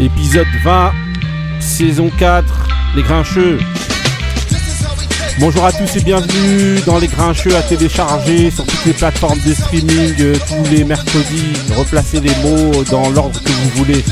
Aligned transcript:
épisode 0.00 0.46
20, 0.64 0.92
saison 1.60 2.10
4, 2.18 2.68
les 2.96 3.02
grincheux. 3.02 3.58
Bonjour 5.38 5.64
à 5.64 5.72
tous 5.72 5.96
et 5.96 6.00
bienvenue 6.00 6.80
dans 6.86 6.98
les 6.98 7.06
grincheux 7.06 7.54
à 7.54 7.62
télécharger 7.62 8.50
sur 8.50 8.64
toutes 8.64 8.84
les 8.86 8.92
plateformes 8.94 9.38
de 9.46 9.52
streaming 9.52 10.14
euh, 10.20 10.34
tous 10.48 10.70
les 10.70 10.84
mercredis. 10.84 11.52
Replacez 11.76 12.20
les 12.20 12.34
mots 12.36 12.82
dans 12.90 13.10
l'ordre 13.10 13.42
que 13.42 13.50
vous 13.50 13.70
voulez. 13.76 14.02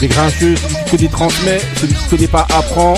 Les 0.00 0.08
grincheux, 0.08 0.56
celui 0.56 0.74
qui 0.84 0.90
connaît 0.90 1.08
transmet, 1.08 1.60
celui 1.76 1.94
qui 1.94 2.08
connaît 2.08 2.26
pas 2.26 2.46
apprend. 2.56 2.94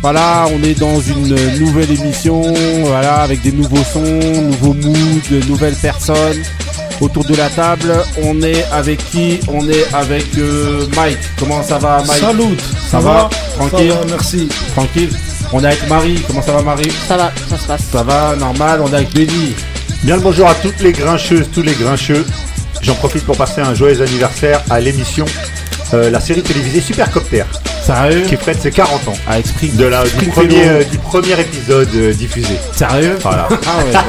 Voilà, 0.00 0.46
on 0.52 0.62
est 0.62 0.78
dans 0.78 0.98
une 0.98 1.34
nouvelle 1.58 1.90
émission, 1.90 2.42
voilà, 2.84 3.20
avec 3.20 3.42
des 3.42 3.52
nouveaux 3.52 3.84
sons, 3.84 4.42
nouveaux 4.42 4.74
moods, 4.74 5.46
nouvelles 5.46 5.76
personnes. 5.76 6.42
Autour 7.00 7.24
de 7.24 7.34
la 7.34 7.48
table, 7.48 7.92
on 8.22 8.40
est 8.42 8.64
avec 8.72 8.98
qui? 9.10 9.40
On 9.48 9.68
est 9.68 9.92
avec 9.92 10.26
euh, 10.38 10.86
Mike. 10.94 11.18
Comment 11.38 11.62
ça 11.62 11.78
va, 11.78 12.02
Mike? 12.06 12.20
Salut 12.20 12.56
Ça 12.88 13.00
va? 13.00 13.28
Tranquille? 13.56 13.90
Ça 13.90 13.98
va, 13.98 14.06
merci. 14.08 14.48
Tranquille? 14.74 15.10
On 15.52 15.62
est 15.62 15.66
avec 15.66 15.88
Marie. 15.88 16.22
Comment 16.26 16.42
ça 16.42 16.52
va, 16.52 16.62
Marie? 16.62 16.90
Ça 17.08 17.16
va, 17.16 17.32
ça 17.48 17.58
se 17.58 17.66
passe. 17.66 17.84
Ça 17.90 18.02
va, 18.02 18.36
normal? 18.36 18.80
On 18.84 18.92
est 18.92 18.96
avec 18.96 19.14
Benny. 19.14 19.54
Bien 20.04 20.16
le 20.16 20.22
bonjour 20.22 20.48
à 20.48 20.54
toutes 20.54 20.80
les 20.80 20.92
grincheuses, 20.92 21.48
tous 21.52 21.62
les 21.62 21.74
grincheux. 21.74 22.24
J'en 22.82 22.94
profite 22.94 23.24
pour 23.24 23.36
passer 23.36 23.60
un 23.60 23.74
joyeux 23.74 24.00
anniversaire 24.02 24.62
à 24.70 24.80
l'émission, 24.80 25.24
euh, 25.94 26.10
la 26.10 26.20
série 26.20 26.42
télévisée 26.42 26.80
Supercopter, 26.80 27.44
Sérieux? 27.84 28.22
Qui 28.28 28.36
fête 28.36 28.60
ses 28.60 28.70
40 28.70 29.08
ans. 29.08 29.14
Avec 29.26 29.46
Spring. 29.46 29.74
De 29.76 29.84
la, 29.86 30.04
du, 30.04 30.26
premier, 30.28 30.68
euh, 30.68 30.84
du 30.84 30.98
premier 31.12 31.38
épisode 31.38 31.90
euh, 31.94 32.14
diffusé. 32.14 32.58
Sérieux 32.74 33.18
Voilà. 33.20 33.46
Ah 33.66 33.84
ouais. 33.84 33.92
bah. 33.92 34.00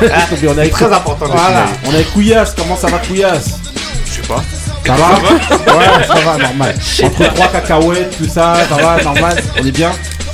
on 0.00 0.04
est 0.06 0.38
C'est 0.40 0.48
avec 0.48 0.72
très 0.72 0.86
important 0.86 1.26
de 1.26 1.30
Voilà. 1.32 1.46
signaler. 1.66 1.70
On 1.86 1.90
est 1.90 1.94
avec 1.96 2.12
Couillasse. 2.14 2.54
Comment 2.56 2.74
ça 2.76 2.86
va, 2.86 2.98
Couillasse 3.00 3.58
Je 4.06 4.10
sais 4.12 4.26
pas. 4.26 4.42
Ça 4.86 4.94
va 4.94 5.76
Ouais, 5.76 6.06
ça 6.06 6.14
va, 6.14 6.38
normal. 6.38 6.74
Entre 7.04 7.34
trois 7.34 7.48
cacahuètes, 7.48 8.16
tout 8.16 8.24
ça, 8.28 8.54
ça 8.66 8.76
va, 8.82 9.02
normal. 9.04 9.36
On 9.60 9.66
est 9.66 9.70
bien 9.72 9.90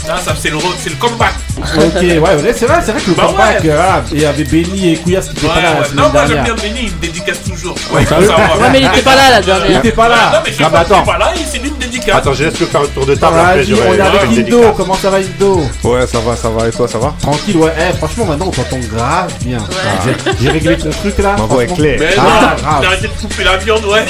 Ah, 0.08 0.19
ça 0.22 0.34
c'est 0.38 0.50
le 0.50 0.56
road, 0.56 0.74
c'est 0.83 0.91
le 0.91 0.97
comeback. 0.97 1.33
Ok, 1.58 2.02
ouais, 2.02 2.19
ouais, 2.19 2.55
c'est 2.55 2.66
vrai, 2.66 2.78
c'est 2.84 2.92
vrai 2.92 3.00
que 3.00 3.08
le 3.10 3.16
Bah 3.16 3.24
comeback, 3.27 3.62
ouais. 3.64 3.70
euh, 3.70 4.00
et 4.12 4.14
il 4.16 4.20
y 4.20 4.24
avait 4.27 4.44
Benny 4.44 4.92
et 4.92 4.96
Couillasse 4.96 5.28
qui 5.30 5.36
étaient 5.38 5.46
Ouais, 5.46 5.55
pas 5.55 5.61
là 5.62 5.72
la 5.74 5.80
ouais. 5.80 5.86
semaine 5.86 6.05
Non, 6.05 6.11
moi 6.12 6.22
j'aime 6.27 6.44
bien 6.44 6.55
Benny, 6.55 6.80
il 6.83 6.91
me 6.94 7.00
dédicace 7.00 7.42
toujours. 7.42 7.74
Ouais, 7.92 8.05
ça. 8.05 8.19
Ouais, 8.19 8.27
mais 8.72 8.80
il 8.80 8.86
était 8.86 9.02
pas 9.02 9.14
là 9.16 9.41
la 9.41 9.69
Il 9.70 9.77
était 9.77 9.92
pas 9.92 10.08
Non, 10.08 10.14
là. 10.14 10.42
mais 10.44 10.52
je 10.52 10.62
Ah, 10.64 10.69
bah 10.69 10.80
attends. 10.80 10.96
suis 10.96 11.05
pas 11.12 11.19
là, 11.19 11.33
lui 11.34 11.69
une 11.69 11.77
dédicace. 11.78 12.16
Attends, 12.16 12.33
je 12.34 12.44
laisse 12.44 12.61
le 12.61 12.66
faire 12.66 12.83
le 12.83 12.88
tour 12.88 13.06
de 13.06 13.14
table. 13.14 13.38
après, 13.38 13.56
Vas-y, 13.56 13.64
j'aurai- 13.66 13.88
on 13.88 13.94
est 13.94 14.00
avec 14.00 14.38
Indo. 14.48 14.72
Comment 14.77 14.94
ça 14.94 15.11
va, 15.11 15.19
Indo 15.19 15.61
Ouais, 15.84 16.06
ça 16.06 16.18
va, 16.20 16.36
ça 16.36 16.50
va. 16.50 16.68
Et 16.68 16.70
toi, 16.70 16.86
ça 16.89 16.98
va 16.98 17.14
Tranquille, 17.22 17.56
ouais. 17.56 17.72
Eh, 17.78 17.96
franchement, 17.96 18.24
maintenant, 18.27 18.46
on 18.48 18.50
t'entend 18.50 18.78
grave 18.94 19.33
bien. 19.42 19.58
J'ai- 20.05 20.33
J'ai 20.44 20.50
réglé 20.50 20.77
ton 20.77 20.91
truc 20.91 21.16
là. 21.18 21.36
Ma 21.39 21.44
voix 21.46 21.64
est 21.64 21.74
claire. 21.74 21.96
Mais 22.00 22.08
Ah, 22.18 22.56
non, 22.62 22.70
j'ai 22.80 22.86
arrêté 22.86 23.08
de 23.08 23.12
couper 23.20 23.44
la 23.44 23.56
viande, 23.56 23.84
ouais. 23.86 24.05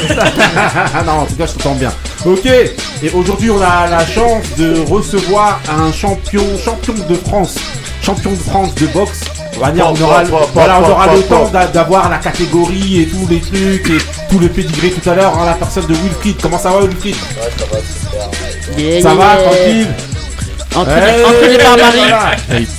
Ah 0.95 1.03
non, 1.07 1.13
en 1.13 1.27
tout 1.27 1.35
cas, 1.37 1.47
je 1.47 1.53
t'entends 1.53 1.75
bien. 1.77 1.93
Ok, 2.25 2.47
et 2.47 3.11
aujourd'hui, 3.13 3.51
on 3.51 3.61
a 3.61 3.87
la 3.89 4.01
chance 4.07 4.45
de 4.59 4.81
recevoir 4.91 5.61
un 5.69 5.84
champion, 5.93 6.45
champion 6.65 6.95
de 7.09 7.15
France, 7.15 7.57
champion 8.03 8.31
de 8.33 8.37
France 8.37 8.75
de 8.77 8.87
boxe. 8.89 9.21
On 9.57 9.61
va 9.61 9.71
dire, 9.71 9.87
on 9.89 10.03
aura, 10.03 10.25
voilà, 10.53 10.81
on 10.81 11.15
le 11.15 11.23
temps 11.23 11.49
d'a- 11.49 11.67
d'avoir 11.69 12.09
la 12.11 12.19
catégorie 12.19 13.03
et 13.03 13.07
tous 13.07 13.27
les 13.29 13.41
trucs 13.41 13.89
et 13.89 13.99
tout 14.29 14.39
le 14.41 14.49
pédigré 14.49 14.91
tout 14.91 15.09
à 15.09 15.15
l'heure 15.15 15.37
en 15.39 15.45
la 15.45 15.53
personne 15.55 15.87
de 15.87 15.95
Wilfried. 15.95 16.37
Comment 16.43 16.59
ça 16.59 16.71
va, 16.71 16.81
Wilfried? 16.81 17.15
Yeah, 18.77 19.03
Ça 19.03 19.09
yeah, 19.11 19.15
va, 19.15 19.25
yeah. 19.35 19.43
tranquille? 19.43 19.89
Entraîné, 20.75 21.25
entraîné 21.25 21.59
par 21.59 21.77
Marie. 21.77 21.99
voilà. 22.01 22.31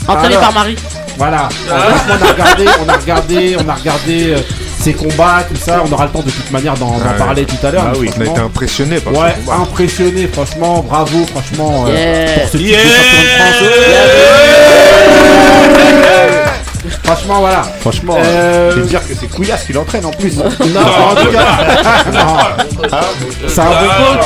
Entraîné 0.07 0.35
Alors. 0.35 0.41
par 0.41 0.53
Marie. 0.53 0.75
Voilà. 1.17 1.49
On 1.69 2.11
a 2.25 2.27
regardé, 2.33 2.65
on 2.85 2.89
a 2.89 2.93
regardé, 2.97 3.57
on 3.65 3.69
a 3.69 3.73
regardé 3.75 4.33
euh, 4.33 4.37
ses 4.85 4.93
combats, 4.93 5.43
tout 5.49 5.55
ça. 5.55 5.81
On 5.83 5.91
aura 5.91 6.05
le 6.05 6.11
temps 6.11 6.21
de 6.21 6.29
toute 6.29 6.51
manière 6.51 6.75
d'en 6.75 6.91
Ouais. 6.97 7.17
parler 7.17 7.43
tout 7.45 7.55
à 7.65 7.71
l'heure. 7.71 7.85
Ah 7.87 7.91
mais 7.93 7.97
oui, 7.99 8.09
On 8.17 8.21
a 8.21 8.25
été 8.25 8.39
impressionné 8.39 8.99
par 8.99 9.13
Ouais, 9.13 9.33
impressionné, 9.51 10.27
franchement, 10.31 10.85
bravo, 10.87 11.25
franchement, 11.33 11.85
euh, 11.87 12.25
Yeah. 12.25 12.39
pour 12.41 12.49
ce 12.51 12.57
titre 12.57 12.69
Yeah. 12.69 12.77
de 12.77 12.83
champion 12.85 13.25
de 13.25 13.39
France. 13.39 14.25
Franchement, 17.03 17.39
voilà. 17.39 17.63
Franchement, 17.81 18.17
Euh, 18.19 18.71
je 18.71 18.75
vais 18.75 18.81
te 18.83 18.87
dire 18.89 19.07
que 19.07 19.13
c'est 19.19 19.27
Couillasse 19.27 19.63
qui 19.65 19.73
l'entraîne 19.73 20.05
en 20.05 20.11
plus. 20.11 20.37
Non, 20.37 20.45
en 20.45 21.15
tout 21.15 21.31
cas, 21.31 21.57
non. 22.13 22.37
C'est 23.47 23.59
un 23.61 23.65
bon 23.65 23.71
coach. 23.71 24.25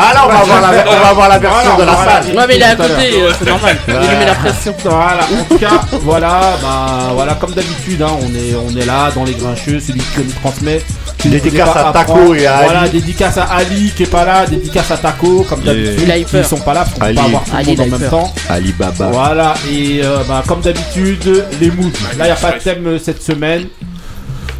Ah 0.00 0.14
là, 0.14 0.20
on 0.24 0.28
va 0.28 0.38
avoir 0.40 0.60
la, 0.60 0.68
on 0.90 1.00
va 1.02 1.08
avoir 1.08 1.28
la 1.28 1.38
version 1.38 1.70
Voilà, 1.76 1.92
de 1.92 1.96
la 2.06 2.12
salle. 2.22 2.36
Ouais, 2.36 2.44
mais 2.48 2.56
il 2.56 2.62
est 2.62 2.64
à 2.64 2.76
côté, 2.76 3.22
euh, 3.22 3.32
c'est 3.38 3.48
normal. 3.48 3.76
Il 3.88 3.94
lui 3.94 4.16
met 4.16 4.26
la 4.26 4.34
pression. 4.34 4.74
Voilà, 4.84 5.20
en 5.40 5.44
tout 5.48 5.58
cas, 5.58 5.80
voilà, 6.02 6.40
bah, 6.62 7.10
voilà, 7.14 7.34
comme 7.34 7.52
d'habitude, 7.52 8.00
hein, 8.02 8.10
on 8.22 8.26
est, 8.34 8.54
on 8.54 8.76
est 8.80 8.84
là 8.86 9.10
dans 9.14 9.24
les 9.24 9.34
grincheux, 9.34 9.80
celui 9.80 10.00
qui 10.00 10.20
nous 10.24 10.32
transmet. 10.42 10.82
Dédicace 11.24 11.70
à 11.76 11.90
Taco 11.92 12.32
et 12.34 12.46
à 12.46 12.62
Voilà, 12.62 12.80
Ali. 12.82 12.90
dédicace 12.90 13.38
à 13.38 13.44
Ali 13.44 13.92
qui 13.96 14.04
est 14.04 14.06
pas 14.06 14.24
là, 14.24 14.46
dédicace 14.46 14.90
à 14.92 14.96
Taco, 14.98 15.44
comme 15.48 15.62
d'habitude, 15.62 16.00
Il 16.04 16.10
a 16.12 16.18
eu 16.18 16.24
qui 16.24 16.30
peur. 16.32 16.44
sont 16.46 16.58
pas 16.60 16.74
là 16.74 16.84
pour 16.84 17.02
Ali. 17.02 17.16
pas 17.16 17.22
avoir 17.24 17.42
tout 17.44 17.50
le 17.50 17.56
Ali, 17.58 17.76
monde 17.76 17.80
en 17.94 17.98
même 17.98 18.10
temps. 18.10 18.32
Alibaba. 18.48 19.06
Voilà, 19.10 19.54
et 19.68 20.00
euh, 20.04 20.18
bah, 20.28 20.44
comme 20.46 20.60
d'habitude, 20.60 21.44
les 21.60 21.70
moods. 21.72 21.90
Là, 22.16 22.24
il 22.24 22.24
n'y 22.26 22.30
a 22.30 22.36
pas 22.36 22.52
de 22.52 22.58
thème 22.58 22.86
euh, 22.86 22.98
cette 23.04 23.20
semaine. 23.22 23.66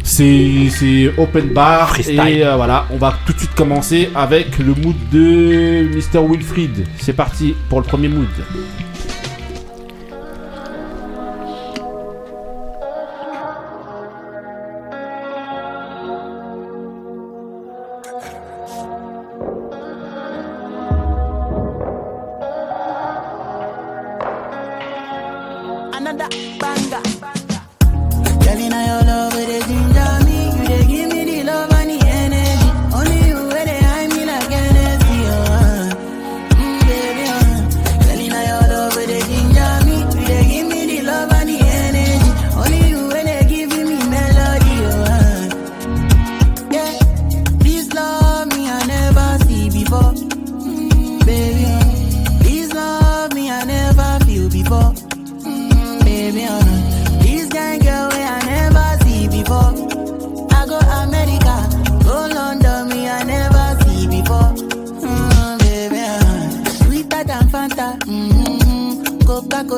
C'est 0.03 1.13
open 1.17 1.49
bar. 1.49 1.89
Freestyle. 1.89 2.19
Et 2.27 2.43
euh, 2.43 2.55
voilà, 2.55 2.85
on 2.91 2.97
va 2.97 3.13
tout 3.25 3.33
de 3.33 3.37
suite 3.39 3.53
commencer 3.55 4.09
avec 4.15 4.57
le 4.59 4.73
mood 4.73 4.95
de 5.11 5.87
Mr. 5.95 6.25
Wilfried. 6.27 6.85
C'est 6.99 7.13
parti 7.13 7.55
pour 7.69 7.79
le 7.79 7.85
premier 7.85 8.07
mood. 8.07 8.27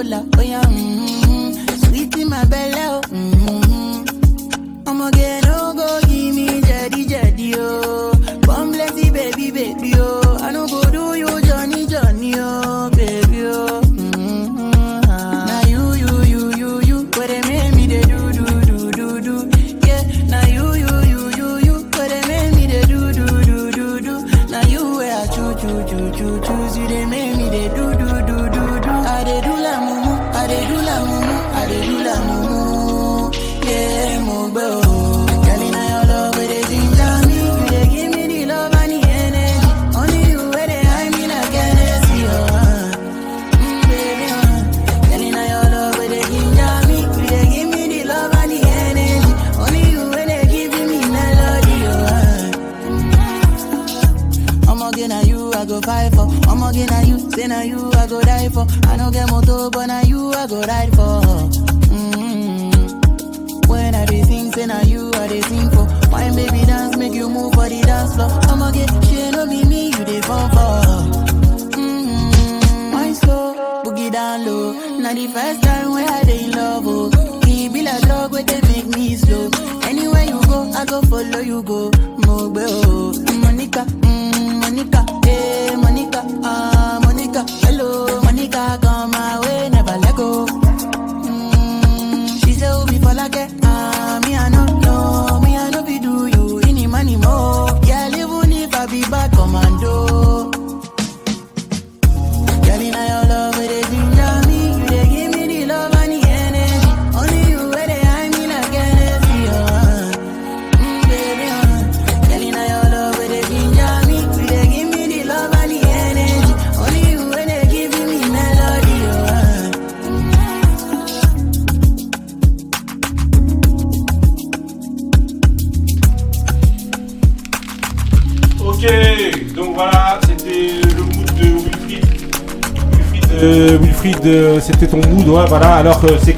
sola. 0.03 0.30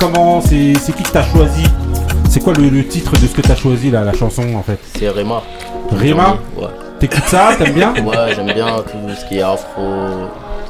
Comment 0.03 0.41
C'est 0.41 0.73
qui 0.94 1.03
que 1.03 1.09
t'as 1.09 1.23
choisi? 1.23 1.63
C'est 2.29 2.41
quoi 2.44 2.53
le, 2.53 2.67
le 2.69 2.85
titre 2.88 3.11
de 3.13 3.17
ce 3.27 3.33
que 3.33 3.41
t'as 3.41 3.55
choisi, 3.55 3.89
là, 3.91 4.01
la 4.03 4.13
chanson, 4.13 4.44
en 4.57 4.63
fait? 4.63 4.79
C'est 4.97 5.07
Rema. 5.09 5.41
Rema? 5.91 6.38
Ouais. 6.57 6.67
T'écoutes 7.00 7.23
ça 7.27 7.51
T'aimes 7.57 7.73
bien? 7.73 7.94
Ouais, 8.05 8.33
j'aime 8.35 8.47
bien 8.53 8.65
tout 8.79 8.97
ce 9.17 9.25
qui 9.25 9.38
est 9.38 9.44
afro. 9.44 9.81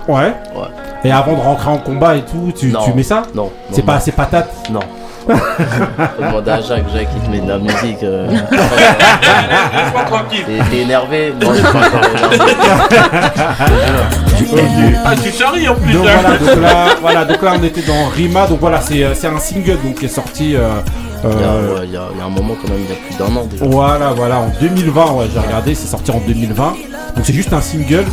Ouais. 0.07 0.33
Ouais. 0.55 0.67
Et 1.03 1.11
avant 1.11 1.33
de 1.33 1.39
rentrer 1.41 1.69
en 1.69 1.77
combat 1.77 2.15
et 2.15 2.21
tout, 2.21 2.51
tu, 2.57 2.67
Non. 2.67 2.83
tu 2.85 2.93
mets 2.93 3.03
ça? 3.03 3.23
Non. 3.33 3.51
C'est 3.71 3.83
pas 3.85 3.95
assez 3.95 4.11
patate? 4.11 4.51
Non. 4.71 4.81
Faut 5.27 6.21
demander 6.21 6.51
à 6.51 6.59
Jacques, 6.61 6.83
Jacques 6.93 7.07
il 7.15 7.21
te 7.21 7.29
met 7.31 7.39
de 7.39 7.47
la 7.47 7.57
musique. 7.57 8.03
euh. 8.03 8.27
T'es 10.45 10.59
t'es 10.69 10.77
énervé? 10.81 11.33
Non, 11.41 11.49
je 11.53 11.55
suis 11.55 11.63
pas 11.63 11.69
encore 11.79 12.03
énervé. 12.13 12.37
Ah, 15.05 15.13
tu 15.21 15.31
charries 15.31 15.67
en 15.67 15.75
plus. 15.75 15.93
Donc 15.93 16.05
hein. 16.07 16.11
voilà, 16.21 16.37
donc 16.37 16.61
là, 16.61 16.85
voilà, 17.01 17.25
donc 17.25 17.41
là 17.41 17.53
on 17.59 17.63
était 17.63 17.81
dans 17.81 18.07
Rima, 18.09 18.47
donc 18.47 18.59
voilà, 18.59 18.81
c'est 18.81 19.03
euh, 19.03 19.13
c'est 19.15 19.27
un 19.27 19.39
single 19.39 19.77
donc, 19.83 19.95
qui 19.95 20.05
est 20.05 20.09
sorti. 20.09 20.55
euh, 20.55 20.69
Il 21.25 21.29
y, 21.29 21.33
a, 21.33 21.35
euh, 21.47 21.75
ouais, 21.79 21.81
il 21.85 21.91
y 21.93 21.97
a- 21.97 22.07
il 22.13 22.17
y 22.17 22.21
a 22.21 22.25
un 22.25 22.29
moment 22.29 22.55
quand 22.61 22.69
même, 22.69 22.81
il 22.83 22.89
y 22.89 22.91
a 22.91 22.95
plus 23.07 23.17
d'un 23.17 23.35
an 23.39 23.45
déjà. 23.49 23.65
Voilà, 23.65 24.11
voilà, 24.13 24.39
en 24.39 24.51
2020, 24.59 25.11
ouais, 25.13 25.25
j'ai 25.33 25.39
regardé, 25.39 25.73
c'est 25.75 25.87
sorti 25.87 26.11
en 26.11 26.19
2020. 26.27 26.73
Donc 27.15 27.23
c'est 27.25 27.33
juste 27.33 27.53
un 27.53 27.61
single 27.61 28.05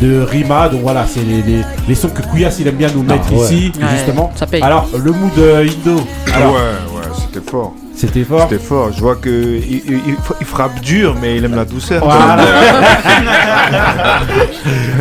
de 0.00 0.20
Rima, 0.22 0.68
donc 0.68 0.82
voilà, 0.82 1.04
c'est 1.08 1.20
les, 1.22 1.42
les, 1.42 1.62
les 1.88 1.94
sons 1.94 2.08
que 2.08 2.22
Kouyas 2.22 2.56
il 2.60 2.68
aime 2.68 2.76
bien 2.76 2.88
nous 2.94 3.02
mettre 3.02 3.32
ouais. 3.32 3.44
ici, 3.44 3.72
Ouais, 3.80 3.88
justement. 3.96 4.32
ça 4.36 4.46
paye. 4.46 4.62
Alors, 4.62 4.88
le 4.96 5.10
mood 5.12 5.32
euh, 5.38 5.64
Indo, 5.64 6.00
alors, 6.32 6.52
ouais, 6.54 6.58
ouais, 6.96 7.12
c'était 7.32 7.50
fort. 7.50 7.72
C'était 7.96 8.24
fort. 8.24 8.46
C'était 8.48 8.62
fort. 8.62 8.90
Je 8.92 9.00
vois 9.00 9.16
que 9.16 9.28
il, 9.30 9.82
il- 9.86 10.00
il- 10.08 10.16
il 10.40 10.46
frappe 10.46 10.80
dur, 10.80 11.14
mais 11.20 11.36
il 11.36 11.44
aime 11.44 11.54
la 11.54 11.64
douceur. 11.64 12.02
Voilà. 12.04 12.36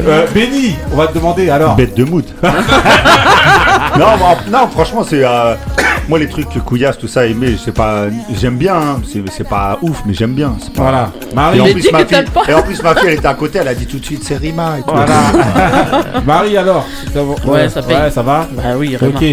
euh, 0.08 0.26
Benny, 0.34 0.76
on 0.92 0.96
va 0.98 1.08
te 1.08 1.14
demander 1.16 1.50
alors. 1.50 1.76
Bête 1.76 1.96
de 1.96 2.04
mood. 2.04 2.26
non, 2.44 4.18
moi, 4.18 4.36
non, 4.52 4.68
franchement, 4.70 5.04
c'est. 5.04 5.24
euh, 5.24 5.56
moi, 6.10 6.20
les 6.20 6.28
trucs 6.28 6.50
couillasse, 6.66 6.98
tout 6.98 7.08
ça, 7.08 7.26
aimé, 7.26 7.56
c'est 7.64 7.74
pas. 7.74 8.06
J'aime 8.36 8.58
bien, 8.58 8.76
hein. 8.76 9.02
c'est 9.12 9.24
c'est 9.32 9.48
pas 9.48 9.78
ouf, 9.82 10.02
mais 10.06 10.14
j'aime 10.14 10.34
bien. 10.34 10.50
pas- 10.76 10.82
Voilà, 10.82 11.12
Et 11.32 11.36
Marie. 11.36 11.62
en, 11.62 11.66
Mais 11.66 11.74
plus, 11.74 11.92
ma 11.92 12.06
fille, 12.06 12.24
pas. 12.34 12.42
et 12.48 12.54
en 12.54 12.62
plus, 12.62 12.84
ma 12.84 12.96
fille, 12.96 13.08
elle 13.10 13.14
était 13.16 13.28
à 13.28 13.34
côté, 13.34 13.60
elle 13.60 13.68
a 13.70 13.74
dit 13.76 13.86
tout 13.86 14.00
de 14.00 14.06
suite, 14.06 14.24
c'est 14.24 14.36
Rima 14.38 14.80
et 14.80 14.82
tout. 14.82 14.94
Voilà. 14.94 15.14
Marie 16.26 16.58
alors. 16.58 16.86
Ouais, 17.46 17.70
ça. 17.70 17.82
Ouais, 17.82 18.12
ça 18.12 18.22
va. 18.22 18.48
Bah 18.52 18.64
oui, 18.78 18.98
Rema. 18.98 19.16
Ok, 19.18 19.24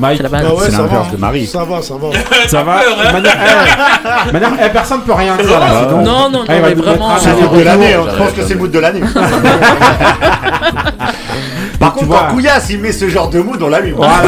Mike. 0.00 0.22
La. 0.22 0.28
Ah 0.32 0.54
ouais, 0.54 0.62
C'est 0.66 0.72
l'inverse 0.72 1.06
va. 1.06 1.12
de 1.12 1.16
Marie. 1.20 1.46
Ça 1.46 1.64
va, 1.64 1.82
ça 1.82 1.94
va. 1.94 2.08
Ça 2.48 2.62
va 2.62 2.72
peur, 2.78 2.98
hein. 2.98 3.12
Manière, 4.32 4.50
eh, 4.58 4.62
eh, 4.66 4.68
personne 4.70 5.00
peut 5.02 5.12
rien 5.12 5.36
dire 5.36 5.60
là. 5.60 5.66
Ah, 5.70 5.86
sinon- 5.88 6.02
Non, 6.02 6.30
non, 6.30 6.30
non, 6.30 6.44
va 6.44 6.54
mais 6.60 6.74
vraiment. 6.74 7.10
C'est 7.18 7.28
le 7.30 7.36
mood 7.48 7.58
de 7.58 7.62
l'année, 7.64 7.94
hein. 7.94 8.04
je 8.10 8.16
pense 8.16 8.32
que 8.32 8.42
c'est 8.42 8.54
le 8.54 8.60
mood 8.60 8.70
de 8.70 8.78
l'année. 8.78 9.00
Par 11.78 11.92
tu 11.94 12.00
contre, 12.00 12.08
vois- 12.08 12.24
quand 12.28 12.34
Couillasse 12.34 12.68
il 12.70 12.78
met 12.80 12.92
ce 12.92 13.08
genre 13.08 13.30
de 13.30 13.40
mood, 13.40 13.60
on 13.62 13.68
l'allume. 13.68 13.94
Voilà. 13.96 14.12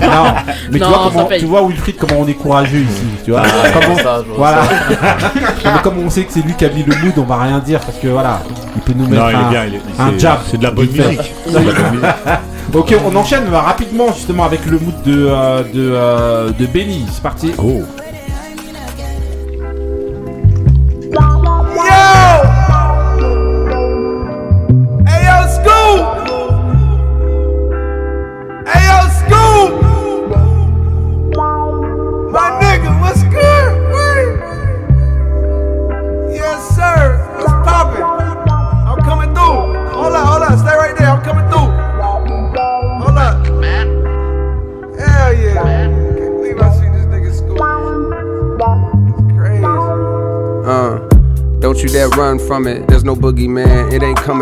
non. 0.00 0.24
Mais 0.70 0.78
Non, 0.78 0.86
tu 0.86 0.92
vois 0.92 1.10
comment, 1.12 1.28
tu 1.38 1.44
vois 1.44 1.62
Wilfried 1.66 1.96
comment 1.98 2.20
on 2.20 2.26
est 2.26 2.32
courageux 2.34 2.78
ici, 2.78 3.02
tu 3.26 3.30
vois. 3.32 3.42
Ah, 3.44 3.68
Comment- 3.78 3.98
ça, 3.98 4.22
voilà. 4.36 4.62
Mais 5.64 5.82
comme 5.82 5.98
on 6.04 6.08
sait 6.08 6.24
que 6.24 6.32
c'est 6.32 6.40
lui 6.40 6.54
qui 6.54 6.64
a 6.64 6.70
mis 6.70 6.82
le 6.82 6.94
mood, 6.96 7.12
on 7.18 7.22
va 7.24 7.36
rien 7.42 7.58
dire 7.58 7.80
parce 7.80 7.98
que 7.98 8.06
voilà, 8.08 8.40
il 8.74 8.80
peut 8.80 8.94
nous 8.96 9.06
mettre 9.06 9.22
Non, 9.22 9.28
il 9.30 9.34
un, 9.36 9.40
est 9.46 9.50
bien, 9.50 9.64
il 9.66 9.74
est- 9.74 9.80
un 10.00 10.10
c'est- 10.12 10.18
jab. 10.18 10.38
C'est 10.50 10.56
de 10.56 10.62
la 10.64 10.70
bonne 10.70 10.86
musique. 10.86 11.34
Ok, 12.74 12.92
on 13.06 13.14
enchaîne 13.14 13.46
euh, 13.52 13.60
rapidement 13.60 14.12
justement 14.12 14.42
avec 14.42 14.66
le 14.66 14.80
mood 14.80 15.00
de 15.04 15.28
euh, 15.28 15.62
euh, 15.76 16.50
Benny. 16.72 17.06
C'est 17.08 17.22
parti. 17.22 17.52
Oh. 17.56 17.82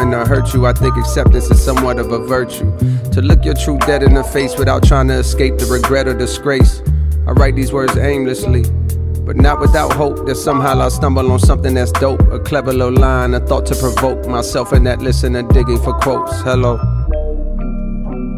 Coming 0.03 0.19
to 0.19 0.29
hurt 0.29 0.53
you. 0.53 0.67
I 0.67 0.73
think 0.73 0.97
acceptance 0.97 1.51
is 1.51 1.63
somewhat 1.63 1.99
of 1.99 2.11
a 2.11 2.19
virtue. 2.19 2.77
To 3.13 3.23
look 3.23 3.45
your 3.45 3.55
truth 3.55 3.81
dead 3.87 4.03
in 4.03 4.15
the 4.15 4.25
face 4.25 4.59
without 4.59 4.83
trying 4.83 5.09
to 5.09 5.15
escape 5.15 5.59
the 5.59 5.67
regret 5.67 6.09
or 6.09 6.15
disgrace. 6.15 6.83
I 7.27 7.33
write 7.33 7.55
these 7.55 7.73
words 7.73 7.97
aimlessly. 7.97 8.65
But 9.25 9.37
not 9.37 9.61
without 9.61 9.93
hope 9.93 10.27
that 10.27 10.35
somehow 10.35 10.81
I'll 10.81 10.91
stumble 10.91 11.31
on 11.31 11.39
something 11.39 11.75
that's 11.75 11.93
dope. 11.93 12.21
A 12.33 12.41
clever 12.41 12.73
little 12.73 12.93
line, 12.93 13.35
a 13.35 13.41
thought 13.41 13.67
to 13.67 13.77
provoke 13.77 14.27
myself 14.27 14.73
in 14.73 14.83
that 14.85 15.01
listener 15.01 15.43
digging 15.43 15.81
for 15.81 15.93
quotes. 15.93 16.41
Hello. 16.41 16.81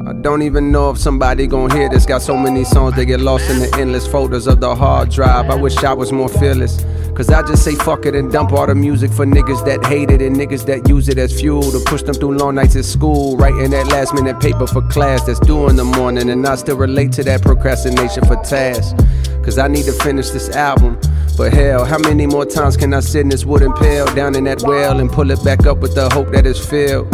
I 0.06 0.12
don't 0.20 0.42
even 0.42 0.70
know 0.70 0.90
if 0.90 0.98
somebody 0.98 1.46
gon' 1.46 1.70
hear 1.70 1.88
this. 1.88 2.04
Got 2.04 2.20
so 2.20 2.36
many 2.36 2.64
songs 2.64 2.94
they 2.94 3.06
get 3.06 3.20
lost 3.20 3.48
in 3.48 3.60
the 3.60 3.74
endless 3.78 4.06
folders 4.06 4.46
of 4.46 4.60
the 4.60 4.74
hard 4.74 5.08
drive. 5.08 5.48
I 5.48 5.54
wish 5.54 5.82
I 5.82 5.94
was 5.94 6.12
more 6.12 6.28
fearless. 6.28 6.84
Cause 7.14 7.30
I 7.30 7.42
just 7.42 7.62
say 7.62 7.76
fuck 7.76 8.06
it 8.06 8.16
and 8.16 8.32
dump 8.32 8.52
all 8.52 8.66
the 8.66 8.74
music 8.74 9.12
for 9.12 9.24
niggas 9.24 9.64
that 9.66 9.86
hate 9.86 10.10
it 10.10 10.20
and 10.20 10.34
niggas 10.34 10.66
that 10.66 10.88
use 10.88 11.08
it 11.08 11.16
as 11.16 11.38
fuel 11.38 11.62
to 11.70 11.78
push 11.86 12.02
them 12.02 12.14
through 12.14 12.36
long 12.38 12.56
nights 12.56 12.74
at 12.74 12.84
school. 12.84 13.36
Writing 13.36 13.70
that 13.70 13.86
last 13.86 14.14
minute 14.14 14.40
paper 14.40 14.66
for 14.66 14.82
class 14.88 15.24
that's 15.24 15.38
due 15.38 15.68
in 15.68 15.76
the 15.76 15.84
morning. 15.84 16.28
And 16.28 16.44
I 16.44 16.56
still 16.56 16.76
relate 16.76 17.12
to 17.12 17.22
that 17.22 17.40
procrastination 17.40 18.24
for 18.24 18.34
tasks. 18.42 19.00
Cause 19.44 19.58
I 19.58 19.68
need 19.68 19.84
to 19.84 19.92
finish 19.92 20.30
this 20.30 20.50
album. 20.50 20.98
But 21.36 21.52
hell, 21.52 21.84
how 21.84 21.98
many 21.98 22.26
more 22.26 22.46
times 22.46 22.76
can 22.76 22.92
I 22.92 22.98
sit 22.98 23.20
in 23.20 23.28
this 23.28 23.44
wooden 23.44 23.72
pail 23.74 24.12
down 24.14 24.34
in 24.34 24.44
that 24.44 24.62
well 24.62 24.98
and 24.98 25.08
pull 25.08 25.30
it 25.30 25.42
back 25.44 25.66
up 25.66 25.78
with 25.78 25.94
the 25.94 26.10
hope 26.10 26.32
that 26.32 26.46
it's 26.46 26.64
filled? 26.64 27.08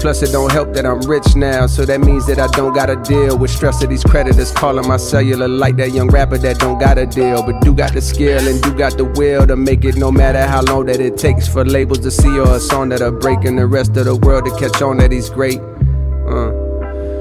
Plus, 0.00 0.22
it 0.22 0.32
don't 0.32 0.50
help 0.50 0.72
that 0.72 0.86
I'm 0.86 1.00
rich 1.02 1.36
now, 1.36 1.66
so 1.66 1.84
that 1.84 2.00
means 2.00 2.26
that 2.26 2.38
I 2.38 2.46
don't 2.48 2.72
gotta 2.72 2.96
deal 2.96 3.36
with 3.36 3.50
stress 3.50 3.82
of 3.82 3.90
these 3.90 4.02
creditors 4.02 4.50
calling 4.50 4.88
my 4.88 4.96
cellular 4.96 5.46
like 5.46 5.76
that 5.76 5.90
young 5.90 6.08
rapper 6.08 6.38
that 6.38 6.58
don't 6.58 6.78
gotta 6.78 7.04
deal, 7.04 7.42
but 7.42 7.59
do 7.70 7.76
got 7.76 7.92
the 7.92 8.00
skill 8.00 8.46
and 8.48 8.64
you 8.64 8.74
got 8.74 8.96
the 8.96 9.04
will 9.04 9.46
to 9.46 9.56
make 9.56 9.84
it 9.84 9.96
no 9.96 10.10
matter 10.10 10.44
how 10.46 10.62
long 10.62 10.86
that 10.86 11.00
it 11.00 11.16
takes 11.16 11.46
for 11.46 11.64
labels 11.64 12.00
to 12.00 12.10
see 12.10 12.38
or 12.38 12.56
a 12.56 12.60
song 12.60 12.88
that 12.88 13.00
are 13.00 13.12
breaking 13.12 13.56
the 13.56 13.66
rest 13.66 13.96
of 13.96 14.04
the 14.04 14.16
world 14.16 14.44
to 14.44 14.50
catch 14.58 14.82
on 14.82 14.98
that 14.98 15.12
he's 15.12 15.30
great. 15.30 15.58
Uh. 15.58 16.52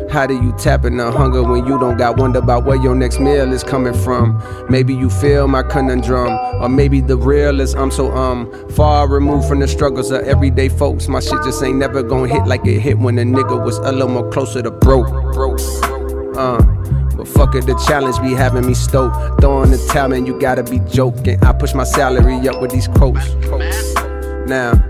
How 0.09 0.25
do 0.25 0.33
you 0.33 0.51
tap 0.57 0.85
in 0.85 0.97
the 0.97 1.11
hunger 1.11 1.43
when 1.43 1.67
you 1.67 1.77
don't 1.77 1.97
got 1.97 2.17
wonder 2.17 2.39
about 2.39 2.65
where 2.65 2.77
your 2.77 2.95
next 2.95 3.19
meal 3.19 3.53
is 3.53 3.63
coming 3.63 3.93
from? 3.93 4.41
Maybe 4.67 4.91
you 4.95 5.07
feel 5.07 5.47
my 5.47 5.61
conundrum, 5.61 6.31
or 6.59 6.67
maybe 6.67 6.99
the 6.99 7.15
real 7.15 7.59
is 7.61 7.75
I'm 7.75 7.91
so 7.91 8.11
um 8.17 8.49
far 8.71 9.07
removed 9.07 9.47
from 9.47 9.59
the 9.59 9.67
struggles 9.67 10.09
of 10.09 10.23
everyday 10.23 10.69
folks. 10.69 11.07
My 11.07 11.19
shit 11.19 11.43
just 11.43 11.61
ain't 11.61 11.77
never 11.77 12.01
gonna 12.01 12.27
hit 12.27 12.47
like 12.47 12.65
it 12.65 12.79
hit 12.79 12.97
when 12.97 13.19
a 13.19 13.23
nigga 13.23 13.63
was 13.63 13.77
a 13.77 13.91
little 13.91 14.07
more 14.07 14.27
closer 14.31 14.63
to 14.63 14.71
broke. 14.71 15.09
broke. 15.31 15.59
Uh, 16.35 16.63
but 17.19 17.27
fuck 17.27 17.53
it, 17.53 17.65
the 17.65 17.75
challenge 17.85 18.17
be 18.21 18.33
having 18.33 18.65
me 18.65 18.73
stoked. 18.73 19.41
Throwing 19.41 19.71
the 19.71 19.77
talent, 19.91 20.25
you 20.25 20.39
gotta 20.39 20.63
be 20.63 20.79
joking. 20.89 21.37
I 21.43 21.51
push 21.51 21.73
my 21.73 21.83
salary 21.83 22.47
up 22.47 22.61
with 22.61 22.71
these 22.71 22.87
quotes. 22.87 23.33
Now. 24.47 24.85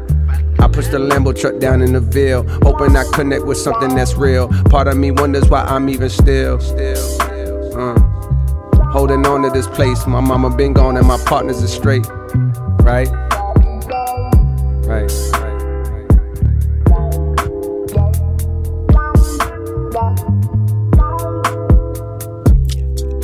I 0.60 0.68
push 0.68 0.88
the 0.88 0.98
Lambo 0.98 1.34
truck 1.40 1.58
down 1.60 1.82
in 1.82 1.94
the 1.94 2.02
Ville, 2.02 2.44
hoping 2.64 2.96
I 2.96 3.10
connect 3.14 3.46
with 3.46 3.58
something 3.58 3.96
that's 3.96 4.16
real. 4.16 4.50
Part 4.66 4.90
of 4.90 4.98
me 4.98 5.10
wonders 5.10 5.50
why 5.50 5.62
I'm 5.62 5.88
even 5.88 6.10
still. 6.10 6.60
Uh, 7.76 7.98
holding 8.92 9.26
on 9.26 9.44
to 9.44 9.50
this 9.52 9.68
place. 9.68 10.06
My 10.06 10.20
mama 10.20 10.56
been 10.56 10.74
gone 10.74 10.98
and 10.98 11.08
my 11.08 11.18
partners 11.26 11.64
are 11.64 11.68
straight. 11.68 12.06
Right? 12.84 13.08
Right. 14.86 15.39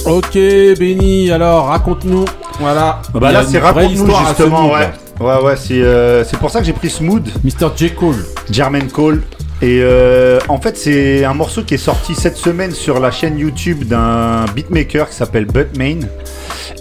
Ok, 0.06 0.34
Benny, 0.78 1.32
alors 1.32 1.66
raconte-nous. 1.66 2.26
Voilà. 2.60 3.02
Bah 3.14 3.30
a 3.30 3.32
là, 3.32 3.44
c'est 3.44 3.58
raconte-nous 3.58 4.08
ce 4.08 4.28
justement, 4.28 4.64
mood, 4.64 4.74
ouais. 4.74 4.90
Ouais, 5.20 5.42
ouais, 5.44 5.56
c'est 5.56 5.82
euh, 5.82 6.24
c'est 6.24 6.38
pour 6.38 6.52
ça 6.52 6.60
que 6.60 6.66
j'ai 6.66 6.74
pris 6.74 6.90
Smooth, 6.92 7.28
Mr. 7.44 7.70
J. 7.76 7.92
Cole. 7.92 8.24
Jermaine 8.52 8.90
Cole. 8.90 9.24
Et 9.62 9.80
euh, 9.82 10.40
en 10.48 10.60
fait, 10.60 10.78
c'est 10.78 11.24
un 11.26 11.34
morceau 11.34 11.64
qui 11.64 11.74
est 11.74 11.78
sorti 11.78 12.14
cette 12.14 12.38
semaine 12.38 12.72
sur 12.72 13.00
la 13.00 13.10
chaîne 13.10 13.40
YouTube 13.40 13.86
d'un 13.86 14.46
beatmaker 14.54 15.10
qui 15.10 15.16
s'appelle 15.16 15.46
Buttmain. 15.46 16.02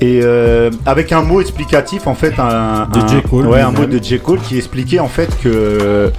Et 0.00 0.20
euh, 0.22 0.70
avec 0.86 1.12
un 1.12 1.22
mot 1.22 1.40
explicatif, 1.40 2.06
en 2.06 2.14
fait, 2.14 2.34
un, 2.38 2.88
De 2.92 2.98
un- 3.00 3.06
J. 3.08 3.22
Cole 3.28 3.46
ouais, 3.46 3.60
un 3.60 3.70
mot 3.70 3.86
de 3.86 4.02
J. 4.02 4.18
Cole 4.18 4.40
qui 4.40 4.56
expliquait 4.56 4.98
en 4.98 5.08
fait 5.08 5.28
que 5.42 6.10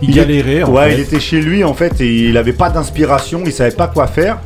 Il 0.00 0.10
est- 0.10 0.12
galérait, 0.14 0.62
en 0.62 0.70
ouais, 0.72 0.90
fait. 0.90 0.94
il 0.94 1.00
était 1.00 1.20
chez 1.20 1.40
lui 1.40 1.64
en 1.64 1.74
fait 1.74 2.00
et 2.00 2.28
il 2.28 2.36
avait 2.36 2.52
pas 2.52 2.70
d'inspiration, 2.70 3.42
il 3.44 3.52
savait 3.52 3.74
pas 3.74 3.88
quoi 3.88 4.06
faire. 4.06 4.38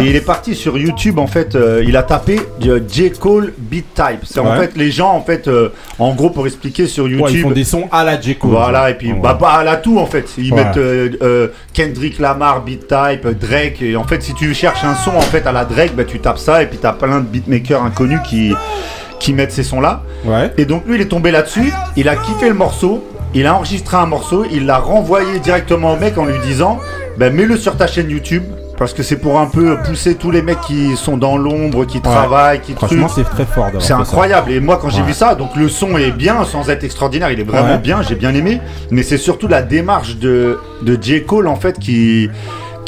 Et 0.00 0.04
il 0.06 0.16
est 0.16 0.20
parti 0.24 0.54
sur 0.54 0.76
YouTube 0.78 1.18
en 1.18 1.26
fait, 1.26 1.54
euh, 1.54 1.82
il 1.86 1.96
a 1.96 2.02
tapé 2.02 2.40
euh, 2.66 2.80
J. 2.90 3.10
Cole 3.12 3.52
Beat 3.58 3.86
Type. 3.94 4.20
C'est 4.24 4.40
en 4.40 4.54
fait 4.56 4.72
les 4.76 4.90
gens 4.90 5.12
en 5.12 5.20
fait, 5.22 5.46
euh, 5.48 5.70
en 5.98 6.14
gros 6.14 6.30
pour 6.30 6.46
expliquer 6.46 6.86
sur 6.86 7.08
YouTube. 7.08 7.24
Ouais, 7.26 7.32
ils 7.32 7.40
font 7.40 7.50
des 7.50 7.64
sons 7.64 7.88
à 7.92 8.04
la 8.04 8.20
J. 8.20 8.36
Cole. 8.36 8.50
Voilà, 8.50 8.90
et 8.90 8.94
puis 8.94 9.12
bah, 9.20 9.36
bah, 9.40 9.50
à 9.58 9.64
la 9.64 9.76
tout 9.76 9.98
en 9.98 10.06
fait. 10.06 10.26
Ils 10.38 10.54
mettent 10.54 10.76
euh, 10.76 11.10
euh, 11.22 11.48
Kendrick 11.74 12.18
Lamar, 12.18 12.62
Beat 12.64 12.82
Type, 12.88 13.24
euh, 13.26 13.32
Drake. 13.34 13.82
Et 13.82 13.96
en 13.96 14.04
fait, 14.04 14.22
si 14.22 14.32
tu 14.34 14.52
cherches 14.54 14.84
un 14.84 14.94
son 14.94 15.10
en 15.16 15.20
fait 15.22 15.46
à 15.46 15.52
la 15.52 15.64
Drake, 15.64 15.94
bah, 15.96 16.04
tu 16.04 16.18
tapes 16.20 16.38
ça 16.38 16.62
et 16.62 16.66
puis 16.66 16.78
t'as 16.80 16.92
plein 16.92 17.18
de 17.20 17.24
beatmakers 17.26 17.82
inconnus 17.82 18.20
qui, 18.24 18.27
qui 18.28 19.32
mettent 19.32 19.52
ces 19.52 19.62
sons 19.64 19.80
là. 19.80 20.02
Ouais. 20.24 20.52
Et 20.58 20.64
donc 20.64 20.84
lui, 20.86 20.94
il 20.96 21.00
est 21.00 21.06
tombé 21.08 21.30
là-dessus. 21.30 21.72
Il 21.96 22.08
a 22.08 22.16
kiffé 22.16 22.48
le 22.48 22.54
morceau. 22.54 23.04
Il 23.34 23.46
a 23.46 23.54
enregistré 23.54 23.96
un 23.96 24.06
morceau. 24.06 24.44
Il 24.50 24.66
l'a 24.66 24.78
renvoyé 24.78 25.38
directement 25.40 25.92
au 25.94 25.96
mec 25.96 26.16
en 26.18 26.24
lui 26.24 26.38
disant 26.46 26.78
bah, 27.18 27.30
mets-le 27.30 27.56
sur 27.56 27.76
ta 27.76 27.86
chaîne 27.86 28.10
YouTube. 28.10 28.42
Parce 28.78 28.94
que 28.94 29.02
c'est 29.02 29.16
pour 29.16 29.40
un 29.40 29.46
peu 29.46 29.76
pousser 29.84 30.14
tous 30.14 30.30
les 30.30 30.40
mecs 30.40 30.60
qui 30.60 30.96
sont 30.96 31.16
dans 31.16 31.36
l'ombre, 31.36 31.84
qui 31.84 32.00
travaillent, 32.00 32.60
qui. 32.60 32.74
Franchement, 32.74 33.08
c'est 33.08 33.24
très 33.24 33.44
fort 33.44 33.66
C'est 33.80 33.88
ça. 33.88 33.96
incroyable. 33.96 34.52
Et 34.52 34.60
moi, 34.60 34.78
quand 34.80 34.88
j'ai 34.88 35.00
Ouais. 35.00 35.08
vu 35.08 35.14
ça, 35.14 35.34
donc 35.34 35.56
le 35.56 35.68
son 35.68 35.98
est 35.98 36.12
bien, 36.12 36.44
sans 36.44 36.70
être 36.70 36.84
extraordinaire, 36.84 37.28
il 37.32 37.40
est 37.40 37.44
vraiment 37.44 37.78
bien, 37.78 38.02
j'ai 38.02 38.14
bien 38.14 38.32
aimé. 38.36 38.60
Mais 38.92 39.02
c'est 39.02 39.18
surtout 39.18 39.48
la 39.48 39.62
démarche 39.62 40.18
de, 40.18 40.60
de 40.82 40.96
J. 41.02 41.24
Cole, 41.24 41.48
en 41.48 41.56
fait, 41.56 41.76
qui. 41.80 42.30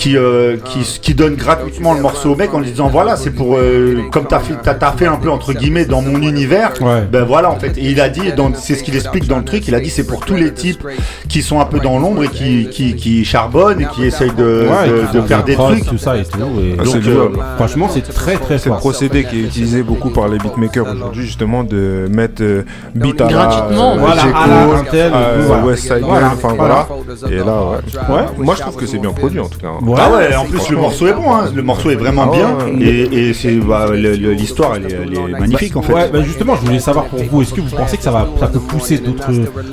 Qui, 0.00 0.16
euh, 0.16 0.56
qui, 0.64 0.78
qui 1.02 1.12
donne 1.14 1.34
gratuitement 1.34 1.92
le 1.92 2.00
morceau 2.00 2.30
au 2.32 2.34
mec 2.34 2.54
en 2.54 2.60
lui 2.60 2.70
disant 2.70 2.88
voilà 2.88 3.16
c'est 3.16 3.28
pour 3.30 3.56
euh, 3.56 3.98
comme 4.10 4.24
t'as 4.26 4.38
fait 4.38 4.54
t'as, 4.62 4.72
t'as 4.72 4.92
fait 4.92 5.04
un 5.06 5.16
peu 5.16 5.28
entre 5.30 5.52
guillemets 5.52 5.84
dans 5.84 6.00
mon 6.00 6.22
univers 6.22 6.72
Ouais. 6.80 7.02
ben 7.12 7.24
voilà 7.24 7.50
en 7.50 7.56
fait 7.58 7.76
et 7.76 7.84
il 7.90 8.00
a 8.00 8.08
dit 8.08 8.32
dans- 8.34 8.54
c'est 8.54 8.76
ce 8.76 8.82
qu'il 8.82 8.96
explique 8.96 9.26
dans 9.28 9.36
le 9.36 9.44
truc 9.44 9.68
il 9.68 9.74
a 9.74 9.80
dit 9.80 9.90
c'est 9.90 10.06
pour 10.06 10.24
tous 10.24 10.36
les 10.36 10.54
types 10.54 10.82
qui 11.28 11.42
sont 11.42 11.60
un 11.60 11.66
peu 11.66 11.80
dans 11.80 11.98
l'ombre 11.98 12.24
et 12.24 12.28
qui, 12.28 12.68
qui, 12.70 12.94
qui 12.96 13.26
charbonnent 13.26 13.82
et 13.82 13.86
qui 13.94 14.04
essayent 14.06 14.32
de, 14.32 14.66
Ouais, 14.70 14.88
de- 15.12 15.20
faire 15.20 15.44
des 15.44 15.54
trucs 15.54 15.84
tout 15.84 15.98
ça 15.98 16.16
et 16.16 16.22
tout. 16.24 16.38
et- 16.60 16.76
Ah, 16.78 16.84
Donc, 16.84 16.94
c'est 17.02 17.08
euh. 17.10 17.28
Franchement, 17.56 17.88
c'est 17.92 18.00
très 18.00 18.36
très 18.36 18.56
C'est 18.58 18.70
le 18.70 18.76
fort. 18.76 18.78
procédé 18.80 19.24
qui 19.24 19.40
est 19.40 19.42
utilisé 19.42 19.82
beaucoup 19.82 20.08
par 20.10 20.28
les 20.28 20.38
beatmakers 20.38 20.86
aujourd'hui, 20.94 21.26
justement, 21.26 21.62
de 21.62 22.08
mettre 22.10 22.42
euh, 22.42 22.64
beat 22.94 23.20
à 23.20 23.26
Gratuitement. 23.26 23.92
euh, 23.94 23.98
Voilà, 23.98 24.22
J. 24.22 24.28
à 24.32 25.08
la. 25.10 25.64
West 25.66 25.82
Side 25.82 26.04
enfin 26.04 26.54
voilà. 26.56 26.88
Et 27.30 27.36
là, 27.36 27.44
ouais. 27.44 28.14
Ouais. 28.14 28.22
Moi, 28.38 28.54
je 28.56 28.60
trouve 28.62 28.76
que 28.76 28.86
c'est 28.86 28.98
bien 28.98 29.12
produit 29.12 29.40
en 29.40 29.48
tout 29.48 29.58
cas. 29.58 29.68
Ouais. 29.90 29.96
Ah 30.00 30.10
ouais, 30.12 30.36
en 30.36 30.44
plus 30.44 30.68
le 30.70 30.76
morceau 30.76 31.06
est 31.08 31.12
bon, 31.12 31.32
hein. 31.34 31.44
le 31.54 31.62
morceau 31.62 31.90
est 31.90 31.96
vraiment 31.96 32.30
Ah 32.32 32.36
bien 32.36 32.48
ouais. 32.78 32.82
et, 32.86 33.28
et 33.30 33.34
c'est 33.34 33.52
bah, 33.56 33.86
l'histoire 33.94 34.76
elle, 34.76 34.86
est- 34.86 34.96
elle 35.02 35.14
est 35.14 35.38
magnifique 35.40 35.76
en 35.76 35.82
fait. 35.82 35.92
Ouais, 35.92 36.08
bah 36.12 36.20
justement, 36.22 36.54
je 36.56 36.66
voulais 36.66 36.78
savoir 36.78 37.06
pour 37.06 37.18
vous, 37.22 37.42
est-ce 37.42 37.52
que 37.54 37.60
vous 37.60 37.74
pensez 37.74 37.96
que 37.96 38.02
ça 38.02 38.10
va, 38.10 38.26
ça 38.38 38.46
peut 38.46 38.60
pousser 38.60 38.98
d'autres, 38.98 39.30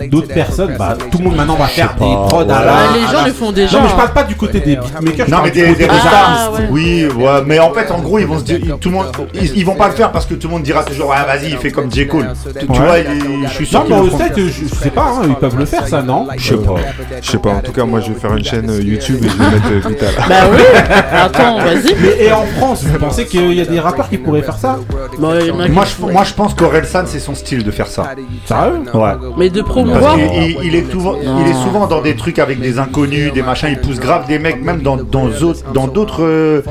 d'autres 0.09 0.33
personnes? 0.33 0.75
Bah, 0.77 0.97
tout 1.11 1.17
le 1.19 1.23
monde 1.25 1.35
maintenant 1.35 1.55
va 1.55 1.67
faire 1.67 1.93
des 1.95 1.99
prods 2.27 2.41
à 2.41 2.45
la. 2.45 2.73
Les 2.95 3.01
gens 3.05 3.21
la- 3.21 3.27
le 3.27 3.33
font 3.33 3.51
déjà. 3.51 3.77
Non, 3.77 3.83
mais 3.83 3.89
je 3.89 3.95
parle 3.95 4.13
pas 4.13 4.23
du 4.23 4.35
côté 4.35 4.59
des 4.59 4.75
beatmakers. 4.75 5.25
je 5.27 5.31
Non 5.31 5.37
parle 5.37 5.43
mais 5.45 5.51
du 5.51 5.61
des, 5.61 5.67
côté 5.67 5.83
des 5.85 5.89
Ah, 6.11 6.51
ouais. 6.53 6.67
oui, 6.71 7.05
ouais, 7.15 7.41
mais 7.45 7.59
en 7.59 7.71
fait 7.73 7.91
en 7.91 7.99
gros 7.99 8.19
ils 8.19 8.25
vont 8.27 8.39
se 8.39 8.43
dire, 8.43 8.59
tout 8.79 8.89
le 8.89 8.95
monde, 8.95 9.05
ils, 9.33 9.57
ils 9.57 9.65
vont 9.65 9.75
pas 9.75 9.87
le 9.89 9.93
faire 9.93 10.11
parce 10.11 10.25
que 10.25 10.33
tout 10.33 10.47
le 10.47 10.53
monde 10.53 10.63
dira 10.63 10.83
toujours 10.83 11.13
ah 11.15 11.25
vas-y 11.25 11.51
il 11.51 11.57
fait 11.57 11.71
comme 11.71 11.91
J 11.91 12.07
Cole. 12.07 12.29
Tu, 12.59 12.65
vois, 12.81 12.99
il- 12.99 13.47
je 13.47 13.53
suis 13.53 13.65
sûr 13.65 13.79
Non, 13.81 13.85
qu'ils 13.85 13.95
mais 13.95 14.01
le 14.07 14.13
au 14.13 14.17
fait, 14.17 14.33
je, 14.37 14.75
sais 14.75 14.89
pas, 14.89 15.03
hein, 15.17 15.21
ils 15.27 15.35
peuvent 15.35 15.57
le 15.57 15.65
faire 15.65 15.87
ça, 15.87 16.01
non? 16.01 16.27
Je 16.37 16.43
sais 16.49 16.55
pas. 16.57 16.75
Je 17.21 17.29
sais 17.31 17.37
pas. 17.37 17.49
En 17.51 17.59
tout 17.61 17.71
cas, 17.71 17.83
moi, 17.85 17.99
je 17.99 18.11
vais 18.11 18.19
faire 18.19 18.35
une 18.35 18.43
chaîne 18.43 18.69
euh, 18.69 18.81
YouTube 18.81 19.19
et 19.23 19.27
je 19.29 19.37
vais 19.37 19.51
mettre 19.51 19.87
la. 20.11 20.27
Bah 20.27 20.35
oui. 20.51 20.61
Attends, 21.13 21.57
vas-y. 21.59 21.95
Mais 22.01 22.25
et 22.25 22.31
en 22.31 22.45
France, 22.45 22.83
vous 22.83 22.97
pensez 22.99 23.25
qu'il 23.25 23.53
y 23.53 23.61
a 23.61 23.65
des 23.65 23.79
rappeurs 23.79 24.09
qui 24.09 24.17
pourraient 24.17 24.41
faire 24.41 24.57
ça 24.57 24.77
Bah, 25.19 25.27
Moi 25.69 25.85
qui- 25.85 25.91
je, 25.99 26.11
moi 26.11 26.23
je 26.23 26.33
pense 26.33 26.53
qu'Orelsan 26.53 27.03
c'est 27.05 27.19
son 27.19 27.35
style 27.35 27.63
de 27.63 27.71
faire 27.71 27.87
ça. 27.87 28.11
Sérieux 28.45 28.81
Ouais. 28.93 29.11
Mais 29.37 29.49
de 29.49 29.61
Parce 29.61 29.71
promouvoir. 29.73 30.15
qu'il 30.15 30.25
il- 30.25 30.57
il 30.63 30.75
est, 30.75 30.91
souvent- 30.91 31.15
il 31.21 31.47
est 31.49 31.53
souvent 31.63 31.87
dans 31.87 32.01
des 32.01 32.15
trucs 32.15 32.39
avec 32.39 32.59
des 32.59 32.79
inconnus, 32.79 33.31
des 33.33 33.41
machins, 33.43 33.69
il 33.71 33.79
pousse 33.79 33.99
grave 33.99 34.27
des 34.27 34.39
mecs, 34.39 34.63
même 34.63 34.81
dans 34.81 34.97
dans 34.97 35.27
autres- 35.27 35.63
dans 35.73 35.87
d'autres 35.87 36.23
euh, 36.23 36.61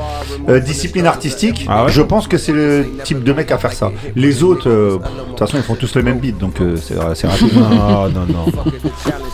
euh, 0.49 0.59
disciplines 0.59 1.05
artistiques. 1.07 1.65
Ah 1.69 1.85
ouais 1.85 1.91
je 1.91 2.01
pense 2.01 2.27
que 2.27 2.37
c'est 2.37 2.51
le 2.53 2.85
type 3.03 3.23
de 3.23 3.33
mec 3.33 3.51
à 3.51 3.57
faire 3.57 3.73
ça. 3.73 3.91
Les 4.15 4.43
autres, 4.43 4.69
euh, 4.69 4.97
de 4.97 5.29
toute 5.29 5.39
façon, 5.39 5.57
ils 5.57 5.63
font 5.63 5.75
tous 5.75 5.95
le 5.95 6.03
même 6.03 6.19
beat, 6.19 6.37
donc 6.37 6.59
euh, 6.61 6.75
c'est 6.77 7.27
rapide. 7.27 7.47
Non, 7.57 8.09
non, 8.09 8.25
non. 8.27 8.45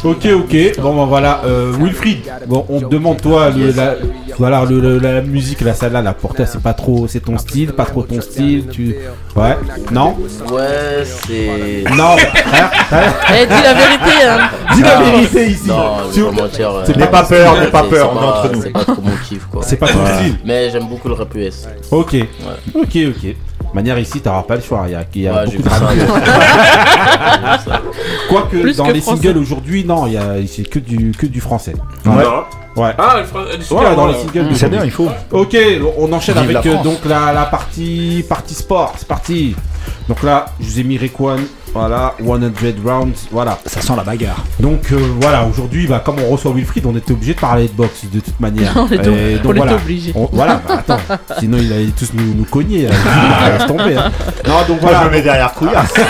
Ok, 0.03 0.27
ok. 0.35 0.79
Bon, 0.81 0.95
ben 0.95 1.05
voilà. 1.05 1.41
Euh, 1.45 1.71
Wilfried, 1.79 2.19
bon, 2.47 2.65
on 2.69 2.79
te 2.79 2.85
demande, 2.85 3.21
toi, 3.21 3.49
le, 3.49 3.71
la, 3.93 4.35
voilà, 4.37 4.65
le, 4.65 4.79
le- 4.79 4.99
la 4.99 5.21
musique, 5.21 5.61
la 5.61 5.73
salle 5.73 5.93
là, 5.93 6.01
la 6.01 6.13
portée, 6.13 6.45
c'est 6.45 6.61
pas 6.61 6.73
trop, 6.73 7.07
c'est 7.07 7.19
ton 7.19 7.37
style, 7.37 7.71
pas 7.73 7.85
trop 7.85 8.03
ton 8.03 8.19
style, 8.21 8.67
tu. 8.71 8.95
Ouais 9.35 9.57
Non? 9.91 10.15
Ouais, 10.51 11.03
c'est. 11.03 11.83
Non, 11.95 12.17
frère, 12.17 12.71
frère, 12.87 13.13
Eh, 13.29 13.45
dis 13.45 13.61
la 13.63 13.73
vérité, 13.73 14.27
hein. 14.27 14.49
dis 14.75 14.81
la 14.81 15.01
vérité 15.01 15.47
ici. 15.49 15.67
Non, 15.67 15.83
Tu- 16.13 16.21
euh, 16.23 16.83
c'est 16.85 16.97
N'aie 16.97 17.07
pas 17.07 17.23
peur, 17.23 17.59
n'aie 17.59 17.67
pas 17.67 17.83
peur, 17.83 18.11
on 18.15 18.21
est 18.21 18.25
entre 18.25 18.51
nous. 18.53 18.61
C'est 18.63 18.69
pas 18.71 18.83
trop 18.83 19.01
mon 19.01 19.15
kiff, 19.27 19.45
quoi. 19.51 19.61
C'est 19.65 19.77
pas 19.77 19.87
ton 19.87 20.05
style. 20.17 20.37
Mais 20.45 20.69
j'aime 20.69 20.87
beaucoup 20.87 21.07
le 21.07 21.13
rap 21.15 21.33
US. 21.35 21.67
Ok, 21.91 22.15
ok, 22.75 22.97
ok. 23.09 23.35
Manière 23.73 23.97
ici, 23.97 24.21
t'auras 24.21 24.43
pas 24.43 24.55
le 24.55 24.61
choix. 24.61 24.83
Il 24.87 24.91
y 24.91 24.95
a, 24.95 25.03
il 25.15 25.21
y 25.21 25.27
a 25.27 25.33
Ouais, 25.33 25.45
beaucoup 25.45 25.63
de 25.63 25.69
ça. 25.69 25.81
Quoique 28.29 28.57
Plus 28.57 28.77
dans 28.77 28.85
que 28.85 28.91
les 28.91 29.01
français. 29.01 29.21
singles 29.23 29.37
aujourd'hui, 29.39 29.83
non, 29.83 30.05
il 30.07 30.13
y 30.13 30.17
a 30.17 30.35
c'est 30.47 30.63
que 30.63 30.79
du 30.79 31.11
que 31.11 31.25
du 31.25 31.41
français. 31.41 31.73
Non. 32.05 32.13
Ouais. 32.75 32.91
Ah, 32.97 33.17
le 33.19 33.25
fra- 33.25 33.43
le 33.43 33.57
Ouais, 33.57 33.61
super, 33.63 33.95
dans 33.95 34.07
les 34.07 34.15
singles. 34.15 34.55
C'est 34.55 34.69
bien, 34.69 34.83
il 34.83 34.91
faut. 34.91 35.07
Ok, 35.31 35.55
on 35.97 36.11
enchaîne 36.11 36.35
Vive 36.39 36.57
avec 36.57 36.65
la 36.65 36.79
euh, 36.79 36.83
donc 36.83 37.05
la, 37.05 37.31
la 37.33 37.45
partie 37.45 38.25
partie 38.27 38.55
sport. 38.55 38.93
C'est 38.97 39.07
parti. 39.07 39.55
Donc 40.07 40.23
là, 40.23 40.45
je 40.59 40.65
vous 40.65 40.79
ai 40.79 40.83
mis 40.83 40.97
Rayquan. 40.97 41.37
Voilà, 41.73 42.13
100 42.19 42.25
rounds. 42.85 43.27
Voilà. 43.31 43.57
Ça 43.65 43.81
sent 43.81 43.93
la 43.97 44.03
bagarre. 44.03 44.43
Donc 44.59 44.91
euh, 44.91 44.97
voilà, 45.19 45.43
aujourd'hui, 45.43 45.87
bah, 45.87 46.01
comme 46.05 46.17
on 46.19 46.29
reçoit 46.29 46.51
Wilfried, 46.53 46.85
on 46.85 46.95
était 46.95 47.11
obligé 47.13 47.33
de 47.33 47.39
parler 47.39 47.67
de 47.67 47.73
boxe 47.73 48.05
de 48.11 48.19
toute 48.19 48.39
manière. 48.39 48.71
On 48.77 48.85
était- 48.87 49.09
Et 49.09 49.39
on 49.43 49.49
était 49.51 49.57
voilà. 49.57 49.73
obligé. 49.75 50.11
On- 50.15 50.29
voilà, 50.31 50.61
bah, 50.67 50.75
attends. 50.87 50.99
Sinon, 51.39 51.57
il 51.59 51.73
allait 51.73 51.87
tous 51.97 52.11
nous, 52.13 52.33
nous 52.35 52.45
cogner. 52.45 52.87
là. 52.87 53.65
Tomber. 53.67 53.95
hein. 53.97 54.11
Non, 54.47 54.59
donc 54.67 54.81
Moi, 54.81 54.91
je 54.91 54.95
voilà. 54.97 55.05
me 55.05 55.09
mets 55.09 55.21
derrière 55.21 55.51
Couillasse. 55.53 55.93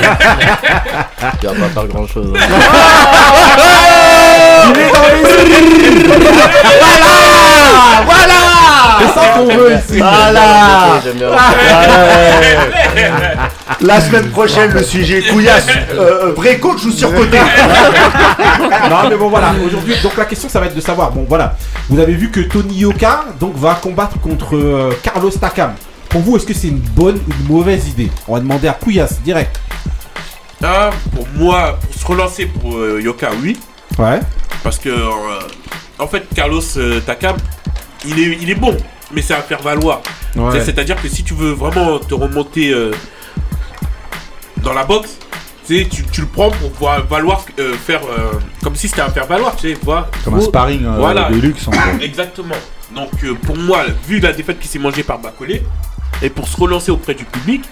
Tu 1.39 1.47
vas 1.47 1.53
pas 1.53 1.69
faire 1.69 1.87
grand 1.87 2.05
chose. 2.07 2.33
Il 2.35 2.41
est 4.79 4.91
dans 4.91 5.07
les 5.07 5.23
Voilà 8.05 8.62
C'est 9.07 9.13
ça 9.19 9.25
qu'on 9.37 9.45
veut 9.45 9.73
ici. 9.89 9.97
Voilà. 9.97 11.01
La 13.81 14.01
semaine 14.01 14.29
prochaine, 14.29 14.71
le 14.71 14.83
sujet 14.83 15.21
Couillasse, 15.21 15.67
euh, 15.93 16.31
vrai 16.35 16.59
coach 16.59 16.83
ou 16.85 16.91
surcoté 16.91 17.37
Non 18.89 19.09
mais 19.09 19.17
bon 19.17 19.29
voilà, 19.29 19.53
aujourd'hui 19.65 19.95
donc 20.01 20.15
la 20.17 20.25
question 20.25 20.47
ça 20.47 20.59
va 20.59 20.67
être 20.67 20.75
de 20.75 20.81
savoir, 20.81 21.11
bon 21.11 21.25
voilà, 21.27 21.55
vous 21.89 21.99
avez 21.99 22.13
vu 22.13 22.31
que 22.31 22.39
Tony 22.41 22.77
Yoka 22.79 23.25
donc 23.39 23.55
va 23.57 23.75
combattre 23.75 24.19
contre 24.21 24.55
euh, 24.55 24.91
Carlos 25.03 25.31
Takam. 25.31 25.73
Pour 26.07 26.21
vous 26.21 26.37
est-ce 26.37 26.45
que 26.45 26.53
c'est 26.53 26.67
une 26.67 26.79
bonne 26.79 27.17
ou 27.27 27.31
une 27.41 27.47
mauvaise 27.47 27.87
idée? 27.89 28.09
On 28.27 28.35
va 28.35 28.39
demander 28.39 28.67
à 28.69 28.73
Couillasse 28.73 29.19
direct. 29.21 29.59
Ah, 30.63 30.91
pour 31.13 31.27
moi, 31.35 31.77
pour 31.81 31.93
se 31.93 32.05
relancer 32.05 32.45
pour 32.45 32.77
euh, 32.77 33.01
Yoka, 33.01 33.31
oui. 33.41 33.59
Ouais. 33.99 34.21
Parce 34.63 34.79
que, 34.79 34.87
euh, 34.87 35.39
en 35.99 36.07
fait, 36.07 36.23
Carlos 36.33 36.61
euh, 36.77 37.01
Takam, 37.01 37.35
il 38.05 38.17
est, 38.17 38.37
il 38.41 38.49
est 38.49 38.55
bon, 38.55 38.77
mais 39.13 39.21
c'est 39.21 39.33
à 39.33 39.41
faire 39.41 39.61
valoir. 39.61 40.01
Ouais. 40.35 40.61
C'est-à-dire 40.63 41.01
que 41.01 41.07
si 41.07 41.23
tu 41.23 41.33
veux 41.33 41.51
vraiment 41.51 41.99
te 41.99 42.13
remonter 42.13 42.71
euh, 42.71 42.91
dans 44.57 44.73
la 44.73 44.83
boxe, 44.83 45.17
tu, 45.67 46.21
le 46.21 46.27
prends 46.27 46.51
pour 46.51 46.71
pouvoir 46.71 47.05
valoir, 47.05 47.45
euh, 47.59 47.73
faire 47.73 48.01
euh, 48.03 48.33
comme 48.61 48.75
si 48.75 48.87
c'était 48.87 49.01
un 49.01 49.09
faire 49.09 49.27
valoir, 49.27 49.55
tu 49.55 49.69
sais, 49.69 49.79
vois. 49.81 50.09
Comme 50.23 50.35
un 50.35 50.41
sparring 50.41 50.85
Voilà. 50.97 51.29
de 51.29 51.35
luxe 51.35 51.67
en. 51.67 51.71
Exactement. 52.01 52.55
Donc 52.93 53.11
pour 53.43 53.57
moi, 53.57 53.85
vu 54.07 54.19
la 54.19 54.33
défaite 54.33 54.59
qui 54.59 54.67
s'est 54.67 54.79
mangée 54.79 55.03
par 55.03 55.19
Bacolé, 55.19 55.63
et 56.21 56.29
pour 56.29 56.47
se 56.47 56.57
relancer 56.57 56.91
auprès 56.91 57.15
du 57.15 57.25
public, 57.25 57.63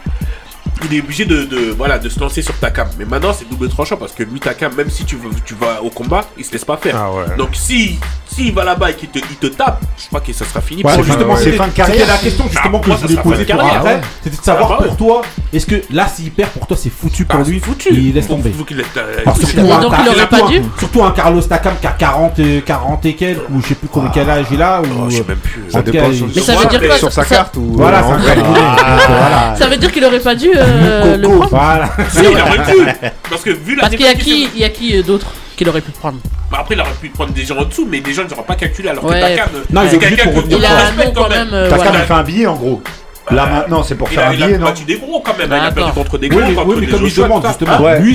il 0.89 0.97
est 0.97 1.01
obligé 1.01 1.25
de, 1.25 1.43
de- 1.43 1.73
voilà, 1.77 1.99
de 1.99 2.09
se 2.09 2.19
lancer 2.19 2.41
sur 2.41 2.53
Takam. 2.55 2.87
Mais 2.97 3.05
maintenant, 3.05 3.33
c'est 3.37 3.47
double 3.49 3.69
tranchant 3.69 3.97
parce 3.97 4.11
que 4.13 4.23
lui, 4.23 4.39
Takam, 4.39 4.73
même 4.75 4.89
si 4.89 5.05
tu, 5.05 5.15
veux, 5.15 5.29
tu 5.45 5.55
vas 5.55 5.81
au 5.83 5.89
combat, 5.89 6.25
il 6.37 6.45
se 6.45 6.51
laisse 6.51 6.65
pas 6.65 6.77
faire. 6.77 6.95
Ah 6.97 7.11
ouais. 7.11 7.35
Donc, 7.37 7.49
si 7.53 7.99
s'il 8.33 8.53
va 8.53 8.63
là-bas 8.63 8.91
et 8.91 8.93
qu'il 8.95 9.09
te, 9.09 9.19
il 9.19 9.35
te 9.35 9.47
tape, 9.47 9.81
je 10.01 10.07
crois 10.07 10.21
que 10.21 10.31
ça 10.31 10.45
sera 10.45 10.61
fini. 10.61 10.83
Ouais, 10.85 10.93
pour 10.93 11.03
lui. 11.03 11.11
justement, 11.11 11.35
c'est 11.35 11.43
c'était 11.45 11.57
fin 11.57 11.67
de 11.67 11.73
carrière. 11.73 11.97
c'était 11.97 12.11
la 12.11 12.17
question 12.17 12.45
justement 12.49 12.77
Ah, 12.79 12.83
que 12.83 12.87
moi, 12.87 12.97
je 13.01 13.07
voulais 13.07 13.21
poser 13.21 13.43
de 13.45 13.51
pour 13.51 13.61
après. 13.61 13.93
ouais. 13.95 14.01
C'était 14.23 14.37
de 14.37 14.41
savoir 14.41 14.71
Ah, 14.71 14.77
bah 14.79 14.87
pour 14.87 14.95
toi, 14.97 15.21
est-ce 15.51 15.65
que 15.65 15.81
là, 15.91 16.07
s'il 16.07 16.31
perd 16.31 16.49
pour 16.51 16.65
toi, 16.65 16.77
c'est 16.79 16.89
foutu 16.89 17.25
pour 17.25 17.41
Ah, 17.41 17.43
lui 17.43 17.59
foutu. 17.59 17.89
Il 17.91 18.13
laisse 18.13 18.27
Faut- 18.27 18.35
tomber. 18.35 18.51
faut 18.51 18.63
qu'il 18.63 18.77
laisse- 18.77 18.85
euh, 18.95 19.17
Parce 19.25 19.37
il 19.37 19.41
que 19.41 19.45
laisse- 19.57 19.65
surtout 19.67 19.81
donc 19.81 19.93
un- 19.93 20.03
il 20.03 20.09
aurait 20.09 20.29
pas 20.29 20.41
dû 20.47 20.61
Surtout 20.79 21.03
un 21.03 21.11
Carlos 21.11 21.41
Takam 21.41 21.73
qui 21.81 21.87
a 21.87 21.91
40 21.91 22.39
et, 22.39 22.61
40 22.65 23.05
et 23.05 23.15
quelques, 23.15 23.49
ou 23.49 23.61
je 23.61 23.67
sais 23.67 23.75
plus 23.75 23.89
combien 23.89 24.09
quel 24.11 24.29
âge 24.29 24.45
il 24.49 24.61
a. 24.61 24.81
Oh, 24.81 24.87
Ou... 24.87 25.09
je 25.09 25.17
sais 25.17 25.23
même 25.27 25.37
plus. 25.37 25.63
Ça 25.69 25.81
dépend 25.81 26.05
sur, 26.13 26.27
il- 26.27 26.33
Mais 26.33 26.41
ça 26.41 26.53
sur- 26.53 26.61
veut 26.61 26.67
dire 26.69 26.87
quoi, 26.87 26.97
sur 26.97 27.11
sa 27.11 27.25
carte 27.25 27.57
ou. 27.57 27.73
Voilà. 27.73 28.01
Ça 29.57 29.67
veut 29.67 29.77
dire 29.77 29.91
qu'il 29.91 30.05
aurait 30.05 30.19
pas 30.19 30.35
dû 30.35 30.49
euh, 30.71 31.17
le 31.17 31.27
prendre 31.27 31.47
Voilà. 31.49 31.89
Si, 32.09 32.19
il 32.19 32.27
aurait 32.27 32.63
pu. 32.73 33.09
Parce 33.29 33.41
que 33.43 33.49
vu 33.51 33.75
la 33.75 33.81
Parce 33.83 33.95
qu'il 33.95 34.05
y 34.05 34.09
a 34.09 34.13
qui, 34.15 34.47
il 34.55 34.61
y 34.61 34.63
a 34.63 34.69
qui 34.69 35.03
d'autre 35.03 35.27
qu'il 35.55 35.67
aurait 35.69 35.81
pu 35.81 35.91
prendre 35.91 36.17
Bah, 36.51 36.59
après, 36.61 36.75
il 36.75 36.81
aurait 36.81 36.89
pu 36.99 37.09
prendre 37.09 37.31
des 37.33 37.43
gens 37.45 37.57
en 37.57 37.65
dessous, 37.65 37.87
mais 37.89 37.99
des 38.01 38.13
gens, 38.13 38.23
ils 38.25 38.29
n'auraient 38.31 38.45
pas 38.47 38.55
calculé. 38.55 38.89
Alors 38.89 39.03
Ouais. 39.05 39.19
que 39.19 39.21
Takam, 39.21 39.49
Non, 39.71 39.81
il 39.83 39.95
obligé 39.95 39.99
quelqu'un 40.15 40.23
pour 40.31 40.35
revenir 40.37 40.57
Il 40.57 40.65
a 40.65 41.11
quand 41.13 41.29
même. 41.29 41.49
euh, 41.53 41.69
Takam, 41.69 41.83
voilà. 41.87 41.99
il 41.99 42.05
fait 42.07 42.13
un 42.13 42.23
billet 42.23 42.47
en 42.47 42.55
gros. 42.55 42.81
Là 43.29 43.45
maintenant, 43.45 43.83
c'est 43.83 43.95
pour 43.95 44.09
Il 44.11 44.15
faire 44.15 44.25
a, 44.25 44.29
un 44.29 44.33
il 44.33 44.41
a 44.43 44.45
billet, 44.47 44.57
non 44.57 44.65
battu 44.65 44.83
des 44.83 44.97
gros 44.97 45.21
quand 45.21 45.37
même. 45.37 45.47
Bah, 45.49 45.57
il 45.61 45.65
a 45.67 45.71
perdu 45.71 45.91
contre 45.93 46.17
des 46.17 46.27
gros. 46.29 46.39
Oui, 46.39 46.45
mais, 46.49 46.55
comme 46.55 46.71
il 46.81 46.89
demande 46.89 47.05
justement, 47.05 47.41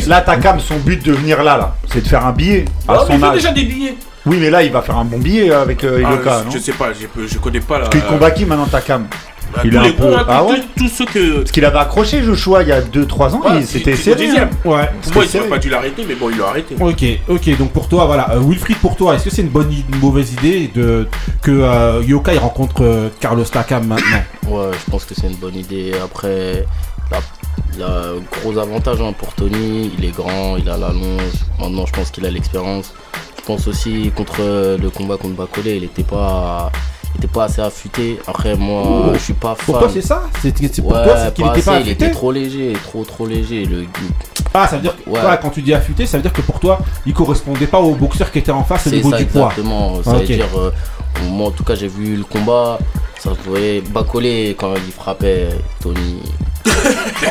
là 0.09 0.21
Takam, 0.21 0.59
son 0.61 0.77
but 0.79 1.03
de 1.05 1.13
venir 1.13 1.43
là, 1.45 1.57
là, 1.57 1.75
c'est 1.91 2.03
de 2.03 2.09
faire 2.09 2.27
un 2.27 2.33
billet 2.33 2.65
Ah, 2.89 2.99
mais 3.09 3.15
il 3.15 3.21
fait 3.25 3.33
déjà 3.35 3.53
des 3.53 3.63
billets. 3.65 3.95
Oui, 4.27 4.39
mais 4.41 4.51
là, 4.51 4.65
il 4.65 4.73
va 4.73 4.83
faire 4.83 4.97
un 4.97 5.05
bon 5.05 5.19
billet 5.19 5.53
euh, 5.53 5.63
avec 5.63 5.85
euh, 5.85 6.03
Ah, 6.05 6.09
Iloka, 6.13 6.39
je- 6.41 6.45
non 6.47 6.51
Je 6.51 6.59
sais 6.59 6.73
pas, 6.73 6.89
je, 6.93 7.39
connais 7.39 7.61
pas 7.61 7.79
la. 7.79 7.85
Parce 7.87 7.91
qu'il 7.97 8.03
combat 8.05 8.33
qui 8.33 8.45
maintenant 8.45 8.67
Takam? 8.67 9.07
Bah, 9.09 9.17
il 9.65 9.71
tous 9.71 9.77
est 9.77 9.81
les 9.83 9.89
un 9.89 9.93
peu- 9.93 10.05
gros, 10.11 10.17
Ah 10.29 10.41
tous- 10.47 10.53
ouais 10.53 10.61
tous 10.77 10.89
ceux 10.89 11.05
que. 11.07 11.39
Parce 11.39 11.51
qu'il 11.51 11.65
avait 11.65 11.79
accroché 11.79 12.23
Joshua 12.23 12.63
il 12.63 12.69
y 12.69 12.73
a 12.73 12.81
2-3 12.81 13.35
ans, 13.35 13.41
Ouais, 13.45 13.51
il 13.57 13.63
il- 13.63 13.83
il- 13.87 13.93
au 13.93 13.97
serré. 13.97 14.29
hein. 14.39 14.51
Ouais. 14.65 14.91
Pour 15.03 15.15
moi, 15.15 15.25
il 15.25 15.39
aurait 15.39 15.49
pas 15.49 15.59
dû 15.59 15.69
l'arrêter, 15.71 16.05
mais 16.09 16.15
bon, 16.15 16.31
il 16.31 16.39
l'a 16.39 16.49
arrêté. 16.49 16.77
Ok, 16.81 17.05
ok, 17.29 17.59
donc 17.59 17.73
pour 17.73 17.89
toi, 17.89 18.05
voilà, 18.07 18.31
euh, 18.33 18.41
Wilfried, 18.41 18.79
pour 18.79 18.97
toi, 18.97 19.15
est-ce 19.15 19.25
que 19.25 19.31
c'est 19.31 19.43
une 19.43 19.49
bonne, 19.49 19.73
une 19.73 19.99
mauvaise 19.99 20.33
idée 20.33 20.71
de 20.75 21.07
que 21.43 21.51
euh, 21.51 22.03
Yokai 22.07 22.39
rencontre 22.39 22.83
euh, 22.83 23.09
Carlos 23.21 23.45
Takam 23.45 23.87
maintenant? 23.87 24.23
Ouais, 24.49 24.71
je 24.85 24.91
pense 24.91 25.05
que 25.05 25.15
c'est 25.15 25.27
une 25.27 25.37
bonne 25.37 25.57
idée. 25.57 25.93
Après, 26.03 26.65
la, 27.11 27.19
la 27.79 28.03
gros 28.41 28.59
avantage 28.59 29.01
hein, 29.01 29.13
pour 29.17 29.33
Tony, 29.35 29.91
il 29.99 30.05
est 30.05 30.11
grand, 30.15 30.57
il 30.57 30.69
a 30.69 30.77
la 30.77 30.89
longe. 30.89 31.33
Maintenant, 31.61 31.87
je 31.87 31.93
pense 31.93 32.11
qu'il 32.11 32.25
a 32.27 32.31
l'expérience. 32.31 32.93
Je 33.39 33.43
pense 33.53 33.69
aussi 33.69 34.11
contre 34.17 34.37
euh, 34.41 34.77
le 34.77 34.91
combat 34.91 35.17
contre 35.17 35.35
Bacolé, 35.37 35.77
il 35.77 35.85
était 35.85 36.03
pas, 36.03 36.73
il 36.75 36.96
était 37.17 37.27
pas 37.27 37.45
assez 37.45 37.61
affûté. 37.61 38.19
Après, 38.27 38.55
moi, 38.57 39.11
je 39.15 39.19
suis 39.19 39.33
pas 39.35 39.55
fan. 39.55 39.65
Pour 39.67 39.79
toi, 39.79 39.89
c'est 39.93 40.01
ça 40.03 40.23
C'est 40.43 40.53
pour 40.83 40.93
Ouais, 40.93 41.05
toi, 41.05 41.15
c'est 41.19 41.35
qu'il 41.35 41.47
était 41.47 41.63
pas 41.63 41.81
il 41.81 41.89
était 41.89 42.11
trop 42.11 42.33
léger, 42.33 42.73
trop 42.85 43.05
trop 43.05 43.27
léger. 43.27 43.65
Le... 43.65 43.85
Ah, 44.55 44.67
ça 44.67 44.77
veut 44.77 44.83
dire 44.83 44.95
que 45.05 45.11
Ouais. 45.11 45.21
toi, 45.21 45.37
quand 45.37 45.51
tu 45.51 45.63
dis 45.63 45.75
affûté, 45.75 46.07
ça 46.07 46.17
veut 46.19 46.23
dire 46.23 46.33
que 46.33 46.41
pour 46.43 46.59
toi, 46.61 46.79
il 47.05 47.13
correspondait 47.13 47.67
pas 47.67 47.81
au 47.81 47.95
boxeur 47.95 48.31
qui 48.31 48.39
était 48.39 48.53
en 48.53 48.65
face 48.65 48.87
au 48.87 48.91
niveau 48.91 49.11
ça 49.11 49.19
du 49.19 49.27
poids. 49.27 49.49
exactement. 49.51 50.03
Ça 50.03 50.13
Ok. 50.13 50.21
veut 50.21 50.27
dire, 50.27 50.47
euh, 50.57 50.71
moi 51.31 51.49
en 51.49 51.51
tout 51.51 51.65
cas, 51.65 51.75
j'ai 51.75 51.89
vu 51.89 52.17
le 52.17 52.25
combat. 52.25 52.79
Ça 53.19 53.31
se 53.35 53.49
voyait 53.49 53.81
Bacolé 53.81 54.55
quand 54.59 54.75
il 54.77 54.93
frappait 54.93 55.49
Tony. 55.81 56.21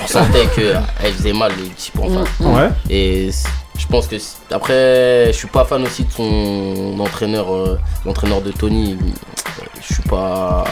on 0.04 0.08
sentait 0.08 0.48
qu'elle 0.56 1.13
faisait 1.13 1.34
mal 1.34 1.51
le 1.58 1.70
type 1.70 2.00
en 2.00 2.10
face. 2.10 2.27
Ouais. 2.39 2.70
Et 2.89 3.30
je 3.77 3.88
pense 3.88 4.08
que 4.08 4.15
après, 4.51 5.27
je 5.27 5.38
suis 5.38 5.48
pas 5.48 5.65
fan 5.65 5.84
aussi 5.84 6.03
de 6.05 6.12
son 6.12 6.96
entraîneur, 7.00 7.53
euh, 7.53 7.77
l'entraîneur 8.05 8.41
de 8.41 8.51
Tony. 8.51 8.98
Je 9.88 9.94
suis 9.94 10.03
pas. 10.03 10.63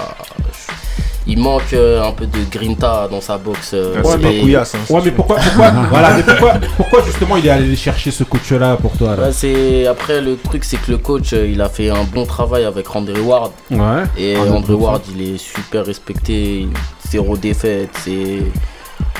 Il 1.25 1.39
manque 1.39 1.71
euh, 1.71 2.03
un 2.03 2.11
peu 2.11 2.25
de 2.25 2.37
grinta 2.51 3.07
dans 3.09 3.21
sa 3.21 3.37
boxe. 3.37 3.71
euh, 3.73 4.01
c'est 4.03 4.17
mais- 4.17 4.23
pas 4.23 4.41
couillasse. 4.41 4.75
hein, 4.75 4.79
c'est 4.85 4.93
Ouais, 4.93 5.01
mais 5.05 5.11
pourquoi, 5.11 5.37
pourquoi, 5.37 5.69
voilà, 5.89 6.13
mais 6.17 6.23
pourquoi, 6.23 6.53
pourquoi 6.75 7.01
justement 7.05 7.37
il 7.37 7.47
est 7.47 7.49
allé 7.49 7.75
chercher 7.77 8.11
ce 8.11 8.25
coach-là 8.25 8.75
pour 8.75 8.91
toi 8.97 9.15
là 9.15 9.27
Ouais, 9.27 9.31
c'est 9.31 9.87
après 9.87 10.19
le 10.19 10.35
truc 10.35 10.65
c'est 10.65 10.75
que 10.75 10.91
le 10.91 10.97
coach 10.97 11.31
il 11.31 11.61
a 11.61 11.69
fait 11.69 11.89
un 11.89 12.03
bon 12.03 12.25
travail 12.25 12.65
avec 12.65 12.93
André 12.93 13.21
Ward 13.21 13.53
Ouais. 13.71 14.03
et 14.17 14.35
Ah, 14.35 14.51
André 14.51 14.73
Ward 14.73 15.01
il 15.15 15.35
est 15.35 15.37
super 15.37 15.85
respecté 15.85 16.67
zéro 17.09 17.37
défaite 17.37 17.91
c'est 18.03 18.39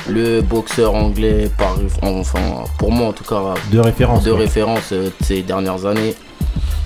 le 0.09 0.41
boxeur 0.41 0.93
anglais 0.95 1.49
par 1.57 1.75
enfin 2.01 2.63
pour 2.77 2.91
moi 2.91 3.07
en 3.07 3.13
tout 3.13 3.23
cas 3.23 3.53
De 3.71 3.79
référence. 3.79 4.23
de 4.23 4.31
référence 4.31 4.91
euh, 4.91 5.05
de 5.19 5.25
ces 5.25 5.41
dernières 5.41 5.85
années. 5.85 6.15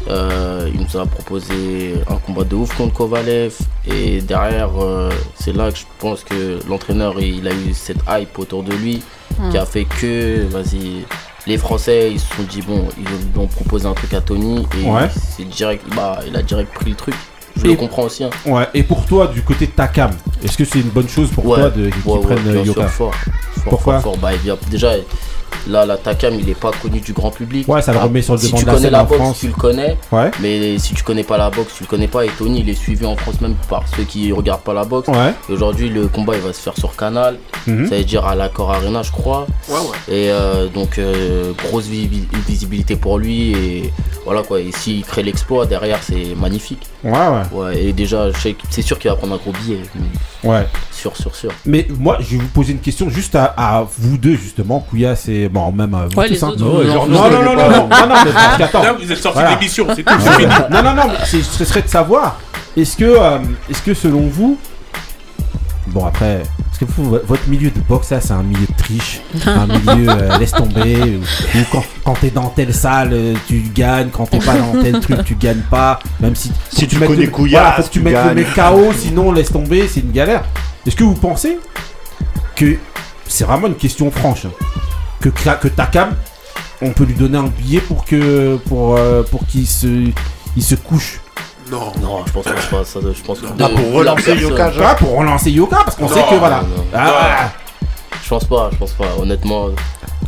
Euh, 0.09 0.69
il 0.73 0.79
nous 0.79 1.01
a 1.01 1.05
proposé 1.05 1.95
un 2.09 2.15
combat 2.15 2.45
de 2.45 2.55
ouf 2.55 2.73
contre 2.77 2.93
Kovalev 2.93 3.53
et 3.85 4.21
derrière 4.21 4.69
euh, 4.81 5.09
c'est 5.35 5.53
là 5.53 5.69
que 5.69 5.77
je 5.79 5.83
pense 5.99 6.23
que 6.23 6.59
l'entraîneur 6.69 7.19
il 7.19 7.45
a 7.45 7.51
eu 7.51 7.73
cette 7.73 7.97
hype 8.07 8.39
autour 8.39 8.63
de 8.63 8.71
lui 8.71 9.01
qui 9.51 9.57
a 9.57 9.65
fait 9.65 9.83
que 9.83 10.45
vas-y 10.47 11.03
les 11.45 11.57
Français 11.57 12.09
ils 12.13 12.21
se 12.21 12.35
sont 12.37 12.43
dit 12.43 12.61
bon 12.61 12.87
ils 12.97 13.37
ont 13.39 13.47
proposé 13.47 13.85
un 13.85 13.93
truc 13.93 14.13
à 14.13 14.21
Tony 14.21 14.65
et 14.81 14.89
Ouais. 14.89 15.09
c'est 15.35 15.43
direct 15.49 15.83
bah, 15.93 16.19
il 16.25 16.33
a 16.37 16.41
direct 16.41 16.73
pris 16.73 16.91
le 16.91 16.95
truc 16.95 17.15
je 17.57 17.65
Et- 17.65 17.69
le 17.69 17.75
comprends 17.75 18.03
aussi 18.03 18.23
hein. 18.23 18.29
Ouais. 18.45 18.67
Et 18.73 18.83
pour 18.83 19.05
toi, 19.05 19.27
du 19.27 19.41
côté 19.41 19.65
de 19.67 19.71
Takam, 19.71 20.11
est-ce 20.43 20.57
que 20.57 20.65
c'est 20.65 20.79
une 20.79 20.89
bonne 20.89 21.09
chose 21.09 21.29
pour 21.31 21.45
Ouais, 21.45 21.57
toi 21.59 21.69
de 21.69 21.89
qu'ils 21.89 22.11
Ouais, 22.11 22.19
prennent 22.21 22.47
euh, 22.47 22.63
Yoka 22.63 22.87
fort, 22.87 23.13
fort, 23.13 23.63
Pourquoi 23.69 23.99
fort, 23.99 24.13
fort. 24.13 24.17
Bah, 24.21 24.31
déjà 24.69 24.93
là 25.67 25.85
la 25.85 25.97
Takam 25.97 26.33
il 26.39 26.49
est 26.49 26.59
pas 26.59 26.71
connu 26.81 26.99
du 27.01 27.13
grand 27.13 27.29
public 27.31 27.67
Ouais, 27.67 27.81
ça 27.81 27.91
le 27.93 27.99
remet 27.99 28.21
sur 28.21 28.33
le 28.35 28.39
si 28.39 28.47
devant 28.47 28.57
tu 28.57 28.63
de 28.63 28.67
la 28.67 28.73
connais 28.73 28.83
scène 28.85 28.91
la 28.93 29.01
en 29.01 29.05
boxe 29.05 29.19
France. 29.21 29.37
tu 29.39 29.47
le 29.47 29.53
connais 29.53 29.97
Ouais. 30.11 30.31
Mais 30.41 30.77
si 30.77 30.93
tu 30.93 31.03
connais 31.03 31.23
pas 31.23 31.37
la 31.37 31.49
boxe, 31.49 31.73
tu 31.77 31.83
le 31.83 31.87
connais 31.87 32.07
pas. 32.07 32.25
Et 32.25 32.29
Tony, 32.37 32.61
il 32.61 32.69
est 32.69 32.73
suivi 32.75 33.05
en 33.05 33.15
France 33.15 33.41
même 33.41 33.55
par 33.69 33.83
ceux 33.95 34.03
qui 34.03 34.31
regardent 34.31 34.61
pas 34.61 34.73
la 34.73 34.85
boxe. 34.85 35.07
Ouais. 35.09 35.33
Et 35.49 35.53
aujourd'hui, 35.53 35.89
le 35.89 36.07
combat, 36.07 36.35
il 36.35 36.41
va 36.41 36.53
se 36.53 36.61
faire 36.61 36.77
sur 36.77 36.95
Canal. 36.95 37.37
Mhm. 37.65 37.87
Ça 37.89 37.95
veut 37.97 38.03
dire 38.03 38.25
à 38.25 38.35
l'Accor 38.35 38.71
Arena, 38.71 39.01
je 39.03 39.11
crois. 39.11 39.45
Ouais, 39.69 39.75
ouais. 39.75 40.13
Et 40.15 40.31
euh, 40.31 40.67
donc, 40.67 40.97
euh, 40.97 41.51
grosse 41.67 41.85
vi- 41.85 42.09
visibilité 42.47 42.95
pour 42.95 43.17
lui. 43.19 43.51
Et 43.51 43.93
voilà 44.25 44.41
quoi. 44.43 44.61
Et 44.61 44.71
s'il 44.71 45.03
crée 45.03 45.23
l'exploit, 45.23 45.65
derrière, 45.65 45.99
c'est 46.01 46.35
magnifique. 46.39 46.83
Ouais, 47.03 47.11
ouais. 47.11 47.43
Ouais. 47.51 47.83
Et 47.83 47.93
déjà, 47.93 48.31
je 48.31 48.37
sais 48.39 48.53
que- 48.53 48.63
c'est 48.69 48.81
sûr 48.81 48.97
qu'il 48.99 49.09
va 49.09 49.17
prendre 49.17 49.33
un 49.33 49.37
gros 49.37 49.51
billet. 49.51 49.79
mais 49.95 50.49
Ouais. 50.49 50.65
Sûr, 50.91 51.15
sûr, 51.17 51.35
sûr. 51.35 51.51
Mais 51.65 51.87
moi, 51.99 52.17
je 52.21 52.31
vais 52.31 52.37
vous 52.37 52.47
poser 52.47 52.71
une 52.73 52.79
question 52.79 53.09
juste 53.09 53.35
à, 53.35 53.45
à 53.57 53.85
vous 53.97 54.17
deux, 54.17 54.35
justement. 54.35 54.79
Kouya, 54.89 55.15
c'est. 55.15 55.36
Bon, 55.51 55.71
même 55.71 55.93
à 55.93 56.05
vous 56.07 56.19
Ouais, 56.19 56.27
tous, 56.27 56.43
hein. 56.43 56.49
autres, 56.49 56.59
Non, 56.59 56.69
vous- 56.71 56.83
non, 56.83 57.05
non, 57.07 57.29
non, 57.29 57.29
non, 57.29 57.55
non, 57.55 57.55
non, 57.55 57.69
non, 57.69 58.07
non, 58.07 58.15
mais 58.25 58.31
parce 58.31 58.57
qu'attends. 58.57 58.83
Là, 58.83 58.93
vous 58.93 59.11
êtes 59.11 59.17
sorti 59.21 59.39
Voilà. 59.39 59.55
de 59.55 59.59
l'émission, 59.59 59.87
c'est 59.95 60.03
tout. 60.03 60.13
non, 60.71 60.83
non, 60.83 60.93
non, 60.93 61.03
mais 61.07 61.25
c'est- 61.25 61.43
ce 61.43 61.65
serait 61.65 61.81
de 61.83 61.87
savoir, 61.89 62.39
est-ce 62.75 62.97
que, 62.97 63.05
euh, 63.05 63.37
est-ce 63.69 63.81
que 63.81 63.93
selon 63.93 64.21
vous, 64.27 64.57
bon 65.87 66.05
après, 66.05 66.41
est-ce 66.71 66.79
que 66.79 66.85
vous, 66.91 67.09
vo- 67.11 67.19
votre 67.25 67.47
milieu 67.47 67.69
de 67.71 67.79
boxe, 67.79 68.11
là, 68.11 68.19
c'est 68.21 68.33
un 68.33 68.43
milieu 68.43 68.65
de 68.67 68.77
triche, 68.77 69.21
un 69.45 69.65
milieu 69.95 70.09
euh, 70.09 70.37
laisse 70.37 70.51
tomber, 70.51 70.97
ou, 71.01 71.57
ou 71.57 71.61
quand, 71.71 71.83
quand 72.05 72.13
t'es 72.19 72.29
dans 72.29 72.49
telle 72.49 72.73
salle, 72.73 73.09
euh, 73.13 73.33
tu 73.47 73.63
gagnes, 73.73 74.09
quand 74.09 74.25
t'es 74.29 74.39
pas 74.39 74.55
dans 74.55 74.81
tel 74.81 74.99
truc, 74.99 75.23
tu 75.23 75.35
gagnes 75.35 75.63
pas, 75.71 75.99
même 76.19 76.35
si, 76.35 76.51
Si 76.69 76.87
tu 76.87 76.99
connais 76.99 77.25
le- 77.25 77.31
Couillasse, 77.31 77.61
voilà, 77.61 77.75
faut 77.77 77.81
que 77.83 77.87
tu 77.87 77.99
tu 77.99 78.01
mettes 78.05 78.13
le 78.13 78.19
gagnes. 78.19 78.35
mec 78.35 78.53
KO, 78.53 78.93
sinon 78.97 79.31
laisse 79.31 79.51
tomber, 79.51 79.87
c'est 79.87 80.01
une 80.01 80.11
galère. 80.11 80.43
Est-ce 80.85 80.95
que 80.95 81.03
vous 81.03 81.15
pensez 81.15 81.57
que 82.55 82.75
c'est 83.27 83.43
vraiment 83.43 83.67
une 83.67 83.75
question 83.75 84.09
franche, 84.11 84.45
hein, 84.45 84.51
que, 85.19 85.29
que 85.29 85.67
Takam, 85.67 86.15
on 86.81 86.91
peut 86.91 87.03
lui 87.05 87.13
donner 87.15 87.37
un 87.37 87.47
billet 87.47 87.79
pour 87.81 88.05
que 88.05 88.57
pour 88.67 88.95
euh, 88.97 89.23
pour 89.23 89.45
qu'il 89.47 89.67
se 89.67 89.87
il 90.55 90.63
se 90.63 90.75
couche 90.75 91.19
Non. 91.71 91.91
Non, 92.01 92.23
je 92.25 92.31
pense 92.31 92.43
pas. 92.45 92.83
Ça, 92.85 92.99
je 93.01 93.21
pense 93.23 93.39
que 93.39 93.45
Ah, 93.59 93.67
de- 93.69 93.73
pour 93.75 93.93
relancer 93.93 94.35
Yoka, 94.35 94.71
genre. 94.71 94.83
Ah, 94.87 94.95
pour 94.95 95.17
relancer 95.17 95.51
Yoka 95.51 95.77
parce 95.83 95.95
qu'on 95.95 96.07
sait 96.07 96.23
que 96.29 96.35
voilà 96.35 96.61
non, 96.61 96.67
non. 96.69 96.83
Ah, 96.93 97.51
Je 98.23 98.29
pense 98.29 98.45
pas, 98.45 98.69
je 98.71 98.77
pense 98.77 98.91
pas. 98.93 99.05
Honnêtement. 99.19 99.67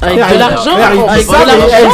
Avec 0.01 0.15
de 0.17 0.39
l'argent 0.39 0.71
Avec 1.09 1.27
de 1.27 1.31
l'argent 1.33 1.87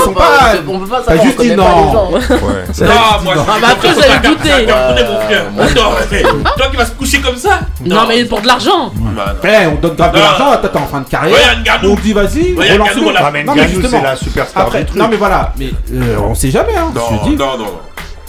On 0.68 0.80
peut 0.80 0.86
pas 0.88 1.04
savoir, 1.04 1.26
juste 1.26 1.42
dit 1.42 1.50
pas 1.50 1.56
non. 1.56 1.94
Non, 1.94 2.12
moi, 2.12 3.34
Ah, 3.38 3.58
bah 3.62 3.68
après, 3.72 3.94
préfère 3.94 4.22
douté. 4.22 4.52
arrête. 4.52 6.28
Toi 6.58 6.68
qui 6.72 6.78
vas 6.78 6.86
se 6.86 6.92
coucher 6.92 7.20
comme 7.22 7.36
ça 7.38 7.60
Non, 7.86 8.02
mais 8.08 8.26
pour 8.26 8.42
de 8.42 8.48
l'argent 8.48 8.92
Bah. 9.16 9.34
Eh, 9.44 9.68
on 9.68 9.76
donne 9.76 9.96
grave 9.96 10.14
de 10.14 10.20
l'argent, 10.20 10.46
toi 10.46 10.70
t'es 10.72 10.78
en 10.78 10.86
fin 10.88 11.02
de 11.02 11.10
carrière. 11.10 11.38
On 11.84 11.96
dit 11.96 12.14
vas-y, 12.14 12.54
Regarde 12.56 12.72
relance 12.82 12.90
Ngannou, 12.96 13.08
on 13.10 13.12
l'a- 13.14 13.32
mais 13.32 13.44
Non, 13.44 13.56
mais 13.56 13.68
justement. 13.68 13.90
c'est 13.90 14.02
la 14.04 14.16
superstar 14.16 14.70
non 14.96 15.08
mais 15.10 15.18
voilà, 15.18 15.54
mais 15.58 15.72
euh, 15.94 16.18
on 16.24 16.36
sait 16.36 16.52
jamais 16.52 16.76
hein. 16.78 16.92
Non, 16.94 17.02
non, 17.36 17.58
non. 17.58 17.66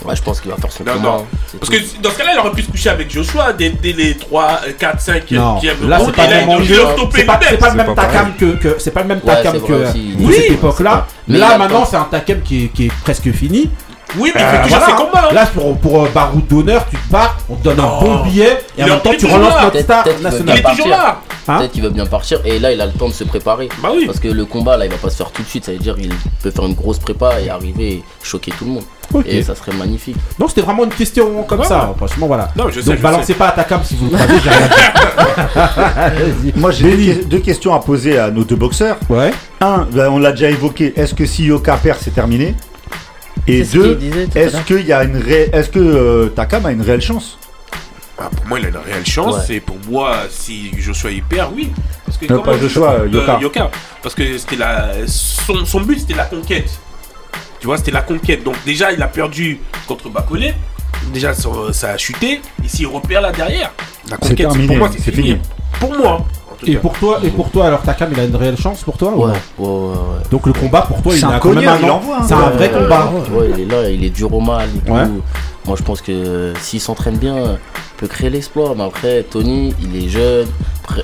Ouais, 0.06 0.16
je 0.16 0.22
pense 0.22 0.40
qu'il 0.40 0.50
va 0.50 0.56
faire 0.56 0.70
son 0.72 0.84
Non, 0.84 0.92
combat. 0.92 1.08
non. 1.08 1.26
Parce 1.58 1.70
tout. 1.70 1.76
que 1.76 2.02
dans 2.02 2.10
ce 2.10 2.18
cas-là, 2.18 2.30
il 2.34 2.38
aurait 2.38 2.50
pu 2.52 2.62
se 2.62 2.70
coucher 2.70 2.90
avec 2.90 3.10
Joshua 3.10 3.52
dès, 3.52 3.70
dès 3.70 3.92
les 3.92 4.16
3, 4.16 4.60
4, 4.78 5.00
5 5.00 5.30
Non, 5.32 5.56
qui 5.58 5.66
là 5.66 5.98
c'est 6.04 6.12
pas 6.12 7.70
le 7.70 7.76
même 7.76 7.94
Takam 7.94 8.32
que, 8.38 8.44
que 8.56 8.76
c'est 8.78 8.90
pas 8.92 9.02
le 9.02 9.08
même 9.08 9.20
Ouais, 9.24 9.34
Takam 9.34 9.60
que 9.60 9.72
Oui. 10.20 10.34
cette 10.34 10.50
époque-là. 10.52 11.06
Là 11.28 11.58
maintenant 11.58 11.84
c'est 11.84 11.96
un 11.96 12.04
Takam 12.04 12.40
qui 12.42 12.64
est, 12.64 12.68
qui 12.68 12.86
est 12.86 12.92
presque 13.02 13.30
fini. 13.32 13.70
Oui, 14.18 14.30
mais 14.34 14.40
il 14.40 14.44
Euh, 14.44 14.50
fait 14.52 14.62
toujours 14.62 14.78
voilà. 14.78 14.86
ses 14.86 15.04
combats. 15.04 15.28
hein. 15.30 15.34
Là 15.34 15.46
pour 15.46 15.76
pour 15.78 16.04
euh, 16.04 16.08
Baroud 16.14 16.46
d'honneur, 16.46 16.86
tu 16.88 16.96
te 16.96 17.10
pars, 17.10 17.36
on 17.50 17.56
te 17.56 17.64
donne 17.64 17.80
un 17.80 17.82
Non. 17.82 18.00
bon 18.00 18.22
billet 18.22 18.60
et 18.78 18.84
en 18.84 18.86
même 18.86 19.00
temps 19.00 19.10
tu 19.18 19.26
relances 19.26 19.62
notre 19.62 19.80
star 19.80 20.04
qu'il 20.04 20.12
Il 20.18 20.22
nationale. 20.22 20.58
est 20.58 20.62
toujours 20.62 20.88
là. 20.88 21.20
Hein 21.48 21.58
Peut-être 21.58 21.72
qu'il 21.72 21.82
veut 21.82 21.90
bien 21.90 22.06
partir 22.06 22.40
et 22.44 22.58
là 22.58 22.72
il 22.72 22.80
a 22.80 22.86
le 22.86 22.92
temps 22.92 23.08
de 23.08 23.12
se 23.14 23.24
préparer. 23.24 23.68
Bah 23.82 23.90
oui. 23.94 24.04
Parce 24.06 24.18
que 24.20 24.28
le 24.28 24.44
combat 24.44 24.76
là 24.76 24.84
il 24.86 24.90
va 24.90 24.96
pas 24.98 25.10
se 25.10 25.16
faire 25.16 25.30
tout 25.30 25.42
de 25.42 25.46
suite, 25.48 25.64
ça 25.64 25.72
veut 25.72 25.78
dire 25.78 25.94
qu'il 25.96 26.10
peut 26.42 26.50
faire 26.50 26.66
une 26.66 26.74
grosse 26.74 26.98
prépa 26.98 27.40
et 27.40 27.48
arriver 27.50 27.88
et 27.92 28.02
choquer 28.22 28.52
tout 28.58 28.64
le 28.64 28.70
monde. 28.72 28.84
Et 29.24 29.40
ça 29.42 29.54
serait 29.54 29.72
magnifique. 29.72 30.16
Non, 30.38 30.48
c'était 30.48 30.62
vraiment 30.62 30.82
une 30.84 30.90
question 30.90 31.44
comme 31.44 31.60
Ouais, 31.60 31.66
ça. 31.66 31.86
ouais. 31.88 31.94
Franchement, 31.96 32.26
voilà. 32.26 32.48
Non, 32.56 32.64
je 32.70 32.80
sais, 32.80 32.86
Donc 32.88 32.96
je 32.96 33.02
balancez 33.02 33.26
sais. 33.26 33.34
pas 33.34 33.48
à 33.48 33.52
ta 33.52 33.62
cam 33.62 33.80
si 33.84 33.94
vous 33.94 34.06
le 34.10 34.16
croisez, 34.16 34.34
j'ai 34.42 34.50
rien 34.50 36.34
dit. 36.42 36.52
Moi, 36.56 36.70
j'ai 36.72 36.90
deux, 36.90 37.14
que- 37.22 37.24
deux 37.26 37.38
questions 37.38 37.72
à 37.72 37.78
poser 37.78 38.18
à 38.18 38.30
nos 38.32 38.42
deux 38.42 38.56
boxeurs. 38.56 38.96
Ouais. 39.08 39.30
Un, 39.60 39.86
ben, 39.92 40.08
on 40.10 40.18
l'a 40.18 40.32
déjà 40.32 40.50
évoqué. 40.50 40.92
Est-ce 40.96 41.14
que 41.14 41.24
si 41.24 41.44
Yoka 41.44 41.76
perd, 41.76 41.98
c'est 42.02 42.14
terminé? 42.14 42.54
Et 43.46 43.62
deux, 43.62 43.96
est-ce 44.34 44.56
qu'il 44.62 44.84
y 44.86 44.92
a 44.92 45.04
une 45.04 45.16
ré- 45.18 45.50
est-ce 45.52 45.68
que 45.70 45.78
euh, 45.78 46.26
Takam 46.34 46.66
a 46.66 46.72
une 46.72 46.82
réelle 46.82 47.00
chance? 47.00 47.38
Ah, 48.18 48.30
pour 48.34 48.46
moi, 48.46 48.58
il 48.58 48.66
a 48.66 48.68
une 48.70 48.76
réelle 48.78 49.04
chance. 49.06 49.46
Ouais. 49.48 49.56
Et 49.56 49.60
pour 49.60 49.76
moi, 49.88 50.20
si 50.30 50.70
Joshua 50.80 51.10
y 51.10 51.20
perd, 51.20 51.52
oui. 51.54 51.70
Parce 52.04 52.16
que 52.16 52.24
Non, 52.26 52.40
comment- 52.40 52.42
pas 52.44 52.58
Joshua, 52.58 52.92
euh, 53.00 53.38
Yoka. 53.40 53.70
Parce 54.02 54.14
que 54.14 54.38
c'était 54.38 54.56
la... 54.56 54.88
son, 55.06 55.64
son 55.66 55.80
but, 55.82 56.00
c'était 56.00 56.14
la 56.14 56.24
conquête. 56.24 56.70
Tu 57.60 57.66
vois, 57.66 57.76
c'était 57.76 57.90
la 57.90 58.02
conquête. 58.02 58.42
Donc, 58.42 58.54
déjà, 58.64 58.92
il 58.92 59.02
a 59.02 59.08
perdu 59.08 59.60
contre 59.86 60.08
Bacolé. 60.08 60.54
Déjà, 61.12 61.34
ça, 61.34 61.48
ça 61.72 61.90
a 61.90 61.96
chuté. 61.98 62.40
Et 62.64 62.68
s'il 62.68 62.86
repère 62.86 63.20
là 63.20 63.32
derrière, 63.32 63.72
la 64.10 64.16
conquête, 64.16 64.36
terminé, 64.36 64.66
pour 64.66 64.76
moi, 64.78 64.90
c'est 64.92 65.10
fini. 65.12 65.28
fini. 65.28 65.38
Pour 65.78 65.94
moi. 65.96 66.24
Et 66.66 66.76
pour 66.76 66.94
toi, 66.94 67.20
et 67.22 67.28
pour 67.28 67.50
toi, 67.50 67.66
alors 67.66 67.82
ta 67.82 67.92
cam, 67.92 68.08
il 68.10 68.18
a 68.18 68.24
une 68.24 68.34
réelle 68.34 68.56
chance 68.56 68.82
pour 68.82 68.96
toi 68.96 69.12
ou 69.14 69.26
Ouais, 69.26 69.32
non 69.58 69.64
ouais, 69.64 69.68
ouais, 69.90 69.92
ouais. 69.92 70.22
Donc 70.30 70.46
le 70.46 70.54
combat 70.54 70.80
pour 70.82 71.02
toi, 71.02 71.12
il 71.14 71.18
C'est 71.20 71.26
a 71.26 71.32
un 71.32 71.38
quand 71.38 71.52
même 71.52 71.68
un 71.68 71.88
envoie, 71.90 72.16
hein. 72.16 72.24
C'est 72.26 72.32
un 72.32 72.38
Ouais, 72.48 72.50
vrai 72.56 72.72
ouais, 72.72 72.80
combat. 72.80 73.12
Tu 73.26 73.30
vois, 73.30 73.44
il 73.44 73.60
est 73.60 73.64
là, 73.66 73.90
il 73.90 74.02
est 74.04 74.08
dur 74.10 74.32
au 74.32 74.40
mal 74.40 74.66
et 74.74 74.78
tout. 74.88 75.22
Moi, 75.66 75.76
je 75.76 75.82
pense 75.82 76.00
que 76.00 76.12
euh, 76.12 76.54
s'il 76.60 76.80
s'entraîne 76.80 77.16
bien, 77.16 77.36
il 77.36 77.96
peut 77.98 78.06
créer 78.06 78.30
l'exploit. 78.30 78.74
Mais 78.76 78.84
après, 78.84 79.22
Tony, 79.24 79.74
il 79.82 80.04
est 80.04 80.08
jeune. 80.08 80.46
Après, 80.84 81.02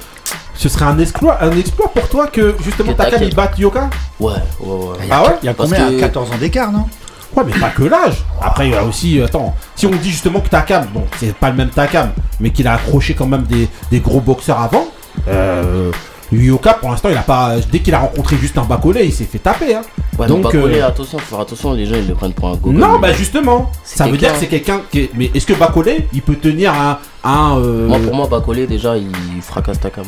Ce 0.54 0.68
serait 0.68 0.84
un 0.84 0.98
exploit, 0.98 1.42
un 1.42 1.50
exploit 1.56 1.88
pour 1.92 2.08
toi 2.08 2.26
que 2.28 2.54
justement 2.64 2.92
Que 2.92 2.98
ta 2.98 3.04
cam 3.04 3.12
t'inquiète. 3.14 3.28
il 3.30 3.34
batte 3.34 3.58
Yoka 3.58 3.90
ouais, 4.20 4.32
ouais, 4.60 4.68
ouais. 4.68 4.96
Ah 5.10 5.22
ouais 5.24 5.36
Il 5.42 5.46
y 5.46 5.48
a 5.48 5.54
combien 5.54 5.90
que- 5.90 5.98
14 6.00 6.30
ans 6.30 6.36
d'écart, 6.38 6.70
non 6.70 6.86
Ouais, 7.34 7.42
mais 7.46 7.58
pas 7.58 7.70
que 7.70 7.82
l'âge. 7.84 8.22
Après, 8.42 8.68
il 8.68 8.72
y 8.72 8.76
a 8.76 8.84
aussi. 8.84 9.20
Attends, 9.22 9.56
si 9.74 9.86
on 9.86 9.90
dit 9.90 10.10
justement 10.10 10.40
que 10.40 10.50
Takam, 10.50 10.84
bon, 10.92 11.04
c'est 11.18 11.34
pas 11.34 11.48
le 11.48 11.56
même 11.56 11.70
Takam, 11.70 12.10
mais 12.40 12.50
qu'il 12.50 12.68
a 12.68 12.74
accroché 12.74 13.14
quand 13.14 13.26
même 13.26 13.44
des, 13.44 13.68
des 13.90 14.00
gros 14.00 14.20
boxeurs 14.20 14.60
avant. 14.60 14.86
Euh, 15.28 15.90
Yoka, 16.32 16.74
pour 16.74 16.90
l'instant, 16.90 17.08
il 17.10 17.16
a 17.16 17.22
pas. 17.22 17.56
Dès 17.70 17.80
qu'il 17.80 17.94
a 17.94 17.98
rencontré 18.00 18.36
juste 18.36 18.56
un 18.58 18.62
Bacolé, 18.64 19.04
il 19.04 19.12
s'est 19.12 19.24
fait 19.24 19.38
taper. 19.38 19.74
Hein. 19.74 19.82
Ouais, 20.18 20.26
Donc, 20.26 20.42
Donc, 20.42 20.52
Bacolé, 20.54 20.80
euh, 20.80 20.88
attention, 20.88 21.18
faut 21.18 21.24
faire 21.36 21.40
attention, 21.40 21.72
les 21.74 21.84
gens 21.86 21.96
ils 21.96 22.06
le 22.08 22.14
prennent 22.14 22.32
pour 22.32 22.48
un 22.48 22.52
gogo. 22.56 22.72
non, 22.72 22.98
bah 22.98 23.12
justement, 23.12 23.70
ça 23.84 24.06
veut 24.06 24.16
dire 24.16 24.32
que 24.32 24.38
c'est 24.38 24.46
quelqu'un 24.48 24.80
qui. 24.90 25.00
est- 25.00 25.10
Mais 25.14 25.30
est-ce 25.34 25.46
que 25.46 25.52
Bacolé, 25.54 26.08
il 26.12 26.22
peut 26.22 26.36
tenir 26.36 26.72
un. 26.72 26.98
un 27.24 27.58
euh, 27.58 27.86
Moi, 27.88 27.98
pour 27.98 28.14
moi, 28.14 28.26
Bacolé, 28.28 28.66
déjà, 28.66 28.96
il 28.96 29.10
fracasse 29.42 29.78
Takam. 29.80 30.04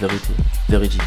Vérité. 0.00 0.28
Vérité. 0.68 0.98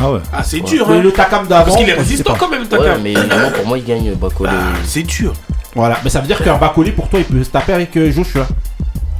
Ah 0.00 0.10
ouais. 0.10 0.20
Ah, 0.32 0.42
c'est 0.42 0.58
Ouais. 0.60 0.62
dur, 0.70 0.88
hein. 0.90 1.00
le 1.02 1.12
Takam 1.12 1.46
d'avant. 1.46 1.64
Parce 1.64 1.76
qu'il 1.76 1.88
est 1.88 1.92
résistant 1.94 2.32
pas. 2.32 2.38
quand 2.38 2.48
même, 2.48 2.62
Ouais, 2.62 2.68
Takam. 2.68 3.00
mais 3.02 3.12
vraiment, 3.14 3.50
pour 3.50 3.66
moi, 3.66 3.78
il 3.78 3.84
gagne 3.84 4.14
Bacolé. 4.14 4.50
Ah, 4.52 4.72
c'est 4.84 5.02
dur. 5.02 5.32
Voilà, 5.74 5.98
mais 6.04 6.10
ça 6.10 6.20
veut 6.20 6.26
dire 6.26 6.42
qu'un 6.42 6.56
Bacolé, 6.56 6.92
pour 6.92 7.08
toi, 7.08 7.18
il 7.18 7.24
peut 7.26 7.42
se 7.44 7.50
taper 7.50 7.72
avec 7.74 7.96
euh, 7.96 8.10
Joshua. 8.10 8.46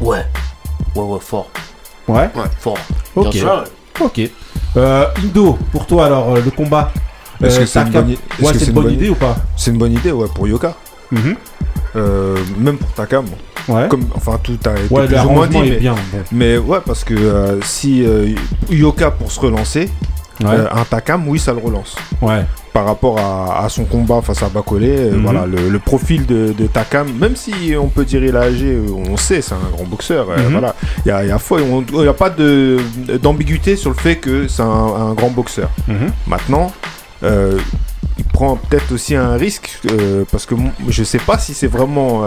Ouais. 0.01 0.25
Ouais, 0.95 1.03
ouais, 1.03 1.19
fort. 1.21 1.49
Ouais. 2.09 2.31
Fort. 2.59 2.79
Ok. 3.17 3.31
Bien 3.31 3.41
sûr. 3.41 3.65
Ok. 4.01 4.21
Euh, 4.77 5.05
Indo, 5.23 5.59
pour 5.71 5.87
toi 5.87 6.07
alors, 6.07 6.35
euh, 6.35 6.41
le 6.45 6.51
combat. 6.51 6.93
Est-ce 7.43 7.57
Euh, 7.57 7.61
que 7.61 7.67
c'est 7.67 7.81
une 7.83 7.91
bonne 7.91 8.11
est-ce 8.11 8.45
Ouais, 8.45 8.53
que 8.53 8.59
c'est 8.59 8.67
une 8.67 8.73
bonne 8.73 8.91
idée 8.93 9.09
ou 9.11 9.15
pas 9.15 9.37
C'est 9.57 9.71
une 9.71 9.79
bonne 9.79 9.93
idée, 9.93 10.13
ouais, 10.13 10.29
pour 10.35 10.47
Yoka. 10.49 10.75
Mhm. 11.11 11.37
Euh, 11.97 12.37
même 12.59 12.79
pour 12.79 12.91
Takam. 12.93 13.27
Ouais. 13.69 13.87
Comme, 13.89 14.07
enfin, 14.15 14.39
tout 14.43 14.59
a 14.65 14.73
été 14.79 14.93
Ouais, 14.95 15.07
plus 15.07 15.17
ou 15.19 15.31
moins 15.31 15.47
dit. 15.47 15.55
l'arrangement 15.55 15.63
est 15.65 15.71
Mais, 15.71 15.77
bien. 15.77 15.95
mais 16.33 16.59
ouais, 16.59 16.79
parce 16.85 17.05
que 17.05 17.15
euh, 17.15 17.61
si 17.63 18.05
euh, 18.05 18.29
Yoka 18.71 19.11
pour 19.11 19.31
se 19.31 19.39
relancer. 19.41 19.91
Euh, 20.47 20.67
un 20.71 20.85
Takam, 20.85 21.27
oui, 21.29 21.39
ça 21.39 21.53
le 21.53 21.59
relance. 21.59 21.97
ouais. 22.21 22.45
Par 22.73 22.87
rapport 22.87 23.19
à, 23.19 23.65
à 23.67 23.69
son 23.69 23.85
combat 23.85 24.23
face 24.23 24.43
à 24.43 24.49
Bacolé, 24.49 24.89
euh, 24.97 25.11
Mhm. 25.13 25.23
voilà, 25.25 25.45
le, 25.45 25.69
le 25.69 25.79
profil 25.79 26.25
de, 26.25 26.55
de 26.57 26.67
Takam, 26.67 27.07
même 27.19 27.37
si 27.37 27.75
on 27.79 27.89
peut 27.89 28.07
dire 28.07 28.25
il 28.25 28.35
a 28.35 28.41
âgé, 28.45 28.73
euh, 28.73 28.87
on 29.11 29.19
sait, 29.19 29.43
c'est 29.43 29.53
un 29.55 29.71
grand 29.77 29.85
boxeur. 29.85 30.29
euh, 30.31 30.39
Mhm. 30.39 30.53
voilà, 30.53 30.75
il 31.05 31.09
y 31.11 31.13
a, 31.13 31.23
y 31.27 31.31
a 31.31 31.39
foi- 31.39 31.61
on- 31.61 31.85
il 32.01 32.05
y 32.07 32.09
a 32.09 32.15
pas 32.15 32.31
d'ambiguïté 33.21 33.77
sur 33.77 33.91
le 33.91 33.97
fait 33.97 34.17
que 34.17 34.49
c'est 34.49 34.63
un, 34.63 34.67
un 35.11 35.13
grand 35.15 35.31
boxeur. 35.31 35.69
Mhm. 35.89 36.13
Maintenant, 36.27 36.73
euh, 37.23 37.59
il 38.19 38.25
prend 38.25 38.57
peut-être 38.57 38.93
aussi 38.93 39.15
un 39.17 39.35
risque 39.35 39.79
euh, 39.91 40.25
parce 40.31 40.47
que 40.47 40.55
je 40.89 41.05
sais 41.05 41.19
pas 41.19 41.39
si 41.39 41.55
c'est 41.55 41.67
vraiment, 41.67 42.25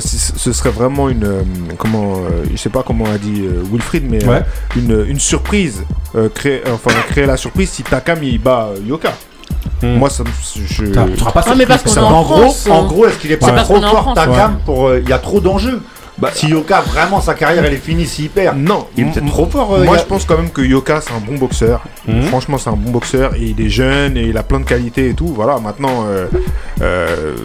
ce 0.00 0.52
serait 0.52 0.70
vraiment 0.70 1.08
une, 1.08 1.24
euh, 1.24 1.42
comment, 1.78 2.16
euh, 2.18 2.44
je 2.52 2.56
sais 2.56 2.68
pas 2.68 2.82
comment 2.86 3.06
a 3.06 3.18
dit 3.18 3.42
euh, 3.44 3.62
Wilfried, 3.72 4.04
mais 4.10 4.22
euh, 4.24 4.28
Ouais. 4.28 4.42
une, 4.76 5.04
une 5.08 5.18
surprise, 5.20 5.82
euh, 6.14 6.28
créer, 6.28 6.62
enfin 6.72 6.90
créer 7.10 7.26
la 7.26 7.36
surprise 7.36 7.70
si 7.70 7.82
Takam 7.82 8.22
il 8.22 8.38
bat 8.40 8.68
euh, 8.74 8.78
Yoka. 8.86 9.12
Mhm. 9.82 9.94
Moi, 9.98 10.10
ça, 10.10 10.24
me- 10.24 10.28
je, 10.66 10.92
seras 11.16 11.32
pas 11.32 11.44
Ah, 11.46 11.54
mais 11.56 11.64
parce 11.66 11.82
qu'on 11.82 11.88
ça. 11.90 12.00
est 12.00 12.04
en 12.04 12.08
En 12.12 12.22
gros, 12.22 12.36
France, 12.42 12.68
en 12.68 12.82
hein. 12.84 12.86
gros, 12.86 13.06
est-ce 13.06 13.18
qu'il 13.18 13.32
est 13.32 13.36
pas 13.38 13.52
trop 13.52 13.76
en 13.76 13.80
fort. 13.82 14.12
Takam 14.14 14.58
pour 14.66 14.88
euh, 14.88 15.00
il 15.02 15.08
y 15.08 15.12
a 15.12 15.18
trop 15.18 15.40
d'enjeux. 15.40 15.80
Bah, 16.18 16.30
si 16.34 16.48
Yoka 16.48 16.80
vraiment 16.80 17.20
sa 17.20 17.34
carrière 17.34 17.64
elle 17.64 17.74
est 17.74 17.76
finie 17.76 18.04
s'il 18.04 18.28
perd, 18.28 18.58
non, 18.58 18.88
il 18.96 19.06
est 19.06 19.10
peut-être 19.12 19.28
trop 19.28 19.46
fort. 19.46 19.74
euh, 19.74 19.84
Moi, 19.84 19.94
a- 19.94 19.98
je 20.00 20.04
pense 20.04 20.24
quand 20.24 20.36
même 20.36 20.50
que 20.50 20.62
Yoka, 20.62 21.00
c'est 21.00 21.12
un 21.12 21.20
bon 21.24 21.38
boxeur. 21.38 21.80
Mhm. 22.08 22.22
Franchement, 22.24 22.58
c'est 22.58 22.68
un 22.70 22.76
bon 22.76 22.90
boxeur 22.90 23.34
et 23.36 23.42
il 23.56 23.60
est 23.64 23.68
jeune 23.70 24.16
et 24.16 24.24
il 24.24 24.36
a 24.36 24.42
plein 24.42 24.58
de 24.58 24.64
qualités 24.64 25.10
et 25.10 25.14
tout. 25.14 25.28
Voilà, 25.28 25.60
maintenant, 25.60 26.04
euh, 26.08 26.26
euh, 26.82 27.36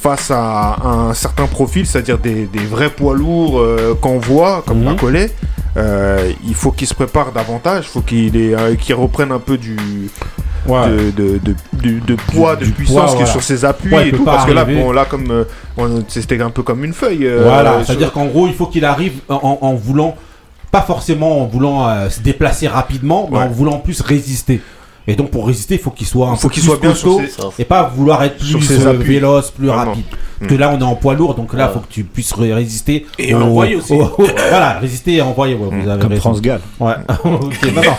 face 0.00 0.30
à 0.30 0.76
un 0.84 1.14
certain 1.14 1.46
profil, 1.46 1.86
c'est-à-dire 1.86 2.18
des, 2.18 2.46
des 2.46 2.60
vrais 2.64 2.90
poids 2.90 3.14
lourds 3.14 3.58
euh, 3.60 3.94
qu'on 4.00 4.18
voit, 4.18 4.62
comme 4.66 4.78
Mhm. 4.80 4.84
Bacolé, 4.94 5.30
euh, 5.76 6.30
il 6.46 6.54
faut 6.54 6.70
qu'il 6.72 6.86
se 6.86 6.94
prépare 6.94 7.32
davantage. 7.32 7.84
Il 7.86 7.88
faut 7.92 8.00
qu'il 8.00 8.32
euh, 8.36 8.74
qu'il 8.76 8.94
reprenne 8.94 9.32
un 9.32 9.38
peu 9.38 9.56
du, 9.58 9.76
Ouais. 10.66 10.88
de, 10.88 11.10
de, 11.10 11.38
de, 11.38 11.54
du- 11.72 12.00
de 12.00 12.14
poids, 12.14 12.54
de 12.56 12.66
puissance 12.66 13.12
voilà. 13.12 13.26
sur 13.26 13.42
ses 13.42 13.64
appuis 13.64 13.94
Ouais, 13.94 14.08
et 14.08 14.12
tout. 14.12 14.24
Parce 14.24 14.44
que 14.44 14.52
là, 14.52 14.62
arriver. 14.62 14.82
bon, 14.82 14.92
là, 14.92 15.04
comme 15.04 15.44
on- 15.76 16.02
c'était 16.08 16.40
un 16.40 16.50
peu 16.50 16.62
comme 16.62 16.84
une 16.84 16.92
feuille. 16.92 17.26
sur- 17.28 17.86
c'est-à-dire 17.86 18.12
qu'en 18.12 18.26
gros, 18.26 18.46
il 18.48 18.54
faut 18.54 18.66
qu'il 18.66 18.84
arrive 18.84 19.14
en, 19.28 19.58
en 19.60 19.74
voulant, 19.74 20.16
pas 20.70 20.82
forcément 20.82 21.42
en 21.42 21.46
voulant 21.46 21.88
se 22.10 22.20
déplacer 22.20 22.68
rapidement, 22.68 23.28
mais 23.30 23.38
Ouais. 23.38 23.44
en 23.44 23.48
voulant 23.48 23.78
plus 23.78 24.00
résister. 24.02 24.60
Et 25.08 25.16
donc 25.16 25.30
pour 25.30 25.46
résister, 25.46 25.74
il 25.76 25.80
faut 25.80 25.90
qu'il 25.90 26.06
soit 26.06 26.28
un 26.28 26.36
faut 26.36 26.48
peu 26.48 26.54
qu'il 26.54 26.62
plus 26.62 26.68
soit 26.70 26.80
bien 26.80 26.94
sur 26.94 27.16
costaud 27.16 27.52
ses- 27.56 27.62
et 27.62 27.64
pas 27.64 27.82
vouloir 27.94 28.22
être 28.24 28.42
Sur 28.42 28.58
plus 28.58 28.68
ses 28.68 28.86
euh, 28.86 28.90
appuis. 28.90 29.14
véloce, 29.14 29.50
plus 29.50 29.66
Vraiment. 29.68 29.86
rapide. 29.92 30.04
Que 30.46 30.54
là, 30.54 30.70
on 30.72 30.78
est 30.78 30.82
en 30.84 30.94
poids 30.94 31.14
lourd, 31.14 31.34
donc 31.34 31.52
là, 31.54 31.68
il 31.70 31.74
faut 31.74 31.80
que 31.80 31.92
tu 31.92 32.04
puisses 32.04 32.32
ré- 32.32 32.54
résister. 32.54 33.06
Et 33.18 33.34
au- 33.34 33.42
envoyer 33.42 33.76
aussi. 33.76 33.92
au- 33.92 34.02
au- 34.04 34.26
voilà, 34.50 34.78
résister 34.80 35.14
et 35.16 35.22
envoyer. 35.22 35.54
ouais, 35.54 35.68
vous 35.70 35.88
avez 35.88 36.00
comme 36.00 36.10
raison. 36.10 36.20
Transgal. 36.30 36.60
Ouais. 36.78 36.92
ok, 37.24 37.72
non, 37.74 37.82
non. 37.82 37.96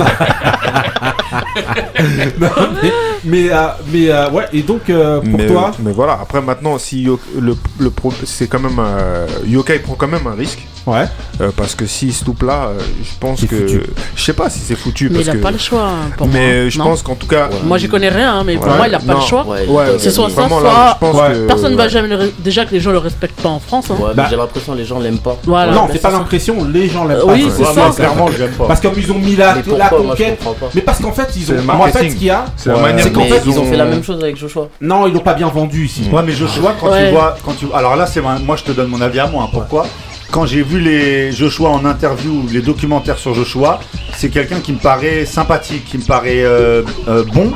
Non, 2.40 2.48
mais, 2.82 2.92
mais, 3.24 3.52
euh, 3.52 3.66
mais, 3.92 4.10
euh, 4.10 4.30
ouais, 4.30 4.44
et 4.52 4.62
donc 4.62 4.88
euh, 4.90 5.20
pour 5.20 5.38
mais, 5.38 5.46
toi, 5.46 5.70
mais 5.80 5.92
voilà, 5.92 6.18
après 6.20 6.40
maintenant, 6.40 6.78
si 6.78 7.02
Yo- 7.02 7.20
le, 7.38 7.54
le 7.78 7.90
pro- 7.90 8.12
c'est 8.24 8.46
quand 8.46 8.58
même 8.60 8.78
euh, 8.78 9.26
Yoka 9.46 9.74
il 9.74 9.82
prend 9.82 9.94
quand 9.94 10.08
même 10.08 10.26
un 10.26 10.34
risque 10.34 10.66
ouais, 10.86 11.04
euh, 11.40 11.50
parce 11.56 11.74
que 11.74 11.86
s'il 11.86 12.12
se 12.12 12.24
loupe 12.24 12.42
là, 12.42 12.68
euh, 12.70 12.78
je 13.02 13.10
pense 13.20 13.40
que 13.42 13.46
foutu. 13.56 13.80
je 14.16 14.22
sais 14.24 14.32
pas 14.32 14.48
si 14.50 14.60
c'est 14.60 14.76
foutu 14.76 15.08
Mais 15.10 15.16
parce 15.16 15.26
il 15.26 15.30
a 15.30 15.32
que 15.34 15.38
pas 15.38 15.50
le 15.50 15.58
choix 15.58 15.86
hein, 15.88 16.10
pour 16.16 16.26
moi. 16.28 16.36
mais 16.38 16.70
je 16.70 16.78
Non. 16.78 16.84
pense 16.84 17.02
qu'en 17.02 17.14
tout 17.14 17.26
cas 17.26 17.48
Ouais. 17.48 17.56
Moi, 17.64 17.78
j'y 17.78 17.88
connais 17.88 18.08
rien, 18.08 18.34
hein, 18.36 18.44
mais 18.44 18.56
pour 18.56 18.66
moi, 18.68 18.88
il 18.88 18.94
a 18.94 18.98
pas 18.98 19.12
Non. 19.14 19.20
le 19.20 19.26
choix. 19.26 19.46
Ouais, 19.46 19.66
C'est 19.98 20.10
soit. 20.10 20.28
Ça, 20.42 20.48
vraiment 20.48 20.60
soit- 20.60 20.68
là, 20.78 20.96
je 21.00 21.06
pense 21.06 21.16
Ouais. 21.20 21.32
que 21.34 21.46
Personne 21.46 21.72
ne 21.72 21.76
va 21.76 21.88
jamais 21.88 22.08
le 22.08 22.16
re- 22.16 22.30
déjà 22.38 22.64
que 22.64 22.72
les 22.72 22.80
gens 22.80 22.90
le 22.92 22.98
respectent 22.98 23.40
pas 23.40 23.48
en 23.48 23.60
France. 23.60 23.90
hein. 23.90 23.94
Ouais, 23.98 24.08
mais 24.10 24.14
Bah- 24.14 24.26
j'ai 24.30 24.36
l'impression 24.36 24.72
que 24.72 24.78
les 24.78 24.84
gens 24.84 24.98
l'aiment 24.98 25.18
pas. 25.18 25.36
Voilà. 25.44 25.72
non, 25.72 25.88
c'est 25.92 26.00
pas 26.02 26.10
l'impression, 26.10 26.56
les 26.72 26.88
gens 26.88 27.04
l'aiment 27.06 27.18
Euh, 27.18 27.26
pas. 27.26 27.32
oui, 27.32 27.48
c'est 27.54 27.62
Ouais, 27.62 27.74
ça. 27.74 27.80
moi, 27.86 27.94
clairement, 27.94 28.28
je 28.28 28.38
l'aime 28.38 28.52
pas. 28.52 28.66
Parce 28.66 28.80
comme 28.80 28.92
ils 28.96 29.12
ont 29.12 29.18
mis 29.18 29.36
la, 29.36 29.54
Mais 29.54 29.62
la 29.78 29.88
pourquoi? 29.88 30.10
Conquête. 30.10 30.42
Mais 30.74 30.80
parce 30.82 30.98
qu'en 31.00 31.12
fait, 31.12 31.28
ils 31.36 31.50
ont. 31.52 31.54
le 31.56 31.62
Moi, 31.62 31.74
en 31.76 31.86
fait, 31.88 32.10
ce 32.10 32.14
qu'il 32.16 32.24
y 32.24 32.30
a, 32.30 32.44
C'est 32.56 32.70
la 32.70 32.76
manière 32.78 33.12
qu'en 33.12 33.24
fait, 33.24 33.42
ils 33.46 33.58
ont 33.58 33.64
fait 33.64 33.76
la 33.76 33.84
même 33.84 34.02
chose 34.04 34.22
avec 34.22 34.36
Joshua. 34.36 34.68
non, 34.80 35.06
ils 35.06 35.12
l'ont 35.14 35.20
pas 35.20 35.34
bien 35.34 35.48
vendu 35.48 35.84
ici. 35.86 36.08
Ouais, 36.12 36.22
mais 36.24 36.32
Joshua, 36.32 36.74
quand 36.80 36.88
tu 36.90 37.10
vois, 37.12 37.36
quand 37.44 37.52
tu, 37.58 37.66
alors 37.74 37.96
là, 37.96 38.06
c'est 38.06 38.20
moi, 38.20 38.56
je 38.56 38.64
te 38.64 38.72
donne 38.72 38.88
mon 38.88 39.00
avis 39.00 39.20
à 39.20 39.26
moi. 39.26 39.44
hein. 39.44 39.48
Pourquoi? 39.52 39.86
Quand 40.30 40.46
j'ai 40.46 40.62
vu 40.62 40.78
les 40.78 41.32
Joshua 41.32 41.70
en 41.70 41.84
interview, 41.84 42.44
les 42.52 42.60
documentaires 42.60 43.18
sur 43.18 43.34
Joshua, 43.34 43.80
c'est 44.16 44.28
quelqu'un 44.28 44.60
qui 44.60 44.72
me 44.72 44.78
paraît 44.78 45.24
sympathique, 45.26 45.84
qui 45.86 45.98
me 45.98 46.04
paraît 46.04 46.42
euh, 46.44 46.82
euh, 47.08 47.24
bon, 47.34 47.50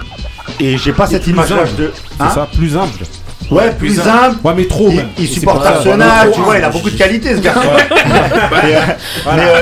et 0.60 0.76
j'ai 0.78 0.92
pas 0.92 1.06
cette 1.06 1.26
humble. 1.28 1.42
de. 1.78 1.92
C'est 1.94 2.22
Hein 2.22 2.30
ça, 2.34 2.48
plus 2.54 2.76
humble. 2.76 2.90
Ouais, 3.50 3.72
plus 3.72 4.00
humble. 4.00 4.36
Ouais, 4.42 4.54
mais 4.56 4.66
trop 4.66 4.90
Il, 5.18 5.28
supporte 5.28 5.64
Arsenal, 5.64 6.30
tu 6.32 6.40
vois, 6.40 6.58
il 6.58 6.64
a 6.64 6.70
beaucoup 6.70 6.90
de 6.90 6.96
qualités 6.96 7.34
ce 7.36 7.40
garçon. 7.40 7.68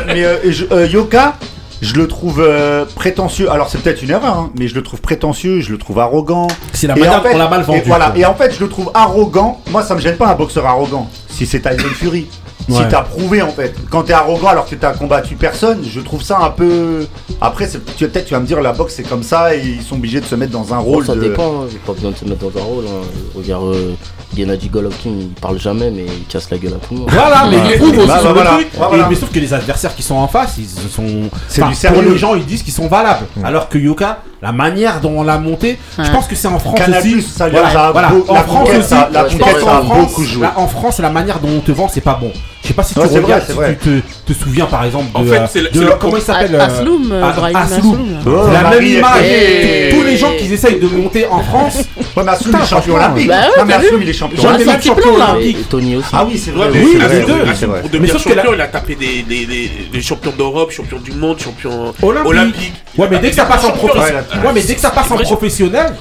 mais, 0.06 0.88
Yoka, 0.88 1.34
je 1.80 1.94
le 1.94 2.06
trouve 2.06 2.40
euh, 2.40 2.84
prétentieux. 2.94 3.50
Alors 3.50 3.68
c'est 3.68 3.78
peut-être 3.78 4.02
une 4.02 4.10
erreur, 4.10 4.36
hein, 4.38 4.50
mais 4.56 4.68
je 4.68 4.74
le 4.74 4.82
trouve 4.82 5.00
prétentieux, 5.00 5.60
je 5.60 5.70
le 5.72 5.78
trouve 5.78 5.98
arrogant. 5.98 6.46
C'est 6.72 6.86
la 6.86 6.94
manière 6.94 7.18
en 7.18 7.22
fait- 7.22 7.36
l'a 7.36 7.48
mal 7.48 7.62
vendu. 7.62 7.80
Et 7.80 7.82
voilà. 7.82 8.12
Et 8.14 8.24
en 8.24 8.34
fait, 8.34 8.54
je 8.54 8.60
le 8.60 8.68
trouve 8.68 8.90
arrogant. 8.94 9.60
Moi, 9.70 9.82
ça 9.82 9.94
me 9.96 10.00
gêne 10.00 10.16
pas 10.16 10.28
un 10.28 10.34
boxeur 10.34 10.64
arrogant. 10.66 11.08
Si 11.28 11.44
c'est 11.46 11.60
Tyson 11.60 11.88
Fury. 11.94 12.28
Si 12.68 12.78
Ouais. 12.78 12.88
t'as 12.88 13.02
prouvé 13.02 13.42
en 13.42 13.48
fait. 13.50 13.74
Quand 13.90 14.02
t'es 14.04 14.12
arrogant 14.12 14.48
alors 14.48 14.66
que 14.66 14.74
t'as 14.76 14.92
combattu 14.92 15.34
personne, 15.34 15.82
je 15.84 16.00
trouve 16.00 16.22
ça 16.22 16.38
un 16.40 16.50
peu. 16.50 17.06
Après, 17.40 17.68
tu 17.68 18.06
peut-être 18.08 18.26
tu 18.26 18.34
vas 18.34 18.40
me 18.40 18.46
dire 18.46 18.60
la 18.60 18.72
boxe 18.72 18.94
c'est 18.96 19.02
comme 19.02 19.22
ça 19.24 19.54
et 19.54 19.60
ils 19.60 19.82
sont 19.82 19.96
obligés 19.96 20.20
de 20.20 20.26
se 20.26 20.34
mettre 20.36 20.52
dans 20.52 20.72
un 20.72 20.78
Bon, 20.78 20.82
rôle 20.84 21.06
ça 21.06 21.14
de. 21.14 21.20
dépend, 21.20 21.62
hein. 21.62 21.66
j'ai 21.70 21.78
pas 21.78 21.92
besoin 21.92 22.12
de 22.12 22.16
se 22.16 22.24
mettre 22.24 22.48
dans 22.50 22.60
un 22.60 22.64
rôle. 22.64 22.84
hein. 22.86 23.04
Regarde, 23.34 23.64
euh, 23.74 23.92
Gennady 24.36 24.68
Golovkin, 24.68 25.10
il 25.10 25.28
parle 25.40 25.58
jamais, 25.58 25.90
mais 25.90 26.04
il 26.06 26.24
casse 26.26 26.48
la 26.50 26.58
gueule 26.58 26.74
à 26.74 26.86
tout 26.86 26.94
le 26.94 27.00
monde. 27.00 27.10
Voilà, 27.10 27.46
mais 27.50 27.56
il 27.74 27.78
prouve 27.78 27.98
aussi 27.98 28.06
Bah, 28.08 28.18
sur 28.20 28.22
bah, 28.22 28.28
le 28.28 28.34
voilà. 28.34 28.50
truc. 28.50 28.68
Bah, 28.78 28.86
voilà. 28.88 29.06
Et- 29.06 29.08
mais 29.10 29.14
sauf 29.16 29.30
que 29.32 29.38
les 29.40 29.52
adversaires 29.52 29.94
qui 29.94 30.02
sont 30.02 30.14
en 30.14 30.28
face, 30.28 30.54
ils 30.58 30.68
sont. 30.88 31.04
C'est 31.48 31.62
enfin, 31.62 31.70
du 31.70 31.76
sérieux. 31.76 32.00
Pour 32.02 32.10
les 32.12 32.16
gens, 32.18 32.34
ils 32.36 32.46
disent 32.46 32.62
qu'ils 32.62 32.72
sont 32.72 32.86
valables. 32.88 33.26
Alors 33.42 33.68
que 33.68 33.76
Yoka, 33.78 34.18
la 34.42 34.50
manière 34.52 35.00
dont 35.00 35.12
on 35.18 35.22
l'a 35.22 35.38
monté, 35.38 35.78
je 35.96 36.10
pense 36.10 36.26
que 36.26 36.34
c'est 36.34 36.48
en 36.48 36.58
France 36.58 36.76
Canal+, 36.78 36.98
aussi. 37.00 37.22
ça, 37.22 37.48
voilà, 37.48 37.70
ça 37.70 37.86
a 37.86 37.92
voilà. 37.92 38.08
beau- 38.08 38.24
En 38.28 38.34
la 38.34 38.40
France 38.42 38.68
aussi. 38.70 38.94
la 39.12 39.28
je 39.28 39.36
conquête, 39.36 39.38
pense 39.38 39.52
ça 39.54 39.60
qu'en 39.60 39.68
a 39.78 39.82
France, 39.84 39.98
beaucoup 40.08 40.24
joué. 40.24 40.42
là, 40.42 40.52
en 40.56 40.66
France, 40.66 40.98
la 40.98 41.10
manière 41.10 41.38
dont 41.38 41.48
on 41.56 41.60
te 41.60 41.70
vend, 41.70 41.88
c'est 41.88 42.00
pas 42.00 42.18
bon. 42.20 42.32
Je 42.62 42.68
sais 42.68 42.74
pas 42.74 42.82
si 42.84 42.94
tu 42.94 43.00
Ouais, 43.00 43.06
c'est 43.10 43.18
regardes, 43.18 43.42
vrai, 43.42 43.46
c'est 43.46 43.52
si 43.52 43.58
vrai. 43.58 43.78
tu 43.82 44.02
te, 44.26 44.32
te 44.32 44.38
souviens 44.38 44.66
par 44.66 44.84
exemple 44.84 45.06
de, 45.12 45.18
En 45.18 45.46
fait, 45.46 45.62
de 45.72 45.84
comment 45.98 46.16
il 46.16 46.22
s'appelle 46.22 46.54
euh, 46.54 46.64
Asloum, 46.64 47.10
euh, 47.12 47.24
Asloum. 47.54 47.98
Oh, 48.24 48.30
la 48.52 48.70
même 48.70 48.84
image. 48.84 49.22
Et- 49.24 49.90
Tous 49.92 50.02
les 50.04 50.16
gens 50.16 50.30
qui 50.38 50.52
essayent 50.52 50.78
de 50.78 50.86
monter 50.86 51.26
en 51.28 51.40
France, 51.40 51.78
Ouais, 52.16 52.22
mais 52.24 52.30
Asloum, 52.32 52.50
il 52.50 52.52
Putain, 52.52 52.64
est 52.64 52.68
champion 52.68 52.94
olympique. 52.94 53.28
bah 53.28 53.34
ouais, 53.40 53.46
Non, 53.58 53.64
mais 53.66 53.74
Asloum, 53.74 54.02
il 54.02 54.08
est 54.08 54.12
champion 54.12 54.42
J'en 54.42 54.48
ai 54.50 54.52
Ouais, 54.52 54.58
même 54.58 54.68
sorti 54.68 54.88
champion 54.88 55.14
olympique. 55.14 55.56
Et 55.60 55.62
Tony 55.64 55.96
aussi. 55.96 56.08
Ah 56.12 56.24
oui, 56.24 56.38
c'est 56.38 56.50
vrai. 56.52 56.68
Oui, 56.72 56.98
les 56.98 57.20
deux. 57.20 57.26
Pour 57.26 57.46
Mais 57.82 57.88
devenir 57.88 58.18
champion, 58.18 58.50
il 58.54 58.60
a 58.60 58.66
tapé 58.68 58.94
des, 58.96 60.00
champions 60.02 60.32
d'Europe, 60.36 60.70
champions 60.72 60.98
du 60.98 61.12
monde, 61.12 61.38
champions 61.40 61.92
Olympique. 62.02 62.28
olympiques. 62.30 62.72
Ouais, 62.98 63.08
mais 63.10 63.18
dès 63.18 63.30
que 63.30 63.36
ça 63.36 63.46
passe 63.46 63.64
en 63.64 63.68
Champion, 63.68 63.88
professionnel, 63.88 64.24
ouais, 64.40 64.46
ouais, 64.46 64.52
mais 64.54 64.62
dès 64.62 64.74
que 64.74 64.80
ça 64.80 64.90
passe 64.90 65.10
en 65.10 65.16
professionnel, 65.16 65.94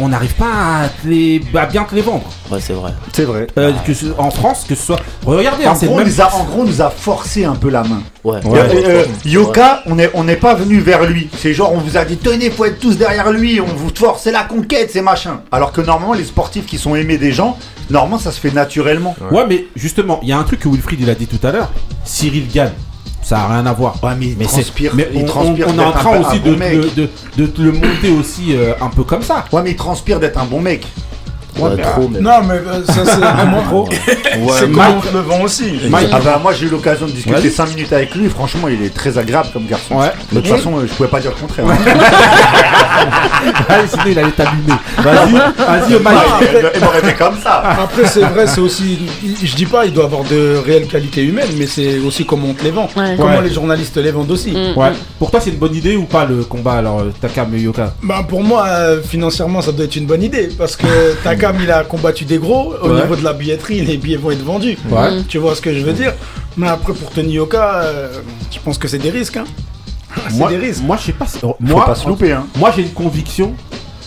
on 0.00 0.08
n'arrive 0.08 0.34
pas 0.34 0.44
à, 0.84 0.88
te 0.88 1.08
les- 1.08 1.42
à 1.56 1.66
bien 1.66 1.82
te 1.82 1.92
les 1.94 2.02
vendre. 2.02 2.22
Ouais, 2.50 2.60
c'est 2.60 2.72
vrai. 2.72 2.92
C'est 3.12 3.24
vrai. 3.24 3.48
Euh, 3.58 3.72
que 3.84 3.92
ce- 3.92 4.06
en 4.16 4.30
France, 4.30 4.64
que 4.68 4.76
ce 4.76 4.82
soit. 4.86 5.00
Regardez, 5.26 5.66
En 5.66 5.74
gros, 5.74 5.86
on 5.94 5.96
même. 5.96 6.06
nous 6.06 6.20
a, 6.20 6.32
en 6.34 6.44
gros, 6.44 6.60
on 6.62 6.64
nous 6.66 6.80
a 6.80 6.88
forcé 6.90 7.44
un 7.44 7.56
peu 7.56 7.68
la 7.68 7.82
main. 7.82 8.02
Ouais. 8.22 8.38
Ouais. 8.46 8.60
Euh, 8.60 8.84
euh, 8.86 9.04
Yoka, 9.24 9.82
on 9.86 9.96
n'est 9.96 10.08
on 10.14 10.24
pas 10.40 10.54
venu 10.54 10.78
vers 10.78 11.04
lui. 11.04 11.28
C'est 11.36 11.52
genre, 11.52 11.72
on 11.72 11.78
vous 11.78 11.96
a 11.96 12.04
dit, 12.04 12.16
tenez, 12.16 12.48
faut 12.50 12.64
être 12.64 12.78
tous 12.78 12.96
derrière 12.96 13.32
lui, 13.32 13.60
on 13.60 13.66
vous 13.66 13.90
force, 13.92 14.22
c'est 14.22 14.30
la 14.32 14.44
conquête, 14.44 14.90
c'est 14.92 15.02
machin. 15.02 15.40
Alors 15.50 15.72
que 15.72 15.80
normalement, 15.80 16.14
les 16.14 16.24
sportifs 16.24 16.66
qui 16.66 16.78
sont 16.78 16.94
aimés 16.94 17.18
des 17.18 17.32
gens, 17.32 17.58
normalement, 17.90 18.18
ça 18.18 18.30
se 18.30 18.38
fait 18.38 18.52
naturellement. 18.52 19.16
Ouais, 19.32 19.46
mais 19.48 19.64
justement, 19.74 20.20
il 20.22 20.28
y 20.28 20.32
a 20.32 20.38
un 20.38 20.44
truc 20.44 20.60
que 20.60 20.68
Wilfried 20.68 21.00
il 21.00 21.10
a 21.10 21.16
dit 21.16 21.26
tout 21.26 21.44
à 21.44 21.50
l'heure. 21.50 21.72
Cyril 22.04 22.46
gagne. 22.52 22.70
Ça 23.28 23.40
a 23.40 23.46
rien 23.48 23.66
à 23.66 23.74
voir. 23.74 24.02
Ouais, 24.02 24.12
mais 24.18 24.28
il 24.28 24.38
Mais 24.38 24.44
c'est- 24.46 24.62
transpire, 24.62 24.92
mais 24.94 25.06
il 25.12 25.22
on, 25.22 25.26
transpire 25.26 25.66
on- 25.68 25.74
on 25.74 25.78
est 25.78 25.84
en 25.84 25.92
train 25.92 26.18
aussi 26.18 26.40
de, 26.40 26.54
de, 26.96 27.10
de 27.36 27.46
te 27.46 27.60
le 27.60 27.72
monter 27.72 28.10
aussi 28.18 28.56
euh, 28.56 28.72
un 28.80 28.88
peu 28.88 29.04
comme 29.04 29.20
ça. 29.20 29.44
Ouais, 29.52 29.60
mais 29.62 29.72
il 29.72 29.76
transpire 29.76 30.18
d'être 30.18 30.38
un 30.38 30.46
bon 30.46 30.62
mec. 30.62 30.86
Ouais, 31.58 31.76
trop, 31.82 32.08
même. 32.08 32.22
Non, 32.22 32.42
mais 32.46 32.54
euh, 32.54 32.84
ça, 32.86 33.04
c'est 33.04 33.20
comment, 33.40 33.86
c'est 33.90 34.70
comment 34.70 34.76
Mike- 34.82 34.96
on 34.96 35.00
te 35.00 35.12
le 35.14 35.20
vend 35.20 35.40
aussi. 35.42 35.72
Mike- 35.88 36.08
Ah 36.12 36.18
bah 36.24 36.40
moi 36.42 36.52
j'ai 36.52 36.66
eu 36.66 36.70
l'occasion 36.70 37.06
de 37.06 37.12
discuter 37.12 37.34
Vas-y. 37.36 37.50
5 37.50 37.68
minutes 37.70 37.92
avec 37.92 38.14
lui, 38.14 38.28
franchement 38.28 38.68
il 38.68 38.82
est 38.82 38.94
très 38.94 39.18
agréable 39.18 39.48
comme 39.52 39.66
garçon. 39.66 39.96
Ouais. 39.96 40.12
De 40.32 40.40
toute 40.40 40.48
façon 40.48 40.78
euh, 40.78 40.86
je 40.88 40.92
pouvais 40.94 41.08
pas 41.08 41.20
dire 41.20 41.32
le 41.34 41.40
contraire. 41.40 41.66
Ah, 43.68 43.74
sinon 43.88 44.02
il 44.08 44.18
allait 44.18 44.30
t'allumer. 44.32 44.72
Vas-y, 44.98 45.32
vas-y, 45.32 46.02
Mike. 46.02 46.18
il 46.40 46.70
il 46.74 46.80
m'aurait 46.84 47.00
fait 47.00 47.14
comme 47.14 47.36
ça. 47.42 47.62
Après, 47.82 48.06
c'est 48.06 48.20
vrai, 48.24 48.46
c'est 48.46 48.60
aussi. 48.60 48.98
Je 49.42 49.54
dis 49.54 49.66
pas, 49.66 49.84
il 49.86 49.92
doit 49.92 50.04
avoir 50.04 50.24
de 50.24 50.56
réelles 50.64 50.86
qualités 50.88 51.22
humaines, 51.22 51.48
mais 51.56 51.66
c'est 51.66 51.98
aussi 51.98 52.24
comment 52.26 52.48
on 52.50 52.54
te 52.54 52.64
les 52.64 52.70
vend. 52.70 52.88
Ouais. 52.96 53.14
Comment 53.16 53.36
Ouais. 53.36 53.42
les 53.42 53.52
journalistes 53.54 53.96
les 53.98 54.10
vendent 54.10 54.30
aussi. 54.30 54.50
Mm. 54.52 54.76
Ouais. 54.78 54.90
Pour 55.18 55.30
toi, 55.30 55.40
c'est 55.40 55.50
une 55.50 55.56
bonne 55.56 55.74
idée 55.74 55.96
ou 55.96 56.04
pas 56.04 56.24
le 56.24 56.42
combat 56.44 56.74
alors 56.74 57.00
euh, 57.00 57.12
Takam 57.20 57.54
et 57.54 57.60
Yoka 57.60 57.94
Bah 58.02 58.24
pour 58.28 58.42
moi, 58.42 58.64
euh, 58.66 59.02
financièrement, 59.02 59.60
ça 59.62 59.70
doit 59.72 59.84
être 59.84 59.96
une 59.96 60.06
bonne 60.06 60.22
idée 60.22 60.48
parce 60.58 60.76
que 60.76 60.86
Il 61.60 61.70
a 61.70 61.84
combattu 61.84 62.24
des 62.24 62.38
gros. 62.38 62.74
Au 62.82 62.88
Ouais. 62.90 63.00
niveau 63.02 63.16
de 63.16 63.24
la 63.24 63.32
billetterie, 63.32 63.80
les 63.82 63.96
billets 63.96 64.16
vont 64.16 64.30
être 64.30 64.44
vendus. 64.44 64.76
Ouais. 64.90 65.22
Tu 65.28 65.38
vois 65.38 65.54
ce 65.54 65.60
que 65.60 65.72
je 65.74 65.80
veux 65.80 65.92
dire? 65.92 66.12
Mais 66.56 66.68
après, 66.68 66.92
pour 66.92 67.10
Tony 67.10 67.32
Yoka, 67.34 67.80
euh, 67.82 68.08
je 68.50 68.58
pense 68.60 68.78
que 68.78 68.88
c'est 68.88 68.98
des 68.98 69.10
risques. 69.10 69.36
Hein. 69.36 69.44
c'est 70.28 70.36
Moi, 70.36 70.50
des 70.50 70.56
risques. 70.56 70.82
moi, 70.82 70.96
je 71.00 71.06
sais 71.06 71.12
pas. 71.12 71.26
si- 71.26 71.38
Moi, 71.60 71.84
pas 71.84 71.94
se 71.94 72.06
louper 72.08 72.32
hein. 72.32 72.46
Moi, 72.56 72.72
j'ai 72.74 72.82
une 72.82 72.90
conviction, 72.92 73.54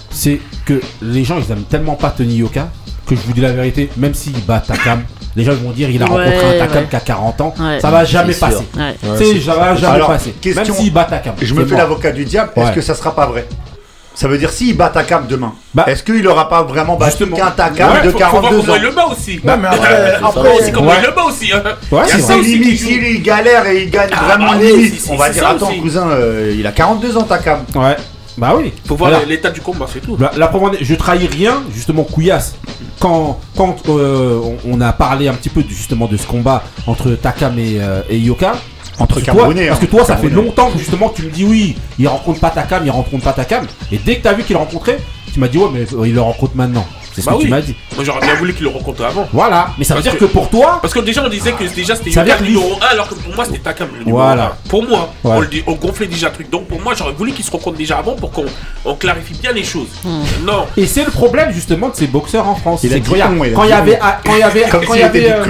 c'est 0.09 0.39
que 0.65 0.81
les 1.01 1.23
gens, 1.23 1.37
ils 1.39 1.51
aiment 1.51 1.63
tellement 1.63 1.95
pas 1.95 2.09
Tony 2.09 2.35
Yoka 2.37 2.69
que 3.05 3.15
je 3.15 3.21
vous 3.21 3.33
dis 3.33 3.41
la 3.41 3.51
vérité, 3.51 3.89
même 3.97 4.13
s'il 4.13 4.33
bat 4.45 4.59
Takam, 4.65 5.03
les 5.35 5.43
gens 5.43 5.53
vont 5.53 5.71
dire 5.71 5.89
il 5.89 6.01
a 6.01 6.05
Ouais, 6.05 6.25
rencontré 6.25 6.55
un 6.57 6.59
Takam 6.65 6.83
ouais. 6.83 6.89
qui 6.89 6.95
a 6.95 6.99
40 6.99 7.41
ans, 7.41 7.53
Ouais. 7.59 7.79
ça 7.79 7.89
va 7.91 8.03
jamais 8.05 8.33
passer. 8.33 8.63
Ouais. 8.77 8.95
C'est 9.17 9.39
ça 9.41 9.55
va 9.55 9.75
jamais 9.75 9.95
Alors, 9.95 10.07
passer. 10.07 10.31
question- 10.41 10.63
Même 10.63 10.73
s'il 10.73 10.93
bat 10.93 11.05
Takam. 11.05 11.33
Je 11.41 11.53
me 11.53 11.65
fais 11.65 11.75
l'avocat 11.77 12.11
du 12.11 12.25
diable, 12.25 12.51
est-ce 12.55 12.65
Ouais. 12.67 12.73
que 12.73 12.81
ça 12.81 12.95
sera 12.95 13.13
pas 13.15 13.25
vrai? 13.27 13.47
Ça 14.13 14.27
veut 14.27 14.37
dire 14.37 14.51
s'il 14.51 14.75
bat 14.75 14.89
Takam 14.89 15.25
demain, 15.27 15.53
Bah, 15.73 15.85
est-ce 15.87 16.03
qu'il 16.03 16.27
aura 16.27 16.49
pas 16.49 16.63
vraiment 16.63 16.95
battu 16.97 17.25
qu'un 17.27 17.51
Takam 17.51 17.93
Ouais, 17.93 18.01
de 18.05 18.11
faut, 18.11 18.19
faut 18.19 18.39
voir 18.39 18.41
42 18.41 18.57
comment 18.61 18.73
ans 18.73 18.75
il 18.75 18.81
le 18.83 18.91
bat 18.91 19.05
aussi. 19.07 19.39
Non, 19.43 19.57
mais 19.57 19.67
après, 19.69 20.19
Faut 20.33 20.59
aussi 20.61 20.71
comment 20.71 20.91
Ouais. 20.91 20.97
il 21.01 21.05
le 21.07 21.11
bat 21.15 21.23
aussi. 21.23 21.51
hein. 21.53 21.63
Ouais, 21.91 22.01
Il 22.05 22.09
y 22.09 22.11
a 22.11 22.15
c'est 22.15 22.21
ça 22.21 22.35
aussi 22.37 22.57
limite, 22.57 22.79
s'il 22.79 23.03
il 23.03 23.21
galère 23.23 23.65
et 23.67 23.83
il 23.83 23.89
gagne 23.89 24.09
Ah, 24.13 24.25
vraiment 24.25 24.51
bah 24.51 24.57
limite, 24.61 25.07
on 25.09 25.15
va 25.15 25.29
dire 25.29 25.47
attends 25.47 25.69
aussi. 25.69 25.79
cousin, 25.79 26.09
euh, 26.09 26.53
il 26.57 26.67
a 26.67 26.71
42 26.71 27.17
ans 27.17 27.23
Takam. 27.23 27.59
Ouais. 27.75 27.95
Bah 28.37 28.53
oui. 28.57 28.73
Faut 28.85 28.95
voir 28.95 29.11
l'état 29.27 29.49
du 29.49 29.61
combat, 29.61 29.85
c'est 29.91 29.99
tout. 30.01 30.17
La, 30.19 30.31
est- 30.47 30.83
je 30.83 30.95
trahis 30.95 31.27
rien, 31.27 31.63
justement, 31.73 32.03
Couillasse. 32.03 32.55
Quand, 32.99 33.39
quand 33.57 33.75
euh, 33.89 34.39
on, 34.65 34.77
on 34.77 34.81
a 34.81 34.93
parlé 34.93 35.27
un 35.27 35.33
petit 35.33 35.49
peu 35.49 35.63
justement 35.67 36.07
de 36.07 36.17
ce 36.17 36.25
combat 36.27 36.63
entre 36.87 37.11
Takam 37.11 37.57
et, 37.57 37.77
euh, 37.79 38.01
et 38.09 38.17
Yoka, 38.17 38.53
Entre 39.01 39.15
parce 39.15 39.21
que 39.21 39.25
toi, 39.31 39.33
Camerounais. 39.35 39.67
parce 39.67 39.79
hein, 39.79 39.85
que 39.85 39.91
toi, 39.91 40.05
ça 40.05 40.17
fait 40.17 40.29
longtemps 40.29 40.69
que 40.71 40.79
justement 40.79 41.09
tu 41.09 41.23
me 41.23 41.29
dis 41.29 41.43
oui, 41.45 41.75
il 41.99 42.07
rencontre 42.07 42.39
pas 42.39 42.49
Takam, 42.49 42.83
il 42.85 42.91
rencontre 42.91 43.23
pas 43.23 43.33
Takam, 43.33 43.65
et 43.91 43.97
dès 43.97 44.17
que 44.17 44.23
t'as 44.23 44.33
vu 44.33 44.43
qu'il 44.43 44.57
rencontrait, 44.57 44.99
tu 45.33 45.39
m'as 45.39 45.47
dit 45.47 45.57
ouais, 45.57 45.69
mais 45.73 45.81
euh, 45.93 46.07
il 46.07 46.13
le 46.13 46.21
rencontre 46.21 46.53
maintenant. 46.55 46.85
C'est 47.13 47.19
ce 47.19 47.25
Bah 47.25 47.33
que 47.37 47.41
tu 47.41 47.49
m'as 47.49 47.59
dit. 47.59 47.75
Moi 47.97 48.05
j'aurais 48.05 48.21
bien 48.21 48.35
voulu 48.35 48.53
qu'il 48.53 48.63
le 48.63 48.69
rencontre 48.69 49.03
avant. 49.03 49.27
Voilà, 49.33 49.71
mais 49.77 49.83
ça 49.83 49.95
veut 49.95 50.01
Parce 50.01 50.15
dire 50.15 50.17
que, 50.17 50.25
que- 50.25 50.31
pour 50.31 50.49
toi, 50.49 50.79
Parce 50.81 50.93
que 50.93 50.99
déjà 51.01 51.21
on 51.21 51.27
disait 51.27 51.51
que 51.51 51.65
déjà 51.65 51.93
c'était 51.93 52.09
le 52.09 52.45
numéro 52.45 52.77
1 52.81 52.85
alors 52.85 53.09
que 53.09 53.15
pour 53.15 53.35
moi 53.35 53.43
c'était 53.43 53.57
Takam 53.59 53.89
le 53.91 53.99
numéro 53.99 54.17
Voilà. 54.17 54.55
1. 54.65 54.69
Pour 54.69 54.87
moi, 54.87 55.11
Ouais. 55.25 55.31
on, 55.35 55.39
le 55.41 55.47
dit- 55.47 55.61
on 55.67 55.73
gonflait 55.73 56.07
déjà 56.07 56.29
le 56.29 56.35
truc. 56.35 56.49
Donc 56.49 56.67
pour 56.67 56.79
moi 56.81 56.93
j'aurais 56.97 57.11
voulu 57.11 57.33
qu'ils 57.33 57.43
se 57.43 57.51
rencontrent 57.51 57.75
déjà 57.77 57.97
avant 57.97 58.13
pour 58.13 58.31
qu'on 58.31 58.45
on 58.85 58.95
clarifie 58.95 59.33
bien 59.41 59.51
les 59.51 59.65
choses. 59.65 59.89
Non. 60.45 60.67
et 60.77 60.85
c'est 60.85 61.03
le 61.03 61.11
problème 61.11 61.51
justement 61.51 61.89
de 61.89 61.95
ces 61.95 62.07
boxeurs 62.07 62.47
en 62.47 62.55
France. 62.55 62.79
Il 62.85 62.93
a 62.93 62.99
dit 62.99 63.01
quand 63.09 63.15
il 63.15 63.19
y 63.19 63.21
avait, 63.23 63.51
quand 63.51 63.63
il 63.65 63.69
y 64.39 64.43
avait, 64.43 64.69
Comme 64.69 64.85
quand 64.85 64.93
il 64.93 65.01
y 65.01 65.03
avait, 65.03 65.31
euh, 65.31 65.43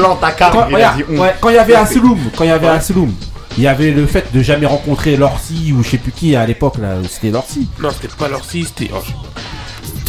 quand 1.39 1.49
il 1.49 1.55
y 1.55 1.59
avait 1.59 1.75
Asloum, 1.75 2.19
quand 2.35 2.43
il 2.43 2.47
y 2.47 2.51
avait 2.53 2.67
Asloum, 2.69 3.13
il 3.57 3.63
y 3.63 3.67
avait 3.67 3.91
le 3.91 4.05
fait 4.05 4.25
de 4.33 4.41
jamais 4.41 4.65
rencontrer 4.65 5.17
Lorsi 5.17 5.73
ou 5.77 5.83
je 5.83 5.89
sais 5.89 5.97
plus 5.97 6.11
qui 6.11 6.35
à 6.35 6.45
l'époque 6.45 6.77
là, 6.79 6.95
c'était 7.09 7.31
Lorsi. 7.31 7.67
Non, 7.81 7.89
c'était 7.91 8.07
pas 8.17 8.27
leur 8.29 8.43
si, 8.45 8.63
c'était. 8.63 8.89
oh, 8.93 8.99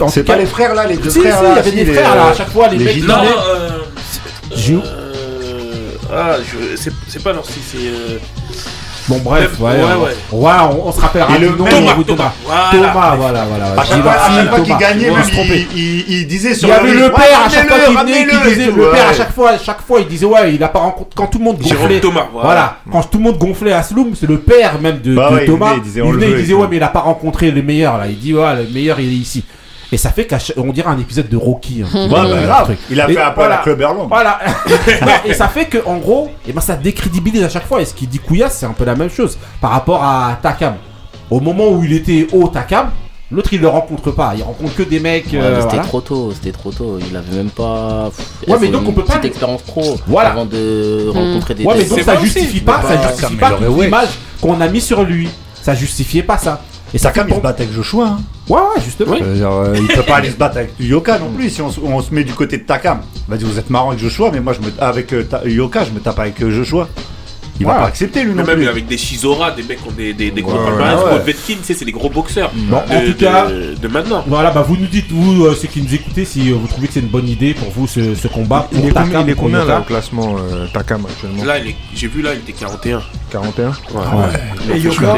C'est 0.08 0.20
tout 0.20 0.26
pas 0.26 0.34
cas- 0.34 0.38
les 0.38 0.46
frères 0.46 0.74
là, 0.74 0.86
les 0.86 0.96
deux 0.96 1.10
Si, 1.10 1.20
frères 1.20 1.38
si, 1.38 1.42
là 1.42 1.48
il 1.52 1.56
y 1.56 1.58
avait 1.58 1.70
si, 1.70 1.76
des 1.76 1.84
les- 1.84 1.92
frères 1.94 2.14
là, 2.14 2.28
à 2.28 2.34
chaque 2.34 2.50
fois 2.50 2.68
les, 2.68 2.78
les 2.78 2.84
mecs. 2.84 3.04
Non, 3.04 3.14
euh. 3.24 3.68
J'ai- 4.54 4.74
euh, 4.74 5.90
Ah, 6.14 6.36
je... 6.44 6.76
c'est 6.76 6.92
c'est 7.08 7.22
pas 7.22 7.32
leur 7.32 7.44
si, 7.46 7.58
c'est. 7.70 7.78
euh, 7.78 8.18
Bon 9.08 9.18
bref, 9.18 9.58
ouais, 9.58 9.70
Ouais, 9.70 9.76
ouais, 9.76 10.04
ouais. 10.04 10.14
Ouais, 10.32 10.52
on, 10.84 10.92
se 10.92 11.00
rappellera 11.00 11.36
du 11.36 11.44
le 11.44 11.50
nom, 11.50 11.64
on 11.64 11.68
Thomas, 11.68 11.94
vous 11.94 12.04
Thomas, 12.04 12.32
voilà. 12.44 12.68
Thomas, 12.70 13.16
voilà, 13.16 13.44
voilà. 13.44 13.80
À 13.80 13.84
chaque 13.84 14.02
fois, 14.02 14.12
à 14.12 14.60
qu'il 14.60 14.76
gagnait, 14.76 15.12
il, 15.44 15.78
il, 15.78 16.04
il 16.08 16.26
disait 16.26 16.50
Il 16.50 16.56
sur 16.56 16.68
y 16.68 16.72
avait 16.72 16.94
le 16.94 17.10
père 17.10 17.40
à 17.46 17.48
chaque 17.48 17.68
fois 17.68 17.78
qu'il 17.78 17.98
venait, 17.98 18.22
et 18.22 18.48
disait 18.48 18.70
le 18.70 18.90
père 18.90 19.08
à 19.08 19.12
chaque 19.12 19.32
fois, 19.34 19.50
à 19.50 19.58
chaque 19.58 19.80
fois 19.82 20.00
il 20.00 20.06
disait 20.06 20.26
ouais 20.26 20.54
il 20.54 20.62
a 20.62 20.68
pas 20.68 20.78
rencontré 20.78 21.10
quand 21.16 21.26
tout 21.26 21.38
le 21.38 21.44
monde 21.44 21.58
gonflait. 21.58 22.00
Thomas, 22.00 22.28
Voilà. 22.32 22.76
quand 22.90 23.02
tout 23.02 23.18
le 23.18 23.24
monde 23.24 23.38
gonflait 23.38 23.72
Asloum, 23.72 24.14
c'est 24.18 24.28
le 24.28 24.38
père 24.38 24.80
même 24.80 25.00
de, 25.00 25.14
Bah 25.14 25.30
il 25.40 25.46
Thomas. 25.46 25.74
il 25.76 25.82
disait, 25.82 26.00
il 26.00 26.48
il 26.48 26.54
ouais 26.54 26.66
mais 26.70 26.76
il 26.76 26.82
a 26.82 26.88
pas 26.88 27.00
rencontré 27.00 27.50
le 27.50 27.62
meilleur 27.62 27.98
là. 27.98 28.06
Il 28.08 28.18
dit 28.18 28.34
ouais 28.34 28.54
le 28.56 28.68
meilleur 28.72 29.00
il 29.00 29.08
est 29.08 29.16
ici. 29.16 29.44
Et 29.92 29.98
ça 29.98 30.10
fait 30.10 30.26
qu'on 30.26 30.72
dirait 30.72 30.88
un 30.88 30.98
épisode 30.98 31.28
de 31.28 31.36
Rocky. 31.36 31.82
hein. 31.84 31.88
Ouais, 31.94 32.08
bah, 32.08 32.42
grave. 32.46 32.64
truc. 32.64 32.78
Il 32.90 32.98
a 33.00 33.10
Et 33.10 33.14
fait 33.14 33.20
un 33.20 33.30
peu 33.30 33.42
à 33.42 33.44
voilà. 33.44 33.56
la 33.56 33.62
Club. 33.62 33.84
Voilà. 34.08 34.38
Et 35.26 35.34
ça 35.34 35.48
fait 35.48 35.66
que 35.66 35.78
en 35.86 35.98
gros, 35.98 36.30
et 36.48 36.52
ben 36.52 36.60
ça 36.62 36.76
décrédibilise 36.76 37.42
à 37.44 37.48
chaque 37.50 37.66
fois. 37.66 37.80
Et 37.82 37.84
ce 37.84 37.92
qu'il 37.94 38.08
dit 38.08 38.18
Couillasse, 38.18 38.56
c'est 38.58 38.66
un 38.66 38.72
peu 38.72 38.84
la 38.84 38.94
même 38.94 39.10
chose 39.10 39.36
par 39.60 39.70
rapport 39.70 40.02
à 40.02 40.38
Takam. 40.42 40.74
Au 41.30 41.40
moment 41.40 41.68
où 41.68 41.84
il 41.84 41.92
était 41.92 42.26
au 42.32 42.48
Takam, 42.48 42.90
l'autre 43.30 43.52
il 43.52 43.60
le 43.60 43.68
rencontre 43.68 44.10
pas. 44.12 44.32
Il 44.36 44.42
rencontre 44.42 44.74
que 44.74 44.82
des 44.82 44.98
mecs. 44.98 45.26
Ouais, 45.32 45.38
euh, 45.40 45.56
c'était 45.60 45.68
voilà. 45.76 45.82
trop 45.84 46.00
tôt, 46.00 46.32
c'était 46.34 46.52
trop 46.52 46.70
tôt. 46.72 46.98
Il 47.10 47.14
avait 47.16 47.36
même 47.36 47.50
pas. 47.50 48.10
pff, 48.16 48.48
Ouais, 48.48 48.58
mais 48.60 48.68
donc 48.68 48.82
une 48.82 48.88
on 48.88 48.92
peut 48.92 49.04
pas 49.04 49.14
petite 49.14 49.26
expérience 49.26 49.62
pro 49.62 49.96
Voilà. 50.06 50.30
avant 50.30 50.46
de 50.46 51.06
rencontrer 51.12 51.54
des 51.54 51.64
Ouais, 51.64 51.74
mais 51.78 51.84
donc 51.84 52.00
ça 52.00 52.16
justifie 52.16 52.60
pas, 52.60 52.80
ça 52.82 52.96
pas- 52.96 53.08
justifie 53.08 53.34
mais 53.34 53.40
pas 53.40 53.52
aurait- 53.52 53.66
toute 53.66 53.76
ouais. 53.76 53.84
l'image 53.86 54.08
qu'on 54.40 54.58
a 54.60 54.68
mis 54.68 54.80
sur 54.80 55.02
lui. 55.04 55.28
Ça 55.60 55.74
justifiait 55.74 56.22
pas 56.24 56.38
ça. 56.38 56.60
Et 56.94 56.98
fait 56.98 57.08
il 57.28 57.34
se 57.34 57.40
bat 57.40 57.48
avec 57.50 57.72
Joshua. 57.72 58.06
Hein. 58.06 58.20
Ouais, 58.48 58.56
ouais, 58.60 58.82
justement. 58.84 59.12
Oui. 59.12 59.20
Euh, 59.22 59.74
il 59.80 59.86
peut 59.86 60.02
pas 60.02 60.16
aller 60.16 60.30
se 60.30 60.36
battre 60.36 60.58
avec 60.58 60.72
Yoka 60.78 61.18
non 61.18 61.30
plus 61.30 61.48
si 61.50 61.62
on, 61.62 61.70
se- 61.70 61.80
on 61.80 62.00
se 62.02 62.12
met 62.12 62.24
du 62.24 62.32
côté 62.34 62.58
de 62.58 62.64
Takam. 62.64 63.00
Va 63.28 63.36
dire 63.36 63.48
vous 63.48 63.58
êtes 63.58 63.70
marrant 63.70 63.88
avec 63.90 64.00
Joshua, 64.00 64.30
mais 64.32 64.40
moi 64.40 64.52
je 64.52 64.60
me 64.60 64.72
avec 64.78 65.12
euh, 65.12 65.22
Ta- 65.22 65.42
Yoka, 65.46 65.84
je 65.84 65.90
me 65.90 66.00
tape 66.00 66.18
avec 66.18 66.42
euh, 66.42 66.50
Joshua. 66.50 66.88
Il 67.60 67.66
va 67.66 67.72
Ouais. 67.74 67.78
pas 67.80 67.86
accepter 67.86 68.24
lui 68.24 68.34
non 68.34 68.44
même 68.44 68.56
plus. 68.56 68.66
avec 68.68 68.86
des 68.86 68.96
Shizora, 68.96 69.52
des 69.52 69.62
mecs 69.62 69.80
qui 69.82 69.88
ont 69.88 69.92
des, 69.92 70.14
des, 70.14 70.30
des 70.30 70.42
gros 70.42 70.52
Ouais, 70.58 70.64
palmarès, 70.64 70.98
ouais. 71.04 71.18
Povetkin, 71.18 71.54
tu 71.58 71.64
sais, 71.64 71.74
c'est 71.74 71.84
des 71.84 71.92
gros 71.92 72.08
boxeurs. 72.10 72.50
Bon, 72.54 72.78
de, 72.88 72.94
en 72.96 73.12
tout 73.12 73.18
cas- 73.18 73.46
de 73.48 73.88
maintenant. 73.88 74.24
Voilà, 74.26 74.50
bah 74.50 74.64
vous 74.66 74.76
nous 74.76 74.86
dites, 74.86 75.10
vous, 75.12 75.44
euh, 75.44 75.54
ceux 75.54 75.68
qui 75.68 75.80
nous 75.82 75.94
écoutez, 75.94 76.24
si 76.24 76.50
vous 76.50 76.66
trouvez 76.66 76.88
que 76.88 76.94
c'est 76.94 77.00
une 77.00 77.06
bonne 77.08 77.28
idée 77.28 77.54
pour 77.54 77.70
vous 77.70 77.86
ce, 77.86 78.14
ce 78.14 78.26
combat. 78.26 78.68
Il 78.72 78.78
pour 78.78 78.86
est 78.88 78.92
combien, 78.92 79.04
Takam, 79.06 79.26
il 79.26 79.30
est 79.30 79.34
pour 79.34 79.44
combien 79.44 79.60
Yoka. 79.60 79.72
là 79.72 79.80
au 79.80 79.84
classement 79.84 80.36
euh, 80.38 80.66
Takam 80.72 81.04
actuellement? 81.06 81.44
Là, 81.44 81.58
il 81.58 81.68
est- 81.70 81.76
j'ai 81.94 82.08
vu 82.08 82.22
là, 82.22 82.30
il 82.34 82.40
était 82.40 82.52
41. 82.52 83.02
41 83.30 83.72
Et 84.74 84.78
Yoka 84.80 85.16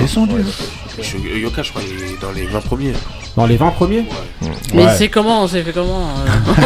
Je- 1.01 1.39
Yoka, 1.39 1.63
je 1.63 1.71
crois, 1.71 1.83
il 1.87 2.05
est 2.15 2.21
dans 2.21 2.31
les 2.33 2.47
20 2.47 2.61
premiers. 2.61 2.93
Dans 3.37 3.47
les 3.47 3.57
20 3.57 3.71
premiers 3.71 4.05
Mais 4.73 4.85
Ouais. 4.87 4.95
c'est 4.97 5.09
comment 5.09 5.47
C'est 5.49 5.63
fait 5.63 5.73
comment 5.73 6.09
euh 6.25 6.53
Non, 6.57 6.63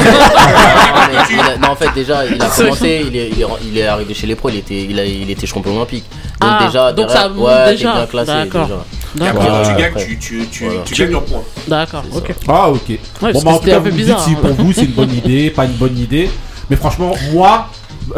mais 1.10 1.40
a- 1.40 1.56
non, 1.58 1.68
en 1.72 1.76
fait, 1.76 1.88
déjà, 1.94 2.26
il 2.26 2.40
a 2.40 2.46
commencé, 2.56 3.04
il 3.06 3.16
est, 3.16 3.30
il 3.30 3.40
est, 3.42 3.46
il 3.64 3.78
est 3.78 3.86
arrivé 3.86 4.12
chez 4.14 4.26
les 4.26 4.34
pros, 4.34 4.50
il 4.50 4.56
était, 4.56 4.82
il 4.84 4.98
a, 4.98 5.04
il 5.04 5.30
était 5.30 5.46
champion 5.46 5.74
olympique. 5.76 6.04
Donc, 6.40 6.50
Ah, 6.60 6.66
déjà, 6.66 6.92
donc 6.92 7.06
derrière- 7.08 7.22
ça 7.22 7.30
ouais, 7.32 7.70
déjà. 7.72 7.92
bien 7.94 8.06
classé. 8.06 8.32
D'accord. 8.32 8.66
déjà. 8.66 8.78
Et 9.16 9.18
D'accord. 9.20 9.42
après, 9.42 9.62
tu 9.74 9.80
gagnes, 9.80 9.94
tu, 10.06 10.18
tu, 10.18 10.46
tu, 10.50 10.64
Voilà. 10.66 10.80
tu 10.84 10.94
gagnes 10.94 11.14
en 11.16 11.20
points. 11.22 11.42
D'accord, 11.66 12.02
ok. 12.14 12.34
Ah, 12.48 12.70
ok. 12.70 12.80
Ouais, 13.22 13.32
bon, 13.32 13.42
bah, 13.42 13.50
en 13.52 13.58
tout 13.58 13.64
cas, 13.66 13.78
vous 13.78 13.90
bizarre. 13.90 14.18
dites 14.18 14.26
si 14.28 14.32
hein. 14.34 14.38
pour 14.42 14.52
vous 14.52 14.72
c'est 14.72 14.82
une 14.84 14.92
bonne 14.92 15.14
idée, 15.24 15.50
pas 15.50 15.64
une 15.64 15.72
bonne 15.72 15.98
idée. 15.98 16.28
Mais 16.68 16.76
franchement, 16.76 17.14
moi, 17.32 17.68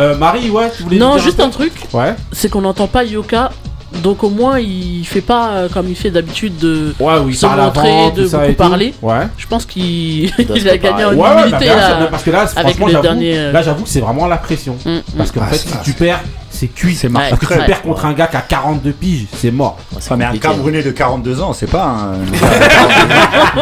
euh, 0.01 0.17
Marie, 0.19 0.51
ouais, 0.51 0.71
tu 0.77 0.83
voulais 0.83 0.99
Non, 0.99 1.15
dire 1.15 1.23
juste 1.23 1.39
un 1.39 1.51
truc 1.51 1.73
Ouais. 1.93 2.15
c'est 2.33 2.49
qu'on 2.51 2.63
n'entend 2.63 2.89
pas 2.89 3.05
Yoka, 3.05 3.53
donc 4.03 4.23
au 4.25 4.31
moins 4.31 4.59
il 4.59 5.05
fait 5.05 5.21
pas 5.21 5.51
euh, 5.51 5.69
comme 5.69 5.89
il 5.89 5.97
fait 5.97 6.11
d'habitude 6.11 6.57
de. 6.59 6.95
Ouais, 7.01 7.15
oui, 7.25 7.35
Se 7.35 7.47
montrer, 7.47 8.11
de 8.13 8.23
tout 8.25 8.29
ça 8.29 8.39
beaucoup 8.39 8.51
et 8.51 8.55
tout. 8.55 8.59
parler. 8.59 8.95
Ouais. 9.03 9.27
Je 9.37 9.47
pense 9.47 9.67
qu'il 9.67 10.25
il 10.39 10.69
a 10.69 10.77
gagné 10.79 11.05
en. 11.05 11.09
Ouais, 11.11 11.17
ouais, 11.17 11.19
bah, 11.19 11.41
humilité 11.47 11.65
bien 11.67 11.87
sûr, 11.89 11.99
là. 12.01 12.07
parce 12.11 12.23
que 12.23 12.31
là, 12.31 12.41
avec 12.41 12.55
franchement, 12.77 12.87
le 12.87 12.93
j'avoue, 12.93 13.03
dernier, 13.03 13.39
euh, 13.39 13.53
là, 13.53 13.63
j'avoue 13.63 13.83
que 13.85 13.89
c'est 13.89 14.01
vraiment 14.01 14.27
la 14.27 14.37
pression. 14.37 14.77
Mm, 14.85 14.91
mm. 14.91 15.03
Parce 15.19 15.33
qu'en 15.33 15.41
Ah, 15.43 15.47
fait, 15.49 15.57
ça- 15.59 15.79
si 15.83 15.91
tu 15.91 15.93
perds, 15.93 16.21
c'est 16.61 16.67
cuit. 16.69 16.95
C'est 16.95 17.07
Ouais, 17.07 17.13
marqué. 17.15 17.31
Parce 17.31 17.47
que 17.47 17.55
tu 17.61 17.67
perds 17.67 17.83
contre 17.83 18.05
un 18.05 18.13
gars 18.13 18.27
qui 18.27 18.37
a 18.37 18.41
42 18.43 18.91
piges, 18.93 19.27
c'est 19.37 19.51
mort. 19.51 19.79
Ah, 20.11 20.17
mais 20.17 20.25
un. 20.27 20.37
Camerounais 20.37 20.83
de 20.83 20.91
42 20.91 21.41
ans, 21.41 21.53
c'est 21.53 21.71
pas 21.71 21.85
un. 21.85 22.13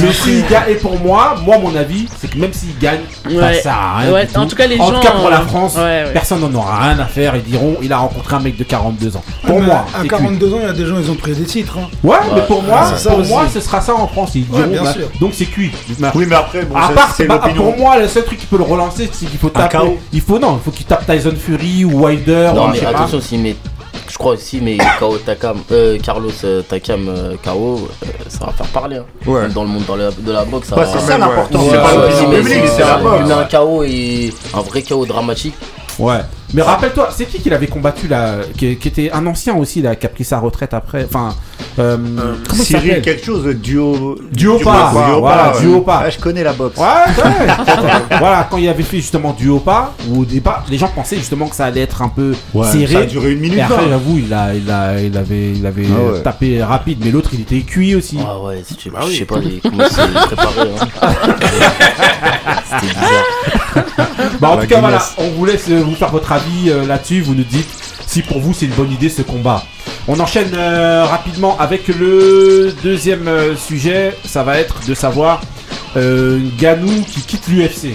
Mais 0.00 0.12
s'il 0.12 0.46
gagne, 0.46 0.70
et 0.70 0.74
pour 0.74 0.98
moi, 1.00 1.36
moi, 1.44 1.58
mon 1.58 1.74
avis, 1.76 2.06
c'est 2.20 2.30
que 2.30 2.38
même 2.38 2.52
s'il 2.52 2.76
gagne, 2.78 3.00
ça 3.24 3.30
Ouais. 3.30 3.60
sert 3.60 3.72
à 3.72 3.98
rien. 3.98 4.12
Ouais, 4.12 4.26
du 4.26 4.36
en 4.36 4.42
tout. 4.44 4.50
tout 4.50 4.56
cas, 4.56 4.66
les 4.66 4.78
En 4.80 4.86
gens, 4.88 4.92
tout 4.94 5.00
cas, 5.00 5.10
pour 5.12 5.30
la 5.30 5.40
France, 5.40 5.74
ouais, 5.76 5.80
ouais. 6.04 6.10
personne 6.12 6.40
n'en 6.40 6.54
aura 6.54 6.78
rien 6.84 6.98
à 6.98 7.06
faire. 7.06 7.34
Ils 7.36 7.42
diront, 7.42 7.76
il 7.82 7.92
a 7.92 7.98
rencontré 7.98 8.36
un 8.36 8.40
mec 8.40 8.56
de 8.56 8.64
42 8.64 9.16
ans. 9.16 9.22
Pour 9.46 9.60
Mais 9.60 9.66
moi, 9.66 9.74
à 9.76 9.84
c'est 9.96 10.00
cuit. 10.00 10.08
42 10.08 10.54
ans, 10.54 10.58
il 10.60 10.66
y 10.66 10.68
a 10.68 10.72
des 10.72 10.86
gens, 10.86 10.96
ils 10.98 11.10
ont 11.10 11.14
pris 11.14 11.32
des 11.32 11.44
titres. 11.44 11.78
hein. 11.78 11.88
Ouais, 12.02 12.16
mais 12.34 12.42
pour 12.42 12.62
moi, 12.62 12.86
ça 12.96 13.10
pour 13.10 13.20
aussi. 13.20 13.30
moi, 13.30 13.44
ce 13.52 13.60
sera 13.60 13.80
ça 13.80 13.94
en 13.94 14.06
France. 14.08 14.32
Ils 14.34 14.44
Ouais, 14.50 14.58
diront, 14.58 14.70
bien 14.72 14.82
bah, 14.84 14.92
sûr. 14.92 15.08
donc 15.20 15.32
c'est 15.34 15.46
cuit. 15.46 15.70
Oui, 16.14 16.26
mais 16.28 16.36
après, 16.36 16.64
bon, 16.64 16.76
à 16.76 16.88
ça, 16.88 16.92
part, 16.94 17.14
c'est 17.16 17.26
bah, 17.26 17.40
l'opinion. 17.42 17.70
pour 17.72 17.78
moi, 17.78 17.98
le 17.98 18.08
seul 18.08 18.24
truc 18.24 18.38
qui 18.38 18.46
peut 18.46 18.58
le 18.58 18.64
relancer, 18.64 19.08
c'est 19.12 19.26
qu'il 19.26 19.38
faut 19.38 19.48
taper. 19.50 19.78
Il 20.12 20.20
faut 20.20 20.38
non, 20.38 20.58
il 20.60 20.64
faut 20.64 20.70
qu'il 20.70 20.86
tape 20.86 21.06
Tyson 21.06 21.34
Fury 21.38 21.79
ou 21.84 22.04
Wilder. 22.04 22.52
Non, 22.54 22.66
ou 22.66 22.72
mais 22.72 22.78
pas. 22.80 22.90
attention, 22.90 23.20
s'il 23.20 23.40
met. 23.40 23.56
Je 24.08 24.18
crois 24.18 24.32
aussi, 24.32 24.60
mais 24.60 24.76
KO 24.98 25.18
Takam, 25.18 25.58
euh, 25.70 25.96
Carlos 26.02 26.30
euh, 26.44 26.62
Takam 26.62 27.08
euh, 27.08 27.34
KO, 27.44 27.88
euh, 28.02 28.06
ça 28.28 28.46
va 28.46 28.52
faire 28.52 28.66
parler. 28.66 28.96
hein. 28.96 29.04
Ouais. 29.24 29.48
Dans 29.48 29.62
le 29.62 29.68
monde 29.68 29.84
dans 29.86 29.94
la- 29.96 30.10
de 30.10 30.32
la 30.32 30.44
boxe, 30.44 30.68
ça 30.68 30.76
Ouais, 30.76 30.84
va. 30.84 30.90
c'est 30.92 30.98
ça 30.98 31.16
l'important. 31.16 31.60
Ouais, 31.60 31.68
C'est 31.70 31.76
pas 31.76 31.94
ouais, 31.96 32.08
l'opinion 32.08 32.28
mais 32.30 32.36
publique, 32.38 32.58
c'est- 32.64 32.68
c'est 32.76 32.80
la 32.80 32.98
Il 32.98 33.02
boxe. 33.04 33.28
met 33.28 33.34
un 33.34 33.44
KO 33.44 33.82
et 33.84 34.32
un 34.52 34.60
vrai 34.62 34.82
KO 34.82 35.06
dramatique. 35.06 35.54
Ouais. 36.00 36.20
Mais 36.52 36.62
rappelle-toi, 36.62 37.10
c'est 37.16 37.26
qui 37.26 37.38
qui 37.38 37.48
l'avait 37.48 37.68
combattu 37.68 38.08
là, 38.08 38.38
qui, 38.56 38.74
qui 38.76 38.88
était 38.88 39.12
un 39.12 39.24
ancien 39.26 39.54
aussi 39.54 39.82
là, 39.82 39.94
qui 39.94 40.04
a 40.06 40.08
pris 40.08 40.24
sa 40.24 40.40
retraite 40.40 40.74
après. 40.74 41.04
Enfin, 41.04 41.32
euh, 41.78 41.96
comment 42.48 42.62
il 42.62 42.66
Cyril 42.66 43.02
quelque 43.02 43.24
chose, 43.24 43.44
Duo. 43.54 44.18
Duopa, 44.32 44.90
voilà, 44.92 45.52
ouais. 45.54 45.60
Duopa. 45.60 46.00
Ouais, 46.00 46.10
je 46.10 46.18
connais 46.18 46.42
la 46.42 46.52
boxe. 46.52 46.76
Ouais, 46.76 46.84
ouais. 46.86 47.46
voilà, 48.18 48.48
quand 48.50 48.56
il 48.56 48.68
avait 48.68 48.82
fait 48.82 48.96
justement 48.96 49.32
du 49.32 49.48
haut 49.48 49.60
pas, 49.60 49.94
où 50.08 50.22
au 50.22 50.24
départ, 50.24 50.64
les 50.68 50.76
gens 50.78 50.88
pensaient 50.88 51.18
justement 51.18 51.46
que 51.46 51.54
ça 51.54 51.66
allait 51.66 51.82
être 51.82 52.02
un 52.02 52.08
peu 52.08 52.34
Ouais, 52.52 52.66
serré. 52.66 52.94
ça 52.94 52.98
a 53.00 53.04
duré 53.06 53.30
une 53.32 53.38
minute 53.40 53.58
Et 53.58 53.62
après, 53.62 53.88
j'avoue, 53.88 54.18
il, 54.18 54.34
a, 54.34 54.52
il, 54.52 54.68
a, 54.68 55.00
il 55.00 55.16
avait, 55.16 55.52
il 55.52 55.64
avait 55.64 55.86
Ah 55.88 56.12
ouais. 56.14 56.22
tapé 56.22 56.60
rapide, 56.64 56.98
mais 57.04 57.12
l'autre, 57.12 57.30
il 57.32 57.42
était 57.42 57.60
cuit 57.60 57.94
aussi. 57.94 58.18
Ah 58.26 58.40
ouais, 58.40 58.62
si 58.66 58.74
tu- 58.74 58.90
je 58.90 59.06
oui. 59.06 59.16
sais 59.18 59.24
pas 59.24 59.38
les- 59.38 59.60
comment 59.62 59.84
c'est 59.88 60.12
préparé. 60.34 60.68
hein. 60.80 61.12
C'était 62.80 62.86
bizarre. 62.94 64.06
Bah, 64.40 64.50
en 64.50 64.56
tout 64.58 64.66
cas, 64.66 64.80
voilà, 64.80 65.02
on 65.18 65.28
vous 65.30 65.44
laisse 65.44 65.66
euh, 65.70 65.80
vous 65.82 65.94
faire 65.94 66.10
votre 66.10 66.32
avis 66.32 66.68
euh, 66.70 66.86
là-dessus. 66.86 67.20
Vous 67.20 67.34
nous 67.34 67.44
dites 67.44 67.68
si 68.06 68.22
pour 68.22 68.40
vous 68.40 68.52
c'est 68.54 68.66
une 68.66 68.72
bonne 68.72 68.90
idée 68.92 69.08
ce 69.08 69.22
combat. 69.22 69.64
On 70.08 70.18
enchaîne 70.18 70.50
euh, 70.54 71.04
rapidement 71.04 71.56
avec 71.58 71.88
le 71.88 72.74
deuxième 72.82 73.28
euh, 73.28 73.54
sujet. 73.56 74.16
Ça 74.24 74.42
va 74.42 74.58
être 74.58 74.76
de 74.88 74.94
savoir 74.94 75.42
euh, 75.96 76.40
Ganou 76.58 77.02
qui 77.02 77.20
quitte 77.22 77.46
l'UFC. 77.48 77.94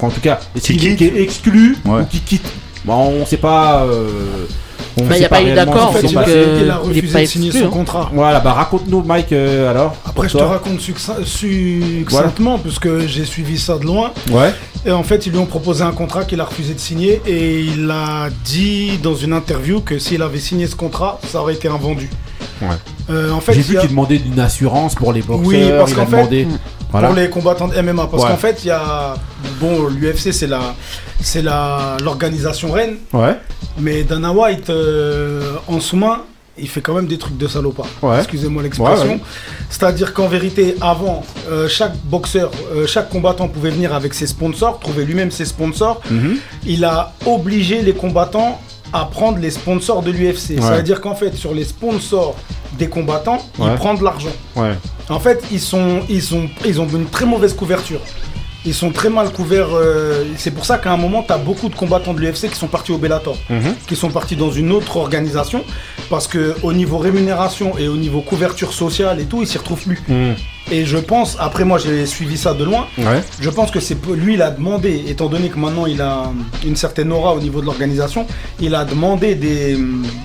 En 0.00 0.10
tout 0.10 0.20
cas, 0.20 0.38
est-ce 0.56 0.64
Qui 0.66 0.76
qu'il 0.76 0.86
est, 0.92 0.96
quitte 0.96 1.12
qui 1.12 1.18
est 1.18 1.22
exclu 1.22 1.76
Ouais. 1.84 2.02
ou 2.02 2.04
qui 2.06 2.20
quitte? 2.20 2.46
Bon, 2.84 2.94
on 3.20 3.26
sait 3.26 3.36
pas. 3.36 3.82
euh, 3.84 4.08
on 4.96 5.04
Bah, 5.04 5.14
a 5.22 5.28
pas 5.28 5.40
eu 5.42 5.44
réellement 5.46 5.72
d'accord, 5.74 5.92
ce 5.92 5.98
En 5.98 6.00
fait, 6.00 6.06
il 6.08 6.18
a, 6.18 6.22
que- 6.24 6.30
il 6.60 6.66
il 6.66 6.72
refusé 6.72 7.12
pas 7.12 7.20
de 7.20 7.24
signer 7.26 7.46
exclu, 7.48 7.62
son 7.64 7.68
hein. 7.68 7.72
contrat. 7.72 8.10
Voilà, 8.12 8.40
bah 8.40 8.52
raconte-nous, 8.52 9.02
Mike, 9.02 9.32
euh, 9.32 9.70
alors. 9.70 9.94
Après, 10.06 10.28
je 10.28 10.36
te 10.38 10.42
raconte 10.42 10.80
succ- 10.80 11.24
succinctement, 11.24 12.58
puisque 12.58 13.06
j'ai 13.06 13.24
suivi 13.24 13.58
ça 13.58 13.76
de 13.78 13.84
loin. 13.84 14.12
Ouais. 14.30 14.52
Et 14.86 14.92
en 14.92 15.02
fait, 15.02 15.26
ils 15.26 15.32
lui 15.32 15.38
ont 15.38 15.46
proposé 15.46 15.82
un 15.82 15.90
contrat 15.92 16.24
qu'il 16.24 16.40
a 16.40 16.44
refusé 16.44 16.72
de 16.74 16.78
signer. 16.78 17.20
Et 17.26 17.60
il 17.60 17.90
a 17.90 18.28
dit 18.44 18.98
dans 19.02 19.14
une 19.14 19.32
interview 19.32 19.80
que 19.80 19.98
s'il 19.98 20.22
avait 20.22 20.38
signé 20.38 20.66
ce 20.66 20.76
contrat, 20.76 21.18
ça 21.26 21.40
aurait 21.40 21.54
été 21.54 21.68
un 21.68 21.76
vendu. 21.76 22.08
Ouais. 22.62 22.68
Euh, 23.10 23.30
en 23.32 23.40
fait, 23.40 23.54
J'ai 23.54 23.62
vu 23.62 23.78
a- 23.78 23.80
qu'il 23.80 23.90
demandait 23.90 24.16
une 24.24 24.38
assurance 24.40 24.94
pour 24.94 25.12
les 25.12 25.22
boxeurs. 25.22 25.46
Oui, 25.46 25.68
parce 25.78 25.92
qu'en 25.94 26.06
fait, 26.06 26.16
demandé. 26.16 26.46
Voilà. 26.90 27.08
pour 27.08 27.16
les 27.16 27.28
combattants 27.28 27.68
de 27.68 27.74
MMA. 27.76 28.06
Parce 28.06 28.22
Ouais. 28.22 28.30
qu'en 28.30 28.36
fait, 28.36 28.60
il 28.64 28.68
y 28.68 28.70
a. 28.70 29.14
Bon, 29.60 29.88
l'UFC, 29.88 30.32
c'est 30.32 30.46
la. 30.46 30.74
C'est 31.20 31.42
la 31.42 31.96
l'organisation 32.02 32.70
reine, 32.70 32.96
Ouais. 33.12 33.36
mais 33.78 34.04
Dana 34.04 34.32
White 34.32 34.70
euh, 34.70 35.56
en 35.66 35.80
sous-main, 35.80 36.20
il 36.60 36.68
fait 36.68 36.80
quand 36.80 36.94
même 36.94 37.06
des 37.06 37.18
trucs 37.18 37.36
de 37.36 37.46
salopard. 37.46 37.86
Ouais. 38.02 38.18
Excusez-moi 38.18 38.62
l'expression. 38.62 39.04
Ouais, 39.06 39.12
ouais. 39.14 39.20
C'est-à-dire 39.70 40.12
qu'en 40.14 40.28
vérité, 40.28 40.76
avant, 40.80 41.24
euh, 41.50 41.68
chaque 41.68 41.96
boxeur, 42.04 42.50
euh, 42.74 42.86
chaque 42.86 43.08
combattant 43.10 43.48
pouvait 43.48 43.70
venir 43.70 43.94
avec 43.94 44.14
ses 44.14 44.26
sponsors, 44.26 44.78
trouver 44.80 45.04
lui-même 45.04 45.30
ses 45.30 45.44
sponsors. 45.44 46.00
Mhm. 46.10 46.36
Il 46.66 46.84
a 46.84 47.12
obligé 47.26 47.82
les 47.82 47.92
combattants 47.94 48.60
à 48.92 49.04
prendre 49.04 49.38
les 49.38 49.50
sponsors 49.50 50.02
de 50.02 50.10
l'UFC. 50.10 50.50
Ouais. 50.56 50.60
Ça 50.62 50.76
veut 50.76 50.82
dire 50.82 51.00
qu'en 51.00 51.14
fait, 51.14 51.34
sur 51.36 51.52
les 51.54 51.64
sponsors 51.64 52.34
des 52.78 52.88
combattants, 52.88 53.38
Ouais. 53.58 53.66
il 53.70 53.74
prend 53.76 53.94
de 53.94 54.02
l'argent. 54.04 54.32
En 55.10 55.20
fait, 55.20 55.42
ils, 55.50 55.60
sont, 55.60 56.00
ils, 56.08 56.22
sont, 56.22 56.48
ils 56.66 56.80
ont 56.80 56.86
une 56.88 57.06
très 57.06 57.24
mauvaise 57.26 57.54
couverture. 57.54 58.00
Ils 58.68 58.74
sont 58.74 58.90
très 58.90 59.08
mal 59.08 59.30
couverts. 59.32 59.68
euh, 59.74 60.24
c'est 60.36 60.50
pour 60.50 60.66
ça 60.66 60.76
qu'à 60.76 60.92
un 60.92 60.98
moment, 60.98 61.22
tu 61.22 61.32
as 61.32 61.38
beaucoup 61.38 61.68
de 61.70 61.74
combattants 61.74 62.12
de 62.12 62.20
l'UFC 62.20 62.48
qui 62.50 62.56
sont 62.56 62.66
partis 62.68 62.92
au 62.92 62.98
Bellator, 62.98 63.36
Mhm. 63.48 63.74
qui 63.86 63.96
sont 63.96 64.10
partis 64.10 64.36
dans 64.36 64.50
une 64.50 64.70
autre 64.72 64.98
organisation, 64.98 65.64
parce 66.10 66.26
que 66.28 66.54
au 66.62 66.72
niveau 66.74 66.98
rémunération 66.98 67.78
et 67.78 67.88
au 67.88 67.96
niveau 67.96 68.20
couverture 68.20 68.72
sociale 68.74 69.20
et 69.20 69.24
tout, 69.24 69.40
ils 69.40 69.48
s'y 69.48 69.56
retrouvent 69.58 69.82
plus. 69.82 70.02
Et 70.70 70.84
je 70.84 70.98
pense, 70.98 71.36
après 71.40 71.64
moi 71.64 71.78
j'ai 71.78 72.04
suivi 72.06 72.36
ça 72.36 72.52
de 72.54 72.62
loin, 72.64 72.86
Ouais. 72.98 73.22
je 73.40 73.48
pense 73.50 73.70
que 73.70 73.80
c'est 73.80 73.96
lui 74.14 74.34
il 74.34 74.42
a 74.42 74.50
demandé, 74.50 75.04
étant 75.08 75.26
donné 75.28 75.48
que 75.48 75.58
maintenant 75.58 75.86
il 75.86 76.00
a 76.02 76.30
une 76.66 76.76
certaine 76.76 77.10
aura 77.12 77.34
au 77.34 77.40
niveau 77.40 77.60
de 77.60 77.66
l'organisation, 77.66 78.26
il 78.60 78.74
a 78.74 78.84
demandé 78.84 79.34
des, 79.34 79.78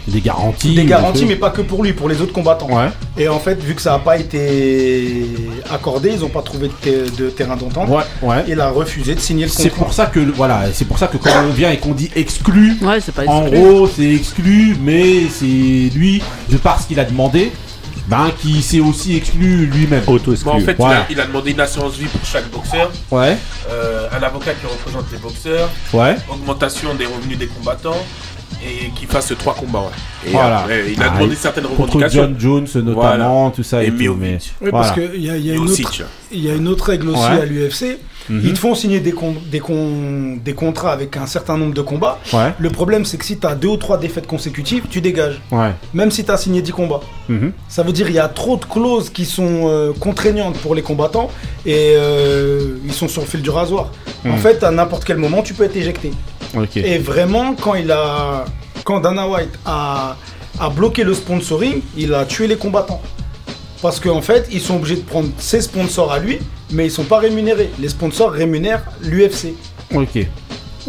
Des 0.08 0.22
garanties. 0.22 0.76
des 0.76 0.86
garanties, 0.86 1.26
mais 1.26 1.36
pas 1.38 1.50
que 1.50 1.62
pour 1.62 1.84
lui, 1.84 1.94
pour 1.94 2.10
les 2.10 2.20
autres 2.22 2.34
combattants. 2.34 2.70
Ouais. 2.70 2.90
Et 3.18 3.28
en 3.30 3.40
fait, 3.40 3.62
vu 3.62 3.74
que 3.76 3.82
ça 3.82 3.92
n'a 3.92 4.00
pas 4.00 4.18
été 4.18 5.26
accordé, 5.72 6.12
ils 6.14 6.20
n'ont 6.20 6.30
pas 6.30 6.42
trouvé 6.42 6.68
de, 6.68 6.74
te- 6.74 7.22
de 7.24 7.30
terrain 7.30 7.56
d'entente. 7.56 7.90
Ouais, 7.90 8.04
ouais. 8.22 8.44
Il 8.48 8.60
a 8.60 8.70
refusé 8.70 9.16
de 9.16 9.20
signer 9.20 9.46
le 9.46 9.50
C'est 9.52 9.70
contrat. 9.70 9.86
pour 9.86 9.94
ça 9.94 10.06
que 10.08 10.20
voilà, 10.20 10.64
c'est 10.74 10.86
pour 10.86 10.98
ça 11.00 11.08
que 11.08 11.18
quand 11.18 11.30
on 11.48 11.54
vient 11.54 11.72
et 11.72 11.78
qu'on 11.78 11.94
dit 11.94 12.10
exclu, 12.16 12.76
Ouais, 12.82 13.00
c'est 13.00 13.14
pas 13.14 13.24
en 13.28 13.44
exclu. 13.48 13.60
gros 13.60 13.88
c'est 13.88 14.14
exclu, 14.14 14.76
mais 14.82 15.24
c'est 15.30 15.46
lui 15.96 16.22
de 16.50 16.58
par 16.58 16.82
ce 16.82 16.88
qu'il 16.88 17.00
a 17.00 17.06
demandé, 17.06 17.52
ben 18.08 18.32
qui 18.42 18.62
s'est 18.62 18.80
aussi 18.80 19.16
exclu 19.16 19.66
lui-même. 19.68 20.04
Auto-exclu. 20.08 20.50
Bon, 20.50 20.58
en 20.58 20.60
fait, 20.60 20.72
il, 20.72 20.78
Voilà. 20.78 21.02
a, 21.02 21.06
il 21.10 21.20
a 21.20 21.26
demandé 21.26 21.52
une 21.52 21.60
assurance 21.60 21.96
vie 21.96 22.08
pour 22.08 22.26
chaque 22.26 22.50
boxeur, 22.50 22.92
Ouais, 23.12 23.38
euh, 23.70 24.08
un 24.12 24.22
avocat 24.24 24.54
qui 24.54 24.66
représente 24.66 25.06
les 25.12 25.18
boxeurs, 25.18 25.70
ouais. 25.94 26.16
augmentation 26.30 26.94
des 26.96 27.06
revenus 27.06 27.38
des 27.38 27.48
combattants 27.48 28.04
et 28.62 28.89
qu'il 28.92 29.08
fasse 29.08 29.34
trois 29.38 29.54
combats. 29.56 29.80
ouais. 29.80 30.30
Et 30.30 30.32
Voilà. 30.32 30.60
après, 30.60 30.92
il 30.94 31.02
a 31.02 31.06
Ah, 31.08 31.16
demandé 31.16 31.34
il- 31.34 31.38
certaines 31.38 31.63
Contre 31.66 31.82
revendications. 31.82 32.34
John 32.38 32.66
Jones 32.74 32.84
notamment, 32.84 33.50
tout 33.52 33.63
ça 33.63 33.84
et, 33.84 33.88
Et 33.88 33.92
tout, 33.92 34.16
mais 34.20 34.38
Oui, 34.62 34.70
voilà. 34.72 34.72
parce 34.72 34.92
qu'il 34.92 35.22
y 35.22 35.30
a, 35.30 35.38
il 35.38 35.46
y 35.46 35.52
a 35.52 35.54
Et 35.54 35.58
une 35.58 35.63
autre, 35.70 35.92
tiens. 35.92 36.06
il 36.32 36.39
y 36.46 36.50
a 36.50 36.54
une 36.56 36.68
autre 36.68 36.86
règle 36.86 37.10
aussi 37.10 37.20
Ouais. 37.22 37.42
à 37.42 37.46
l'UFC. 37.46 37.98
Mhm. 38.30 38.42
Ils 38.46 38.54
te 38.54 38.60
font 38.60 38.74
signer 38.74 39.02
des, 39.02 39.12
con- 39.12 39.36
des, 39.52 39.60
con- 39.60 40.38
des 40.42 40.54
contrats 40.54 40.94
avec 40.94 41.18
un 41.18 41.26
certain 41.26 41.58
nombre 41.58 41.74
de 41.74 41.82
combats. 41.82 42.20
Ouais, 42.32 42.54
Le 42.58 42.70
problème, 42.70 43.04
c'est 43.04 43.18
que 43.18 43.26
si 43.26 43.38
tu 43.38 43.46
as 43.46 43.54
deux 43.54 43.68
ou 43.68 43.76
trois 43.76 43.98
défaites 43.98 44.28
consécutives, 44.28 44.86
tu 44.89 45.02
dégages. 45.02 45.42
ouais. 45.52 45.72
Même 45.94 46.10
si 46.10 46.24
tu 46.24 46.32
as 46.32 46.38
signé 46.38 46.62
10 46.62 46.72
combats. 46.72 47.02
Mhm. 47.28 47.52
Ça 47.68 47.84
veut 47.84 47.92
dire 47.92 48.06
qu'il 48.06 48.16
y 48.16 48.20
a 48.20 48.30
trop 48.30 48.56
de 48.56 48.63
clauses 48.63 49.10
qui 49.10 49.26
sont 49.26 49.63
euh, 49.68 49.92
contraignantes 50.00 50.58
pour 50.60 50.74
les 50.74 50.82
combattants 50.82 51.30
et 51.66 51.96
euh, 51.98 52.78
ils 52.86 52.94
sont 52.94 53.10
sur 53.10 53.22
le 53.24 53.28
fil 53.28 53.42
du 53.42 53.50
rasoir. 53.50 53.92
En 54.26 54.30
Mhm. 54.30 54.38
fait, 54.38 54.63
à 54.63 54.72
n'importe 54.72 55.04
quel 55.04 55.18
moment, 55.18 55.42
tu 55.42 55.54
peux 55.54 55.66
être 55.66 55.76
éjecté. 55.76 56.12
Et 56.76 56.98
vraiment, 56.98 57.56
quand 57.56 57.76
il 57.76 57.92
a, 57.92 58.46
quand 58.84 59.00
Dana 59.00 59.28
White 59.28 59.58
a, 59.66 60.16
a 60.60 60.70
bloqué 60.70 61.04
le 61.04 61.13
sponsoring, 61.13 61.82
il 61.98 62.13
a 62.13 62.26
tué 62.26 62.48
les 62.48 62.58
combattants. 62.58 63.02
Parce 63.82 64.00
qu'en 64.00 64.22
fait, 64.22 64.48
ils 64.52 64.62
sont 64.62 64.76
obligés 64.76 64.96
de 64.96 65.02
prendre 65.02 65.30
ses 65.38 65.62
sponsors 65.62 66.12
à 66.12 66.20
lui, 66.20 66.39
mais 66.72 66.86
ils 66.86 66.92
sont 66.92 67.04
pas 67.04 67.20
rémunérés. 67.20 67.70
Les 67.80 67.89
sponsors 67.89 68.32
rémunèrent 68.32 68.86
l'UFC. 69.02 69.54
Ok. 69.94 70.26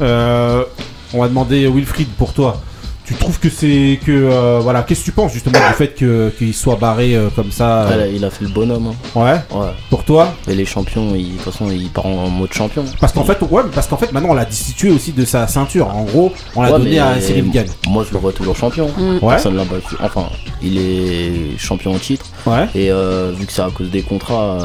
Euh, 0.00 0.64
on 1.12 1.20
va 1.20 1.28
demander 1.28 1.66
Wilfried 1.66 2.08
pour 2.18 2.32
toi. 2.32 2.60
Tu 3.06 3.12
trouves 3.14 3.38
que 3.38 3.50
c'est 3.50 4.00
que 4.04 4.10
euh, 4.12 4.60
voilà, 4.62 4.82
qu'est-ce 4.82 5.00
que 5.00 5.04
tu 5.04 5.12
penses 5.12 5.32
justement 5.32 5.58
du 5.58 5.74
fait 5.74 5.88
que 5.88 6.32
qu'il 6.38 6.54
soit 6.54 6.76
barré 6.76 7.14
euh, 7.14 7.28
comme 7.36 7.50
ça 7.52 7.84
Ouais, 7.88 7.92
euh, 7.94 7.96
là, 7.98 8.06
il 8.08 8.24
a 8.24 8.30
fait 8.30 8.44
le 8.44 8.50
bonhomme. 8.50 8.92
hein. 9.14 9.20
Ouais. 9.50 9.58
Ouais. 9.58 9.66
Pour 9.90 10.04
toi 10.04 10.32
Et 10.48 10.54
les 10.54 10.64
champions, 10.64 11.14
ils- 11.14 11.32
de 11.32 11.42
toute 11.42 11.52
façon, 11.52 11.70
ils 11.70 11.90
partent 11.90 12.06
en 12.06 12.28
mode 12.30 12.52
champion. 12.52 12.82
Parce 13.00 13.12
qu'en 13.12 13.24
fait, 13.24 13.38
ouais, 13.42 13.62
parce 13.74 13.88
qu'en 13.88 13.98
fait, 13.98 14.10
maintenant, 14.12 14.30
on 14.30 14.34
l'a 14.34 14.46
destitué 14.46 14.90
aussi 14.90 15.12
de 15.12 15.24
sa 15.26 15.46
ceinture. 15.46 15.88
En 15.94 16.04
gros, 16.04 16.32
on 16.56 16.62
l'a 16.62 16.72
Ouais, 16.72 16.78
donné 16.78 16.98
à 16.98 17.20
Cyril 17.20 17.50
Gann. 17.50 17.66
Moi, 17.88 18.04
je 18.08 18.14
le 18.14 18.20
vois 18.20 18.32
toujours 18.32 18.56
champion. 18.56 18.88
Mm. 18.96 19.16
Ouais. 19.22 19.34
Personne 19.34 19.56
l'a 19.56 19.64
battu. 19.64 19.96
Enfin, 20.02 20.28
il 20.62 20.78
est 20.78 21.58
champion 21.58 21.94
en 21.94 21.98
titre. 21.98 22.24
Ouais. 22.46 22.66
Et 22.74 22.90
euh, 22.90 23.32
vu 23.38 23.44
que 23.44 23.52
c'est 23.52 23.60
à 23.62 23.68
cause 23.70 23.90
des 23.90 24.02
contrats, 24.02 24.58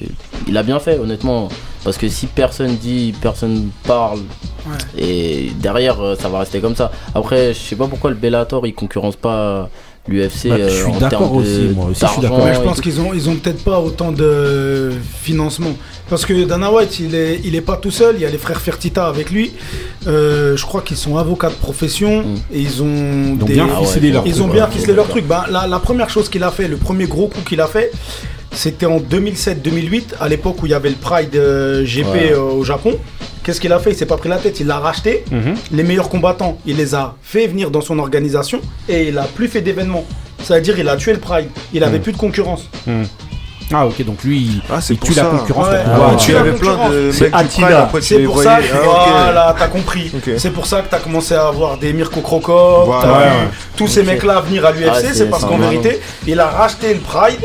euh, 0.00 0.06
il 0.48 0.56
a 0.56 0.62
bien 0.62 0.80
fait, 0.80 0.98
honnêtement. 0.98 1.48
Parce 1.84 1.98
que 1.98 2.08
si 2.08 2.26
personne 2.26 2.76
dit, 2.76 3.12
personne 3.20 3.68
parle, 3.86 4.20
et 4.98 5.50
derrière, 5.60 6.00
euh, 6.00 6.14
ça 6.20 6.28
va 6.28 6.40
rester 6.40 6.60
comme 6.60 6.76
ça. 6.76 6.90
Après, 7.14 7.54
je 7.54 7.58
sais 7.58 7.76
pas 7.76 7.86
pourquoi 7.86 8.10
le 8.10 8.16
Bellator, 8.16 8.66
il 8.66 8.74
concurrence 8.74 9.16
pas 9.16 9.68
l'UFC. 10.08 10.48
Bah, 10.48 10.56
je 10.58 10.68
suis 10.68 10.82
euh, 10.82 10.86
en 10.88 10.98
d'accord 10.98 11.10
termes 11.30 11.32
de- 11.36 11.40
aussi, 11.40 11.60
moi 11.76 11.86
aussi, 11.86 12.00
je 12.04 12.10
suis 12.12 12.20
d'accord. 12.22 12.44
Ouais, 12.44 12.54
je 12.54 12.60
pense 12.60 12.80
qu'ils 12.80 13.00
ont, 13.00 13.12
ils 13.14 13.28
ont 13.30 13.36
peut-être 13.36 13.62
pas 13.62 13.78
autant 13.78 14.10
de 14.12 14.90
financement. 15.22 15.72
Parce 16.10 16.26
que 16.26 16.44
Dana 16.44 16.70
White, 16.72 16.98
il 17.00 17.14
est, 17.14 17.40
il 17.44 17.54
est 17.54 17.60
pas 17.60 17.76
tout 17.76 17.90
seul. 17.92 18.16
Il 18.16 18.22
y 18.22 18.26
a 18.26 18.30
les 18.30 18.36
frères 18.38 18.60
Fertita 18.60 19.06
avec 19.06 19.30
lui. 19.30 19.52
Euh, 20.06 20.56
je 20.56 20.64
crois 20.66 20.82
qu'ils 20.82 20.96
sont 20.96 21.16
avocats 21.16 21.48
de 21.50 21.54
profession 21.54 22.22
Mm. 22.22 22.34
et 22.52 22.60
ils 22.60 22.82
ont, 22.82 22.86
Ils 23.36 23.42
ont 23.42 23.46
des- 23.46 23.54
bien 23.54 23.68
Ah 23.72 23.80
ouais, 23.80 23.86
ficelé 23.86 24.10
leur 24.10 24.26
ils 24.26 24.32
truc, 24.32 24.44
ont 24.44 24.48
ouais. 24.48 24.54
bien 24.54 24.66
ficelé 24.66 24.92
leur 24.92 25.08
truc. 25.08 25.26
Ben, 25.26 25.44
la, 25.50 25.66
la 25.68 25.78
première 25.78 26.10
chose 26.10 26.28
qu'il 26.28 26.42
a 26.42 26.50
fait, 26.50 26.66
le 26.68 26.76
premier 26.76 27.06
gros 27.06 27.28
coup 27.28 27.40
qu'il 27.48 27.60
a 27.60 27.66
fait, 27.68 27.92
c'était 28.52 28.86
en 28.86 28.98
2007-2008, 28.98 30.14
à 30.20 30.28
l'époque 30.28 30.62
où 30.62 30.66
il 30.66 30.70
y 30.72 30.74
avait 30.74 30.90
le 30.90 30.96
Pride 30.96 31.34
euh, 31.34 31.84
GP 31.84 32.06
Ouais. 32.06 32.32
euh, 32.32 32.40
au 32.40 32.64
Japon. 32.64 32.98
Qu'est-ce 33.42 33.60
qu'il 33.60 33.72
a 33.72 33.78
fait? 33.78 33.90
Il 33.90 33.96
s'est 33.96 34.06
pas 34.06 34.16
pris 34.16 34.28
la 34.28 34.36
tête, 34.36 34.60
il 34.60 34.66
l'a 34.66 34.78
racheté. 34.78 35.24
Mhm. 35.30 35.54
Les 35.72 35.82
meilleurs 35.82 36.08
combattants, 36.08 36.58
il 36.66 36.76
les 36.76 36.94
a 36.94 37.16
fait 37.22 37.46
venir 37.48 37.70
dans 37.70 37.80
son 37.80 37.98
organisation 37.98 38.60
et 38.88 39.08
il 39.08 39.18
a 39.18 39.24
plus 39.24 39.48
fait 39.48 39.60
d'événements. 39.62 40.04
C'est-à-dire, 40.42 40.78
il 40.78 40.88
a 40.88 40.96
tué 40.96 41.12
le 41.12 41.18
Pride. 41.18 41.48
Il 41.72 41.82
avait 41.84 41.98
Mm. 41.98 42.02
plus 42.02 42.12
de 42.12 42.16
concurrence. 42.18 42.68
Ah 43.74 43.86
ok, 43.86 44.04
donc 44.04 44.22
lui, 44.22 44.38
il, 44.38 44.62
Ah, 44.70 44.80
c'est 44.82 44.94
il 44.94 45.00
tue 45.00 45.14
la 45.14 45.24
concurrence 45.24 45.68
Ouais. 45.68 45.82
pour 45.82 45.86
Ah, 45.86 45.94
pouvoir- 45.94 46.10
ouais, 46.10 46.16
tu 46.18 46.36
avais 46.36 46.52
plein 46.52 46.90
de 46.90 47.10
C'est 47.10 47.20
mecs 47.24 47.30
du 47.32 47.36
Attila. 47.38 47.66
Pride, 47.68 47.76
après 47.78 48.00
tu 48.00 48.06
C'est 48.06 48.18
pour 48.24 48.34
voyais. 48.34 48.50
ça 48.50 48.56
que, 48.58 48.64
Ah, 48.74 49.22
voilà, 49.24 49.56
t'as 49.58 49.68
compris. 49.68 50.12
C'est 50.36 50.50
pour 50.50 50.66
ça 50.66 50.82
que 50.82 50.90
t'as 50.90 50.98
commencé 50.98 51.34
à 51.34 51.46
avoir 51.48 51.78
des 51.78 51.92
Mirko 51.94 52.20
Krokov, 52.20 52.84
Voilà. 52.86 53.02
t'as 53.02 53.12
Ouais, 53.18 53.24
vu 53.24 53.30
ouais. 53.30 53.50
tous 53.76 53.88
ces 53.88 54.00
Ok. 54.00 54.06
mecs-là 54.08 54.40
venir 54.42 54.66
à 54.66 54.72
l'UFC, 54.72 54.90
Ah, 54.92 55.00
c'est 55.00 55.14
c'est- 55.14 55.24
parce 55.26 55.44
qu'en 55.44 55.56
vérité, 55.58 56.00
il 56.26 56.38
a 56.38 56.48
racheté 56.48 56.92
le 56.92 57.00
Pride 57.00 57.40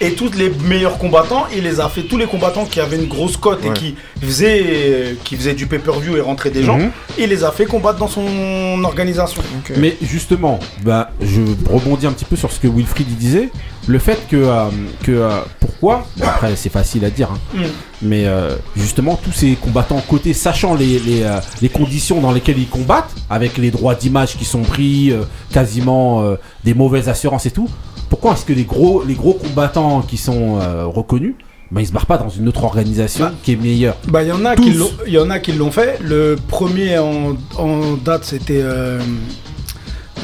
et 0.00 0.12
tous 0.14 0.30
les 0.32 0.50
meilleurs 0.64 0.96
combattants, 0.98 1.44
il 1.54 1.62
les 1.64 1.78
a 1.80 1.88
fait, 1.88 2.02
tous 2.02 2.16
les 2.16 2.26
combattants 2.26 2.64
qui 2.64 2.80
avaient 2.80 2.96
une 2.96 3.08
grosse 3.08 3.36
cote 3.36 3.64
et 3.64 3.72
qui 3.72 3.96
faisaient, 4.22 5.16
qui 5.24 5.36
faisaient 5.36 5.54
du 5.54 5.66
pay-per-view 5.66 6.16
et 6.16 6.20
rentraient 6.20 6.50
des 6.50 6.62
gens, 6.62 6.78
Mhm. 6.78 6.90
il 7.18 7.28
les 7.28 7.44
a 7.44 7.50
fait 7.52 7.66
combattre 7.66 7.98
dans 7.98 8.08
son 8.08 8.82
organisation. 8.84 9.42
Mais 9.76 9.96
justement, 10.02 10.58
bah, 10.82 11.10
je 11.20 11.40
rebondis 11.68 12.06
un 12.06 12.12
petit 12.12 12.24
peu 12.24 12.36
sur 12.36 12.50
ce 12.50 12.58
que 12.60 12.68
Wilfried 12.68 13.06
il 13.10 13.16
disait. 13.16 13.48
Le 13.86 13.98
fait 13.98 14.18
que, 14.30 14.36
euh, 14.36 14.64
que 15.04 15.10
euh, 15.12 15.40
pourquoi, 15.58 16.06
après 16.22 16.54
c'est 16.54 16.68
facile 16.70 17.04
à 17.04 17.10
dire, 17.10 17.30
hein, 17.32 17.38
Mm. 17.54 17.60
mais 18.02 18.26
euh, 18.26 18.56
justement 18.76 19.16
tous 19.22 19.32
ces 19.32 19.52
combattants 19.56 20.00
côté, 20.06 20.32
sachant 20.34 20.74
les, 20.74 20.98
les, 20.98 21.22
euh, 21.22 21.40
les 21.62 21.68
conditions 21.70 22.20
dans 22.20 22.30
lesquelles 22.32 22.58
ils 22.58 22.68
combattent, 22.68 23.10
avec 23.30 23.56
les 23.58 23.70
droits 23.70 23.94
d'image 23.94 24.36
qui 24.36 24.44
sont 24.44 24.62
pris, 24.62 25.10
euh, 25.10 25.22
quasiment 25.52 26.22
euh, 26.22 26.36
des 26.62 26.74
mauvaises 26.74 27.08
assurances 27.08 27.46
et 27.46 27.50
tout, 27.50 27.68
pourquoi 28.10 28.34
est-ce 28.34 28.44
que 28.44 28.52
les 28.52 28.64
gros, 28.64 29.02
les 29.06 29.14
gros 29.14 29.32
combattants 29.34 30.02
qui 30.02 30.18
sont 30.18 30.58
euh, 30.60 30.84
reconnus, 30.86 31.34
bah, 31.70 31.80
ils 31.80 31.86
se 31.86 31.92
barrent 31.92 32.06
pas 32.06 32.18
dans 32.18 32.28
une 32.28 32.48
autre 32.48 32.64
organisation 32.64 33.24
Bah, 33.26 33.32
qui 33.42 33.52
est 33.52 33.56
meilleure? 33.56 33.96
Bah, 34.08 34.22
il 34.22 34.28
y 34.28 34.32
en 34.32 34.44
a 34.44 34.56
qui 34.56 34.72
l'ont- 34.72 34.90
il 35.06 35.12
y 35.14 35.18
en 35.18 35.30
a 35.30 35.38
qui 35.38 35.52
l'ont 35.52 35.70
fait. 35.70 35.98
Le 36.02 36.36
premier 36.48 36.98
en, 36.98 37.36
en 37.56 37.92
date, 38.04 38.24
c'était 38.24 38.60
euh, 38.62 38.98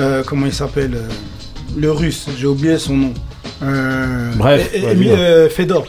euh, 0.00 0.22
comment 0.26 0.46
il 0.46 0.52
s'appelle 0.52 0.98
Le 1.76 1.90
russe, 1.92 2.26
j'ai 2.38 2.46
oublié 2.46 2.78
son 2.78 2.96
nom. 2.96 3.14
Euh, 3.62 4.32
Bref, 4.36 4.70
ouais, 4.74 5.08
euh, 5.08 5.48
Fedor. 5.48 5.86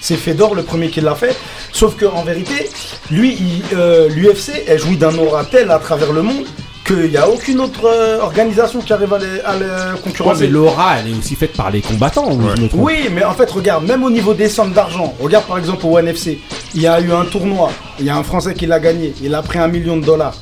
C'est 0.00 0.16
Fedor 0.16 0.54
le 0.54 0.62
premier 0.62 0.88
qui 0.88 1.00
l'a 1.00 1.14
fait. 1.14 1.34
Sauf 1.72 1.96
que 1.96 2.04
en 2.04 2.22
vérité, 2.24 2.68
lui, 3.10 3.62
euh, 3.74 4.08
l'UFC, 4.08 4.64
elle 4.66 4.78
jouit 4.78 4.96
d'un 4.98 5.16
aura 5.16 5.44
tel 5.44 5.70
à 5.70 5.78
travers 5.78 6.12
le 6.12 6.22
monde 6.22 6.44
qu'il 6.86 7.10
n'y 7.10 7.16
a 7.16 7.28
aucune 7.28 7.60
autre 7.60 7.84
euh, 7.84 8.20
organisation 8.20 8.80
qui 8.80 8.92
arrive 8.92 9.12
à 9.12 9.18
le, 9.18 9.46
à 9.48 9.56
le 9.56 9.66
Ouais, 9.66 10.00
concurrencer. 10.04 10.40
mais 10.42 10.46
l'aura, 10.48 10.98
elle 10.98 11.12
est 11.12 11.18
aussi 11.18 11.34
faite 11.34 11.52
par 11.54 11.70
les 11.70 11.80
combattants, 11.80 12.30
ou 12.32 12.40
je 12.56 12.62
me 12.62 12.68
trompe 12.68 12.80
Oui, 12.82 13.08
mais 13.12 13.24
en 13.24 13.32
fait, 13.34 13.50
regarde, 13.50 13.84
même 13.86 14.04
au 14.04 14.10
niveau 14.10 14.34
des 14.34 14.48
sommes 14.48 14.72
d'argent, 14.72 15.14
regarde 15.20 15.44
par 15.46 15.58
exemple 15.58 15.84
au 15.86 15.96
One 15.98 16.08
FC, 16.08 16.40
il 16.74 16.82
y 16.82 16.86
a 16.86 17.00
eu 17.00 17.12
un 17.12 17.24
tournoi, 17.24 17.70
il 17.98 18.06
y 18.06 18.10
a 18.10 18.16
un 18.16 18.22
Français 18.22 18.54
qui 18.54 18.66
l'a 18.66 18.78
gagné, 18.80 19.14
il 19.22 19.34
a 19.34 19.42
pris 19.42 19.58
un 19.58 19.68
million 19.68 19.96
de 19.96 20.04
dollars. 20.04 20.34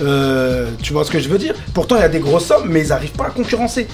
Euh, 0.00 0.70
tu 0.82 0.92
vois 0.92 1.04
ce 1.04 1.10
que 1.10 1.18
je 1.18 1.28
veux 1.28 1.38
dire? 1.38 1.54
Pourtant, 1.74 1.96
il 1.96 2.00
y 2.02 2.04
a 2.04 2.08
des 2.08 2.20
grosses 2.20 2.46
sommes, 2.46 2.68
mais 2.68 2.82
ils 2.82 2.88
n'arrivent 2.88 3.10
pas 3.12 3.26
à 3.26 3.30
concurrencer. 3.30 3.88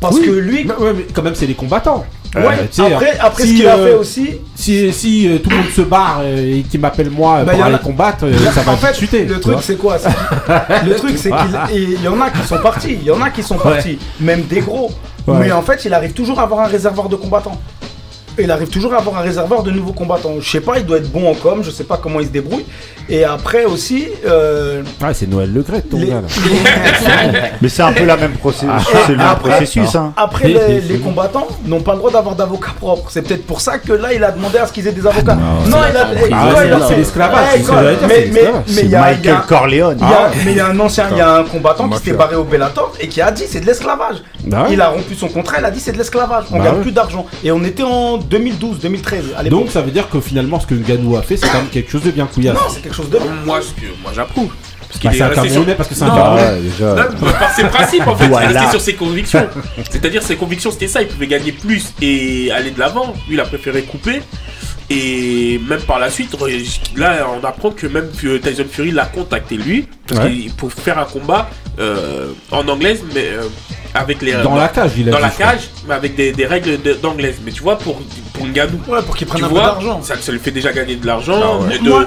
Parce 0.00 0.14
Oui. 0.16 0.26
que 0.26 0.30
lui, 0.30 0.64
Mais- 0.64 0.74
ouais, 0.74 0.92
mais 0.94 1.06
quand 1.12 1.22
même, 1.22 1.34
c'est 1.34 1.46
les 1.46 1.54
combattants. 1.54 2.06
Ouais, 2.36 2.42
Euh, 2.44 2.66
tu 2.70 2.82
sais, 2.82 2.92
après, 2.92 3.18
après 3.18 3.42
si, 3.42 3.48
ce 3.50 3.54
qu'il 3.56 3.66
a 3.68 3.76
euh, 3.76 3.86
fait 3.86 3.94
aussi, 3.94 4.30
Si, 4.54 4.92
si 4.92 5.28
euh, 5.28 5.38
tout 5.38 5.50
le 5.50 5.56
monde 5.56 5.68
se 5.74 5.80
barre 5.82 6.22
et 6.24 6.64
qu'il 6.68 6.80
m'appelle 6.80 7.10
moi 7.10 7.42
Bah, 7.44 7.52
pour 7.52 7.64
aller 7.64 7.74
a- 7.74 7.78
combattre, 7.78 8.26
ça 8.54 8.62
va 8.62 8.72
en 8.72 8.74
vite 8.74 8.84
fait, 8.86 8.94
chuter. 8.94 9.24
le 9.24 9.40
truc 9.40 9.58
c'est 9.62 9.76
quoi 9.76 9.96
Le 10.86 10.94
truc 10.96 11.16
c'est 11.16 11.30
qu'il 11.30 11.94
il 11.94 12.02
y 12.02 12.08
en 12.08 12.20
a 12.20 12.30
qui 12.30 12.46
sont 12.46 12.58
partis, 12.58 12.92
il 13.00 13.04
y 13.04 13.10
en 13.10 13.20
a 13.22 13.30
qui 13.30 13.42
sont 13.42 13.56
partis, 13.56 13.98
même 14.20 14.42
des 14.42 14.60
gros. 14.60 14.90
Ouais. 15.26 15.36
Mais 15.40 15.52
en 15.52 15.60
fait, 15.62 15.84
il 15.84 15.92
arrive 15.92 16.12
toujours 16.12 16.40
à 16.40 16.44
avoir 16.44 16.60
un 16.60 16.68
réservoir 16.68 17.08
de 17.10 17.16
combattants. 17.16 17.60
Il 18.38 18.50
arrive 18.50 18.68
toujours 18.68 18.94
à 18.94 18.98
avoir 18.98 19.18
un 19.18 19.22
réservoir 19.22 19.62
de 19.62 19.70
nouveaux 19.70 19.92
combattants. 19.92 20.34
Je 20.40 20.48
sais 20.48 20.60
pas, 20.60 20.78
il 20.78 20.86
doit 20.86 20.98
être 20.98 21.10
bon 21.10 21.30
en 21.30 21.34
com, 21.34 21.60
je 21.62 21.70
sais 21.70 21.84
pas 21.84 21.96
comment 21.96 22.20
il 22.20 22.26
se 22.26 22.32
débrouille. 22.32 22.64
Et 23.10 23.24
après 23.24 23.64
aussi, 23.64 24.06
euh, 24.26 24.82
Ouais, 25.02 25.14
c'est 25.14 25.26
Noël 25.28 25.50
Le 25.52 25.62
Gret, 25.62 25.80
ton 25.80 25.98
les- 25.98 26.08
gars. 26.08 26.20
là. 26.20 27.40
Mais 27.62 27.68
c'est 27.68 27.82
un 27.82 27.92
peu 27.92 28.04
la 28.04 28.16
même 28.16 28.32
procé- 28.34 28.66
Ah. 28.70 28.78
c'est 29.06 29.12
le 29.12 29.18
même 29.18 29.26
Après- 29.26 29.50
processus. 29.50 29.94
Hein. 29.94 30.12
après 30.16 30.48
les, 30.48 30.98
combattants 31.04 31.46
n'ont 31.64 31.80
pas 31.80 31.92
le 31.92 31.98
droit 31.98 32.10
d'avoir 32.10 32.34
d'avocat 32.34 32.72
propre. 32.78 33.08
C'est 33.10 33.22
peut-être 33.22 33.46
pour 33.46 33.60
ça 33.60 33.78
que 33.78 33.92
là, 33.92 34.12
il 34.12 34.22
a 34.22 34.30
demandé 34.30 34.58
à 34.58 34.66
ce 34.66 34.72
qu'ils 34.72 34.86
aient 34.86 34.92
des 34.92 35.06
avocats. 35.06 35.34
Non, 35.34 35.78
il 35.90 35.96
a, 35.96 36.00
Ah, 36.00 36.06
c'est 36.20 36.66
il 36.66 36.72
a- 36.72 36.86
c'est 36.88 36.96
l'esclavage, 36.96 37.46
mais- 38.06 38.30
il 38.82 38.88
y 38.90 38.94
a- 38.94 39.00
Michael 39.00 39.36
Corleone. 39.48 39.98
Ah. 40.02 40.30
mais 40.44 40.52
il 40.52 40.56
y 40.56 40.60
a 40.60 40.66
un 40.68 40.78
ancien, 40.80 41.06
il 41.10 41.16
y 41.18 41.20
a 41.20 41.36
un 41.36 41.44
combattant 41.44 41.88
qui 41.88 41.98
s'était 41.98 42.12
barré 42.12 42.36
au 42.36 42.44
Bellator 42.44 42.92
et 43.00 43.08
qui 43.08 43.20
a 43.20 43.30
dit 43.30 43.44
c'est 43.48 43.60
de 43.60 43.66
l'esclavage. 43.66 44.16
Bah. 44.44 44.66
Il 44.70 44.80
a 44.80 44.88
rompu 44.88 45.14
son 45.14 45.28
contrat, 45.28 45.56
il 45.58 45.64
a 45.64 45.70
dit 45.70 45.80
c'est 45.80 45.92
de 45.92 45.98
l'esclavage. 45.98 46.44
On 46.52 46.58
Bah 46.58 46.64
gagne 46.64 46.80
plus 46.80 46.92
d'argent. 46.92 47.26
Et 47.44 47.50
on 47.52 47.62
était 47.64 47.82
en 47.82 48.18
2012, 48.28 48.78
2013 48.80 49.24
à 49.36 49.42
l'époque. 49.42 49.58
Donc 49.60 49.70
ça 49.70 49.80
veut 49.82 49.90
dire 49.90 50.08
que 50.08 50.20
finalement, 50.20 50.60
ce 50.60 50.66
que 50.66 50.74
Nganou 50.74 51.16
a 51.16 51.22
fait, 51.22 51.36
c'est 51.36 51.48
quand 51.48 51.58
même 51.58 51.68
quelque 51.68 51.90
chose 51.90 52.02
de 52.02 52.10
bien 52.10 52.26
couillasse. 52.26 52.54
non, 52.56 52.62
c'est 52.72 52.80
quelque 52.82 52.94
chose 52.96 53.10
de. 53.10 53.18
Moi, 53.44 53.60
ce 53.62 53.72
que, 53.80 53.86
moi 54.02 54.12
j'approuve. 54.14 54.48
Parce 54.88 55.02
Bah, 55.02 55.10
qu'il 55.10 55.18
c'est 55.18 55.18
est 55.18 55.38
un 55.38 55.64
sur... 55.64 55.76
Parce 55.76 55.88
que 55.88 55.94
c'est 55.94 56.02
un. 56.04 56.08
Camerounais. 56.08 56.60
Déjà. 56.62 56.94
Non, 56.94 57.30
par 57.38 57.54
ses 57.54 57.64
principes 57.64 58.06
en 58.06 58.16
fait, 58.16 58.26
il 58.26 58.32
est 58.32 58.46
resté 58.46 58.70
sur 58.70 58.80
ses 58.80 58.94
convictions. 58.94 59.46
C'est-à-dire 59.90 60.22
ses 60.22 60.36
convictions 60.36 60.70
c'était 60.70 60.88
ça, 60.88 61.02
il 61.02 61.08
pouvait 61.08 61.26
gagner 61.26 61.52
plus 61.52 61.92
et 62.00 62.50
aller 62.52 62.70
de 62.70 62.78
l'avant. 62.78 63.12
Lui 63.28 63.34
il 63.34 63.40
a 63.40 63.44
préféré 63.44 63.82
couper. 63.82 64.22
Et 64.90 65.60
même 65.68 65.80
par 65.82 65.98
la 65.98 66.10
suite, 66.10 66.34
là 66.96 67.26
on 67.40 67.44
apprend 67.46 67.70
que 67.70 67.86
même 67.86 68.08
Tyson 68.10 68.64
Fury 68.70 68.90
l'a 68.90 69.04
contacté 69.04 69.56
lui 69.56 69.86
parce 70.06 70.22
Ouais. 70.24 70.30
qu'il- 70.32 70.52
pour 70.54 70.72
faire 70.72 70.98
un 70.98 71.04
combat 71.04 71.50
euh, 71.78 72.32
en 72.50 72.66
anglaise 72.68 73.02
mais 73.14 73.26
euh, 73.26 73.42
avec 73.94 74.22
les 74.22 74.32
Dans 74.32 74.54
la 74.54 74.68
cage, 74.68 74.92
il 74.96 75.08
a 75.08 75.12
dans 75.12 75.18
dit, 75.18 75.22
la 75.24 75.30
cage 75.30 75.68
mais 75.86 75.94
avec 75.94 76.14
des, 76.16 76.32
des 76.32 76.46
règles 76.46 76.80
de- 76.80 76.94
d'anglaise. 76.94 77.36
Mais 77.44 77.52
tu 77.52 77.62
vois 77.62 77.78
pour 77.78 78.00
pour 78.32 78.46
Ngannou, 78.46 78.80
Ouais, 78.88 79.02
pour 79.02 79.16
qu'ils 79.16 79.26
prennent 79.26 79.40
tu 79.40 79.46
un 79.46 79.48
peu 79.48 79.54
d'argent. 79.56 80.00
ça, 80.02 80.14
ça 80.20 80.32
lui 80.32 80.38
fait 80.38 80.52
déjà 80.52 80.72
gagner 80.72 80.96
de 80.96 81.06
l'argent, 81.06 81.40
Ah 81.42 81.66
ouais. 81.66 81.78
de- 81.78 81.90
euh, 81.90 82.04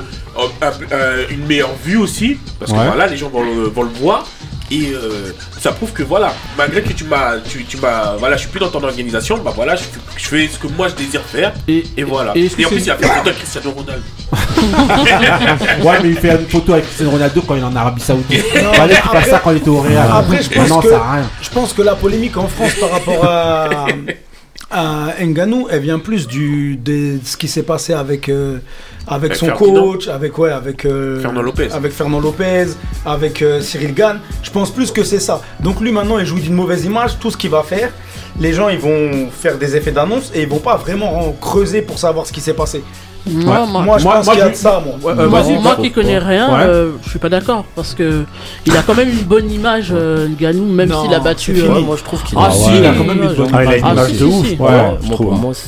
un- 0.61 0.93
euh, 0.93 1.25
une 1.29 1.45
meilleure 1.45 1.73
vue 1.84 1.97
aussi, 1.97 2.38
parce 2.59 2.71
que 2.71 2.77
voilà, 2.77 3.05
les 3.07 3.17
gens 3.17 3.29
vont 3.29 3.43
le, 3.43 3.63
vont 3.63 3.84
le 3.84 3.89
voir. 3.89 4.25
Et 4.71 4.93
euh, 4.95 5.32
ça 5.62 5.72
prouve 5.72 5.91
que 5.93 6.01
voilà, 6.03 6.34
malgré 6.57 6.82
que 6.82 6.91
tu 6.91 7.03
m'as, 7.03 7.38
tu, 7.47 7.64
tu 7.66 7.78
m'as, 7.78 8.16
voilà, 8.18 8.36
je 8.36 8.41
suis 8.41 8.49
plus 8.49 8.59
dans 8.59 8.70
ton 8.70 8.84
organisation, 8.84 9.38
bah 9.38 9.53
voilà, 9.55 9.76
je, 9.76 9.84
fais- 9.84 9.99
je 10.18 10.26
fais 10.28 10.47
ce 10.47 10.57
que 10.57 10.68
moi 10.68 10.88
je 10.89 10.95
désire 10.95 11.22
faire, 11.22 11.53
Et, 11.68 11.84
et 11.95 12.03
voilà. 12.03 12.34
et 12.36 12.49
en 12.66 12.70
plus, 12.70 12.84
il 12.86 12.89
a 12.91 12.95
fait 12.97 13.05
une 13.05 13.09
photo 13.12 13.22
avec 13.30 13.38
Cristiano 13.38 13.72
Ronaldo. 13.72 14.03
Ouais, 15.84 15.97
mais 16.03 16.09
il 16.09 16.18
fait 16.18 16.32
une 16.32 16.47
photo 16.47 16.74
avec 16.74 16.86
Cristiano 16.86 17.12
Ronaldo 17.12 17.41
quand 17.41 17.55
il 17.55 17.62
est 17.62 17.66
en 17.66 17.76
Arabie 17.76 18.01
Saoudite. 18.01 18.43
Non, 18.64 18.74
Fallait 18.74 18.95
qu'il 18.95 19.12
fasse 19.12 19.30
ça 19.30 19.39
quand 19.43 19.51
il 19.51 19.57
était 19.57 19.70
au 19.70 19.82
Real. 19.82 20.09
Après, 20.12 20.41
je 20.41 20.49
pense 20.49 20.57
Maintenant, 20.57 20.80
que- 20.82 20.89
ça 20.89 20.97
a 21.03 21.14
rien. 21.14 21.30
Je 21.41 21.49
pense 21.49 21.74
que 21.74 21.82
la 21.84 21.95
polémique 21.95 22.38
en 22.38 22.47
France 22.47 22.74
par 22.80 22.91
rapport 22.91 23.26
à, 23.26 23.86
à 24.72 25.14
Nganou, 25.24 25.68
elle 25.70 25.82
vient 25.82 25.99
plus 25.99 26.28
du, 26.28 26.76
de 26.78 27.20
ce 27.24 27.38
qui 27.38 27.47
s'est 27.47 27.64
passé 27.64 27.93
avec, 27.93 28.30
euh, 28.30 28.57
avec 29.07 29.31
Avec 29.31 29.35
son 29.35 29.45
Ferdinand. 29.47 29.83
coach, 29.91 30.07
avec, 30.07 30.37
ouais, 30.37 30.51
avec, 30.51 30.85
euh, 30.85 31.19
Fernand 31.21 31.41
Lopez. 31.41 31.69
avec 31.71 31.91
Fernand 31.91 32.19
Lopez, 32.19 32.67
avec 33.05 33.41
euh, 33.41 33.59
Cyril 33.61 33.93
Gann. 33.93 34.19
Je 34.43 34.51
pense 34.51 34.71
plus 34.71 34.91
que 34.91 35.03
c'est 35.03 35.19
ça. 35.19 35.41
Donc 35.59 35.81
lui 35.81 35.91
maintenant, 35.91 36.19
il 36.19 36.25
joue 36.25 36.39
d'une 36.39 36.53
mauvaise 36.53 36.85
image. 36.85 37.17
Tout 37.19 37.31
ce 37.31 37.37
qu'il 37.37 37.49
va 37.49 37.63
faire, 37.63 37.91
les 38.39 38.53
gens 38.53 38.69
ils 38.69 38.79
vont 38.79 39.29
faire 39.31 39.57
des 39.57 39.75
effets 39.75 39.91
d'annonce 39.91 40.31
et 40.35 40.43
ils 40.43 40.47
vont 40.47 40.59
pas 40.59 40.77
vraiment 40.77 41.35
creuser 41.41 41.81
pour 41.81 41.97
savoir 41.99 42.25
ce 42.27 42.31
qui 42.31 42.41
s'est 42.41 42.53
passé. 42.53 42.83
Moi, 43.28 43.43
Ouais. 43.61 43.67
moi, 43.67 43.82
Moi, 43.84 43.97
je 43.99 44.03
moi- 44.03 44.13
pense 44.15 44.26
moi, 44.26 44.34
qu'il 44.34 44.43
y 44.43 44.47
a 44.47 44.49
de 44.49 44.55
ça, 44.55 44.82
moi. 44.84 44.95
Ouais, 45.13 45.19
euh, 45.22 45.30
moi, 45.30 45.41
vas-y, 45.41 45.59
moi 45.59 45.76
qui 45.80 45.91
connais 45.91 46.17
rien, 46.17 46.47
Ouais. 46.49 46.63
euh, 46.63 46.91
je 47.03 47.09
suis 47.11 47.19
pas 47.19 47.30
d'accord 47.30 47.65
parce 47.76 47.93
que 47.93 48.24
il 48.65 48.76
a 48.76 48.82
quand 48.82 48.95
même 48.95 49.09
une 49.09 49.24
bonne 49.24 49.49
image, 49.51 49.89
euh, 49.95 50.28
Ngannou, 50.28 50.65
même 50.65 50.91
s'il 50.91 51.13
a 51.13 51.19
battu. 51.19 51.55
euh, 51.61 51.80
moi 51.82 51.95
je 51.99 52.03
trouve 52.03 52.24
qu'il 52.24 52.36
Ah 52.41 52.47
a- 52.47 52.51
si, 52.51 52.69
ouais. 52.69 52.78
il 52.80 52.86
a 52.86 52.93
quand 52.93 53.03
même 53.03 53.22
une 53.22 53.34
bonne 53.34 53.47
Ah, 53.53 53.63
il 53.63 53.69
a 53.69 53.78
une 53.78 53.86
image 53.93 54.11
de 54.13 54.17
si, 54.17 54.24
ouf. 54.24 54.47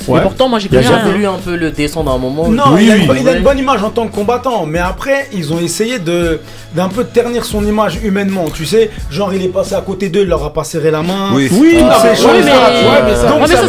Ouais, 0.07 0.21
pourtant, 0.21 0.49
moi 0.49 0.59
connais 0.69 0.81
déjà 0.81 0.95
rien. 0.97 1.05
voulu 1.11 1.25
un 1.27 1.37
peu 1.43 1.55
le 1.55 1.69
descendre 1.71 2.11
à 2.11 2.15
un 2.15 2.17
moment. 2.17 2.47
Non, 2.47 2.75
il, 2.79 2.89
a 2.91 2.95
une, 2.97 3.05
bonne- 3.43 3.59
image 3.59 3.83
en 3.83 3.91
tant 3.91 4.07
que 4.07 4.15
combattant, 4.15 4.65
mais 4.65 4.79
après, 4.79 5.29
ils 5.31 5.53
ont 5.53 5.59
essayé 5.59 5.99
de 5.99 6.39
d'un 6.73 6.87
peu 6.89 7.03
ternir 7.03 7.45
son 7.45 7.63
image 7.63 7.99
humainement. 8.03 8.45
Tu 8.51 8.65
sais, 8.65 8.89
genre 9.11 9.31
il 9.31 9.43
est 9.43 9.47
passé 9.49 9.75
à 9.75 9.81
côté 9.81 10.09
d'eux, 10.09 10.21
il 10.23 10.27
leur 10.27 10.43
a 10.43 10.51
pas 10.51 10.63
serré 10.63 10.89
la 10.89 11.03
main. 11.03 11.29
Oui. 11.35 11.47
Oui, 11.51 11.77
mais- 11.77 11.83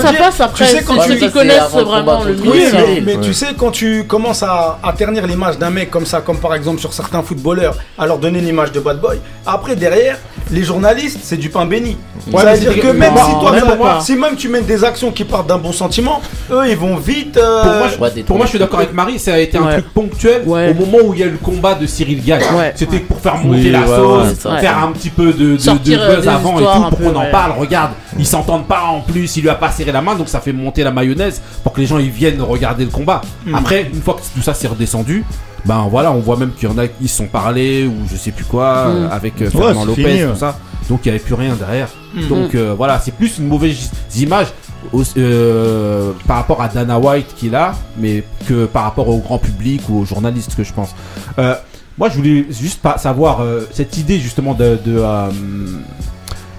ça, 0.05 0.13
passe 0.15 0.41
après, 0.41 0.65
tu 0.65 0.71
sais 0.71 0.79
c'est 0.79 0.85
quand 0.85 1.01
ceux 1.03 1.15
tu 1.17 1.21
qui 1.27 1.31
connaissent 1.31 1.71
vraiment 1.71 2.23
le 2.25 2.35
ça. 2.37 2.79
mais, 2.79 3.03
mais 3.05 3.17
tu 3.21 3.35
sais, 3.35 3.49
quand 3.57 3.71
tu 3.75 4.05
commences 4.05 4.43
à, 4.43 4.79
à 4.83 4.93
ternir 4.93 5.27
l'image 5.27 5.59
d'un 5.59 5.71
mec 5.71 5.91
comme 5.91 6.07
ça, 6.07 6.21
comme 6.21 6.39
par 6.39 6.55
exemple 6.55 6.81
sur 6.81 6.93
certains 6.93 7.23
footballeurs, 7.23 7.77
à 7.99 8.07
leur 8.07 8.19
donner 8.19 8.41
l'image 8.41 8.73
de 8.73 8.81
bad 8.81 9.01
boy, 9.01 9.19
après 9.45 9.75
derrière, 9.77 10.19
les 10.51 10.63
journalistes, 10.63 11.19
c'est 11.23 11.37
du 11.37 11.49
pain 11.49 11.65
béni. 11.67 11.97
Ouais, 12.33 12.43
ça 12.43 12.53
veut 12.55 12.61
dire 12.61 12.73
c'est- 12.75 12.81
que 12.81 12.87
même 12.89 13.15
non, 13.15 13.21
si 13.27 13.33
toi, 13.41 13.53
même 13.53 13.65
ça- 13.65 14.01
si 14.01 14.15
même 14.17 14.37
tu 14.37 14.49
mènes 14.49 14.65
des 14.65 14.85
actions 14.85 15.11
qui 15.11 15.25
partent 15.25 15.49
d'un 15.49 15.59
bon 15.59 15.73
sentiment, 15.73 16.21
eux 16.51 16.63
ils 16.69 16.77
vont 16.77 16.97
vite. 16.97 17.37
euh, 17.37 17.63
Pour 17.63 17.73
moi, 17.79 17.89
je, 18.17 18.23
pour 18.23 18.37
moi, 18.37 18.47
je 18.47 18.51
suis 18.51 18.59
d'accord 18.59 18.79
avec 18.79 18.93
Marie, 18.95 19.19
ça 19.19 19.35
a 19.35 19.39
été 19.39 19.59
un 19.59 19.67
truc 19.73 19.87
ponctuel 19.93 20.43
Ouais. 20.47 20.71
au 20.71 20.75
moment 20.85 20.99
où 21.05 21.13
il 21.15 21.21
y 21.21 21.23
a 21.23 21.27
eu 21.27 21.31
le 21.31 21.39
combat 21.39 21.75
de 21.75 21.87
Cyril. 21.87 22.21
Ouais. 22.27 22.73
C'était 22.77 23.01
pour 23.01 23.19
faire 23.21 23.37
monter 23.37 23.49
Oui, 23.65 23.71
la 23.71 23.81
ouais, 23.81 23.87
sauce, 23.87 24.43
faire 24.61 24.79
un 24.85 24.93
petit 24.93 25.11
peu 25.11 25.33
de, 25.33 25.57
de, 25.57 25.71
euh, 25.99 26.17
buzz 26.17 26.29
avant 26.29 26.59
et 26.59 26.63
tout 26.63 26.69
un 26.69 26.91
pour 26.91 26.99
qu'on 27.01 27.17
en 27.17 27.31
parle. 27.31 27.53
Regarde, 27.59 27.91
ils 28.19 28.27
s'entendent 28.27 28.67
pas 28.67 28.83
en 28.85 29.01
plus, 29.01 29.37
il 29.37 29.43
lui 29.43 29.49
a 29.51 29.55
pas 29.55 29.71
serré 29.71 29.93
la 29.93 30.03
main, 30.03 30.15
donc 30.15 30.29
ça 30.29 30.41
fait 30.41 30.53
monter 30.53 30.85
la 30.85 30.91
mayonnaise 30.91 31.41
pour 31.63 31.73
que 31.73 31.81
les 31.81 31.87
gens 31.87 31.99
ils 31.99 32.11
viennent 32.11 32.41
regarder 32.43 32.85
le 32.85 32.91
combat. 32.91 33.21
Mm. 33.47 33.55
Après, 33.55 33.91
une 33.93 34.01
fois 34.03 34.15
que 34.15 34.21
tout 34.35 34.43
ça 34.43 34.55
s'est 34.55 34.69
redescendu. 34.69 35.25
Ben 35.67 35.87
voilà, 35.91 36.13
on 36.13 36.19
voit 36.21 36.37
même 36.37 36.53
qu'il 36.53 36.69
y 36.69 36.73
en 36.73 36.77
a 36.77 36.87
qui 36.89 37.09
se 37.09 37.17
sont 37.17 37.27
parlé 37.27 37.87
ou 37.87 37.95
je 38.11 38.17
sais 38.17 38.33
plus 38.33 38.45
quoi 38.45 38.85
Mm. 38.85 38.91
euh, 38.91 39.09
avec 39.11 39.41
euh, 39.43 39.51
Fernand 39.51 39.85
Lopez, 39.87 40.05
fini, 40.05 40.31
tout 40.31 40.39
ça. 40.39 40.59
Donc 40.91 41.01
il 41.05 41.07
y 41.07 41.11
avait 41.11 41.19
plus 41.19 41.33
rien 41.35 41.55
derrière. 41.55 41.89
Mm. 42.15 42.29
Donc 42.29 42.55
euh, 42.55 42.75
voilà, 42.77 43.01
c'est 43.03 43.15
plus 43.15 43.39
une 43.39 43.49
mauvaise 43.49 43.91
image 44.19 44.49
au- 44.93 45.03
euh, 45.17 46.13
par 46.27 46.37
rapport 46.37 46.61
à 46.61 46.69
Dana 46.69 46.99
White 46.99 47.35
qu'il 47.37 47.55
a, 47.55 47.75
mais 47.99 48.23
que 48.47 48.67
par 48.67 48.83
rapport 48.85 49.09
au 49.09 49.19
grand 49.19 49.39
public 49.39 49.81
ou 49.89 50.01
aux 50.01 50.05
journalistes 50.05 50.55
que 50.55 50.65
je 50.65 50.73
pense. 50.75 50.95
Euh, 51.39 51.55
moi, 51.97 52.11
je 52.11 52.17
voulais 52.17 52.47
juste 52.51 52.83
pas 52.83 52.99
savoir 52.99 53.41
euh, 53.41 53.67
cette 53.73 53.97
idée 53.97 54.19
justement 54.19 54.53
de 54.53 54.79
de, 54.85 54.97
euh, 54.99 55.29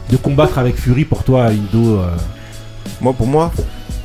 de 0.10 0.18
combattre 0.18 0.58
avec 0.60 0.76
Fury 0.78 1.06
pour 1.06 1.24
toi, 1.24 1.46
Indo. 1.46 2.00
euh, 2.00 2.08
Moi, 3.02 3.14
pour 3.14 3.28
moi, 3.28 3.52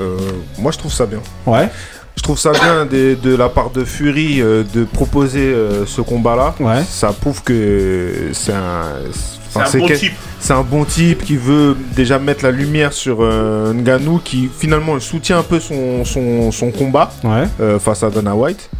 euh, 0.00 0.16
moi, 0.58 0.72
je 0.72 0.78
trouve 0.78 0.92
ça 0.92 1.06
bien. 1.06 1.20
Ouais. 1.46 1.68
Je 2.16 2.22
trouve 2.22 2.38
ça 2.38 2.52
bien 2.52 2.84
de, 2.86 3.14
de 3.22 3.34
la 3.36 3.48
part 3.48 3.70
de 3.70 3.84
Fury 3.84 4.42
euh, 4.42 4.62
de 4.74 4.84
proposer 4.84 5.40
euh, 5.54 5.86
ce 5.86 6.00
combat-là. 6.00 6.54
Ouais. 6.60 6.82
Ça 6.88 7.12
prouve 7.12 7.42
que 7.42 8.30
c'est 8.32 8.52
un. 8.52 8.82
C'est 9.12 9.58
enfin, 9.58 9.76
un 9.76 9.80
bon 9.80 9.86
quel- 9.86 9.98
type. 9.98 10.12
C'est 10.38 10.52
un 10.52 10.62
bon 10.62 10.84
type 10.84 11.24
qui 11.24 11.36
veut 11.36 11.76
déjà 11.96 12.18
mettre 12.18 12.44
la 12.44 12.50
lumière 12.50 12.92
sur 12.92 13.18
euh, 13.20 13.72
Ngannou, 13.72 14.20
qui 14.24 14.48
finalement 14.58 14.98
soutient 15.00 15.38
un 15.38 15.42
peu 15.42 15.60
son, 15.60 16.04
son, 16.04 16.50
son 16.52 16.70
combat 16.70 17.10
Ouais. 17.24 17.44
euh, 17.60 17.78
face 17.78 18.02
à 18.02 18.10
Dana 18.10 18.34
White. 18.34 18.70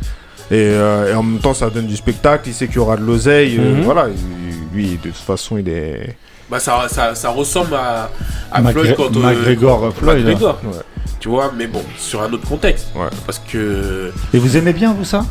Et, 0.50 0.54
euh, 0.56 1.12
et 1.12 1.14
en 1.14 1.22
même 1.22 1.40
temps, 1.40 1.54
ça 1.54 1.70
donne 1.70 1.86
du 1.86 1.96
spectacle. 1.96 2.48
Il 2.48 2.54
sait 2.54 2.66
qu'il 2.66 2.76
y 2.76 2.80
aura 2.80 2.96
de 2.96 3.02
l'oseille. 3.04 3.56
euh, 3.58 3.76
Mhm. 3.76 3.82
voilà, 3.82 4.08
il- 4.08 4.76
lui, 4.76 4.90
de 5.02 5.08
toute 5.08 5.16
façon, 5.16 5.56
il 5.58 5.68
est. 5.68 6.16
Bah, 6.50 6.58
ça, 6.60 6.88
ça, 6.88 7.14
ça 7.14 7.30
ressemble 7.30 7.74
à, 7.74 8.10
à 8.50 8.60
Macgre- 8.60 8.72
Floyd 8.72 8.94
quand. 8.96 9.16
euh, 9.16 9.20
McGregor, 9.20 9.92
Floyd, 9.94 10.24
McGregor. 10.26 10.58
Ouais. 10.64 10.70
Tu 11.20 11.28
vois, 11.28 11.52
mais 11.56 11.66
bon, 11.66 11.82
sur 11.98 12.22
un 12.22 12.32
autre 12.32 12.48
contexte. 12.48 12.88
Ouais. 12.96 13.06
Parce 13.26 13.38
que. 13.38 14.10
Et 14.34 14.38
vous 14.38 14.56
aimez 14.56 14.72
bien, 14.72 14.92
vous, 14.92 15.04
ça? 15.04 15.24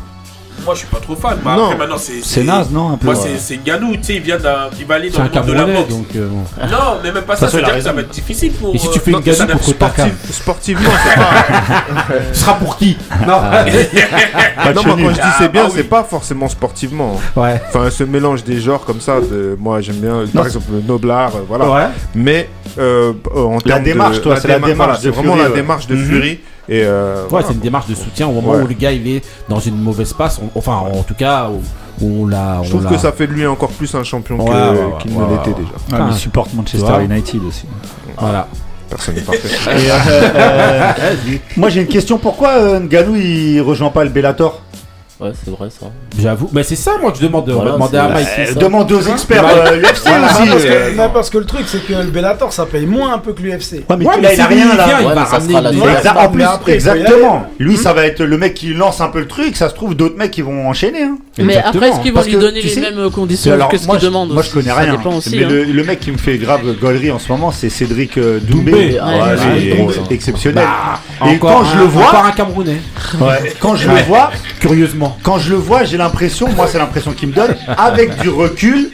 Moi, 0.64 0.74
je 0.74 0.78
suis 0.80 0.88
pas 0.88 0.98
trop 1.00 1.16
fan. 1.16 1.38
Mais 1.44 1.56
Non. 1.56 1.64
après, 1.66 1.76
maintenant, 1.78 1.96
c'est. 1.98 2.22
C'est 2.22 2.44
naze, 2.44 2.70
non 2.70 2.92
un 2.92 2.96
peu, 2.96 3.06
Moi, 3.06 3.14
ouais. 3.14 3.20
c'est 3.22 3.38
c'est 3.38 3.56
Ngannou, 3.64 3.96
tu 3.96 4.02
sais, 4.04 4.14
il 4.16 4.20
vient 4.22 4.38
d'un. 4.38 4.68
Il 4.78 4.86
va 4.86 4.94
aller 4.96 5.10
C'est 5.10 5.16
dans 5.18 5.22
un 5.24 5.28
le 5.28 5.32
monde 5.34 5.46
de 5.46 5.52
la 5.52 5.58
Camerounais, 5.60 5.80
boxe. 5.82 5.90
donc. 5.94 6.06
euh, 6.16 6.28
bon. 6.28 6.66
Non, 6.68 6.78
mais 7.02 7.12
même 7.12 7.22
pas 7.24 7.34
Ça, 7.36 7.40
ça, 7.40 7.46
c'est 7.46 7.50
ça 7.52 7.56
veut 7.56 7.62
la 7.62 7.68
dire 7.68 7.76
que 7.76 7.82
ça 7.82 7.88
raison. 7.90 7.96
va 7.96 8.00
être 8.02 8.08
difficile 8.10 8.52
pour. 8.52 8.74
Et 8.74 8.78
si 8.78 8.88
euh, 8.88 8.90
tu 8.92 8.98
fais 9.00 9.10
une 9.10 9.16
n'a- 9.18 9.46
contre 9.54 9.72
Taka 9.78 10.04
Sportif- 10.06 10.32
sportivement, 10.32 10.90
c'est 11.04 11.14
pas. 11.16 12.14
Ce 12.32 12.40
sera 12.40 12.54
pour 12.54 12.76
qui 12.76 12.96
Non. 13.26 13.40
non, 14.74 14.82
moi, 14.84 14.96
quand 14.96 15.08
je 15.10 15.14
dis 15.14 15.28
c'est 15.38 15.52
bien, 15.52 15.64
Ah, 15.66 15.70
c'est 15.74 15.84
pas 15.84 16.04
forcément 16.04 16.48
sportivement. 16.48 17.18
Ouais. 17.36 17.60
Enfin, 17.68 17.90
ce 17.90 18.04
mélange 18.04 18.44
des 18.44 18.60
genres 18.60 18.84
comme 18.84 19.00
ça, 19.00 19.20
de, 19.20 19.56
moi 19.58 19.80
j'aime 19.80 19.96
bien, 19.96 20.24
par 20.34 20.46
exemple, 20.46 20.66
le 20.72 20.80
Noblard, 20.82 21.36
euh, 21.36 21.40
voilà. 21.48 21.70
Ouais. 21.70 21.86
Mais 22.14 22.48
euh, 22.78 23.12
en 23.34 23.54
La 23.54 23.60
termes 23.60 23.80
de- 23.80 23.84
démarche, 23.84 24.20
toi, 24.22 24.36
c'est 24.40 24.48
la 24.48 24.58
déma- 24.58 24.66
démarche 24.66 24.76
voilà, 24.88 25.00
c'est 25.02 25.10
vraiment 25.10 25.32
Fury, 25.34 25.44
la 25.44 25.50
ouais. 25.50 25.56
démarche 25.56 25.86
de 25.86 25.94
Mhm. 25.96 26.06
Fury. 26.06 26.40
Et 26.70 26.82
euh, 26.84 27.24
Ouais, 27.24 27.28
voilà. 27.30 27.46
c'est 27.48 27.54
une 27.54 27.58
démarche 27.60 27.88
de 27.88 27.94
soutien 27.96 28.28
au 28.28 28.32
moment 28.32 28.52
Ouais. 28.52 28.62
où 28.62 28.66
le 28.68 28.74
gars 28.74 28.92
il 28.92 29.06
est 29.08 29.22
dans 29.48 29.58
une 29.60 29.76
mauvaise 29.76 30.12
passe. 30.12 30.40
on- 30.42 30.56
enfin, 30.58 30.76
en 30.76 31.02
tout 31.02 31.14
cas, 31.14 31.48
où, 31.50 31.60
où 32.04 32.22
on 32.22 32.26
l'a. 32.26 32.60
Je 32.62 32.70
trouve 32.70 32.86
que 32.86 32.96
ça 32.96 33.10
fait 33.12 33.26
de 33.26 33.32
lui 33.32 33.46
encore 33.46 33.70
plus 33.70 33.92
un 33.94 34.04
champion 34.04 34.36
Ouais, 34.36 34.50
ouais, 34.50 34.54
ouais, 34.54 34.76
qu'il 35.00 35.10
ouais, 35.12 35.18
ne 35.18 35.24
ouais, 35.24 35.30
l'était 35.36 35.50
ouais. 35.50 35.64
déjà. 35.90 36.02
Ah, 36.04 36.08
il 36.10 36.16
supporte 36.16 36.54
Manchester 36.54 37.04
United 37.04 37.42
aussi. 37.44 37.64
Voilà. 38.16 38.46
Personne 38.88 39.14
n'est 39.16 39.20
parfait. 39.22 39.48
Et, 39.48 39.90
euh, 39.90 39.94
euh, 40.36 40.92
moi 41.56 41.68
j'ai 41.68 41.80
une 41.82 41.86
question, 41.88 42.18
pourquoi 42.18 42.50
euh, 42.50 42.80
Ngannou 42.80 43.16
il 43.16 43.60
rejoint 43.60 43.90
pas 43.90 44.02
le 44.04 44.10
Bellator? 44.10 44.62
Ouais, 45.20 45.32
c'est 45.44 45.50
vrai 45.50 45.68
ça. 45.68 45.86
J'avoue. 46.18 46.48
Mais 46.52 46.62
c'est 46.62 46.76
ça, 46.76 46.92
moi, 47.00 47.12
que 47.12 47.18
je 47.18 47.22
demande. 47.24 47.48
Voilà, 47.50 47.72
demander 47.72 47.90
c'est- 47.92 47.98
à 47.98 48.08
Mike. 48.08 48.26
c'est 48.36 48.42
Euh, 48.42 48.46
ça. 48.54 48.60
Demande 48.60 48.90
aux 48.92 49.00
experts 49.02 49.44
Ouais. 49.44 49.50
euh, 49.50 49.54
Voilà, 50.02 50.26
aussi. 50.26 50.48
parce, 50.48 50.64
euh, 50.64 50.94
non, 50.96 51.10
parce 51.12 51.30
que 51.30 51.38
le 51.38 51.44
truc, 51.44 51.62
c'est 51.66 51.86
que 51.86 51.92
le 51.92 52.04
Bellator, 52.04 52.52
ça 52.52 52.64
paye 52.64 52.86
moins 52.86 53.12
un 53.12 53.18
peu 53.18 53.32
que 53.34 53.42
l'UFC. 53.42 53.84
Ouais, 53.88 53.96
mais 53.98 54.06
Ouais, 54.06 54.14
là, 54.14 54.18
mais 54.22 54.34
il 54.34 54.40
a 54.40 54.44
si 54.48 54.54
lui, 54.54 54.62
rien 54.62 54.74
là. 54.76 54.84
vient, 54.86 55.00
il 55.00 55.06
Ouais, 55.06 55.14
va 55.14 55.20
mais 55.20 55.26
ça 55.26 55.32
ramener 55.36 55.50
sera 55.52 55.60
la 55.60 55.70
des- 55.70 55.76
différence. 55.76 55.98
Exa- 56.04 56.14
Ouais, 56.16 56.20
en 56.24 56.28
plus, 56.30 56.42
après, 56.42 56.56
il 56.56 56.64
faut 56.64 56.70
y 56.70 56.72
exactement. 56.98 57.46
Lui, 57.58 57.76
ça 57.76 57.92
va 57.92 58.06
être 58.06 58.22
le 58.24 58.38
mec 58.38 58.54
qui 58.54 58.72
lance 58.72 59.00
un 59.02 59.08
peu 59.08 59.18
le 59.20 59.26
truc. 59.28 59.56
Ça 59.56 59.68
se 59.68 59.74
trouve, 59.74 59.94
d'autres 59.94 60.16
mecs 60.16 60.30
qui 60.30 60.40
vont 60.42 60.66
enchaîner. 60.66 61.02
hein. 61.02 61.18
Mais 61.38 61.56
après, 61.58 61.88
est-ce 61.90 62.00
qu'ils 62.00 62.10
vont 62.12 62.16
Parce 62.16 62.26
lui 62.26 62.34
que, 62.34 62.40
donner 62.40 62.60
tu 62.60 62.66
les 62.66 62.72
sais, 62.74 62.80
mêmes 62.80 63.10
conditions 63.10 63.52
Alors, 63.52 63.68
que 63.68 63.76
ce 63.78 63.86
moi, 63.86 63.96
qu'ils 63.96 64.04
je, 64.04 64.08
demandent 64.10 64.32
moi, 64.32 64.42
je 64.42 64.50
connais 64.50 64.68
Ça 64.68 64.74
rien. 64.76 64.92
dépend 64.92 65.14
aussi. 65.16 65.36
mais 65.36 65.44
hein. 65.44 65.48
le, 65.50 65.64
le 65.64 65.84
mec 65.84 66.00
qui 66.00 66.10
me 66.12 66.18
fait 66.18 66.36
grave 66.38 66.60
gaulerie 66.80 67.10
en 67.10 67.18
ce 67.18 67.30
moment, 67.30 67.50
c'est 67.52 67.68
Cédric 67.70 68.16
euh, 68.18 68.38
Doumbé. 68.40 68.70
Doumbé, 68.72 68.98
ah 69.00 69.06
Ouais, 69.06 69.12
ouais, 69.14 69.86
c'est 69.88 69.94
ça. 69.94 70.00
exceptionnel. 70.10 70.64
Bah, 71.20 71.26
Et 71.30 71.36
encore 71.36 71.50
quand 71.60 71.64
je 71.64 71.76
un- 71.76 71.80
le 71.80 71.84
vois, 71.84 72.04
Encore 72.08 72.24
un 72.26 72.32
Camerounais. 72.32 72.80
ouais, 73.20 73.54
quand 73.60 73.74
je 73.76 73.88
le 73.88 73.96
vois, 74.02 74.30
Curieusement. 74.60 75.09
Quand 75.22 75.38
je 75.38 75.50
le 75.50 75.56
vois, 75.56 75.84
j'ai 75.84 75.96
l'impression, 75.96 76.48
moi 76.56 76.66
c'est 76.70 76.78
l'impression 76.78 77.12
qu'il 77.12 77.28
me 77.28 77.34
donne, 77.34 77.54
avec 77.76 78.16
du 78.18 78.28
recul 78.28 78.90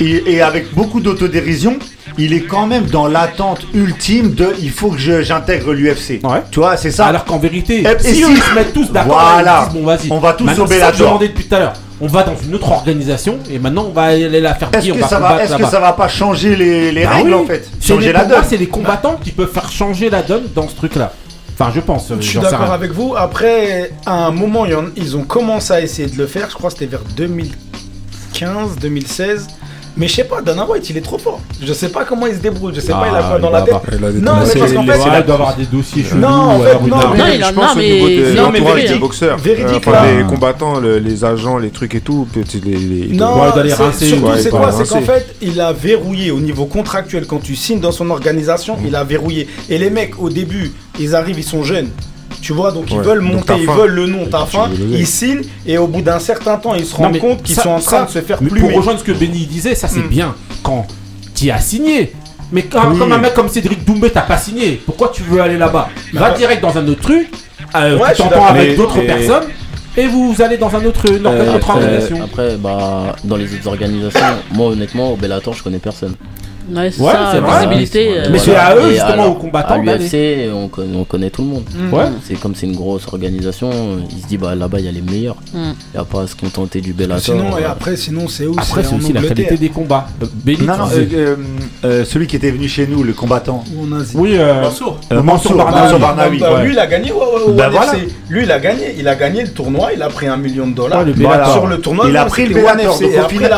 et, 0.00 0.22
et 0.34 0.42
avec 0.42 0.72
beaucoup 0.74 1.00
d'autodérision, 1.00 1.78
il 2.18 2.34
est 2.34 2.40
quand 2.42 2.66
même 2.66 2.84
dans 2.86 3.06
l'attente 3.06 3.62
ultime 3.72 4.34
de 4.34 4.48
il 4.60 4.70
faut 4.70 4.90
que 4.90 4.98
je- 4.98 5.22
j'intègre 5.22 5.72
l'UFC. 5.72 6.20
Ouais. 6.22 6.42
Tu 6.50 6.60
vois, 6.60 6.76
c'est 6.76 6.90
ça. 6.90 7.06
Alors 7.06 7.24
qu'en 7.24 7.38
vérité, 7.38 7.82
Et- 7.82 8.08
et 8.08 8.14
si 8.14 8.20
ils 8.20 8.36
se 8.42 8.54
mettent 8.54 8.74
tous 8.74 8.90
d'accord, 8.92 9.18
Voilà. 9.20 9.42
là, 9.42 9.60
ils 9.62 9.72
disent, 9.72 9.80
bon, 9.80 9.86
vas-y. 9.86 10.12
On 10.12 10.18
va 10.18 10.32
tous 10.34 10.46
ça 10.46 10.90
que 10.90 10.96
je 10.98 11.02
demandais 11.04 11.28
depuis 11.28 11.44
tout 11.44 11.54
à 11.54 11.58
l'heure. 11.60 11.72
On 12.04 12.08
va 12.08 12.24
dans 12.24 12.34
une 12.44 12.54
autre 12.56 12.70
organisation 12.70 13.38
et 13.48 13.60
maintenant 13.60 13.84
on 13.88 13.92
va 13.92 14.02
aller 14.02 14.40
la 14.40 14.54
faire 14.56 14.68
Est-ce 14.72 14.90
on 14.90 14.96
que, 14.96 15.00
va 15.02 15.06
ça 15.08 15.20
va, 15.20 15.42
est-ce 15.44 15.54
que 15.54 15.64
ça 15.66 15.78
va 15.78 15.92
pas 15.92 16.08
changer 16.08 16.56
les, 16.56 16.90
les 16.90 17.04
Bah 17.04 17.10
règles 17.10 17.28
oui. 17.28 17.34
en 17.34 17.44
fait? 17.46 17.68
C'est 17.78 17.94
Changer 17.94 18.06
les, 18.08 18.12
la 18.12 18.24
moi, 18.24 18.42
c'est 18.46 18.56
les 18.56 18.66
combattants 18.66 19.20
qui 19.22 19.30
peuvent 19.30 19.52
faire 19.52 19.70
changer 19.70 20.10
la 20.10 20.20
donne 20.22 20.42
dans 20.54 20.68
ce 20.68 20.74
truc-là. 20.74 21.12
Enfin, 21.62 21.72
je 21.74 21.80
pense. 21.80 22.12
Je 22.12 22.20
suis 22.20 22.38
d'accord 22.40 22.72
avec 22.72 22.90
vous. 22.90 23.14
Après, 23.16 23.92
à 24.04 24.26
un 24.26 24.30
moment, 24.32 24.66
ils 24.96 25.16
ont 25.16 25.22
commencé 25.22 25.72
à 25.72 25.80
essayer 25.80 26.08
de 26.08 26.18
le 26.18 26.26
faire. 26.26 26.50
Je 26.50 26.54
crois 26.54 26.70
que 26.70 26.74
c'était 26.74 26.90
vers 26.90 27.04
2015, 27.16 28.78
2016. 28.80 29.46
Mais 29.96 30.08
je 30.08 30.14
sais 30.14 30.24
pas, 30.24 30.40
Dana 30.40 30.64
White, 30.66 30.88
il 30.88 30.96
est 30.96 31.02
trop 31.02 31.18
fort. 31.18 31.40
Je 31.62 31.72
sais 31.74 31.90
pas 31.90 32.04
comment 32.06 32.26
il 32.26 32.34
se 32.34 32.38
débrouille. 32.40 32.72
Je 32.74 32.80
sais 32.80 32.92
pas, 32.92 33.08
il 33.10 33.14
a 33.14 33.18
Ah, 33.24 33.28
quoi 33.28 33.38
dans 33.38 33.50
la 33.50 33.60
tête. 33.60 33.74
avoir- 33.74 33.82
Il 33.92 34.04
a 34.04 34.10
des 34.12 34.20
Non, 34.20 34.32
mais 34.32 34.38
parce 34.38 34.50
C'est- 34.52 34.74
qu'en 34.74 34.86
fait, 34.86 34.98
il 35.20 35.24
doit 35.26 35.34
avoir 35.34 35.56
des 35.56 35.66
dossiers 35.66 36.02
chelous. 36.04 36.18
Non, 36.20 36.28
en 36.28 36.60
fait, 36.60 36.72
non, 36.80 36.96
mais 37.14 37.38
je 37.42 37.52
pense 37.52 37.76
au 37.76 37.78
niveau 37.78 38.08
de 38.08 38.36
l'entourage 38.36 38.84
des 38.86 38.94
boxeurs, 38.98 39.38
Véridique, 39.38 39.86
enfin, 39.86 39.92
là. 39.92 40.12
les 40.18 40.24
combattants, 40.24 40.80
le- 40.80 40.98
les 40.98 41.24
agents, 41.24 41.58
les 41.58 41.70
trucs 41.70 41.94
et 41.94 42.00
tout, 42.00 42.26
peut-être 42.32 42.54
les, 42.64 42.76
les- 42.76 43.08
Non, 43.14 43.34
surtout 43.68 43.92
c'est 43.98 44.50
quoi 44.50 44.72
C'est 44.72 44.88
qu'en 44.88 45.00
fait, 45.02 45.34
il 45.42 45.60
a 45.60 45.72
verrouillé 45.74 46.30
au 46.30 46.40
niveau 46.40 46.64
contractuel 46.64 47.26
quand 47.26 47.42
tu 47.42 47.54
signes 47.54 47.80
dans 47.80 47.92
son 47.92 48.08
organisation, 48.10 48.78
il 48.86 48.96
a 48.96 49.04
verrouillé. 49.04 49.46
Et 49.68 49.76
les 49.78 49.90
mecs 49.90 50.18
au 50.20 50.30
début, 50.30 50.72
ils 50.98 51.14
arrivent, 51.14 51.38
ils 51.38 51.44
sont 51.44 51.62
jeunes. 51.64 51.88
Tu 52.40 52.52
vois, 52.52 52.72
donc 52.72 52.90
ils 52.90 52.98
veulent 53.00 53.20
monter, 53.20 53.54
ils 53.60 53.66
veulent 53.68 53.90
le 53.92 54.06
nom, 54.06 54.24
lever. 54.24 54.98
ils 54.98 55.06
signent 55.06 55.42
et 55.66 55.78
au 55.78 55.86
bout 55.86 56.02
d'un 56.02 56.18
certain 56.18 56.56
temps, 56.56 56.74
ils 56.74 56.84
se 56.86 56.94
rendent 56.96 57.18
compte 57.18 57.42
qu'ils 57.42 57.56
sont 57.56 57.70
en 57.70 57.78
train 57.80 57.98
ça- 58.00 58.04
de 58.06 58.10
se 58.10 58.18
faire 58.20 58.38
mais 58.40 58.48
plumer. 58.50 58.68
Pour 58.68 58.78
rejoindre 58.78 58.98
ce 59.00 59.04
que 59.04 59.12
Benny 59.12 59.46
disait, 59.46 59.74
ça 59.74 59.88
c'est 59.88 60.00
Mm. 60.00 60.08
bien 60.08 60.34
quand 60.62 60.86
tu 61.34 61.50
as 61.50 61.58
signé. 61.60 62.12
Mais 62.50 62.62
quand, 62.64 62.90
Oui. 62.90 62.98
comme 62.98 63.12
un 63.12 63.18
mec 63.18 63.32
comme 63.34 63.48
Cédric 63.48 63.84
Doumbé, 63.84 64.10
t'as 64.10 64.20
pas 64.22 64.36
signé. 64.36 64.80
Pourquoi 64.84 65.10
tu 65.14 65.22
veux 65.22 65.40
aller 65.40 65.56
là-bas? 65.56 65.88
Va 66.12 66.20
Bah, 66.30 66.30
direct 66.36 66.60
dans 66.62 66.76
un 66.76 66.86
autre 66.88 67.00
truc. 67.00 67.28
Euh, 67.74 67.96
Ouais, 67.98 68.10
tu 68.14 68.22
t'entends 68.22 68.46
avec 68.46 68.76
d'autres 68.76 69.00
personnes. 69.00 69.44
Et 69.96 70.06
vous 70.06 70.34
allez 70.40 70.56
dans 70.58 70.74
un 70.74 70.84
autre, 70.86 71.04
Euh, 71.10 71.18
autre 71.18 71.70
euh, 71.70 71.72
organisation. 71.74 72.22
Après, 72.24 72.56
bah, 72.56 73.14
dans 73.24 73.36
les 73.36 73.52
autres 73.54 73.68
organisations, 73.68 74.20
moi 74.52 74.68
honnêtement, 74.68 75.12
au 75.12 75.16
Bellator, 75.16 75.52
je 75.54 75.62
connais 75.62 75.78
personne. 75.78 76.14
Ouais, 76.70 76.90
c'est 76.90 77.02
Ouais, 77.02 77.12
ça, 77.12 77.40
vrai. 77.40 77.58
visibilité. 77.60 78.08
Ouais, 78.10 78.18
euh, 78.18 78.28
Mais 78.30 78.38
c'est 78.38 78.54
à 78.56 78.76
eux, 78.76 78.90
justement, 78.90 79.12
alors, 79.12 79.30
aux 79.30 79.34
combattants, 79.34 79.74
À 79.74 79.78
l'UFC, 79.78 80.50
on, 80.54 80.68
connaît- 80.68 80.96
on 80.96 81.04
connaît 81.04 81.30
tout 81.30 81.42
le 81.42 81.48
monde. 81.48 81.64
mm, 81.74 81.92
Ouais. 81.94 82.04
C'est 82.24 82.34
comme 82.34 82.54
c'est 82.54 82.66
une 82.66 82.76
grosse 82.76 83.06
organisation, 83.06 83.70
il 84.10 84.22
se 84.22 84.26
dit 84.28 84.36
bah 84.38 84.54
là-bas 84.54 84.78
il 84.80 84.84
y 84.86 84.88
a 84.88 84.92
les 84.92 85.00
meilleurs. 85.02 85.36
mm. 85.54 85.58
Il 85.58 85.94
n'y 85.94 86.00
a 86.00 86.04
pas 86.04 86.22
à 86.22 86.26
se 86.26 86.34
contenter 86.36 86.80
du 86.80 86.92
Bellator. 86.92 87.22
Sinon, 87.36 87.58
et 87.58 87.64
euh, 87.64 87.70
après, 87.70 87.96
sinon, 87.96 88.28
c'est 88.28 88.46
où? 88.46 88.54
Après, 88.58 88.82
c'est 88.84 88.94
aussi 88.94 89.12
la 89.12 89.20
Angleterre. 89.20 89.36
qualité 89.46 89.56
des 89.56 89.68
combats. 89.70 90.06
Euh, 90.22 90.26
Non, 90.60 90.76
non, 90.76 90.84
euh, 90.94 91.36
euh, 91.84 92.04
celui 92.04 92.26
qui 92.26 92.36
était 92.36 92.50
venu 92.50 92.68
chez 92.68 92.86
nous, 92.86 93.02
le 93.02 93.12
combattant. 93.12 93.64
Oui, 94.14 94.32
euh, 94.38 94.62
Mansour. 94.62 94.98
Euh, 95.12 95.22
Mansour. 95.22 95.56
Mansour 95.56 95.98
Bah. 95.98 96.28
Lui, 96.62 96.72
il 96.72 96.78
a 96.78 96.86
gagné. 96.86 97.12
ouais, 97.12 97.18
ouais, 97.18 97.42
au 97.48 97.52
Bah, 97.52 97.66
ONE 97.66 97.72
voilà. 97.72 97.94
FC. 97.94 98.08
Lui, 98.30 98.42
il 98.44 98.50
a 98.52 98.58
gagné. 98.58 98.94
Il 98.98 99.08
a 99.08 99.14
gagné 99.16 99.42
le 99.42 99.48
tournoi. 99.50 99.90
Il 99.94 100.02
a 100.02 100.08
pris 100.08 100.26
un 100.28 100.36
million 100.36 100.66
de 100.66 100.74
dollars. 100.74 101.04
Sur 101.52 101.66
le 101.66 101.78
tournoi, 101.78 102.06
il 102.08 102.16
a 102.16 102.24
pris 102.26 102.46
le 102.46 102.54
Bellator. 102.54 102.98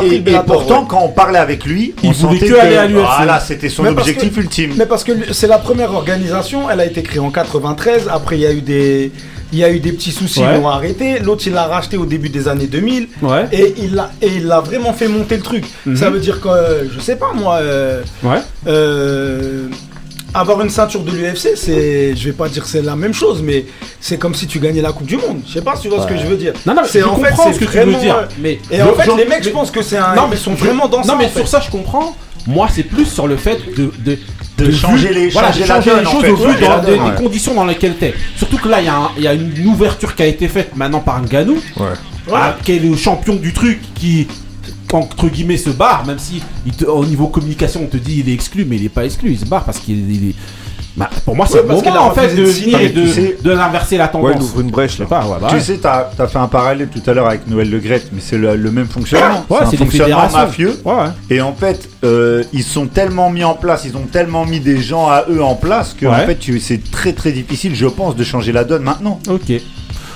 Et 0.05 0.23
pourtant, 0.47 0.85
quand 0.85 1.01
on 1.05 1.09
parlait 1.09 1.39
avec 1.39 1.65
lui, 1.65 1.95
Il 2.03 2.11
on 2.11 2.13
voulait 2.13 2.41
sentait 2.41 2.53
que 2.53 2.59
aller 2.59 2.77
à 2.77 2.87
l'UFC. 2.95 3.07
Voilà, 3.17 3.41
c'était 3.41 3.69
son 3.69 3.83
Mais 3.83 3.91
objectif 3.91 4.35
que- 4.35 4.41
ultime. 4.41 4.73
Mais 4.77 4.87
parce 4.87 5.05
que 5.05 5.33
c'est 5.33 5.47
la 5.47 5.59
première 5.59 5.93
organisation, 5.93 6.71
elle 6.71 6.81
a 6.81 6.87
été 6.87 7.03
créée 7.03 7.21
en 7.21 7.31
93. 7.31 8.09
Après, 8.11 8.37
il 8.37 8.43
y 8.43 8.47
a 8.47 8.53
eu 8.53 8.61
des, 8.61 9.13
il 9.53 9.59
y 9.59 9.65
a 9.65 9.71
eu 9.71 9.81
des 9.81 9.93
petits 9.93 10.13
soucis, 10.13 10.41
Ouais. 10.41 10.55
ils 10.57 10.61
l'ont 10.61 10.69
arrêté. 10.69 11.19
L'autre, 11.21 11.43
il 11.47 11.53
l'a 11.53 11.65
racheté 11.67 11.97
au 11.97 12.07
début 12.07 12.29
des 12.29 12.49
années 12.49 12.67
2000. 12.67 13.09
Ouais. 13.23 13.47
Et 13.53 13.75
il 13.79 13.95
l'a, 13.95 14.11
et 14.23 14.29
il 14.37 14.51
a 14.51 14.61
vraiment 14.61 14.93
fait 14.93 15.09
monter 15.09 15.37
le 15.37 15.43
truc. 15.43 15.65
Mhm. 15.87 15.97
Ça 15.97 16.11
veut 16.11 16.19
dire 16.21 16.41
que, 16.41 16.49
je 16.95 17.01
sais 17.01 17.17
pas 17.17 17.33
moi, 17.35 17.57
euh, 17.57 18.03
Ouais. 18.23 18.39
euh, 18.67 19.69
avoir 20.37 20.61
une 20.63 20.71
ceinture 20.71 21.03
de 21.05 21.13
l'UFC, 21.13 21.55
c'est, 21.55 22.17
je 22.17 22.25
vais 22.25 22.33
pas 22.33 22.49
dire 22.49 22.65
que 22.65 22.69
c'est 22.69 22.83
la 22.83 22.97
même 22.97 23.15
chose, 23.15 23.41
mais 23.41 23.67
c'est 24.01 24.19
comme 24.19 24.35
si 24.35 24.49
tu 24.49 24.59
gagnais 24.59 24.83
la 24.83 24.91
Coupe 24.91 25.07
du 25.07 25.17
Monde. 25.17 25.43
Je 25.47 25.53
sais 25.53 25.63
pas 25.63 25.77
si 25.77 25.83
tu 25.83 25.89
vois 25.91 26.03
ce 26.03 26.09
que 26.09 26.17
je 26.17 26.27
veux 26.27 26.37
dire. 26.37 26.53
Non, 26.67 26.75
non, 26.75 26.83
c'est 26.85 27.01
je 27.01 27.05
en 27.05 27.17
fait, 27.17 27.31
ce 27.53 27.59
que 27.61 27.65
tu 27.67 27.79
veux 27.79 27.95
dire, 28.01 28.17
euh, 28.17 28.27
mais 28.41 28.59
et 28.71 28.83
en 28.83 28.93
fait, 28.95 29.09
les 29.17 29.27
mecs, 29.27 29.45
je 29.45 29.51
pense 29.51 29.71
que 29.71 29.81
c'est 29.83 29.97
un, 29.97 30.15
Non, 30.17 30.23
ils 30.27 30.31
mais 30.31 30.37
sont 30.37 30.57
je- 30.57 30.65
vraiment 30.65 30.89
dans 30.89 31.05
ça. 31.05 31.13
Non, 31.13 31.19
mais 31.19 31.27
en 31.27 31.29
fait. 31.29 31.39
sur 31.41 31.49
ça, 31.49 31.61
je 31.65 31.71
comprends. 31.71 32.17
Moi, 32.47 32.69
c'est 32.73 32.83
plus 32.83 33.07
sur 33.07 33.27
le 33.27 33.37
fait 33.37 33.59
de. 33.77 33.91
de 34.05 34.19
De 34.57 34.71
changer 34.71 35.13
les- 35.13 35.31
voilà, 35.31 35.49
changer 35.53 35.65
de 35.65 35.69
la 35.69 35.75
changer 35.77 35.91
donne, 35.91 36.01
les 36.01 36.07
en 36.07 36.11
choses 36.13 36.23
fait. 36.23 36.31
au 36.31 36.37
vu 36.37 36.43
Ouais, 36.47 36.61
dans 36.61 36.81
des, 36.81 36.87
donne, 36.87 37.05
des 37.05 37.11
ouais. 37.11 37.17
conditions 37.17 37.55
dans 37.55 37.65
lesquelles 37.65 37.97
t'es. 37.97 38.15
Surtout 38.37 38.59
que 38.59 38.69
là, 38.69 38.81
il 38.81 39.23
y, 39.23 39.27
a 39.27 39.35
y 39.35 39.37
une 39.37 39.67
ouverture 39.67 40.15
qui 40.15 40.23
a 40.23 40.27
été 40.27 40.47
faite 40.49 40.77
maintenant 40.77 41.01
par 41.01 41.21
Nganou, 41.23 41.57
qui 42.65 42.73
est 42.73 42.79
le 42.79 42.97
champion 42.97 43.35
du 43.37 43.53
truc 43.53 43.81
qui 43.95 44.29
entre 44.93 45.29
guillemets 45.29 45.57
se 45.57 45.71
barre, 45.71 46.07
même 46.07 46.19
si 46.21 46.41
il 46.65 46.73
te- 46.73 46.85
au 46.85 47.05
niveau 47.05 47.27
communication 47.27 47.81
on 47.83 47.87
te 47.87 47.97
dit 47.97 48.21
il 48.25 48.29
est 48.29 48.35
exclu, 48.35 48.65
mais 48.65 48.77
il 48.77 48.85
est 48.85 48.89
pas 48.91 49.05
exclu, 49.05 49.33
il 49.33 49.39
se 49.39 49.45
barre 49.45 49.65
parce 49.65 49.81
qu'il 49.81 50.09
il 50.11 50.29
est. 50.31 50.35
Bah, 50.97 51.11
pour 51.25 51.35
moi, 51.35 51.45
c'est 51.51 51.57
le 51.61 51.65
moment 51.67 52.07
en 52.07 52.13
fait 52.13 52.37
de 52.37 52.45
venir 52.45 52.81
et 52.81 52.89
de, 52.91 53.03
tu 53.03 53.09
sais. 53.09 53.37
de 53.43 53.51
l'inverser 53.51 53.97
la 53.97 54.07
tendance. 54.07 54.31
Ouais, 54.31 54.41
ouvre 54.41 54.61
une 54.61 54.71
brèche 54.71 55.01
là. 55.01 55.07
pas, 55.07 55.25
ouais, 55.27 55.39
bah 55.41 55.49
Tu 55.51 55.57
ouais. 55.57 55.61
sais, 55.61 55.79
t'as 55.79 56.11
as 56.17 56.27
fait 56.29 56.39
un 56.39 56.47
parallèle 56.47 56.89
tout 56.89 57.03
à 57.11 57.15
l'heure 57.15 57.27
avec 57.27 57.49
Noël 57.49 57.69
Le 57.69 57.81
Gret, 57.81 58.03
mais 58.13 58.21
c'est 58.21 58.39
le, 58.39 58.55
le 58.55 58.71
même 58.71 58.87
fonctionnement. 58.87 59.45
Ouais, 59.51 59.59
c'est 59.69 59.75
un 59.75 59.79
fonctionnement 59.85 60.31
mafieux. 60.31 60.81
Ouais, 60.85 60.93
ouais. 60.95 61.01
Et 61.31 61.41
en 61.41 61.53
fait, 61.53 61.89
euh, 62.05 62.45
ils 62.53 62.63
sont 62.63 62.87
tellement 62.87 63.29
mis 63.29 63.43
en 63.43 63.55
place, 63.55 63.83
ils 63.85 63.97
ont 63.97 64.07
tellement 64.11 64.45
mis 64.47 64.61
des 64.61 64.81
gens 64.81 65.09
à 65.09 65.25
eux 65.29 65.43
en 65.43 65.57
place 65.57 65.95
que 65.99 66.07
Ouais. 66.07 66.13
en 66.13 66.27
fait, 66.27 66.39
c'est 66.61 66.89
très 66.93 67.13
très 67.13 67.33
difficile, 67.33 67.75
je 67.75 67.87
pense, 67.87 68.15
de 68.15 68.23
changer 68.23 68.53
la 68.53 68.63
donne 68.63 68.85
maintenant. 68.85 69.19
Ok. 69.29 69.53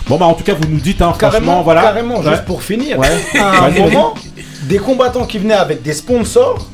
Bon 0.06 0.16
bah 0.16 0.26
en 0.26 0.34
tout 0.34 0.44
cas 0.44 0.54
vous 0.54 0.68
nous 0.70 0.78
dites 0.80 1.02
hein, 1.02 1.08
franchement 1.08 1.28
Carrément, 1.30 1.62
voilà. 1.62 1.82
carrément, 1.82 2.20
Ouais. 2.20 2.30
juste 2.30 2.44
pour 2.44 2.62
finir. 2.62 2.98
Ouais. 3.00 3.08
À 3.40 3.64
un 3.64 3.70
moment, 3.70 4.14
des 4.62 4.78
combattants 4.78 5.26
qui 5.26 5.38
venaient 5.38 5.52
avec 5.54 5.82
des 5.82 5.92
sponsors, 5.92 6.66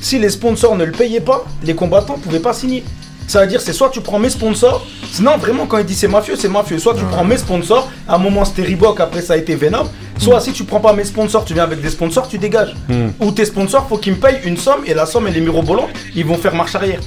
si 0.00 0.18
les 0.18 0.28
sponsors 0.30 0.74
ne 0.76 0.84
le 0.84 0.92
payaient 0.92 1.20
pas, 1.20 1.44
les 1.62 1.74
combattants 1.74 2.18
pouvaient 2.22 2.40
pas 2.40 2.52
signer. 2.52 2.82
Ça 3.26 3.40
veut 3.40 3.46
dire 3.46 3.60
c'est 3.60 3.72
soit 3.72 3.90
tu 3.90 4.00
prends 4.00 4.18
mes 4.18 4.30
sponsors, 4.30 4.86
sinon 5.10 5.36
vraiment 5.36 5.66
quand 5.66 5.78
il 5.78 5.84
dit 5.84 5.94
c'est 5.94 6.08
mafieux, 6.08 6.36
c'est 6.36 6.48
mafieux. 6.48 6.78
Soit 6.78 6.94
tu 6.94 7.04
prends 7.04 7.24
mes 7.24 7.38
sponsors, 7.38 7.90
à 8.08 8.14
un 8.14 8.18
moment 8.18 8.44
c'était 8.44 8.62
Reebok, 8.62 9.00
après 9.00 9.20
ça 9.20 9.34
a 9.34 9.36
été 9.36 9.54
Venom. 9.54 9.88
Soit 10.18 10.40
si 10.40 10.52
tu 10.52 10.64
prends 10.64 10.80
pas 10.80 10.92
mes 10.92 11.04
sponsors, 11.04 11.44
tu 11.44 11.52
viens 11.52 11.64
avec 11.64 11.80
des 11.80 11.90
sponsors, 11.90 12.28
tu 12.28 12.38
dégages. 12.38 12.74
Hmm. 12.88 13.08
Ou 13.20 13.32
tes 13.32 13.44
sponsors, 13.44 13.86
faut 13.88 13.98
qu'ils 13.98 14.14
me 14.14 14.18
payent 14.18 14.40
une 14.44 14.56
somme 14.56 14.82
et 14.86 14.94
la 14.94 15.06
somme 15.06 15.26
elle 15.26 15.36
est 15.36 15.40
mirobolante, 15.40 15.90
ils 16.14 16.24
vont 16.24 16.36
faire 16.36 16.54
marche 16.54 16.74
arrière. 16.74 17.00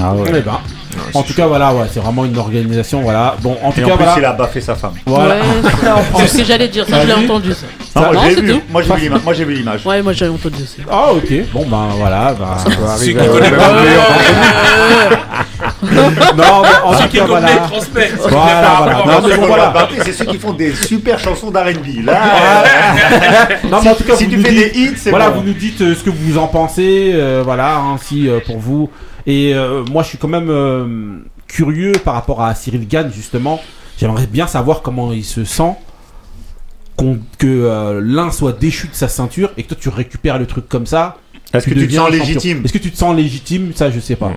Ah 0.00 0.12
Eh 0.26 0.30
ben, 0.40 0.58
en 1.14 1.22
tout 1.22 1.34
cas 1.34 1.46
voilà 1.46 1.72
ouais 1.72 1.84
c'est 1.92 2.00
vraiment 2.00 2.24
une 2.24 2.36
organisation 2.38 3.02
voilà. 3.02 3.36
Bon 3.40 3.56
en 3.62 3.70
tout 3.70 3.80
Et 3.80 3.84
cas 3.84 3.92
en 3.92 3.96
plus, 3.96 4.04
voilà. 4.04 4.18
il 4.18 4.24
a 4.24 4.32
baffé 4.32 4.60
sa 4.60 4.74
femme. 4.74 4.94
Voilà. 5.06 5.36
Ouais, 5.36 5.40
c'est 6.20 6.26
ce 6.28 6.38
que 6.38 6.44
j'allais 6.44 6.68
dire, 6.68 6.86
ça 6.88 7.02
je 7.02 7.06
l'ai 7.06 7.12
entendu 7.12 7.52
ça. 7.52 7.66
Non, 8.00 8.12
Non, 8.12 8.20
j'ai 8.24 8.34
c'est 8.34 8.40
vu, 8.40 8.52
tout. 8.54 8.62
moi 8.70 8.82
j'ai 8.82 8.94
vu 8.94 9.00
l'ima- 9.02 9.18
moi, 9.24 9.32
j'ai 9.32 9.44
vu 9.44 9.54
l'image. 9.54 9.86
Ouais, 9.86 10.02
moi 10.02 10.12
j'ai 10.12 10.28
entendu 10.28 10.62
aussi. 10.62 10.78
Ah 10.90 11.12
ok 11.12 11.32
bon 11.52 11.64
ben 11.68 11.86
voilà 11.98 12.34
bah, 12.38 12.56
Ça 12.58 12.70
peut 12.70 12.76
Celui 12.98 13.18
arriver 13.18 13.40
non 15.94 16.62
mais 16.62 16.68
en 16.84 16.92
tout 16.94 17.08
qui 17.08 17.16
cas 17.18 17.24
est 17.24 17.26
voilà. 17.26 17.48
Voilà, 18.28 19.04
Non, 19.06 19.22
mais 19.22 19.34
Ceux 19.34 19.40
bon, 19.40 19.46
c'est 20.04 20.12
ceux 20.12 20.24
qui 20.24 20.38
font 20.38 20.52
des 20.52 20.74
super 20.74 21.18
chansons 21.18 21.50
d'R&B. 21.50 22.04
Là, 22.04 22.64
Non 23.70 23.80
mais 23.82 23.90
en 23.90 23.94
tout 23.94 24.04
cas 24.04 24.16
si 24.16 24.24
vous 24.24 24.30
tu 24.32 24.36
nous 24.38 24.42
fais 24.44 24.50
dites- 24.50 24.72
des 24.74 24.78
hits, 24.80 24.92
c'est 24.96 25.10
Voilà, 25.10 25.30
bon. 25.30 25.40
vous 25.40 25.46
nous 25.48 25.52
dites 25.54 25.80
euh, 25.80 25.94
ce 25.94 26.02
que 26.04 26.10
vous 26.10 26.38
en 26.38 26.46
pensez, 26.48 27.12
euh, 27.14 27.42
voilà, 27.44 27.78
ainsi 27.78 28.28
euh, 28.28 28.40
pour 28.44 28.58
vous. 28.58 28.90
Et 29.26 29.52
euh, 29.54 29.84
moi, 29.90 30.02
je 30.02 30.08
suis 30.10 30.18
quand 30.18 30.28
même 30.28 30.48
euh, 30.50 31.18
curieux 31.48 31.92
par 32.04 32.14
rapport 32.14 32.42
à 32.42 32.54
Cyril 32.54 32.86
Gann, 32.86 33.10
justement. 33.12 33.60
J'aimerais 33.98 34.26
bien 34.26 34.46
savoir 34.46 34.82
comment 34.82 35.12
il 35.12 35.24
se 35.24 35.44
sent 35.44 35.72
que 37.38 37.46
euh, 37.46 38.00
l'un 38.02 38.30
soit 38.30 38.52
déchu 38.58 38.88
de 38.88 38.94
sa 38.94 39.08
ceinture 39.08 39.50
et 39.58 39.62
que 39.64 39.68
toi 39.68 39.76
tu 39.80 39.88
récupères 39.90 40.38
le 40.38 40.46
truc 40.46 40.68
comme 40.68 40.86
ça. 40.86 41.16
Est-ce 41.52 41.66
que 41.66 41.74
tu 41.74 41.86
te 41.88 41.92
sens 41.94 42.10
légitime 42.10 42.62
Est-ce 42.64 42.72
que 42.72 42.78
tu 42.78 42.90
te 42.90 42.96
sens 42.96 43.14
légitime? 43.14 43.72
Ça, 43.74 43.90
je 43.90 44.00
sais 44.00 44.16
pas. 44.16 44.32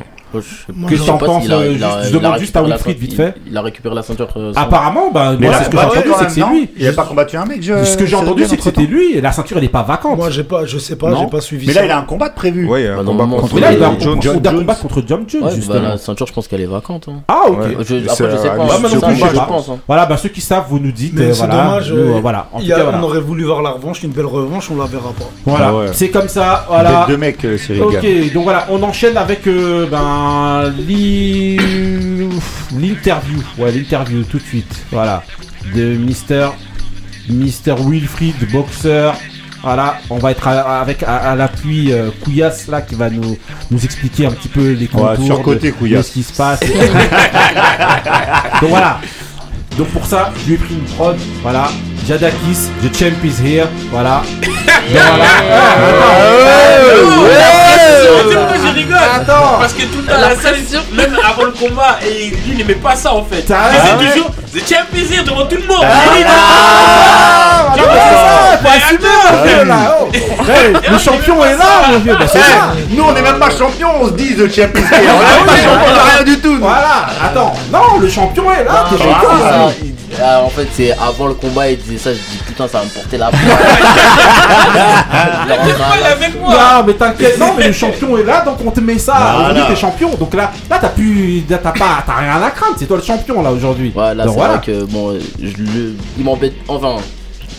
Moi, 0.74 0.90
Que 0.90 0.96
t'en 0.96 1.18
penses 1.18 1.50
a- 1.50 1.54
euh, 1.54 1.76
a- 1.82 2.04
Je 2.04 2.16
a 2.16 2.20
demande 2.20 2.38
juste 2.40 2.56
à 2.56 2.62
Wilfried 2.64 2.98
vite 2.98 3.16
fait. 3.16 3.34
Il 3.48 3.58
a 3.58 3.62
récupéré 3.62 3.96
la 3.96 4.04
ceinture. 4.04 4.28
euh, 4.38 4.54
Apparemment, 4.56 5.12
bah, 5.12 5.32
Mais 5.40 5.48
moi, 5.48 5.52
là, 5.52 5.58
c'est 5.60 5.66
ce 5.66 5.70
que 5.70 5.76
bah 5.76 5.90
j'ai 5.94 6.00
entendu, 6.00 6.14
c'est 6.20 6.26
que 6.26 6.32
c'est 6.32 6.46
lui. 6.50 6.70
Il 6.78 6.88
a 6.88 6.94
pas 6.94 7.04
combattu 7.04 7.38
un 7.38 7.46
mec, 7.46 7.64
je... 7.64 7.84
Ce 7.84 7.98
que 7.98 8.06
j'ai 8.06 8.16
entendu, 8.16 8.46
c'est 8.46 8.58
que 8.58 8.64
c'était 8.64 8.84
lui 8.84 9.14
et 9.14 9.22
la 9.22 9.32
ceinture 9.32 9.58
elle 9.58 9.64
est 9.64 9.70
pas 9.70 9.84
vacante. 9.84 10.18
Moi 10.18 10.30
j'ai 10.30 10.44
pas, 10.44 10.66
je 10.66 10.78
sais 10.78 10.96
pas, 10.96 11.14
j'ai 11.16 11.28
pas 11.28 11.42
suivi 11.42 11.68
Mais 11.68 11.74
ça. 11.74 11.80
là, 11.82 11.86
il 11.88 11.92
a 11.92 11.98
un 12.00 12.04
combat 12.04 12.30
de 12.30 12.36
prévu. 12.36 12.68
Ouais, 12.68 12.82
il 12.82 12.86
y 12.86 12.88
a 12.88 12.94
un 12.94 12.98
Bah, 12.98 13.04
combat 13.04 13.12
normalement, 13.26 13.42
contre 13.42 13.60
là, 13.60 13.72
il 13.72 13.80
Jones. 14.22 14.42
combattre 14.42 14.82
contre 14.82 15.04
John 15.08 15.26
Jones, 15.28 15.42
bah, 15.44 15.50
justement. 15.56 15.80
la 15.82 15.98
ceinture, 15.98 16.28
je 16.28 16.34
pense 16.34 16.48
qu'elle 16.48 16.62
est 16.62 16.66
vacante. 16.66 17.08
hein. 17.10 17.22
Ah, 17.28 17.42
ok. 17.48 17.58
Après, 17.58 17.86
je 17.86 17.94
sais 18.38 18.50
pas. 18.50 18.64
hein, 18.64 18.68
un 18.70 19.74
hein. 19.74 19.78
Voilà, 19.88 20.06
bah 20.06 20.18
ceux 20.18 20.30
qui 20.30 20.42
savent, 20.42 20.66
vous 20.70 20.80
nous 20.80 20.92
dites. 20.92 21.18
Euh, 21.20 21.34
c'est 21.34 21.46
voilà, 21.46 21.64
dommage. 21.64 21.94
voilà. 22.22 22.48
A-. 22.54 22.98
On 23.00 23.04
aurait 23.04 23.20
voulu 23.22 23.44
voir 23.46 23.62
la 23.62 23.72
revanche, 23.72 24.04
une 24.04 24.12
belle 24.12 24.26
revanche, 24.26 24.70
on 24.72 24.78
la 24.78 24.86
verra 24.86 25.10
pas. 25.18 25.30
Voilà, 25.46 25.72
Ah 25.88 25.94
c'est 25.94 26.10
comme 26.10 26.28
ça. 26.28 26.66
Voilà. 26.70 26.90
Bête 27.02 27.10
de 27.10 27.16
mec, 27.16 27.46
euh, 27.46 27.58
Cyril 27.58 27.84
Ok, 27.84 28.34
donc 28.34 28.44
voilà, 28.44 28.66
on 28.70 28.82
enchaîne 28.84 29.18
avec 29.18 29.48
euh, 29.48 29.86
ben 30.20 30.74
l'i- 30.86 31.58
l'interview. 32.78 33.42
Ouais, 33.58 33.72
l'interview 33.72 34.24
tout 34.24 34.38
de 34.38 34.44
suite. 34.44 34.72
Voilà, 34.92 35.24
de 35.76 35.96
Mister 35.96 36.50
Mister 37.30 37.76
Wilfried, 37.80 38.36
boxeur. 38.52 39.16
Voilà, 39.62 39.98
on 40.10 40.18
va 40.18 40.32
être 40.32 40.48
à- 40.48 40.80
avec 40.82 41.04
à, 41.04 41.18
à 41.18 41.36
l'appui 41.36 41.92
euh, 41.92 42.10
Couillasse 42.24 42.68
là 42.68 42.82
qui 42.82 42.96
va 42.96 43.10
nous 43.10 43.38
nous 43.72 43.84
expliquer 43.84 44.26
un 44.26 44.32
petit 44.32 44.48
peu 44.48 44.72
les 44.72 44.86
Ouais, 44.86 44.88
contours 44.88 45.26
surcoté, 45.26 45.74
de, 45.82 45.88
de 45.98 46.02
ce 46.02 46.12
qui 46.12 46.24
se 46.24 46.34
passe. 46.34 46.60
donc 46.62 46.70
voilà. 48.70 49.00
Donc 49.78 49.88
pour 49.90 50.06
ça, 50.06 50.32
je 50.42 50.48
lui 50.48 50.54
ai 50.56 50.58
pris 50.58 50.74
une 50.74 50.84
prod. 50.96 51.18
Voilà, 51.42 51.70
Jadakis, 52.08 52.70
the 52.84 52.94
champ 52.98 53.12
is 53.24 53.42
here. 53.46 53.68
Voilà. 53.92 54.24
Donc 54.90 55.02
voilà. 57.20 58.59
Rigole 58.74 58.98
Parce 59.28 59.74
que 59.74 59.84
tout 59.84 60.04
à 60.08 60.14
La 60.14 60.30
la 60.30 60.36
salle, 60.36 60.56
même 60.94 61.18
avant 61.26 61.44
le 61.44 61.52
combat, 61.52 62.00
et 62.06 62.30
lui 62.30 62.52
il 62.52 62.58
n'aimait 62.58 62.76
pas 62.76 62.96
ça 62.96 63.14
en 63.14 63.24
fait. 63.24 63.52
Ah 63.52 63.70
toujours 64.14 64.32
The 64.52 64.60
champ 64.68 64.88
is 64.96 65.12
here 65.14 65.24
devant 65.24 65.46
tout 65.46 65.58
le 65.58 65.68
monde. 65.68 65.84
Ah, 65.84 67.76
bah, 67.78 67.84
c'est 67.94 68.16
ça, 68.16 68.58
faut 68.62 68.68
assumer, 68.68 69.66
là, 69.68 69.98
oh. 70.02 70.08
Le 70.92 70.98
champion 70.98 71.46
est 71.46 71.56
là, 71.56 71.66
mon 71.92 72.00
vieux, 72.00 72.16
bah. 72.18 72.26
Nous, 72.90 73.04
on 73.04 73.12
n'est 73.14 73.22
même 73.22 73.38
pas 73.38 73.50
champion, 73.52 73.90
on 74.02 74.08
se 74.08 74.14
dit 74.14 74.34
The 74.36 74.48
Champions 74.52 74.82
League. 74.82 75.10
On 75.10 75.20
n'est 75.20 75.46
pas 75.46 75.56
champion, 75.56 75.88
on 75.88 75.96
n'a 75.96 76.04
rien 76.16 76.24
du 76.24 76.40
tout. 76.40 76.58
Voilà, 76.60 77.06
attends, 77.24 77.54
non, 77.72 78.00
le 78.00 78.10
champion 78.10 78.52
est 78.52 78.64
là, 78.64 78.86
t'es 78.90 78.96
Ah, 79.00 79.04
champion. 79.04 79.74
ah, 80.24 80.42
en 80.44 80.50
fait, 80.50 80.68
c'est 80.76 80.92
avant 80.94 81.28
le 81.28 81.36
combat, 81.36 81.70
il 81.70 81.78
disait 81.78 81.98
ça. 82.00 82.10
Je 82.12 82.18
dis 82.18 82.38
putain, 82.48 82.68
ça 82.68 82.80
va 82.80 82.86
me 82.86 82.90
porter 82.90 83.18
la 83.18 83.28
poire. 83.28 83.42
Non, 86.50 86.84
mais 86.88 86.94
t'inquiète, 86.94 87.38
non, 87.40 87.54
mais 87.58 87.68
le 87.68 87.74
champion 87.74 88.18
est 88.18 88.24
là, 88.24 88.42
donc 88.42 88.58
on 88.66 88.72
te 88.72 88.80
met 88.80 88.98
ça. 88.98 89.14
Voilà. 89.16 89.40
Aujourd'hui, 89.40 89.64
t'es 89.70 89.76
champion, 89.80 90.10
donc 90.16 90.34
là, 90.34 90.52
là, 90.70 90.78
t'as 90.82 90.90
plus, 90.90 91.44
là, 91.50 91.58
t'as 91.62 91.72
pas, 91.72 92.04
t'as 92.06 92.16
rien 92.16 92.42
à 92.42 92.50
craindre, 92.52 92.74
c'est 92.78 92.86
toi 92.88 92.98
le 92.98 93.04
champion, 93.04 93.42
là, 93.44 93.52
aujourd'hui. 93.52 93.94
Ouais, 93.96 94.16
là, 94.16 94.26
Donc 94.26 94.34
c'est 94.36 94.39
voilà. 94.40 94.54
vrai 94.58 94.66
que 94.66 94.84
bon, 94.86 95.14
je 95.42 95.58
le- 95.58 95.96
il 96.18 96.24
m'embête. 96.24 96.54
Enfin, 96.68 96.96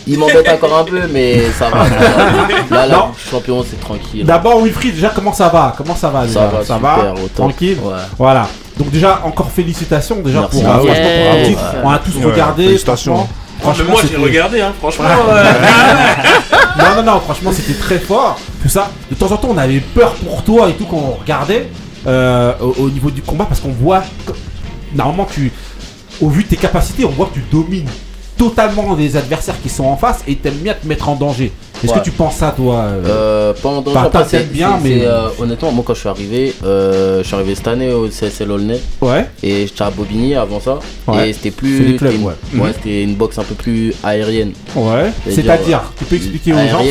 il 0.07 0.17
m'embête 0.19 0.47
encore 0.49 0.77
un 0.79 0.83
peu, 0.83 0.99
mais 1.11 1.41
ça 1.57 1.69
va. 1.69 1.85
ça 1.87 1.95
va. 1.95 2.75
Là, 2.75 2.87
là, 2.87 2.95
Non. 2.95 3.11
champion, 3.31 3.63
c'est 3.69 3.79
tranquille. 3.79 4.25
D'abord, 4.25 4.61
Wilfried, 4.63 4.95
déjà, 4.95 5.09
comment 5.13 5.33
ça 5.33 5.49
va? 5.49 5.73
Comment 5.77 5.95
ça 5.95 6.09
va, 6.09 6.25
déjà? 6.25 6.49
Ça 6.65 6.77
va, 6.77 6.95
super, 6.95 7.13
au 7.13 7.27
top. 7.27 7.35
Tranquille? 7.35 7.77
Ouais. 7.83 7.93
Voilà. 8.17 8.47
Donc 8.77 8.89
déjà, 8.89 9.21
encore 9.25 9.51
félicitations 9.51 10.21
déjà 10.23 10.39
Merci. 10.41 10.61
pour, 10.63 10.71
Ah 10.73 10.81
ouais. 10.81 10.85
franchement, 10.87 11.03
pour 11.03 11.31
un 11.31 11.35
Yeah. 11.35 11.45
titre. 11.47 11.61
On 11.83 11.89
a 11.91 11.99
tous 11.99 12.15
Ouais, 12.17 12.25
regardé. 12.25 12.63
félicitations. 12.65 13.27
franchement. 13.59 13.83
Mais 13.87 13.91
moi 13.91 14.01
j'ai 14.09 14.17
regardé, 14.17 14.61
hein, 14.61 14.73
franchement. 14.79 15.05
Ouais. 15.05 15.43
Non, 16.77 16.95
non, 17.03 17.11
non, 17.13 17.19
franchement, 17.19 17.51
c'était 17.53 17.77
très 17.77 17.99
fort. 17.99 18.39
Tout 18.63 18.69
ça. 18.69 18.89
De 19.09 19.15
temps 19.15 19.31
en 19.31 19.37
temps, 19.37 19.49
on 19.51 19.57
avait 19.57 19.79
peur 19.81 20.13
pour 20.13 20.41
toi 20.43 20.69
et 20.69 20.73
tout 20.73 20.85
quand 20.85 20.97
on 20.97 21.19
regardait 21.21 21.67
euh, 22.07 22.53
au, 22.59 22.85
au 22.85 22.89
niveau 22.89 23.11
du 23.11 23.21
combat 23.21 23.45
parce 23.45 23.59
qu'on 23.59 23.71
voit. 23.73 24.01
que- 24.25 24.31
Normalement, 24.95 25.27
tu. 25.31 25.51
Au 26.21 26.29
vu 26.29 26.43
de 26.43 26.49
tes 26.49 26.55
capacités, 26.57 27.03
on 27.03 27.09
voit 27.09 27.25
que 27.25 27.33
tu 27.33 27.43
domines 27.51 27.89
totalement 28.37 28.95
les 28.95 29.17
adversaires 29.17 29.59
qui 29.61 29.69
sont 29.69 29.85
en 29.85 29.97
face 29.97 30.23
et 30.27 30.35
t'aimes 30.35 30.53
bien 30.55 30.75
te 30.75 30.85
mettre 30.85 31.09
en 31.09 31.15
danger. 31.15 31.51
Est-ce 31.83 31.91
Ouais. 31.93 31.99
que 31.99 32.03
tu 32.03 32.11
penses 32.11 32.35
ça, 32.35 32.53
toi 32.55 32.75
euh, 32.81 33.01
Euh, 33.07 33.53
pas 33.53 33.69
en 33.69 33.81
danger, 33.81 33.99
Bah, 34.13 34.25
c'est- 34.27 34.51
bien, 34.51 34.79
mais- 34.83 35.03
euh, 35.05 35.27
honnêtement, 35.39 35.71
moi 35.71 35.83
quand 35.85 35.93
je 35.95 35.99
suis 36.01 36.09
arrivé, 36.09 36.53
euh, 36.63 37.21
je 37.21 37.27
suis 37.27 37.35
arrivé 37.35 37.55
cette 37.55 37.67
année 37.67 37.91
au 37.91 38.07
CSL 38.09 38.51
Aulnay 38.51 38.79
Ouais. 39.01 39.27
et 39.43 39.67
j'étais 39.67 39.83
à 39.83 39.89
Bobigny 39.89 40.35
avant 40.35 40.59
ça. 40.59 40.79
Ouais. 41.07 41.29
Et 41.29 41.33
c'était 41.33 41.51
plus. 41.51 41.97
clubs, 41.97 41.99
c'était 41.99 42.15
une, 42.15 42.23
ouais. 42.25 42.33
Mhm. 42.53 42.73
c'était 42.75 43.03
une 43.03 43.15
boxe 43.15 43.37
un 43.39 43.43
peu 43.43 43.55
plus 43.55 43.93
aérienne. 44.03 44.51
Ouais. 44.75 45.11
C'est-à-dire, 45.25 45.43
C'est-à-dire, 45.53 45.93
tu 45.97 46.05
peux 46.05 46.15
expliquer 46.15 46.53
aux 46.53 46.67
gens 46.67 46.81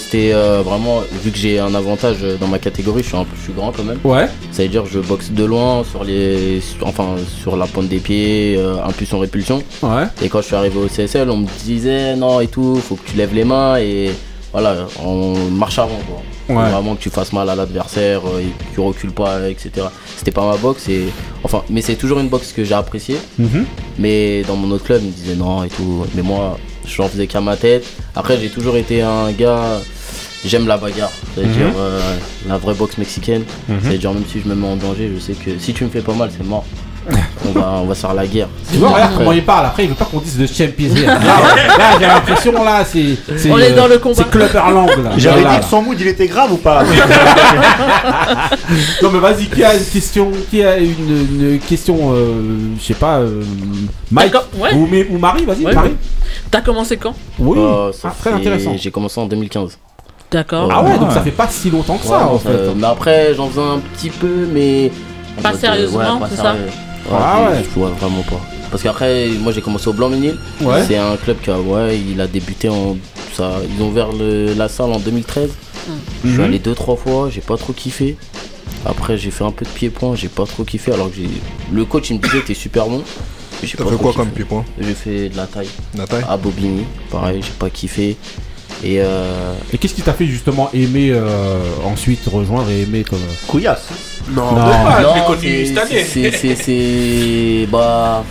c'était 0.00 0.32
vraiment. 0.64 1.02
Vu 1.24 1.30
que 1.30 1.38
j'ai 1.38 1.58
un 1.58 1.74
avantage 1.74 2.16
dans 2.40 2.46
ma 2.48 2.58
catégorie, 2.58 3.02
je 3.02 3.08
suis, 3.08 3.16
un 3.16 3.24
peu- 3.24 3.36
je 3.36 3.42
suis 3.44 3.52
grand 3.52 3.72
quand 3.72 3.84
même. 3.84 3.98
Ouais. 4.04 4.26
Ça 4.52 4.62
veut 4.62 4.68
dire 4.68 4.84
je 4.86 4.98
boxe 5.00 5.30
de 5.30 5.44
loin 5.44 5.82
sur 5.90 6.04
les. 6.04 6.60
enfin, 6.82 7.14
sur 7.42 7.56
la 7.56 7.66
pointe 7.66 7.88
des 7.88 7.98
pieds, 7.98 8.56
euh, 8.58 8.76
impulsion 8.86 9.18
répulsion. 9.18 9.62
Ouais. 9.82 10.04
Et 10.22 10.28
quand 10.28 10.40
je 10.40 10.46
suis 10.46 10.56
arrivé 10.56 10.78
au 10.78 10.88
CSL, 10.88 11.30
on 11.30 11.38
me 11.38 11.46
disait 11.64 12.14
non 12.16 12.40
et 12.40 12.46
tout, 12.48 12.76
faut 12.76 12.96
que 12.96 13.08
tu 13.10 13.16
lèves 13.16 13.34
les 13.34 13.44
mains 13.44 13.76
et 13.78 14.10
voilà, 14.58 14.86
on 15.04 15.50
marche 15.50 15.78
avant 15.78 16.00
quoi. 16.08 16.22
Ouais. 16.48 16.70
Vraiment 16.70 16.94
que 16.94 17.02
tu 17.02 17.10
fasses 17.10 17.34
mal 17.34 17.50
à 17.50 17.54
l'adversaire 17.54 18.22
euh, 18.26 18.40
que 18.40 18.74
tu 18.74 18.80
recules 18.80 19.12
pas, 19.12 19.50
etc. 19.50 19.88
C'était 20.16 20.30
pas 20.30 20.50
ma 20.50 20.56
boxe 20.56 20.88
et 20.88 21.08
enfin, 21.44 21.62
mais 21.68 21.82
c'est 21.82 21.96
toujours 21.96 22.20
une 22.20 22.30
boxe 22.30 22.52
que 22.52 22.64
j'ai 22.64 22.72
appréciée. 22.72 23.18
Mhm. 23.38 23.66
Mais 23.98 24.44
dans 24.44 24.56
mon 24.56 24.70
autre 24.70 24.84
club, 24.84 25.02
ils 25.02 25.08
me 25.08 25.12
disaient 25.12 25.34
non 25.34 25.62
et 25.62 25.68
tout. 25.68 26.06
Mais 26.14 26.22
moi, 26.22 26.58
j'en 26.86 27.06
faisais 27.06 27.26
qu'à 27.26 27.42
ma 27.42 27.58
tête. 27.58 27.84
Après, 28.14 28.38
j'ai 28.40 28.48
toujours 28.48 28.78
été 28.78 29.02
un 29.02 29.30
gars. 29.32 29.78
j'aime 30.42 30.66
la 30.66 30.78
bagarre. 30.78 31.12
C'est-à-dire 31.34 31.74
euh, 31.76 32.16
la 32.48 32.56
vraie 32.56 32.72
boxe 32.72 32.96
mexicaine. 32.96 33.44
Mhm. 33.68 33.80
C'est-à-dire 33.82 34.14
même 34.14 34.24
si 34.26 34.40
je 34.40 34.48
me 34.48 34.54
mets 34.54 34.68
en 34.68 34.76
danger, 34.76 35.10
je 35.14 35.20
sais 35.20 35.34
que 35.34 35.58
si 35.58 35.74
tu 35.74 35.84
me 35.84 35.90
fais 35.90 36.00
pas 36.00 36.14
mal, 36.14 36.30
c'est 36.34 36.46
mort. 36.46 36.64
On, 37.46 37.52
va, 37.52 37.68
on 37.82 37.86
va 37.86 37.94
se 37.94 38.00
faire 38.00 38.14
la 38.14 38.26
guerre. 38.26 38.48
Tu 38.70 38.78
vois, 38.78 38.90
regarde 38.90 39.12
comment 39.16 39.32
il 39.32 39.44
parle. 39.44 39.66
Après, 39.66 39.84
il 39.84 39.90
veut 39.90 39.94
pas 39.94 40.06
qu'on 40.06 40.20
dise 40.20 40.38
de 40.38 40.46
Champions 40.46 40.94
League. 40.94 41.04
Là, 41.06 41.18
là, 41.78 41.98
j'ai 42.00 42.06
l'impression, 42.06 42.52
là, 42.64 42.84
c'est. 42.84 43.16
On 43.50 43.58
est 43.58 43.72
euh, 43.72 43.76
dans 43.76 43.86
le 43.86 43.98
combat. 43.98 44.16
C'est 44.16 44.30
Clubberland, 44.30 44.88
là. 45.04 45.10
J'avais 45.16 45.44
dit 45.44 45.58
que 45.60 45.64
son 45.64 45.82
mood 45.82 46.00
il 46.00 46.08
était 46.08 46.26
grave 46.26 46.52
ou 46.52 46.56
pas 46.56 46.82
Non, 49.02 49.10
mais 49.12 49.18
vas-y, 49.18 49.46
qui 49.46 49.62
a 49.64 49.74
une 49.74 49.84
question 49.84 50.30
Qui 50.50 50.62
a 50.62 50.76
une, 50.78 51.52
une 51.52 51.58
question, 51.60 52.12
euh, 52.12 52.74
je 52.78 52.84
sais 52.84 52.94
pas, 52.94 53.18
euh, 53.18 53.42
Mike 54.10 54.34
ouais. 54.58 54.74
ou, 54.74 54.86
mais- 54.90 55.06
ou 55.10 55.18
Marie, 55.18 55.44
vas-y, 55.44 55.64
Ouais. 55.64 55.74
Marie. 55.74 55.96
T'as 56.50 56.60
commencé 56.60 56.96
quand? 56.96 57.14
Oui, 57.38 57.58
Euh, 57.58 57.92
ça 57.92 58.08
Ah, 58.10 58.14
très 58.18 58.32
intéressant. 58.32 58.74
J'ai 58.76 58.90
commencé 58.90 59.20
en 59.20 59.26
2015. 59.26 59.78
D'accord. 60.30 60.68
Ah 60.72 60.82
ouais, 60.82 60.98
donc 60.98 61.12
ça 61.12 61.20
fait 61.20 61.30
pas 61.30 61.46
si 61.48 61.70
longtemps 61.70 61.98
que 61.98 62.06
ça, 62.06 62.26
en 62.26 62.38
fait. 62.38 62.48
euh, 62.48 62.72
mais 62.76 62.86
après, 62.86 63.34
j'en 63.34 63.48
faisais 63.48 63.60
un 63.62 63.78
petit 63.94 64.10
peu, 64.10 64.48
mais. 64.52 64.90
Pas 65.42 65.52
euh, 65.52 65.58
sérieusement, 65.58 66.20
c'est 66.30 66.36
ça 66.36 66.56
Ah 67.12 67.50
ouais. 67.50 67.62
Je 67.64 67.78
vois 67.78 67.90
vraiment 67.90 68.22
pas. 68.22 68.40
Parce 68.70 68.82
qu'après, 68.82 69.28
moi 69.40 69.52
j'ai 69.52 69.60
commencé 69.60 69.88
au 69.88 69.92
Blanc-Ménil. 69.92 70.36
Ouais. 70.60 70.84
C'est 70.86 70.96
un 70.96 71.16
club 71.16 71.36
qui 71.42 71.50
a, 71.50 71.58
ouais, 71.58 71.98
il 71.98 72.20
a 72.20 72.26
débuté 72.26 72.68
en. 72.68 72.96
Ça, 73.34 73.52
ils 73.76 73.82
ont 73.82 73.88
ouvert 73.88 74.12
le- 74.12 74.54
la 74.54 74.68
salle 74.68 74.92
en 74.92 74.98
2013. 74.98 75.50
Je 76.24 76.28
suis 76.30 76.38
Mhm. 76.38 76.44
allé 76.44 76.58
deux, 76.58 76.74
trois 76.74 76.96
fois, 76.96 77.28
j'ai 77.30 77.40
pas 77.42 77.56
trop 77.56 77.72
kiffé. 77.72 78.16
Après, 78.84 79.16
j'ai 79.18 79.30
fait 79.30 79.44
un 79.44 79.52
peu 79.52 79.64
de 79.64 79.70
pied-point, 79.70 80.14
j'ai 80.16 80.28
pas 80.28 80.46
trop 80.46 80.64
kiffé. 80.64 80.92
Alors 80.92 81.10
que 81.10 81.16
j'ai. 81.16 81.28
Le 81.72 81.84
coach 81.84 82.10
il 82.10 82.16
me 82.18 82.22
disait, 82.22 82.40
t'es 82.44 82.54
super 82.54 82.86
bon. 82.86 83.02
T'as 83.60 83.66
fait 83.68 83.76
quoi 83.76 83.96
kiffé. 83.96 84.12
comme 84.16 84.30
pied-point? 84.30 84.64
J'ai 84.80 84.94
fait 84.94 85.28
de 85.28 85.36
la 85.36 85.46
taille. 85.46 85.68
La 85.96 86.06
taille? 86.06 86.24
À 86.28 86.36
Bobigny, 86.36 86.84
pareil, 87.10 87.40
j'ai 87.42 87.52
pas 87.58 87.70
kiffé. 87.70 88.16
Et 88.84 89.00
euh, 89.00 89.54
Et 89.72 89.78
qu'est-ce 89.78 89.94
qui 89.94 90.02
t'a 90.02 90.12
fait 90.12 90.26
justement 90.26 90.70
aimer 90.74 91.10
euh, 91.10 91.58
ensuite 91.84 92.20
rejoindre 92.26 92.68
et 92.70 92.82
aimer 92.82 93.04
comme. 93.04 93.20
Couillasse. 93.48 93.86
Non, 94.30 94.52
Non. 94.52 94.66
je 95.16 95.26
connu 95.26 95.40
c'est- 95.42 95.66
cette 95.66 95.78
année. 95.78 96.04
c'est- 96.04 96.30
c'est- 96.32 96.56
c'est. 96.56 97.66
Bah. 97.70 98.24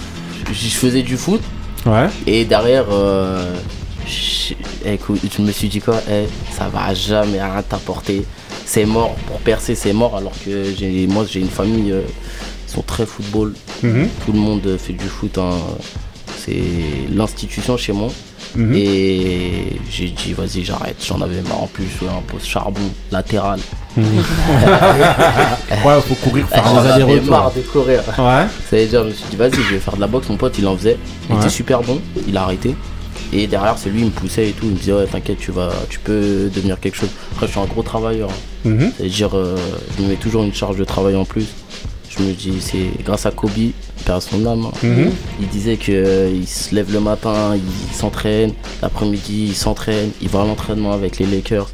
Je 0.52 0.68
faisais 0.70 1.02
du 1.02 1.18
foot 1.18 1.41
Ouais. 1.86 2.08
et 2.28 2.46
derrière. 2.46 2.86
euh, 2.91 3.56
je, 4.08 4.54
écoute, 4.88 5.20
je 5.36 5.41
me 5.41 5.52
suis 5.52 5.68
dit 5.68 5.80
quoi 5.82 6.00
eh, 6.10 6.26
Ça 6.56 6.68
va 6.70 6.93
jamais 6.93 7.41
rien 7.41 7.64
t'apporter. 7.68 8.24
C'est 8.66 8.86
mort. 8.86 9.16
Pour 9.28 9.39
percer, 9.39 9.74
c'est 9.74 9.93
mort. 9.93 10.16
Alors 10.16 10.34
que 10.46 10.66
j'ai, 10.78 11.08
moi, 11.08 11.26
j'ai 11.30 11.39
une 11.39 11.50
famille. 11.50 11.91
euh, 11.91 12.02
ils 12.68 12.72
sont 12.72 12.84
très 12.84 13.06
football. 13.08 13.54
Mhm. 13.82 14.08
Tout 14.26 14.32
le 14.34 14.39
monde 14.39 14.78
fait 14.78 14.93
du 14.93 15.06
foot. 15.08 15.38
hein. 15.39 15.52
C'est 16.38 16.62
l'institution 17.12 17.78
chez 17.78 17.93
moi. 17.93 18.10
Mhm. 18.56 18.74
Et 18.76 19.80
j'ai 19.89 20.10
dit, 20.10 20.34
vas-y, 20.34 20.64
j'arrête. 20.64 20.97
J'en 21.06 21.20
avais 21.22 21.41
marre. 21.41 21.64
En 21.64 21.68
plus, 21.68 21.86
je 21.93 21.99
jouais 21.99 22.10
un 22.10 22.22
poste 22.32 22.45
charbon 22.47 22.82
latéral. 23.12 23.60
Ouais, 25.86 26.01
faut 26.01 26.16
courir, 26.16 26.47
faire 26.47 26.64
J'en 26.66 26.78
avais 26.78 27.22
marre 27.22 27.51
de 27.53 27.62
courir. 27.62 28.01
Ouais. 28.18 28.45
C'est-à-dire, 28.70 29.03
je 29.03 29.08
me 29.10 29.14
suis 29.14 29.26
dit, 29.30 29.36
vas-y, 29.36 29.53
je 29.56 29.74
vais 29.74 29.80
faire 29.80 29.95
de 29.95 30.01
la 30.01 30.08
boxe. 30.08 30.30
Mon 30.30 30.38
pote, 30.38 30.56
il 30.58 30.68
en 30.68 30.76
faisait. 30.78 30.97
Il 31.30 31.36
Ouais. 31.36 31.41
était 31.41 31.49
super 31.49 31.82
bon. 31.82 31.99
Il 32.28 32.36
a 32.38 32.43
arrêté. 32.43 32.76
Et 33.34 33.47
derrière, 33.47 33.76
c'est 33.78 33.89
lui, 33.89 34.01
il 34.01 34.06
me 34.06 34.12
poussait 34.12 34.49
et 34.49 34.51
tout. 34.51 34.66
Il 34.66 34.72
me 34.74 34.78
disait, 34.78 34.93
ouais, 34.93 35.06
t'inquiète, 35.06 35.38
tu, 35.39 35.51
vas, 35.51 35.72
tu 35.89 35.99
peux 35.99 36.49
devenir 36.53 36.80
quelque 36.80 36.95
chose. 36.97 37.10
Après, 37.34 37.47
je 37.47 37.51
suis 37.51 37.60
un 37.60 37.66
gros 37.66 37.84
travailleur. 37.84 38.30
hein. 38.30 38.70
Mhm. 38.70 38.91
C'est-à-dire, 38.97 39.36
euh, 39.38 39.56
je 39.97 40.03
me 40.03 40.10
mets 40.10 40.16
toujours 40.16 40.43
une 40.43 40.53
charge 40.53 40.78
de 40.78 40.84
travail 40.86 41.16
en 41.16 41.26
plus. 41.26 41.45
Je 42.18 42.24
me 42.24 42.32
dis, 42.34 42.53
c'est 42.61 43.03
grâce 43.03 43.26
à 43.26 43.32
Kobe, 43.32 43.51
père 44.05 44.22
son 44.22 44.45
âme. 44.45 44.66
hein. 44.68 44.72
Mhm. 44.84 45.11
Il 45.41 45.47
disait 45.49 45.78
qu'il 45.78 46.47
se 46.47 46.74
lève 46.74 46.91
le 46.93 46.99
matin, 46.99 47.55
il 47.55 47.95
s'entraîne. 47.95 48.51
L'après-midi, 48.82 49.47
il 49.49 49.55
s'entraîne. 49.55 50.11
Il 50.22 50.30
va 50.30 50.41
à 50.41 50.45
l'entraînement 50.45 50.93
avec 50.93 51.20
les 51.20 51.26
Lakers. 51.26 51.68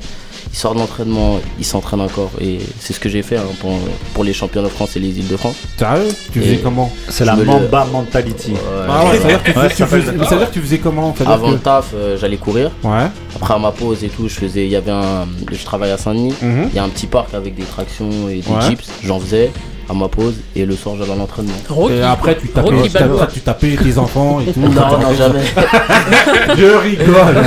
Il 0.53 0.57
sort 0.57 0.73
de 0.73 0.79
l'entraînement, 0.79 1.39
il 1.59 1.63
s'entraîne 1.65 2.01
encore. 2.01 2.31
Et 2.41 2.57
c'est 2.79 2.91
ce 2.93 2.99
que 2.99 3.07
j'ai 3.07 3.21
fait 3.21 3.37
hein, 3.37 3.43
pour, 3.59 3.71
pour 4.13 4.23
les 4.23 4.33
championnats 4.33 4.67
de 4.67 4.73
France 4.73 4.95
et 4.97 4.99
les 4.99 5.09
îles 5.19 5.27
de 5.27 5.37
France. 5.37 5.55
Sérieux? 5.77 6.09
Tu 6.33 6.41
faisais 6.41 6.55
Et- 6.55 6.57
comment? 6.57 6.91
C'est 7.07 7.23
la 7.23 7.35
le- 7.35 7.45
Mamba 7.45 7.85
mentality. 7.85 8.53
Ah 8.89 9.05
ouais, 9.05 9.17
ça 9.17 9.23
veut 9.23 9.27
dire 9.29 9.43
que 9.43 9.51
tu 9.51 9.57
Ouais, 9.59 9.69
faisais- 9.69 9.75
ça 9.75 9.85
tu 9.85 9.91
fait- 9.91 10.01
faisais- 10.01 10.11
mais 10.17 10.25
ça 10.25 10.31
veut 10.31 10.37
dire 10.39 10.49
que 10.49 10.53
tu 10.55 10.61
faisais 10.61 10.79
comment? 10.79 11.15
Ça 11.17 11.31
Avant 11.31 11.51
le 11.51 11.59
taf, 11.59 11.91
euh, 11.93 12.17
j'allais 12.19 12.35
courir. 12.37 12.71
Ouais. 12.83 13.05
Après 13.35 13.53
à 13.53 13.59
ma 13.59 13.71
pause 13.71 14.03
et 14.03 14.09
tout, 14.09 14.27
je 14.27 14.33
faisais, 14.33 14.65
il 14.65 14.71
y 14.71 14.75
avait 14.75 14.91
un, 14.91 15.25
je 15.51 15.63
travaille 15.63 15.91
à 15.91 15.97
Saint-Denis. 15.97 16.33
Mhm. 16.41 16.67
Il 16.71 16.75
y 16.75 16.79
a 16.79 16.83
un 16.83 16.89
petit 16.89 17.07
parc 17.07 17.33
avec 17.33 17.55
des 17.55 17.63
tractions 17.63 18.09
et 18.27 18.39
des 18.41 18.49
Ouais. 18.51 18.61
jeeps. 18.67 18.83
J'en 19.05 19.19
faisais 19.19 19.51
à 19.89 19.93
ma 19.93 20.07
pause 20.07 20.35
et 20.55 20.65
le 20.65 20.75
soir 20.75 20.95
j'allais 20.97 21.11
à 21.11 21.15
l'entraînement. 21.15 21.53
Rocky. 21.69 21.95
Et 21.95 22.01
après, 22.03 22.37
tu 22.37 22.47
tapais, 22.47 22.69
Rocky 22.69 22.83
tu 22.83 22.89
tapais- 22.93 22.99
Balboa. 23.07 23.27
tu 23.33 23.39
tapais 23.41 23.75
tes 23.75 23.97
enfants 23.97 24.39
et 24.39 24.51
tout. 24.53 24.59
Non, 24.61 24.69
non, 24.69 25.13
jamais. 25.17 25.41
Je 26.57 26.77
rigole. 26.77 27.37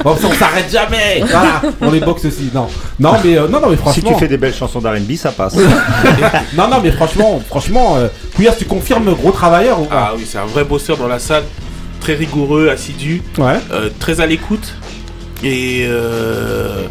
Attends, 0.00 0.14
on 0.28 0.32
s'arrête 0.34 0.70
jamais. 0.70 1.20
Voilà, 1.28 1.62
on 1.80 1.90
les 1.90 2.00
boxe 2.00 2.24
aussi. 2.24 2.50
Non, 2.54 2.66
non, 2.98 3.12
mais 3.24 3.36
euh, 3.38 3.48
non, 3.48 3.60
non, 3.60 3.68
mais 3.70 3.76
Si 3.76 3.82
franchement. 3.82 4.12
tu 4.14 4.18
fais 4.18 4.28
des 4.28 4.36
belles 4.36 4.54
chansons 4.54 4.80
d'R&B, 4.80 5.14
ça 5.16 5.30
passe. 5.32 5.54
Non, 6.56 6.68
non, 6.68 6.78
mais 6.82 6.90
franchement, 6.90 7.40
franchement, 7.48 7.96
euh, 7.96 8.08
Couillasse, 8.34 8.58
tu 8.58 8.64
confirmes 8.64 9.14
gros 9.14 9.30
travailleur 9.30 9.80
ou 9.80 9.84
pas 9.84 10.08
Ah 10.10 10.12
oui, 10.16 10.24
c'est 10.28 10.38
un 10.38 10.46
vrai 10.46 10.64
bosseur 10.64 10.96
dans 10.96 11.08
la 11.08 11.18
salle. 11.18 11.44
Très 12.00 12.14
rigoureux, 12.14 12.68
assidu, 12.68 13.22
Ouais. 13.38 13.60
euh, 13.72 13.88
très 14.00 14.20
à 14.20 14.26
l'écoute. 14.26 14.74
Et 15.44 15.84
euh, 15.88 16.86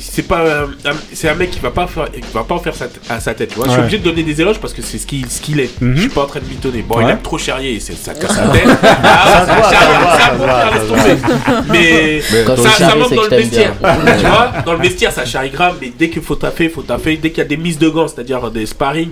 c'est 0.00 0.22
pas 0.26 0.66
c'est 1.12 1.28
un 1.28 1.34
mec 1.34 1.50
qui 1.50 1.60
va 1.60 1.70
pas 1.70 1.86
faire 1.86 2.10
qui 2.10 2.20
va 2.32 2.44
pas 2.44 2.54
en 2.54 2.58
faire 2.58 2.74
sa 2.74 2.86
à 3.08 3.20
sa 3.20 3.34
tête 3.34 3.50
tu 3.50 3.56
vois. 3.56 3.66
Je 3.66 3.72
suis 3.72 3.80
obligé 3.80 3.98
de 3.98 4.04
donner 4.04 4.22
des 4.22 4.40
éloges 4.40 4.58
parce 4.58 4.72
que 4.72 4.82
c'est 4.82 4.98
ce 4.98 5.06
qu'il 5.06 5.28
ce 5.30 5.40
qu'il 5.40 5.60
est. 5.60 5.80
Mhm. 5.80 5.94
je 5.96 6.00
suis 6.02 6.10
pas 6.10 6.22
en 6.22 6.26
train 6.26 6.40
de 6.40 6.46
mitonner 6.46 6.82
bon 6.82 6.96
Ouais. 6.98 7.04
il 7.04 7.10
aime 7.10 7.22
trop 7.22 7.38
charrier 7.38 7.80
c'est 7.80 7.94
ça 7.94 8.14
casse 8.14 8.36
la 8.36 8.48
tête. 8.52 8.68
Ah, 8.82 10.32
bon, 10.38 11.62
mais 11.72 12.20
ça, 12.20 12.56
ça 12.56 12.70
c'est 13.08 13.14
dans 13.14 13.22
le 13.22 13.28
vestiaire. 13.28 13.72
tu 13.80 14.26
vois 14.26 14.52
dans 14.64 14.72
le 14.74 14.78
vestiaire 14.80 15.12
ça 15.12 15.24
charrie 15.24 15.50
grave 15.50 15.76
mais 15.80 15.92
dès 15.98 16.08
qu'il 16.10 16.22
faut 16.22 16.36
taffer 16.36 16.68
faut 16.68 16.82
taffer. 16.82 17.16
Dès 17.16 17.30
qu'il 17.30 17.38
y 17.38 17.42
a 17.42 17.48
des 17.48 17.56
mises 17.56 17.78
de 17.78 17.88
gants 17.88 18.08
c'est-à-dire 18.08 18.50
des 18.50 18.66
sparring 18.66 19.10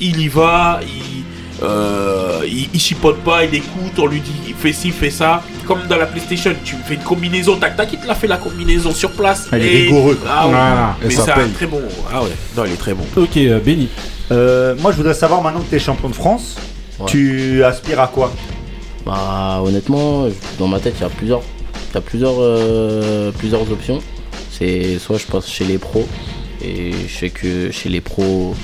il 0.00 0.20
y 0.20 0.28
va 0.28 0.80
il 0.82 1.24
euh, 1.62 2.40
il, 2.46 2.68
il 2.74 2.80
chipote 2.80 3.18
pas, 3.18 3.44
il 3.44 3.54
écoute, 3.54 3.92
on 3.98 4.06
lui 4.06 4.20
dit 4.20 4.32
il 4.48 4.54
fait 4.54 4.72
ci, 4.72 4.90
fait 4.90 5.10
ça. 5.10 5.42
Comme 5.66 5.86
dans 5.88 5.96
la 5.96 6.06
PlayStation, 6.06 6.52
tu 6.64 6.74
fais 6.86 6.94
une 6.94 7.00
combinaison, 7.02 7.56
tac 7.56 7.76
tac, 7.76 7.88
il 7.92 7.98
te 8.00 8.06
l'a 8.06 8.14
fait 8.14 8.26
la 8.26 8.36
combinaison 8.36 8.92
sur 8.92 9.12
place. 9.12 9.46
Ah, 9.52 9.58
il 9.58 9.64
est 9.64 9.72
Et- 9.74 9.82
rigoureux. 9.84 10.18
Ah 10.28 10.44
ouais. 10.46 10.50
Voilà. 10.52 10.96
Mais 11.02 11.06
Et 11.08 11.10
ça 11.16 11.34
c'est 11.36 11.52
très 11.54 11.66
bon. 11.66 11.80
Ah 12.12 12.22
ouais, 12.22 12.28
non, 12.56 12.64
il 12.66 12.72
est 12.72 12.76
très 12.76 12.94
bon. 12.94 13.04
Ok, 13.16 13.36
euh, 13.36 13.60
Benny. 13.60 13.88
Euh, 14.30 14.74
moi, 14.80 14.92
je 14.92 14.96
voudrais 14.96 15.14
savoir 15.14 15.42
maintenant 15.42 15.60
que 15.60 15.68
tu 15.70 15.76
es 15.76 15.78
champion 15.78 16.08
de 16.08 16.14
France, 16.14 16.56
Ouais. 16.98 17.06
tu 17.06 17.62
aspires 17.64 18.00
à 18.00 18.06
quoi? 18.08 18.32
Bah 19.04 19.60
honnêtement, 19.64 20.26
dans 20.58 20.68
ma 20.68 20.78
tête, 20.78 20.94
il 20.98 21.02
y 21.02 21.06
a 21.06 21.08
plusieurs, 21.08 21.40
il 21.90 21.94
y 21.94 21.98
a 21.98 22.00
plusieurs, 22.00 22.34
euh, 22.38 23.30
plusieurs 23.32 23.62
options. 23.72 24.00
C'est 24.50 24.98
soit 24.98 25.18
je 25.18 25.26
passe 25.26 25.48
chez 25.48 25.64
les 25.64 25.78
pros 25.78 26.06
et 26.64 26.92
je 27.08 27.18
sais 27.18 27.30
que 27.30 27.70
chez 27.72 27.88
les 27.88 28.00
pros, 28.00 28.54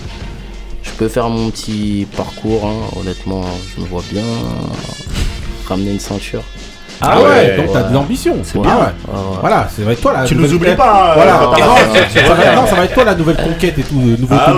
peux 0.98 1.08
faire 1.08 1.28
mon 1.28 1.50
petit 1.50 2.06
parcours. 2.16 2.66
hein. 2.66 2.96
Honnêtement, 3.00 3.42
je 3.76 3.82
me 3.82 3.86
vois 3.86 4.02
bien 4.10 4.22
ramener 5.68 5.92
une 5.92 6.00
ceinture. 6.00 6.42
Ah 7.00 7.20
ouais, 7.22 7.56
donc 7.56 7.72
t'as 7.72 7.82
de 7.84 7.94
l'ambition. 7.94 8.36
C'est 8.42 8.58
Ouais. 8.58 8.64
bien, 8.64 8.74
ouais. 8.76 8.82
Ouais. 8.82 9.20
Voilà, 9.40 9.68
ça 9.74 9.82
va 9.84 9.92
être 9.92 10.00
toi 10.00 10.12
la 10.14 10.24
Tu 10.24 10.34
nous 10.34 10.52
oublies 10.52 10.74
pas, 10.74 11.10
euh, 11.10 11.14
Voilà, 11.14 11.32
non, 11.34 11.54
ça- 11.54 12.34
va- 12.34 12.54
non, 12.56 12.66
ça 12.66 12.74
va 12.74 12.84
être 12.84 12.94
toi 12.94 13.04
la 13.04 13.14
nouvelle 13.14 13.36
conquête 13.36 13.78
et 13.78 13.82
tout, 13.82 13.94
le 14.04 14.16
nouveau 14.16 14.34
Ah 14.36 14.52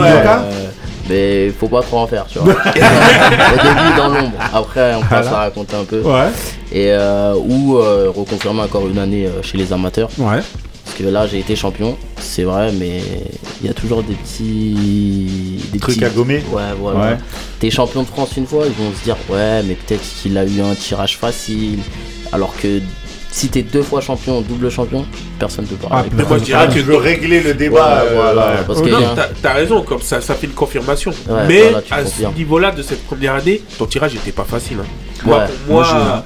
mais 1.08 1.50
faut 1.58 1.66
pas 1.66 1.82
trop 1.82 1.98
en 1.98 2.06
faire, 2.06 2.24
tu 2.28 2.38
vois. 2.38 2.52
Au 2.64 2.72
début 2.72 3.96
dans 3.96 4.08
l'ombre, 4.08 4.32
après 4.54 4.94
on 4.94 5.00
passe 5.00 5.26
Voilà. 5.26 5.36
à 5.36 5.40
raconter 5.40 5.76
un 5.76 5.84
peu. 5.84 6.00
Ouais, 6.02 6.28
Et 6.72 6.92
euh, 6.92 7.34
ou 7.36 7.76
euh, 7.78 8.12
reconfirmer 8.16 8.62
encore 8.62 8.86
une 8.86 8.98
année 8.98 9.26
euh, 9.26 9.42
chez 9.42 9.58
les 9.58 9.72
amateurs. 9.72 10.08
ouais. 10.18 10.38
Parce 10.90 11.02
que 11.02 11.08
là, 11.08 11.26
j'ai 11.28 11.38
été 11.38 11.54
champion, 11.54 11.96
c'est 12.18 12.42
vrai, 12.42 12.72
mais 12.72 13.00
il 13.60 13.66
y 13.68 13.70
a 13.70 13.72
toujours 13.74 14.02
des 14.02 14.14
petits. 14.14 15.60
Des 15.72 15.78
Trucs 15.78 15.94
petits- 15.94 16.04
à 16.04 16.08
gommer 16.10 16.42
Ouais, 16.50 16.62
voilà. 16.78 17.00
Ouais. 17.12 17.16
T'es 17.60 17.70
champion 17.70 18.02
de 18.02 18.08
France 18.08 18.30
une 18.36 18.46
fois, 18.46 18.64
ils 18.66 18.72
vont 18.72 18.92
se 18.98 19.04
dire, 19.04 19.16
ouais, 19.28 19.62
mais 19.62 19.74
peut-être 19.74 20.02
qu'il 20.20 20.36
a 20.36 20.44
eu 20.44 20.60
un 20.60 20.74
tirage 20.74 21.16
facile. 21.16 21.78
Alors 22.32 22.52
que 22.60 22.80
si 23.30 23.48
t'es 23.48 23.62
deux 23.62 23.82
fois 23.82 24.00
champion, 24.00 24.40
double 24.40 24.68
champion, 24.68 25.06
personne 25.38 25.64
ne 25.64 25.70
peut 25.76 25.88
parler. 25.88 26.08
Ah, 26.18 26.22
moi 26.28 26.38
je 26.38 26.44
dirais 26.44 26.66
que 26.66 26.72
tu 26.72 26.80
veux 26.82 26.96
régler 26.96 27.40
le 27.40 27.54
débat 27.54 28.02
Ouais, 28.02 28.08
euh, 28.10 28.14
voilà, 28.16 28.46
ouais. 28.48 28.64
parce 28.66 28.80
que 28.82 28.88
Non, 28.88 29.14
t'as- 29.14 29.28
t'as 29.40 29.52
raison, 29.52 29.82
comme 29.82 30.02
ça, 30.02 30.20
ça 30.20 30.34
fait 30.34 30.48
une 30.48 30.52
confirmation. 30.54 31.12
Ouais, 31.28 31.46
mais 31.46 31.62
voilà, 31.62 31.78
à 31.92 32.02
confirmes. 32.02 32.32
ce 32.32 32.36
niveau-là 32.38 32.72
de 32.72 32.82
cette 32.82 33.04
première 33.06 33.34
année, 33.36 33.62
ton 33.78 33.86
tirage 33.86 34.16
était 34.16 34.32
pas 34.32 34.44
facile. 34.44 34.78
hein. 34.80 34.86
Ouais. 35.24 35.30
Moi, 35.30 35.44
pour 35.66 35.74
moi, 35.74 35.82
Moi, 35.92 36.24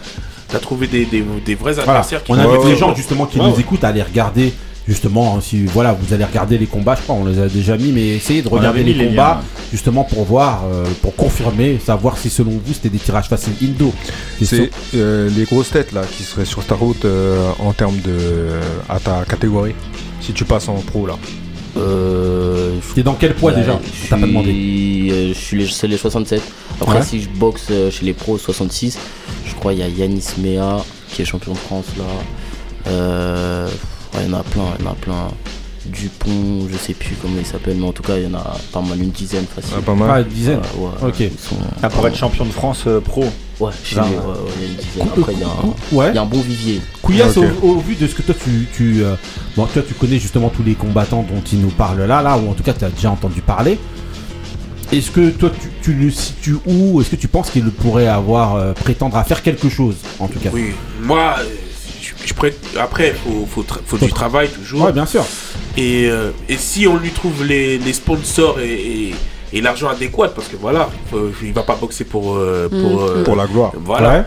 t'as 0.49 0.59
trouvé 0.59 0.87
des, 0.87 1.05
des, 1.07 1.25
des 1.45 1.55
vrais 1.55 1.73
Voilà. 1.75 1.93
adversaires 1.93 2.23
qui 2.25 2.33
On 2.33 2.39
invite 2.39 2.65
les 2.67 2.77
gens 2.77 2.95
justement 2.95 3.27
qui 3.27 3.39
Ouais, 3.39 3.47
nous 3.47 3.55
ouais. 3.55 3.61
écoutent 3.61 3.85
à 3.85 3.89
aller 3.89 4.03
regarder 4.03 4.53
justement 4.87 5.37
hein, 5.37 5.41
si 5.43 5.65
voilà 5.65 5.95
vous 5.95 6.13
allez 6.13 6.25
regarder 6.25 6.59
les 6.59 6.67
combats 6.67 6.95
je 6.95 7.01
crois 7.03 7.15
on 7.17 7.25
les 7.25 7.39
a 7.41 7.49
déjà 7.49 7.77
mis 7.79 7.91
mais 7.91 8.07
essayez 8.09 8.43
de 8.43 8.49
regarder 8.51 8.83
les 8.85 8.95
combats 9.07 9.41
liens. 9.41 9.49
justement 9.73 10.05
pour 10.05 10.25
voir 10.25 10.65
euh, 10.71 10.85
pour 11.01 11.17
confirmer 11.17 11.79
savoir 11.83 12.19
si 12.19 12.29
selon 12.29 12.51
vous 12.51 12.75
c'était 12.75 12.91
des 12.91 12.99
tirages 12.99 13.29
faciles 13.29 13.55
Indo 13.63 13.93
C'est 14.43 14.71
euh, 14.95 15.31
les 15.35 15.45
grosses 15.45 15.71
têtes 15.71 15.93
là 15.93 16.03
qui 16.05 16.23
seraient 16.23 16.45
sur 16.45 16.63
ta 16.67 16.75
route 16.75 17.07
euh, 17.07 17.49
en 17.61 17.73
termes 17.73 17.97
de 18.01 18.11
euh, 18.11 18.61
à 18.91 19.01
ta 19.01 19.25
catégorie. 19.27 19.75
Si 20.21 20.33
tu 20.35 20.45
passes 20.45 20.69
en 20.69 20.75
pro 20.75 21.07
là. 21.07 21.15
Euh, 21.77 22.77
T'es 22.95 23.03
dans 23.03 23.15
quel 23.15 23.35
poids 23.35 23.53
Ouais, 23.53 23.59
déjà 23.61 23.79
je 24.05 24.09
T'as 24.11 24.17
pas 24.19 24.27
demandé. 24.27 24.51
suis, 24.53 25.11
euh, 25.11 25.29
je 25.29 25.39
suis 25.39 25.59
les, 25.59 25.67
c'est 25.67 25.89
les 25.89 25.97
67. 25.97 26.41
Après, 26.81 26.99
Ouais. 26.99 27.03
si 27.05 27.21
je 27.23 27.29
boxe 27.29 27.69
chez 27.91 28.05
les 28.05 28.13
pros 28.13 28.39
66, 28.39 28.99
je 29.55 29.59
crois 29.61 29.73
il 29.73 29.79
y 29.79 29.83
a 29.83 29.89
Yanis 29.89 30.25
Mea 30.39 30.85
qui 31.11 31.23
est 31.23 31.25
champion 31.25 31.53
de 31.53 31.59
France 31.59 31.87
là. 31.99 32.05
Euh, 32.89 33.69
Ouais, 34.15 34.21
il 34.27 34.31
y 34.31 34.35
en 34.35 34.39
a 34.39 34.43
plein, 34.45 34.63
il 34.79 34.85
y 34.85 34.89
en 34.89 34.93
a 34.93 34.95
plein. 34.95 35.29
Dupont, 35.87 36.67
je 36.71 36.77
sais 36.79 36.95
plus 36.95 37.15
comment 37.21 37.35
il 37.39 37.45
s'appelle, 37.45 37.77
mais 37.79 37.87
en 37.87 37.93
tout 37.93 38.03
cas, 38.05 38.17
il 38.17 38.23
y 38.23 38.27
en 38.27 38.39
a 38.39 38.57
pas 38.73 38.81
mal, 38.81 38.99
une 39.03 39.11
dizaine 39.11 39.45
facile. 39.45 39.75
Ah, 39.77 39.83
pas 39.83 39.95
mal. 39.95 40.09
Ah, 40.11 40.21
une 40.21 40.29
dizaine. 40.29 40.61
Ouais, 40.79 40.89
ouais, 41.03 41.09
Ok. 41.09 41.31
sont- 41.39 41.57
Ah, 41.83 41.89
pour 41.91 42.07
être 42.07 42.17
champion 42.17 42.45
de 42.45 42.53
France 42.53 42.85
euh, 42.87 43.01
pro. 43.01 43.23
Ouais, 43.23 43.29
nous, 43.61 43.99
ouais. 44.01 44.07
il 44.57 44.63
y 44.63 44.65
a 44.65 44.69
une 44.69 44.77
dizaine. 44.77 45.09
Après, 45.19 45.33
il 45.35 45.41
y 45.41 45.43
a 45.43 45.47
un, 45.49 45.95
Ouais. 45.97 46.11
il 46.11 46.15
y 46.15 46.19
a 46.19 46.23
un 46.23 46.27
bon 46.27 46.41
vivier. 46.41 46.81
Couillasse, 47.03 47.37
au, 47.37 47.45
au 47.63 47.79
vu 47.81 47.97
de 47.97 48.07
ce 48.07 48.15
que 48.15 48.23
toi 48.23 48.35
tu, 48.43 48.67
tu 48.73 49.03
euh, 49.05 49.15
bon 49.57 49.67
toi 49.67 49.83
tu 49.87 49.95
connais 49.95 50.19
justement 50.19 50.49
tous 50.49 50.63
les 50.63 50.75
combattants 50.75 51.23
dont 51.29 51.43
il 51.53 51.61
nous 51.61 51.69
parle 51.71 52.03
là, 52.05 52.23
là 52.23 52.39
ou 52.39 52.49
en 52.51 52.55
tout 52.55 52.63
cas 52.63 52.73
tu 52.73 52.85
as 52.85 52.91
déjà 52.91 53.11
entendu 53.11 53.41
parler. 53.43 53.79
Est-ce 54.93 55.11
que 55.11 55.31
toi 55.31 55.51
tu, 55.51 55.69
tu 55.83 55.93
le 55.95 56.11
situes 56.11 56.57
où? 56.67 57.01
Est-ce 57.01 57.11
que 57.11 57.17
tu 57.17 57.29
penses 57.29 57.51
qu'il 57.51 57.65
pourrait 57.71 58.07
avoir 58.09 58.57
euh, 58.57 58.73
prétendre 58.73 59.17
à 59.17 59.25
faire 59.25 59.43
quelque 59.43 59.69
chose 59.69 59.97
en 60.21 60.29
tout 60.29 60.39
cas? 60.39 60.51
Oui, 60.53 60.73
moi, 61.01 61.37
euh, 61.41 61.45
je, 62.01 62.13
je 62.27 62.35
prête- 62.35 62.59
après, 62.79 63.09
il 63.09 63.15
faut, 63.15 63.47
faut, 63.47 63.63
tra- 63.63 63.81
faut 63.85 63.97
Faut 63.97 64.05
du 64.05 64.11
tra- 64.13 64.15
travail 64.15 64.49
toujours. 64.49 64.83
Ouais, 64.85 64.93
bien 64.93 65.07
sûr. 65.07 65.25
Et, 65.77 66.07
euh, 66.09 66.31
et 66.49 66.57
si 66.57 66.87
on 66.87 66.97
lui 66.97 67.11
trouve 67.11 67.45
les, 67.45 67.79
les 67.79 67.93
sponsors 67.93 68.61
et, 68.61 68.73
et- 69.09 69.15
et 69.53 69.61
l'argent 69.61 69.89
adéquat, 69.89 70.29
parce 70.35 70.49
que 70.49 70.57
voilà, 70.57 70.89
faut- 71.11 71.31
il 71.43 71.53
va 71.53 71.63
pas 71.63 71.77
boxer 71.77 72.05
pour, 72.05 72.35
euh, 72.35 72.69
pour, 72.69 72.79
Mm. 72.79 73.09
euh, 73.19 73.23
Pour 73.25 73.37
la 73.37 73.47
gloire. 73.47 73.73
Voilà, 73.77 74.09
Ouais. 74.19 74.25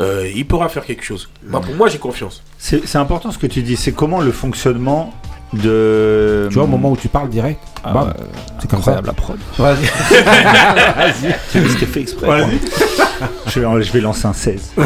Euh, 0.00 0.30
il 0.34 0.46
pourra 0.46 0.68
faire 0.68 0.84
quelque 0.84 1.02
chose. 1.04 1.28
Moi, 1.48 1.60
pour 1.62 1.74
moi, 1.74 1.88
j'ai 1.88 1.96
confiance. 1.98 2.42
C'est 2.58 2.86
c'est 2.86 2.98
important 2.98 3.30
ce 3.30 3.38
que 3.38 3.46
tu 3.46 3.62
dis. 3.62 3.76
C'est 3.76 3.92
comment 3.92 4.20
le 4.20 4.32
fonctionnement 4.32 5.14
de. 5.56 6.46
Tu 6.48 6.54
vois 6.54 6.64
au 6.64 6.68
moment 6.68 6.90
où 6.90 6.96
tu 6.96 7.08
parles 7.08 7.28
direct, 7.28 7.60
Ah, 7.84 7.92
bam, 7.92 8.12
c'est 8.60 8.68
comme 8.70 8.78
incroyable 8.80 9.06
la 9.08 9.12
prod. 9.12 9.38
Vas-y. 9.58 11.34
C'était 11.50 11.86
fait 11.86 12.00
exprès. 12.00 12.26
Vas-y. 12.26 12.58
Je 13.46 13.60
vais, 13.60 13.82
je 13.82 13.92
vais 13.92 14.00
lancer 14.00 14.26
un 14.26 14.32
16. 14.34 14.72
non, 14.76 14.84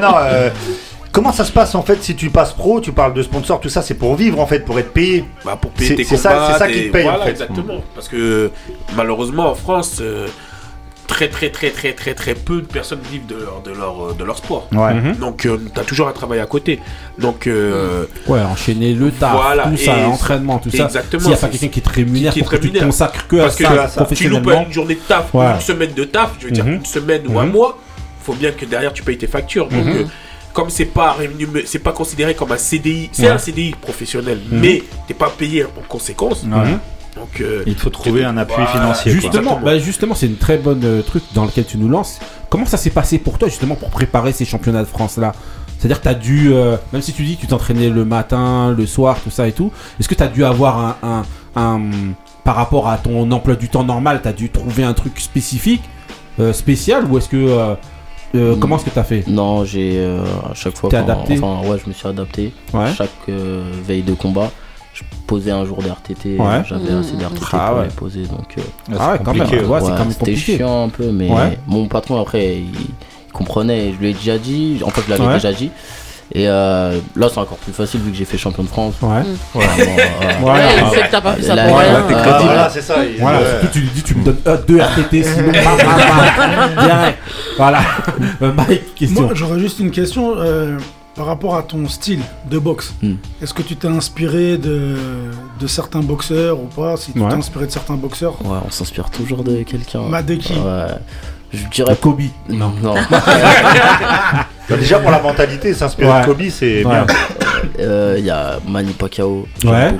non. 0.00 0.14
euh, 0.18 0.48
comment 1.12 1.32
ça 1.32 1.44
se 1.44 1.52
passe 1.52 1.74
en 1.74 1.82
fait 1.82 2.02
si 2.02 2.14
tu 2.16 2.30
passes 2.30 2.52
pro 2.52 2.80
Tu 2.80 2.92
parles 2.92 3.12
de 3.12 3.22
sponsor, 3.22 3.60
tout 3.60 3.68
ça, 3.68 3.82
c'est 3.82 3.94
pour 3.94 4.14
vivre 4.16 4.40
en 4.40 4.46
fait, 4.46 4.60
pour 4.60 4.78
être 4.78 4.92
payé. 4.92 5.24
Bah, 5.44 5.58
pour 5.60 5.70
payer 5.72 5.90
C'est- 5.90 5.96
tes 5.96 6.04
c'est 6.04 6.16
ça- 6.16 6.30
combats, 6.30 6.48
c'est 6.52 6.58
ça 6.60 6.68
qui 6.68 6.86
te 6.86 6.92
paye, 6.92 7.06
en 7.06 7.10
Voilà, 7.10 7.24
fait. 7.26 7.30
exactement. 7.32 7.82
Parce 7.94 8.08
que 8.08 8.50
malheureusement, 8.96 9.50
en 9.50 9.54
France, 9.54 9.98
euh, 10.00 10.26
très, 11.06 11.28
très, 11.28 11.50
très, 11.50 11.70
très, 11.70 11.92
très, 11.92 12.14
très 12.14 12.34
peu 12.34 12.60
de 12.60 12.66
personnes 12.66 13.00
vivent 13.10 13.26
de 13.26 13.36
leur, 13.36 13.62
de 13.62 13.70
leur, 13.72 14.10
euh, 14.10 14.14
de 14.18 14.24
leur 14.24 14.38
sport. 14.38 14.68
Ouais. 14.72 14.94
Mhm. 14.94 15.16
Donc, 15.16 15.38
tu 15.42 15.50
as 15.80 15.84
toujours 15.84 16.08
un 16.08 16.12
travail 16.12 16.40
à 16.40 16.46
côté. 16.46 16.80
Donc, 17.18 17.46
euh, 17.46 18.04
Ouais, 18.26 18.40
enchaîner 18.40 18.92
le 18.94 19.10
taf, 19.10 19.32
Voilà, 19.34 19.64
tout 19.68 19.76
ça, 19.76 19.96
l'entraînement, 20.02 20.58
tout 20.58 20.70
ça. 20.70 20.84
exactement, 20.84 21.20
S'il 21.20 21.28
n'y 21.30 21.34
a 21.34 21.38
pas 21.38 21.46
c'est- 21.46 21.52
quelqu'un 21.58 21.68
qui 21.74 21.80
te 21.82 21.90
rémunère 21.90 22.32
qui 22.32 22.40
te 22.40 22.44
pour 22.44 22.50
que 22.52 22.56
tu 22.56 22.62
te 22.62 22.66
rémunère. 22.68 22.86
consacres 22.88 23.26
que 23.28 23.36
à 23.36 23.42
Parce 23.44 23.56
que 23.56 23.64
ça 23.64 23.70
tu 23.70 23.74
loupes 23.74 23.86
tu 23.86 23.88
loupes 23.88 23.96
professionnellement. 24.42 24.66
une 24.66 24.72
journée 24.72 24.94
de 24.94 25.00
taf 25.00 25.34
Ouais. 25.34 25.46
ou 25.46 25.54
une 25.54 25.60
semaine 25.60 25.92
de 25.94 26.04
taf, 26.04 26.30
je 26.40 26.44
veux 26.46 26.50
dire 26.52 26.64
Mhm. 26.64 26.72
une 26.74 26.84
semaine 26.86 27.22
ou 27.28 27.38
un 27.38 27.44
Mhm. 27.46 27.52
mois, 27.52 27.78
faut 28.22 28.34
bien 28.34 28.50
que 28.52 28.64
derrière 28.64 28.92
tu 28.92 29.02
payes 29.02 29.18
tes 29.18 29.26
factures. 29.26 29.68
Donc, 29.68 29.86
euh, 29.86 30.04
comme 30.52 30.70
c'est 30.70 30.84
pas 30.86 31.16
c'est 31.66 31.78
pas 31.80 31.92
considéré 31.92 32.34
comme 32.34 32.52
un 32.52 32.56
CDI, 32.56 33.10
c'est 33.12 33.24
Ouais. 33.24 33.28
un 33.28 33.38
CDI 33.38 33.72
professionnel, 33.80 34.38
mais 34.50 34.82
t'es 35.06 35.14
pas 35.14 35.28
payé 35.36 35.64
en 35.64 35.82
conséquence. 35.88 36.44
Donc, 37.16 37.40
euh, 37.40 37.62
Il 37.66 37.76
faut 37.76 37.90
trouver 37.90 38.24
un 38.24 38.36
appui 38.36 38.64
financier. 38.66 39.12
Justement, 39.12 39.60
bah 39.64 39.78
justement, 39.78 40.14
c'est 40.14 40.26
une 40.26 40.36
très 40.36 40.58
bonne 40.58 40.80
euh, 40.84 41.02
truc 41.02 41.22
dans 41.34 41.44
lequel 41.44 41.64
tu 41.64 41.78
nous 41.78 41.88
lances. 41.88 42.18
Comment 42.50 42.66
ça 42.66 42.76
s'est 42.76 42.90
passé 42.90 43.18
pour 43.18 43.38
toi 43.38 43.48
justement 43.48 43.74
pour 43.76 43.90
préparer 43.90 44.32
ces 44.32 44.44
championnats 44.44 44.82
de 44.82 44.88
France 44.88 45.16
là 45.16 45.32
C'est-à-dire 45.78 45.98
que 45.98 46.02
tu 46.04 46.08
as 46.08 46.14
dû, 46.14 46.52
euh, 46.52 46.76
même 46.92 47.02
si 47.02 47.12
tu 47.12 47.22
dis 47.22 47.36
que 47.36 47.42
tu 47.42 47.46
t'entraînais 47.46 47.88
le 47.88 48.04
matin, 48.04 48.74
le 48.76 48.86
soir, 48.86 49.18
tout 49.22 49.30
ça 49.30 49.46
et 49.46 49.52
tout, 49.52 49.70
est-ce 50.00 50.08
que 50.08 50.14
tu 50.14 50.22
as 50.22 50.28
dû 50.28 50.44
avoir 50.44 50.78
un, 50.78 50.96
un- 51.56 51.60
un- 51.60 51.90
par 52.42 52.56
rapport 52.56 52.88
à 52.88 52.96
ton 52.98 53.30
emploi 53.30 53.54
du 53.56 53.68
temps 53.68 53.84
normal, 53.84 54.20
tu 54.22 54.28
as 54.28 54.32
dû 54.32 54.50
trouver 54.50 54.82
un 54.84 54.92
truc 54.92 55.20
spécifique, 55.20 55.82
euh, 56.40 56.52
spécial 56.52 57.04
ou 57.08 57.16
est-ce 57.18 57.28
que 57.28 57.36
euh, 57.36 57.74
euh, 58.34 58.56
Mm. 58.56 58.58
comment 58.58 58.76
est-ce 58.76 58.84
que 58.86 58.90
tu 58.90 58.98
as 58.98 59.04
fait? 59.04 59.24
Non, 59.28 59.64
j'ai 59.64 59.92
euh, 59.98 60.20
à 60.50 60.54
chaque 60.54 60.76
fois. 60.76 60.90
T'es 60.90 60.96
adapté? 60.96 61.38
Enfin, 61.40 61.68
ouais, 61.68 61.78
je 61.82 61.88
me 61.88 61.94
suis 61.94 62.08
adapté. 62.08 62.52
Ouais. 62.72 62.92
Chaque 62.96 63.08
euh, 63.28 63.62
veille 63.86 64.02
de 64.02 64.12
combat, 64.14 64.50
posais 65.26 65.50
un 65.50 65.64
jour 65.64 65.82
d'RTT. 65.82 66.36
Ouais. 66.38 66.62
J'avais 66.66 66.92
assez 66.92 67.16
d'RTT 67.16 67.46
Ah 67.52 67.68
pour 67.70 67.78
ouais. 67.78 67.84
les 67.84 67.90
poser. 67.90 68.22
Donc, 68.22 68.54
euh, 68.58 68.62
Ah 68.98 69.12
ouais, 69.12 69.18
quand 69.24 69.32
même. 69.32 69.42
compliqué, 69.44 69.64
Ouais, 69.64 69.78
c'est 69.80 69.86
ouais, 69.86 69.90
quand 69.92 69.98
même 69.98 70.10
c'était 70.12 70.32
compliqué. 70.32 70.56
chiant 70.58 70.84
un 70.84 70.88
peu, 70.88 71.10
mais 71.10 71.30
Ouais. 71.30 71.58
mon 71.66 71.86
patron 71.88 72.20
après, 72.20 72.56
il, 72.56 72.68
il 73.26 73.32
comprenait. 73.32 73.92
Je 73.94 73.98
lui 73.98 74.10
ai 74.10 74.14
déjà 74.14 74.38
dit. 74.38 74.80
En 74.84 74.90
fait, 74.90 75.02
je 75.06 75.10
l'avais 75.10 75.26
Ouais. 75.26 75.34
déjà 75.34 75.52
dit. 75.52 75.70
Et 76.32 76.48
euh, 76.48 76.98
là, 77.16 77.28
c'est 77.30 77.38
encore 77.38 77.58
plus 77.58 77.72
facile 77.72 78.00
vu 78.00 78.10
que 78.10 78.16
j'ai 78.16 78.24
fait 78.24 78.38
champion 78.38 78.62
de 78.62 78.68
France. 78.68 78.94
Ouais. 79.02 79.22
Vraiment, 79.54 79.96
euh, 79.98 80.42
Ouais, 80.42 80.52
Ouais, 80.52 80.84
c'est 80.94 81.02
que 81.02 81.10
t'as 81.10 81.20
pas 81.20 81.34
fait 81.34 81.42
ça 81.42 81.54
Là, 81.54 81.66
pour 81.68 81.76
ouais, 81.76 81.84
rien. 81.84 82.02
t'es 82.08 82.14
euh, 82.14 82.22
crédible. 82.22 82.44
Voilà, 82.44 82.70
c'est 82.70 82.80
ça. 82.80 82.94
il- 83.04 83.20
Voilà, 83.20 83.38
ouais. 83.40 83.44
surtout 83.50 83.66
tu 83.72 83.80
lui 83.80 83.88
dis 83.94 84.02
tu 84.02 84.14
me 84.14 84.24
donnes 84.24 84.38
euh, 84.46 84.56
deux 84.66 84.78
RTT 84.80 85.22
sinon 85.22 85.52
direct. 85.52 87.18
Voilà. 87.56 87.80
Euh, 88.42 88.52
Mike, 88.52 88.94
question. 88.94 89.22
Moi, 89.22 89.30
j'aurais 89.34 89.58
juste 89.60 89.78
une 89.80 89.90
question 89.90 90.34
euh, 90.38 90.78
par 91.14 91.26
rapport 91.26 91.56
à 91.56 91.62
ton 91.62 91.86
style 91.88 92.20
de 92.50 92.58
boxe. 92.58 92.92
Hmm. 93.02 93.14
Est-ce 93.42 93.54
que 93.54 93.62
tu 93.62 93.76
t'es 93.76 93.88
inspiré 93.88 94.58
de, 94.58 94.96
de 95.60 95.66
certains 95.66 96.00
boxeurs 96.00 96.58
ou 96.60 96.66
pas? 96.66 96.96
Si 96.96 97.12
tu 97.12 97.20
Ouais. 97.20 97.28
t'es 97.28 97.34
inspiré 97.36 97.66
de 97.66 97.70
certains 97.70 97.94
boxeurs? 97.94 98.34
Ouais, 98.44 98.58
on 98.66 98.70
s'inspire 98.70 99.10
toujours 99.10 99.44
de 99.44 99.62
quelqu'un. 99.62 100.02
Bah, 100.10 100.22
de 100.22 100.34
qui? 100.34 100.52
Ouais. 100.54 100.86
Je 101.52 101.66
dirais 101.68 101.96
Kobe. 102.00 102.22
Non. 102.48 102.72
non. 102.82 102.94
Bah, 104.66 104.76
déjà 104.78 104.98
pour 104.98 105.10
la 105.10 105.20
mentalité, 105.20 105.74
s'inspirer 105.74 106.08
Ouais. 106.10 106.20
de 106.22 106.26
Kobe, 106.26 106.42
c'est 106.48 106.84
Ouais. 106.84 106.90
bien. 106.90 107.06
Euh, 107.80 108.16
Il 108.18 108.24
y 108.24 108.30
a 108.30 108.58
Manny 108.66 108.94
Pacquiao. 108.94 109.46
Ouais. 109.62 109.92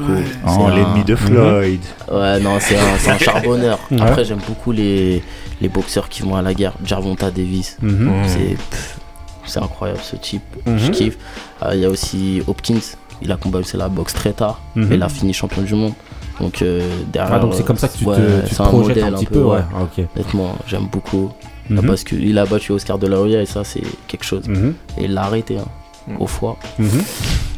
Oh, 0.47 0.49
un- 0.67 0.75
l'ennemi 0.75 1.05
de 1.05 1.13
Mhm. 1.13 1.19
Floyd. 1.19 1.81
Ouais, 2.11 2.41
non, 2.41 2.57
c'est 2.61 2.77
un, 2.79 3.13
un 3.13 3.19
charbonneur. 3.19 3.79
Ouais. 3.91 4.01
Après, 4.01 4.25
j'aime 4.25 4.41
beaucoup 4.49 4.73
les, 4.73 5.23
les 5.61 5.69
boxeurs 5.69 6.09
qui 6.09 6.23
vont 6.23 6.35
à 6.35 6.41
la 6.43 6.55
guerre. 6.55 6.73
Jarvonta 6.83 7.31
Davis. 7.31 7.77
Mhm. 7.83 8.11
C'est 8.27 8.57
pff, 8.71 8.99
c'est 9.47 9.61
incroyable 9.63 10.01
ce 10.03 10.17
type. 10.17 10.43
Mhm. 10.67 10.79
Je 10.79 10.91
kiffe. 10.91 11.19
Euh, 11.63 11.71
Il 11.75 11.81
y 11.81 11.85
a 11.85 11.89
aussi 11.91 12.43
Hopkins. 12.47 12.81
Il 13.23 13.31
a 13.33 13.37
combattu 13.37 13.77
la 13.77 13.89
boxe 13.89 14.13
très 14.15 14.33
tard. 14.33 14.61
Mhm. 14.75 14.87
Mais 14.89 14.95
il 14.97 15.03
a 15.03 15.09
fini 15.09 15.33
champion 15.33 15.63
du 15.63 15.75
monde. 15.75 15.93
Donc, 16.41 16.63
euh, 16.63 16.81
derrière. 17.13 17.35
Ah, 17.35 17.39
donc 17.39 17.55
c'est 17.55 17.63
euh, 17.63 17.65
comme 17.65 17.77
ça 17.79 17.89
que 17.89 17.97
tu 17.97 18.05
ouais, 18.05 18.17
te, 18.17 18.21
tu 18.43 18.49
te 18.51 18.55
c'est 18.57 18.61
un 18.61 18.65
projettes 18.67 18.97
modèle 18.97 19.05
un 19.15 19.17
petit 19.19 19.27
peu, 19.27 19.43
ouais. 19.43 19.61
Ah, 19.75 19.83
ok. 19.85 20.05
Honnêtement, 20.17 20.57
j'aime 20.67 20.87
beaucoup. 20.91 21.31
Mhm. 21.71 21.87
Parce 21.87 22.05
qu'il 22.05 22.37
a 22.39 22.45
battu 22.45 22.73
Oscar 22.73 22.99
de 22.99 23.07
la 23.07 23.19
Hoya 23.21 23.41
et 23.41 23.47
ça, 23.47 23.63
c'est 23.65 23.83
quelque 24.09 24.25
chose. 24.25 24.47
Mhm. 24.49 24.75
Et 24.99 25.05
il 25.05 25.15
l'a 25.15 25.23
arrêté 25.23 25.57
hein, 25.59 25.65
au 26.21 26.27
foie. 26.27 26.57
Mhm. 26.79 26.89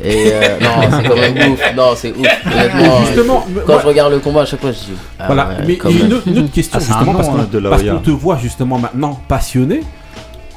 Et 0.05 0.26
euh, 0.32 0.59
non, 0.61 0.68
c'est 0.91 1.09
quand 1.09 1.16
même 1.16 1.53
ouf. 1.53 1.61
Non, 1.74 1.93
c'est 1.97 2.12
ouf. 2.12 2.26
Honnêtement, 2.47 3.01
Justement, 3.07 3.47
quand 3.66 3.72
moi- 3.72 3.82
je 3.82 3.87
regarde 3.89 4.12
le 4.12 4.18
combat, 4.20 4.43
à 4.43 4.45
chaque 4.45 4.61
fois, 4.61 4.70
je 4.72 4.78
dis. 4.78 4.93
ah 5.18 5.26
voilà, 5.26 5.49
ouais, 5.49 5.55
mais 5.66 5.76
quand 5.76 5.89
il 5.89 5.97
y 5.97 6.01
a 6.01 6.03
même. 6.03 6.11
une, 6.12 6.16
autre- 6.18 6.28
une 6.28 6.39
autre 6.41 6.53
question 6.53 6.78
Ah, 6.78 6.84
justement 6.84 7.12
nom, 7.12 7.18
parce 7.18 7.28
qu'on 7.28 7.39
hein, 7.41 7.95
qu'on 7.97 7.99
te 8.03 8.11
voit 8.11 8.37
justement 8.37 8.78
maintenant 8.78 9.18
passionné. 9.26 9.80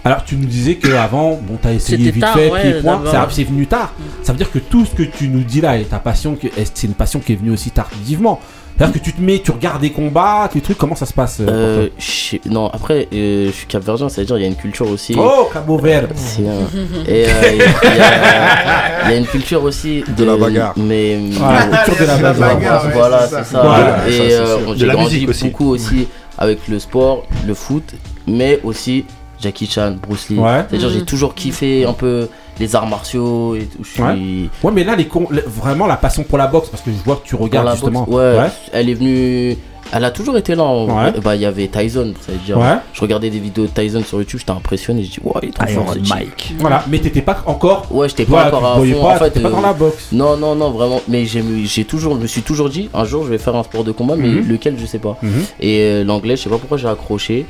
Alors 0.06 0.24
tu 0.24 0.36
nous 0.38 0.45
disais 0.47 0.76
que 0.76 0.93
avant, 0.93 1.38
bon, 1.41 1.58
t'as 1.62 1.74
essayé 1.74 2.10
vite 2.12 2.22
tard, 2.22 2.34
fait, 2.36 2.50
ouais, 2.50 2.82
d'abord. 2.82 3.06
ça- 3.12 3.28
c'est 3.32 3.43
venu 3.43 3.68
tard. 3.68 3.93
Ça 4.24 4.32
veut 4.32 4.38
dire 4.38 4.50
que 4.52 4.60
tout 4.60 4.86
ce 4.86 4.91
que 4.95 5.04
tu 5.04 5.28
nous 5.28 5.41
dis 5.43 5.60
là 5.62 5.78
et 5.78 5.84
ta 5.84 6.00
passion, 6.00 6.38
c'est 6.74 6.88
une 6.88 6.93
passion 6.93 7.20
qui 7.20 7.34
est 7.34 7.36
venue 7.36 7.52
aussi 7.52 7.72
tardivement. 7.72 8.39
C'est-à-dire 8.78 8.93
que 9.02 9.06
tu 9.06 9.12
te 9.12 9.22
mets, 9.22 9.39
tu 9.39 9.52
regardes 9.52 9.82
des 9.82 9.89
combats, 9.91 10.50
des 10.54 10.62
trucs, 10.62 10.78
comment 10.78 10.95
ça 10.95 11.06
se 11.06 11.12
passe 11.12 11.39
euh, 11.41 11.47
Euh, 11.50 11.88
je 11.97 12.06
sais- 12.12 12.41
non, 12.50 12.68
après, 12.74 13.10
euh, 13.14 13.47
je 13.47 13.52
suis 13.52 13.66
capverdien, 13.68 14.08
c'est-à-dire 14.08 14.38
il 14.38 14.41
y 14.43 14.45
a 14.45 14.47
une 14.47 14.56
culture 14.56 14.89
aussi. 14.89 15.14
Oh, 15.20 15.50
Cabo 15.52 15.78
Verde 15.78 16.12
C'est 16.16 16.47
un- 16.47 17.04
Et 17.06 17.26
euh, 17.28 17.32
il 17.52 17.58
y, 17.58 18.02
a- 18.02 19.14
y 19.14 19.18
une 19.18 19.26
culture 19.26 19.62
aussi 19.66 20.02
De 20.18 20.24
la 20.24 20.32
euh, 20.32 20.38
bagarre. 20.38 20.74
Mais 20.78 21.20
Voilà, 21.32 21.66
la 21.66 21.78
culture 21.80 22.06
de 22.06 22.08
la 22.08 22.18
bagarre. 22.18 22.34
bagarre, 22.56 22.86
ouais, 22.86 22.91
voilà, 22.93 23.28
c'est 23.28 23.43
ça. 23.43 23.62
Voilà, 23.62 23.97
et 24.10 24.32
euh, 24.34 24.76
j'ai 24.78 24.86
la 24.86 24.93
grandi 24.93 25.14
musique 25.16 25.30
aussi. 25.30 25.43
beaucoup 25.50 25.70
aussi 25.72 26.08
avec 26.38 26.66
le 26.70 26.80
sport, 26.80 27.26
le 27.45 27.54
foot, 27.54 27.84
mais 28.28 28.62
aussi 28.64 29.04
Jackie 29.40 29.68
Chan, 29.68 29.96
Bruce 30.02 30.30
Lee. 30.30 30.38
Ouais. 30.40 30.66
C'est-à-dire 30.70 30.90
j'ai 30.90 31.00
Mhm. 31.00 31.06
toujours 31.06 31.34
kiffé 31.36 31.86
un 31.86 31.94
peu 31.94 32.28
les 32.60 32.76
arts 32.76 32.88
martiaux 32.88 33.56
et 33.56 33.62
tout. 33.66 33.84
Je 33.84 33.90
suis 33.90 34.02
Ouais. 34.04 34.50
Ouais, 34.64 34.72
mais 34.74 34.84
là, 34.84 34.96
les 34.96 35.08
con- 35.08 35.28
vraiment 35.48 35.88
la 35.88 35.96
passion 35.98 36.24
pour 36.24 36.38
la 36.38 36.48
boxe, 36.48 36.68
parce 36.70 36.84
que 36.84 36.92
je 36.92 37.04
vois 37.06 37.16
que 37.18 37.26
tu 37.28 37.36
regardes 37.36 37.72
justement. 37.72 38.04
boxe, 38.04 38.12
ouais, 38.18 38.50
elle 38.74 38.90
est 38.90 38.94
venue. 38.96 39.58
Elle 39.92 40.04
a 40.06 40.12
toujours 40.12 40.38
été 40.38 40.56
là. 40.56 40.64
en 40.64 40.86
Ouais. 40.86 41.12
vrai. 41.12 41.22
Bah, 41.24 41.36
il 41.36 41.42
y 41.42 41.46
avait 41.46 41.68
Tyson, 41.68 42.14
ça 42.22 42.32
veut 42.32 42.38
dire. 42.40 42.58
Ouais. 42.58 42.76
Je 42.94 43.02
regardais 43.02 43.30
des 43.30 43.40
vidéos 43.40 43.66
de 43.66 43.72
Tyson 43.72 44.04
sur 44.04 44.20
YouTube, 44.20 44.40
j'étais 44.40 44.52
impressionné. 44.52 45.04
Je 45.04 45.10
dis, 45.12 45.20
ouais, 45.24 45.34
il 45.44 45.50
est 45.50 45.52
trop 45.52 45.68
fort, 45.68 45.94
ce. 45.94 46.10
Mike. 46.14 46.54
Voilà, 46.60 46.84
mais 46.90 47.00
t'étais 47.00 47.22
pas 47.22 47.42
encore. 47.46 47.88
Ouais, 47.92 48.08
j'étais 48.10 48.26
pas 48.26 48.32
Voilà, 48.32 48.48
encore 48.50 48.66
à 48.66 48.76
fond. 48.76 49.02
pas, 49.02 49.08
en 49.08 49.16
fait, 49.18 49.26
t'étais 49.32 49.40
pas 49.42 49.48
euh, 49.50 49.52
dans 49.52 49.62
la 49.62 49.74
boxe. 49.74 50.08
Non, 50.12 50.38
non, 50.38 50.56
non, 50.56 50.72
vraiment. 50.72 51.02
Mais 51.08 51.26
j'ai 51.26 51.86
toujours, 51.86 52.16
je 52.16 52.22
me 52.22 52.28
suis 52.28 52.42
toujours 52.42 52.70
dit, 52.70 52.90
un 52.94 53.06
jour, 53.06 53.24
je 53.24 53.30
vais 53.30 53.38
faire 53.38 53.56
un 53.56 53.64
sport 53.64 53.84
de 53.84 53.92
combat, 53.92 54.16
mais 54.16 54.28
Mhm. 54.28 54.48
lequel, 54.48 54.76
je 54.80 54.86
sais 54.86 55.00
pas. 55.00 55.18
Mhm. 55.24 55.32
Et 55.60 55.80
euh, 55.82 56.04
l'anglais, 56.04 56.36
je 56.38 56.44
sais 56.44 56.50
pas 56.50 56.58
pourquoi 56.58 56.78
j'ai 56.78 56.88
accroché. 56.88 57.46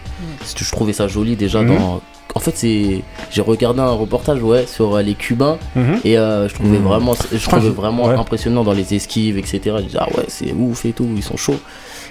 Que 0.55 0.63
je 0.65 0.71
trouvais 0.71 0.93
ça 0.93 1.07
joli 1.07 1.35
déjà 1.35 1.61
Mhm. 1.61 1.77
dans. 1.77 2.01
En 2.35 2.39
fait, 2.39 2.53
c'est. 2.55 3.01
J'ai 3.31 3.41
regardé 3.41 3.79
un 3.81 3.89
reportage, 3.91 4.41
ouais, 4.43 4.65
sur 4.67 4.95
euh, 4.95 5.01
les 5.01 5.15
Cubains. 5.15 5.57
Et 6.05 6.17
euh, 6.17 6.47
je 6.47 6.53
trouvais 6.53 6.77
vraiment, 6.77 7.13
je 7.33 7.43
trouvais 7.43 7.69
vraiment 7.69 8.05
ouais. 8.05 8.15
impressionnant 8.15 8.63
dans 8.63 8.71
les 8.73 8.93
esquives, 8.93 9.37
etc. 9.37 9.59
Je 9.79 9.81
disais, 9.83 9.97
ah 9.99 10.07
ouais, 10.15 10.25
c'est 10.27 10.53
ouf 10.53 10.85
et 10.85 10.91
tout, 10.93 11.07
ils 11.15 11.23
sont 11.23 11.37
chauds. 11.37 11.59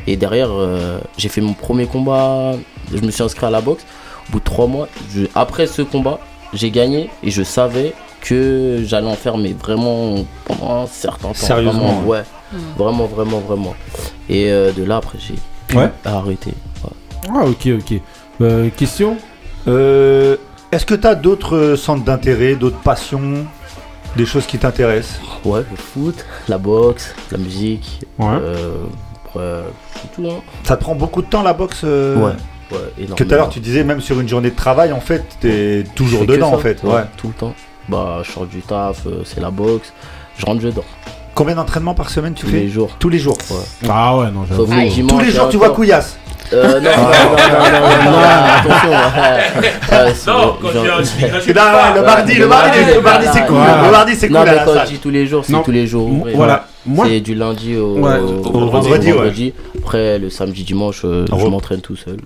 Et 0.07 0.17
derrière, 0.17 0.49
euh, 0.53 0.99
j'ai 1.17 1.29
fait 1.29 1.41
mon 1.41 1.53
premier 1.55 1.87
combat. 1.87 2.53
Je 2.93 3.01
me 3.01 3.11
suis 3.11 3.23
inscrit 3.23 3.47
à 3.47 3.51
la 3.51 3.61
boxe. 3.61 3.85
Au 4.29 4.33
bout 4.33 4.39
de 4.41 4.45
trois 4.45 4.67
mois, 4.67 4.89
je- 5.15 5.25
après 5.35 5.67
ce 5.67 5.83
combat, 5.83 6.19
j'ai 6.55 6.71
gagné 6.71 7.11
et 7.23 7.31
je 7.31 7.43
savais 7.43 7.95
que 8.21 8.83
j'allais 8.85 9.07
en 9.07 9.15
faire, 9.15 9.37
mais 9.39 9.53
vraiment 9.53 10.25
pendant 10.45 10.83
un 10.83 10.87
certain 10.87 11.29
temps. 11.29 11.35
Sérieusement, 11.35 11.73
Vraiment, 11.95 12.07
ouais. 12.07 12.23
Vraiment, 12.79 13.05
vraiment, 13.07 13.41
vraiment. 13.41 13.75
Et 14.31 14.51
euh, 14.51 14.73
de 14.73 14.83
là, 14.85 14.97
après, 14.97 15.19
j'ai 15.19 15.35
Ouais. 15.77 15.91
arrêter. 16.05 16.55
Ah, 17.29 17.45
ok, 17.45 17.69
ok. 17.79 18.01
Euh, 18.41 18.69
question 18.77 19.17
Euh, 19.67 20.37
Est-ce 20.73 20.87
que 20.87 20.95
tu 20.95 21.07
as 21.07 21.15
d'autres 21.15 21.75
centres 21.77 22.05
d'intérêt, 22.05 22.55
d'autres 22.55 22.79
passions 22.81 23.45
Des 24.17 24.25
choses 24.27 24.47
qui 24.47 24.57
t'intéressent? 24.59 25.21
Ouais, 25.45 25.61
le 25.71 25.77
foot, 25.77 26.25
la 26.49 26.57
boxe, 26.59 27.15
la 27.31 27.37
musique. 27.39 28.01
Ouais. 28.19 28.27
Euh, 28.29 28.77
après, 29.35 29.63
c'est 29.95 30.13
tout, 30.15 30.29
hein. 30.29 30.41
Ça 30.65 30.77
te 30.77 30.83
prend 30.83 30.95
beaucoup 30.95 31.23
de 31.23 31.27
temps 31.29 31.43
la 31.43 31.53
boxe 31.53 31.83
euh, 31.85 32.17
Ouais, 32.17 32.33
ouais, 32.73 33.07
Que 33.17 33.25
tout 33.25 33.35
à 33.35 33.37
l'heure 33.37 33.49
tu 33.49 33.61
disais 33.61 33.85
même 33.85 34.01
sur 34.01 34.19
une 34.21 34.29
journée 34.29 34.51
de 34.51 34.57
travail 34.57 34.93
en 34.93 35.01
fait 35.01 35.25
t'es 35.41 35.85
toujours 35.95 36.25
dedans 36.27 36.51
ça, 36.51 36.57
en 36.57 36.59
fait. 36.59 36.83
Ouais. 36.83 37.03
Tout 37.17 37.29
le 37.29 37.35
temps. 37.35 37.55
Bah, 37.89 38.19
je 38.23 38.31
sors 38.31 38.47
du 38.47 38.61
taf, 38.61 39.07
euh, 39.07 39.23
c'est 39.25 39.41
la 39.41 39.51
boxe. 39.51 39.93
Je 40.37 40.45
rentre, 40.47 40.61
je 40.61 40.69
dors. 40.69 40.85
Combien 41.35 41.55
d'entraînements 41.55 41.95
par 41.95 42.11
semaine 42.11 42.35
tu 42.35 42.45
Tous 42.45 42.51
fais 42.53 42.59
les 42.61 42.69
jours. 42.69 42.91
Tous 42.99 43.09
les 43.09 43.19
jours. 43.19 43.39
Ouais. 43.51 43.57
Ah 43.89 44.17
ouais, 44.17 44.27
non. 44.31 44.45
Sauf 44.55 44.69
le 44.71 44.89
dimanche. 44.89 45.11
Tous 45.13 45.21
les 45.25 45.31
jours 45.31 45.49
tu 45.49 45.57
vois. 45.57 45.71
Couillasse. 45.71 46.19
Euh, 46.53 46.81
non, 46.81 46.91
non, 46.91 46.91
non, 46.91 46.91
non, 46.91 47.71
non, 47.71 48.11
non, 48.11 48.11
non, 48.11 48.19
attention. 48.57 50.33
Non, 50.33 50.57
quand 50.61 50.71
genre- 50.73 50.85
Non, 50.85 51.55
pas. 51.55 51.95
le 51.95 52.03
mardi, 52.03 52.35
le 52.35 52.47
mardi, 52.47 52.79
le 52.95 53.01
mardi 53.03 53.27
c'est 53.33 53.47
cool. 53.47 53.57
Le 53.59 53.91
mardi 53.91 54.15
c'est 54.17 54.29
Non, 54.29 54.41
cool 54.41 54.49
à 54.49 54.53
mais 54.53 54.57
la 54.59 54.65
quand 54.65 54.75
salle. 54.75 54.87
je 54.87 54.93
dis 54.93 54.99
tous 54.99 55.11
les 55.11 55.27
jours, 55.27 55.45
c'est 55.45 55.53
Non. 55.53 55.63
tous 55.63 55.71
les 55.71 55.87
jours. 55.87 56.09
Voilà. 56.35 56.67
Moi, 56.89 57.07
C'est 57.09 57.21
du 57.21 57.35
lundi 57.35 57.77
au, 57.77 57.99
Ouais. 57.99 58.19
au 58.19 58.67
vendredi, 58.69 59.13
ouais. 59.13 59.53
Après, 59.79 60.19
le 60.19 60.31
samedi, 60.31 60.65
dimanche, 60.65 61.03
euh, 61.05 61.27
Ah 61.31 61.37
je 61.39 61.47
m'entraîne 61.47 61.81
tout 61.81 61.97
seul. 61.97 62.17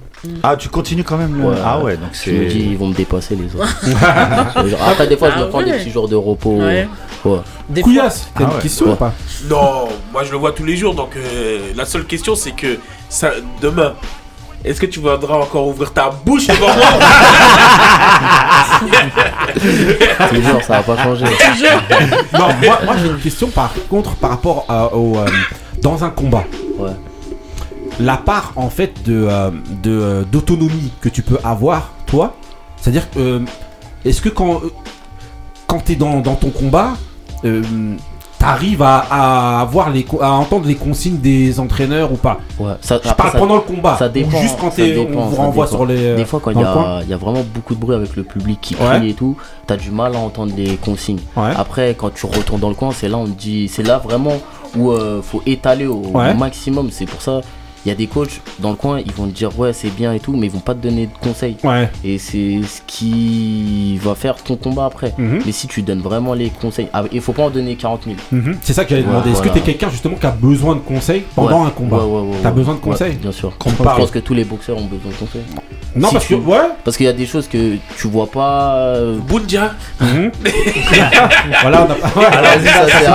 Ah 0.43 0.57
tu 0.57 0.69
continues 0.69 1.03
quand 1.05 1.17
même 1.19 1.37
le... 1.41 1.49
Ouais. 1.49 1.57
Ah 1.65 1.81
ouais 1.83 1.97
donc 1.97 2.11
Je 2.13 2.31
me 2.31 2.47
dis, 2.47 2.53
c'est... 2.53 2.59
ils 2.71 2.77
vont 2.79 2.87
me 2.89 2.95
dépasser 2.95 3.37
les 3.37 3.55
autres. 3.55 4.67
Genre, 4.69 4.81
Après, 4.89 5.07
des 5.09 5.17
fois, 5.17 5.31
je 5.31 5.35
Ah 5.39 5.41
me 5.45 5.49
prends 5.49 5.63
des 5.63 5.73
petits 5.73 5.91
jours 5.91 6.09
de 6.09 6.15
repos. 6.17 6.57
Ouais. 6.59 6.89
Ouais. 7.25 7.39
Des 7.69 7.83
Couillasse, 7.83 8.29
t'as 8.37 8.45
Ah 8.45 8.49
une 8.51 8.57
ouais. 8.57 8.63
question 8.63 8.87
Ouais. 8.87 8.93
ou 8.93 8.97
pas? 8.97 9.13
Non, 9.49 9.89
moi 10.13 10.25
je 10.25 10.33
le 10.33 10.39
vois 10.39 10.53
tous 10.53 10.65
les 10.65 10.77
jours, 10.77 10.95
donc 10.95 11.11
euh, 11.17 11.59
la 11.77 11.85
seule 11.85 12.05
question 12.05 12.35
c'est 12.35 12.51
que 12.53 12.79
ça, 13.09 13.31
demain, 13.61 13.95
est-ce 14.65 14.81
que 14.81 14.87
tu 14.87 15.01
voudras 15.01 15.35
encore 15.37 15.67
ouvrir 15.69 15.93
ta 15.93 16.11
bouche 16.11 16.47
devant 16.47 16.75
moi 16.75 16.77
Tous 20.29 20.35
les 20.35 20.43
jours, 20.43 20.63
ça 20.63 20.81
va 20.81 20.83
pas 20.83 21.03
changer. 21.03 21.25
Non, 22.33 22.49
moi, 22.65 22.79
moi 22.85 22.95
j'ai 23.01 23.09
une 23.09 23.19
question 23.19 23.49
par 23.49 23.73
contre 23.91 24.15
par 24.17 24.31
rapport 24.31 24.65
à- 24.69 24.95
au. 24.95 25.17
euh, 25.19 25.27
dans 25.83 26.05
un 26.05 26.11
combat. 26.11 26.45
Ouais. 26.79 26.91
La 28.01 28.17
part 28.17 28.53
en 28.57 28.71
fait 28.71 29.03
de 29.05 29.27
euh, 29.29 29.51
de, 29.83 29.91
euh, 29.91 30.23
d'autonomie 30.25 30.93
que 31.01 31.09
tu 31.09 31.23
peux 31.23 31.39
avoir, 31.45 31.91
toi, 32.07 32.35
c'est-à-dire 32.81 33.11
que. 33.11 33.19
euh, 33.19 33.41
est-ce 34.05 34.23
que 34.23 34.29
quand. 34.29 34.63
euh, 34.65 34.71
quand 35.67 35.81
t'es 35.85 35.95
dans, 35.97 36.21
dans 36.21 36.35
ton 36.35 36.51
combat. 36.51 36.93
euh, 37.45 37.63
T'arrives 38.43 38.83
à, 38.83 39.05
à 39.09 39.61
avoir 39.61 39.91
les 39.91 40.05
à 40.21 40.33
entendre 40.33 40.67
les 40.67 40.75
consignes 40.75 41.19
des 41.19 41.61
entraîneurs 41.61 42.13
ou 42.13 42.17
pas 42.17 42.39
Ouais. 42.59 42.73
Ça, 42.81 42.99
Je 43.05 43.13
parle 43.13 43.31
ça- 43.31 43.39
pendant 43.39 43.55
le 43.55 43.61
combat 43.61 43.97
ça 43.97 44.09
dépend, 44.09 44.37
ou 44.37 44.41
juste 44.43 44.57
quand 44.61 44.71
ça 44.71 44.77
t'es- 44.77 44.95
dépend, 44.95 45.21
on 45.21 45.27
vous 45.27 45.37
renvoie 45.37 45.67
sur 45.69 45.87
les 45.87 45.97
euh, 45.97 46.17
Des 46.17 46.25
fois, 46.25 46.41
quand 46.43 46.51
il 46.51 46.59
y, 46.61 46.65
a- 46.65 47.03
y 47.09 47.13
a 47.13 47.17
vraiment 47.17 47.45
beaucoup 47.55 47.77
de 47.77 47.81
bruit 47.81 47.95
avec 47.95 48.17
le 48.17 48.25
public 48.25 48.59
qui 48.61 48.75
Ouais. 48.75 48.99
crie 48.99 49.11
et 49.11 49.15
tout, 49.15 49.37
t'as 49.69 49.77
du 49.77 49.93
mal 49.93 50.17
à 50.17 50.19
entendre 50.19 50.53
les 50.57 50.77
consignes. 50.77 51.21
Ouais. 51.37 51.51
Après, 51.57 51.95
quand 51.97 52.13
tu 52.13 52.27
retournes 52.27 52.61
dans 52.61 52.69
le 52.69 52.75
coin, 52.75 52.91
c'est 52.91 53.09
là 53.09 53.17
on 53.19 53.27
te 53.27 53.31
dit, 53.41 53.69
c'est 53.69 53.85
là 53.85 53.99
vraiment 53.99 54.35
où 54.77 54.91
euh, 54.91 55.23
faut 55.23 55.41
étaler 55.47 55.87
au, 55.87 56.03
maximum. 56.37 56.89
C'est 56.91 57.07
pour 57.07 57.23
ça, 57.23 57.43
il 57.85 57.89
y 57.89 57.93
a 57.93 57.95
des 57.95 58.07
coachs 58.07 58.41
dans 58.61 58.71
le 58.71 58.77
coin, 58.77 59.01
ils 59.05 59.13
vont 59.13 59.27
te 59.27 59.33
dire 59.33 59.59
ouais 59.59 59.73
c'est 59.73 59.91
bien 59.95 60.13
et 60.13 60.21
tout, 60.21 60.35
mais 60.37 60.47
ils 60.47 60.53
vont 60.53 60.61
pas 60.61 60.75
te 60.75 60.81
donner 60.83 61.07
de 61.07 61.13
conseils. 61.21 61.57
Ouais. 61.65 61.91
Et 62.05 62.19
c'est 62.19 62.61
ce 62.63 62.81
qui 62.87 63.99
va 64.03 64.15
faire 64.15 64.37
ton 64.37 64.57
combat 64.57 64.87
après. 64.87 65.13
Mhm. 65.19 65.41
Mais 65.45 65.53
si 65.53 65.67
tu 65.67 65.83
donnes 65.83 66.01
vraiment 66.01 66.35
les 66.35 66.51
conseils, 66.51 66.89
ah, 66.93 67.03
il 67.13 67.21
faut 67.21 67.33
pas 67.33 67.43
en 67.45 67.51
donner 67.51 67.75
40 67.77 68.03
000. 68.05 68.17
Mhm. 68.31 68.57
C'est 68.63 68.73
ça 68.73 68.85
que 68.85 68.91
j'allais 68.91 69.03
Ouais, 69.03 69.09
demander. 69.09 69.31
Est-ce 69.33 69.43
que 69.43 69.49
t'es 69.49 69.61
quelqu'un 69.61 69.91
justement 69.91 70.17
qui 70.17 70.27
a 70.27 70.31
besoin 70.31 70.75
de 70.75 70.81
conseils 70.81 71.25
pendant 71.35 71.63
Ouais. 71.63 71.67
un 71.67 71.71
combat 71.71 71.99
Ouais, 71.99 72.05
ouais, 72.05 72.21
ouais, 72.31 72.37
T'as 72.43 72.49
ouais. 72.51 72.55
besoin 72.55 72.75
de 72.75 72.79
Ouais, 72.81 72.85
conseils 72.91 73.15
Bien 73.15 73.33
sûr. 73.33 73.53
Je 73.67 73.73
pense 73.83 74.11
que 74.11 74.19
tous 74.21 74.35
les 74.35 74.45
boxeurs 74.45 74.77
ont 74.79 74.85
besoin 74.87 75.11
de 75.11 75.17
conseils. 75.17 75.43
Non, 75.95 76.09
Si 76.09 76.15
parce 76.15 76.27
tu- 76.27 76.37
que 76.37 76.41
ouais. 76.41 76.59
Parce 76.85 76.97
qu'il 76.97 77.05
y 77.05 77.09
a 77.09 77.13
des 77.13 77.27
choses 77.27 77.47
que 77.49 77.77
tu 77.99 78.07
vois 78.09 78.27
pas. 78.31 78.75
euh, 78.77 79.19
Bundia 79.29 79.73
Mhm. 80.01 80.31
voilà, 81.63 81.87
on 81.87 81.91
a 81.91 81.95
pas. 81.95 82.27
Alors, 82.29 82.51
ça, 82.53 82.87
c'est 82.89 83.07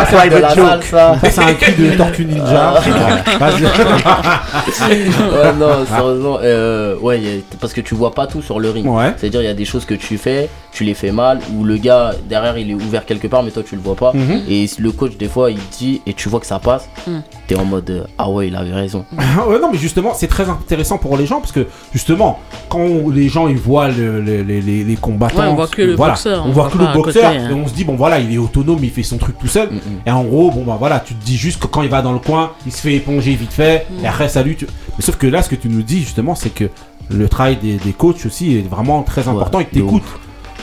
un 1.39 1.47
un 1.47 1.53
cri 1.53 1.73
de 1.73 1.95
Tortue 1.97 2.25
Ninja. 2.25 2.75
Ah. 2.77 3.39
Vas-y. 3.39 3.63
ouais, 4.89 5.53
non, 5.59 5.85
sérieusement, 5.85 6.39
euh, 6.41 6.97
ouais, 6.99 7.19
y 7.21 7.27
a- 7.27 7.41
parce 7.59 7.73
que 7.73 7.81
tu 7.81 7.95
vois 7.95 8.11
pas 8.13 8.27
tout 8.27 8.41
sur 8.41 8.59
le 8.59 8.69
ring. 8.69 8.87
Ouais. 8.87 9.13
C'est-à-dire, 9.17 9.41
il 9.41 9.45
y 9.45 9.49
a 9.49 9.53
des 9.53 9.65
choses 9.65 9.85
que 9.85 9.93
tu 9.93 10.17
fais, 10.17 10.49
tu 10.71 10.83
les 10.83 10.93
fais 10.93 11.11
mal, 11.11 11.39
ou 11.55 11.63
le 11.63 11.77
gars 11.77 12.13
derrière 12.29 12.57
il 12.57 12.69
est 12.71 12.73
ouvert 12.75 13.05
quelque 13.05 13.27
part, 13.27 13.43
mais 13.43 13.51
toi 13.51 13.63
tu 13.67 13.75
le 13.75 13.81
vois 13.81 13.95
pas. 13.95 14.11
Mhm. 14.13 14.41
Et 14.49 14.69
le 14.77 14.91
coach, 14.91 15.17
des 15.17 15.27
fois, 15.27 15.49
il 15.51 15.59
dit, 15.77 16.01
et 16.05 16.13
tu 16.13 16.29
vois 16.29 16.39
que 16.39 16.45
ça 16.45 16.59
passe, 16.59 16.87
Mhm. 17.07 17.21
t'es 17.47 17.55
en 17.55 17.65
mode, 17.65 17.89
euh, 17.89 18.03
ah 18.17 18.29
ouais, 18.29 18.47
il 18.47 18.55
avait 18.55 18.73
raison. 18.73 19.05
ouais, 19.47 19.59
non, 19.59 19.69
mais 19.71 19.77
justement, 19.77 20.13
c'est 20.13 20.27
très 20.27 20.49
intéressant 20.49 20.97
pour 20.97 21.17
les 21.17 21.25
gens 21.25 21.39
parce 21.39 21.51
que 21.51 21.65
justement, 21.93 22.39
quand 22.69 22.79
on- 22.79 23.09
les 23.09 23.29
gens 23.29 23.47
ils 23.47 23.57
voient 23.57 23.89
le- 23.89 24.21
le- 24.21 24.41
les, 24.43 24.61
les- 24.61 24.83
les 24.83 24.95
combattants, 24.95 25.39
Ouais, 25.39 25.47
on 25.47 25.55
voit 25.55 25.67
que 25.67 25.81
le 25.81 25.95
voilà, 25.95 26.13
boxeur, 26.13 26.43
on 26.45 26.49
on 26.49 26.51
voit 26.51 26.63
voit 26.63 26.71
que 26.71 26.77
pas 26.77 26.83
le 26.83 26.89
à 26.89 26.93
boxeur, 26.93 27.23
côté, 27.31 27.37
hein. 27.37 27.49
et 27.49 27.53
on 27.53 27.67
se 27.67 27.73
dit 27.73 27.83
bon 27.83 27.95
voilà, 27.95 28.19
il 28.19 28.33
est 28.33 28.37
autonome, 28.37 28.79
il 28.83 28.91
fait 28.91 29.03
son 29.03 29.17
truc 29.17 29.37
tout 29.39 29.47
seul. 29.47 29.69
Mhm. 29.71 29.79
Et 30.05 30.11
en 30.11 30.23
gros, 30.23 30.51
bon 30.51 30.63
bah 30.63 30.77
voilà, 30.79 30.99
tu 30.99 31.13
te 31.15 31.23
dis 31.25 31.37
juste 31.37 31.59
que 31.59 31.67
quand 31.67 31.81
il 31.81 31.89
va 31.89 32.01
dans 32.01 32.13
le 32.13 32.19
coin, 32.19 32.51
il 32.65 32.71
se 32.71 32.81
fait 32.81 32.93
éponger 32.95 33.33
vite 33.35 33.53
fait, 33.53 33.85
Mm. 33.89 34.05
et 34.05 34.07
après 34.07 34.29
salut. 34.47 34.55
tu- 34.55 34.67
Mais 34.97 35.03
sauf 35.03 35.17
que 35.17 35.27
là, 35.27 35.41
ce 35.41 35.49
que 35.49 35.55
tu 35.55 35.69
nous 35.69 35.81
dis 35.83 35.99
justement, 35.99 36.35
c'est 36.35 36.49
que 36.49 36.69
le 37.09 37.29
travail 37.29 37.57
des, 37.57 37.77
des 37.77 37.93
coachs 37.93 38.25
aussi 38.25 38.57
est 38.57 38.67
vraiment 38.67 39.03
très 39.03 39.27
important 39.27 39.57
Ouais, 39.59 39.63
et 39.63 39.67
que 39.67 39.73
t'écoutes. 39.75 40.03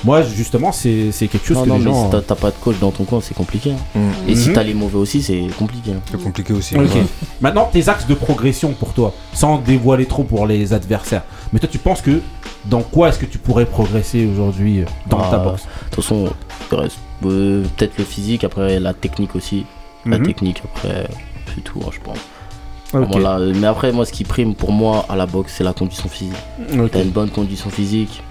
Moi, 0.03 0.22
justement, 0.22 0.70
c'est 0.70 1.12
c'est 1.12 1.28
quelque 1.28 1.47
chose 1.47 1.57
Non, 1.57 1.62
que 1.64 1.68
non, 1.70 1.78
les 1.78 1.85
mais 1.85 1.91
gens. 1.91 2.05
si 2.05 2.11
t'as- 2.11 2.20
t'as 2.20 2.35
pas 2.35 2.51
de 2.51 2.57
coach 2.57 2.76
dans 2.78 2.91
ton 2.91 3.05
coin, 3.05 3.20
c'est 3.22 3.32
compliqué. 3.35 3.72
hein. 3.72 3.99
Mm. 3.99 4.28
Et 4.28 4.37
si 4.37 4.49
Mhm. 4.51 4.55
t'as 4.55 4.62
les 4.62 4.74
mauvais 4.74 4.99
aussi, 4.99 5.22
c'est 5.22 5.41
compliqué. 5.59 5.93
hein. 5.93 6.01
C'est 6.11 6.22
compliqué 6.22 6.53
aussi. 6.53 6.76
Ouais. 6.76 6.87
Maintenant, 7.41 7.70
tes 7.72 7.89
axes 7.89 8.07
de 8.07 8.12
progression 8.14 8.72
pour 8.74 8.93
toi, 8.93 9.14
sans 9.32 9.57
dévoiler 9.59 10.05
trop 10.05 10.24
pour 10.24 10.47
les 10.47 10.74
adversaires. 10.74 11.22
Mais 11.53 11.59
toi, 11.59 11.68
tu 11.72 11.78
penses 11.78 12.03
que 12.03 12.20
dans 12.66 12.82
quoi 12.82 13.09
est-ce 13.09 13.18
que 13.18 13.24
tu 13.26 13.39
pourrais 13.39 13.64
progresser 13.64 14.26
aujourd'hui 14.26 14.80
euh, 14.80 14.85
dans 15.09 15.20
Ah, 15.20 15.28
ta 15.30 15.39
boxe? 15.39 15.62
De 15.62 15.68
toute 15.95 16.05
façon, 16.05 16.28
euh, 16.72 17.62
peut-être 17.76 17.97
le 17.97 18.05
physique, 18.05 18.45
après 18.45 18.78
la 18.80 18.93
technique 18.93 19.35
aussi. 19.37 19.64
La 20.05 20.18
Mhm. 20.18 20.26
technique, 20.26 20.61
après, 20.64 21.09
c'est 21.55 21.62
tout, 21.64 21.80
hein, 21.82 21.91
je 21.93 22.01
pense. 22.01 22.18
Mais 23.01 23.66
après, 23.66 23.92
moi, 23.92 24.05
ce 24.07 24.12
qui 24.12 24.24
prime 24.24 24.55
pour 24.55 24.72
moi 24.72 25.05
à 25.09 25.16
la 25.16 25.26
boxe, 25.26 25.55
c'est 25.57 25.64
la 25.64 25.72
condition 25.72 26.09
physique. 26.09 26.36
Ok. 26.78 26.90
T'as 26.92 27.03
une 27.03 27.11
bonne 27.11 27.30
condition 27.30 27.70
physique. 27.70 28.22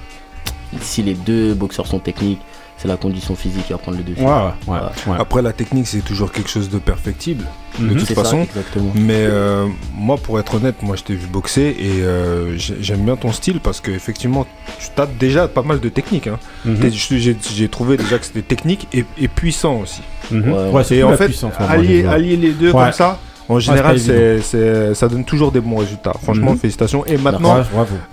Si 0.81 1.03
les 1.03 1.13
deux 1.13 1.53
boxeurs 1.53 1.85
sont 1.85 1.99
techniques, 1.99 2.41
c'est 2.77 2.87
la 2.87 2.97
condition 2.97 3.35
physique 3.35 3.67
qui 3.67 3.73
va 3.73 3.77
prendre 3.77 3.97
le 3.99 4.03
dessus. 4.03 4.19
Ouais, 4.21 4.27
ouais, 4.27 4.49
ouais. 4.67 4.79
ouais. 5.07 5.17
Après, 5.19 5.41
la 5.43 5.53
technique, 5.53 5.85
c'est 5.87 6.03
toujours 6.03 6.31
quelque 6.31 6.49
chose 6.49 6.67
de 6.69 6.79
perfectible, 6.79 7.45
de 7.77 7.85
Mhm. 7.85 7.97
toute 7.97 8.07
ça, 8.07 8.15
façon. 8.15 8.41
exactement. 8.41 8.91
Mais 8.95 9.13
euh, 9.19 9.67
moi, 9.95 10.17
pour 10.17 10.39
être 10.39 10.55
honnête, 10.55 10.81
moi, 10.81 10.95
je 10.95 11.03
t'ai 11.03 11.13
vu 11.13 11.27
boxer 11.27 11.75
et 11.79 12.01
euh, 12.01 12.57
j'ai- 12.57 12.77
j'aime 12.81 13.05
bien 13.05 13.15
ton 13.15 13.31
style 13.31 13.59
parce 13.59 13.79
que 13.79 13.91
effectivement, 13.91 14.47
tu 14.79 14.99
as 15.01 15.05
déjà 15.05 15.47
pas 15.47 15.61
mal 15.61 15.79
de 15.79 15.89
techniques. 15.89 16.25
hein. 16.27 16.39
Mhm. 16.65 16.89
J'ai 16.91 17.37
j'ai 17.55 17.69
trouvé 17.69 17.95
déjà 17.95 18.17
que 18.17 18.25
c'était 18.25 18.41
technique 18.41 18.87
et, 18.91 19.05
et 19.19 19.27
puissant 19.27 19.75
aussi. 19.81 20.01
Ouais, 20.31 20.39
Ouais, 20.71 20.83
c'est 20.83 20.97
Et 20.97 21.01
cool, 21.01 21.13
en 21.13 21.17
fait, 21.17 21.25
puissance, 21.27 21.53
allier, 21.59 22.35
les 22.35 22.51
deux 22.53 22.71
Ouais. 22.71 22.83
comme 22.85 22.91
ça, 22.91 23.19
en 23.49 23.59
général, 23.59 23.95
pas 23.95 23.99
c'est 24.01 24.39
c'est- 24.41 24.93
ça 24.93 25.07
donne 25.07 25.25
toujours 25.25 25.51
des 25.51 25.59
bons 25.59 25.77
résultats. 25.77 26.13
Franchement, 26.21 26.51
Mhm. 26.51 26.57
félicitations. 26.57 27.05
Et 27.05 27.17
maintenant, 27.17 27.57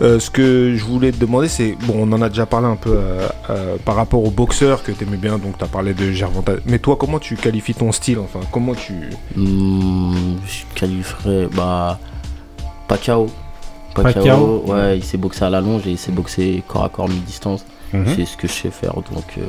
euh, 0.03 0.18
ce 0.18 0.28
que 0.31 0.74
je 0.76 0.85
voulais 0.85 1.12
te 1.12 1.18
demander, 1.18 1.49
c'est 1.49 1.76
bon, 1.87 1.95
on 2.01 2.12
en 2.12 2.20
a 2.22 2.28
déjà 2.28 2.47
parlé 2.47 2.66
un 2.66 2.76
peu 2.76 2.91
euh, 2.95 3.28
euh, 3.51 3.76
par 3.85 3.95
rapport 3.95 4.24
au 4.24 4.31
boxeur 4.31 4.83
que 4.83 4.93
tu 4.93 5.05
aimais 5.05 5.16
bien, 5.16 5.39
donc 5.39 5.57
tu 5.59 5.64
as 5.64 5.68
parlé 5.68 5.95
de 5.95 6.11
Gervonta. 6.11 6.53
Mais 6.66 6.78
toi, 6.78 6.97
comment 6.99 7.18
tu 7.18 7.37
qualifies 7.37 7.74
ton 7.74 7.93
style 7.93 8.18
Enfin, 8.18 8.41
comment 8.51 8.74
tu. 8.74 8.93
Hmm, 9.37 10.12
je 10.47 10.78
qualifierais, 10.78 11.49
bah, 11.55 11.99
Pacquiao. 12.89 13.26
Pacquiao. 13.95 14.12
Pacquiao, 14.14 14.64
ouais, 14.66 14.99
il 14.99 15.05
s'est 15.05 15.16
boxé 15.18 15.45
à 15.45 15.51
la 15.51 15.61
longe 15.61 15.87
et 15.87 15.91
il 15.91 15.99
s'est 15.99 16.12
boxé 16.12 16.62
corps 16.66 16.85
à 16.85 16.89
corps 16.89 17.09
mi-distance. 17.09 17.64
Mhm. 17.93 18.05
C'est 18.16 18.24
ce 18.26 18.36
que 18.36 18.47
je 18.49 18.53
sais 18.53 18.70
faire. 18.70 18.95
Donc 18.95 19.24
euh, 19.38 19.43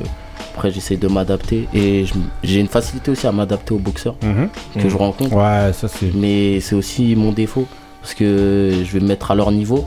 après, 0.54 0.70
j'essaie 0.70 0.96
de 0.96 1.08
m'adapter 1.08 1.68
et 1.74 2.04
j'ai 2.42 2.60
une 2.60 2.68
facilité 2.68 3.10
aussi 3.12 3.26
à 3.26 3.32
m'adapter 3.32 3.74
aux 3.74 3.78
boxeurs 3.78 4.16
Mhm. 4.22 4.48
que 4.82 4.88
je 4.88 4.96
rencontre. 4.96 5.34
Ouais, 5.34 5.72
ça 5.72 5.88
c'est. 5.88 6.12
Mais 6.14 6.60
c'est 6.60 6.74
aussi 6.74 7.14
mon 7.16 7.32
défaut 7.32 7.66
parce 8.00 8.14
que 8.14 8.72
je 8.84 8.92
vais 8.92 9.00
me 9.00 9.06
mettre 9.08 9.30
à 9.30 9.34
leur 9.34 9.50
niveau. 9.52 9.86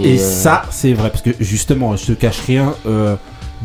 Et 0.00 0.14
euh, 0.14 0.18
ça, 0.18 0.62
c'est 0.70 0.92
vrai, 0.92 1.10
parce 1.10 1.22
que 1.22 1.30
justement, 1.40 1.96
je 1.96 2.06
te 2.06 2.12
cache 2.12 2.40
rien. 2.46 2.74
euh, 2.86 3.16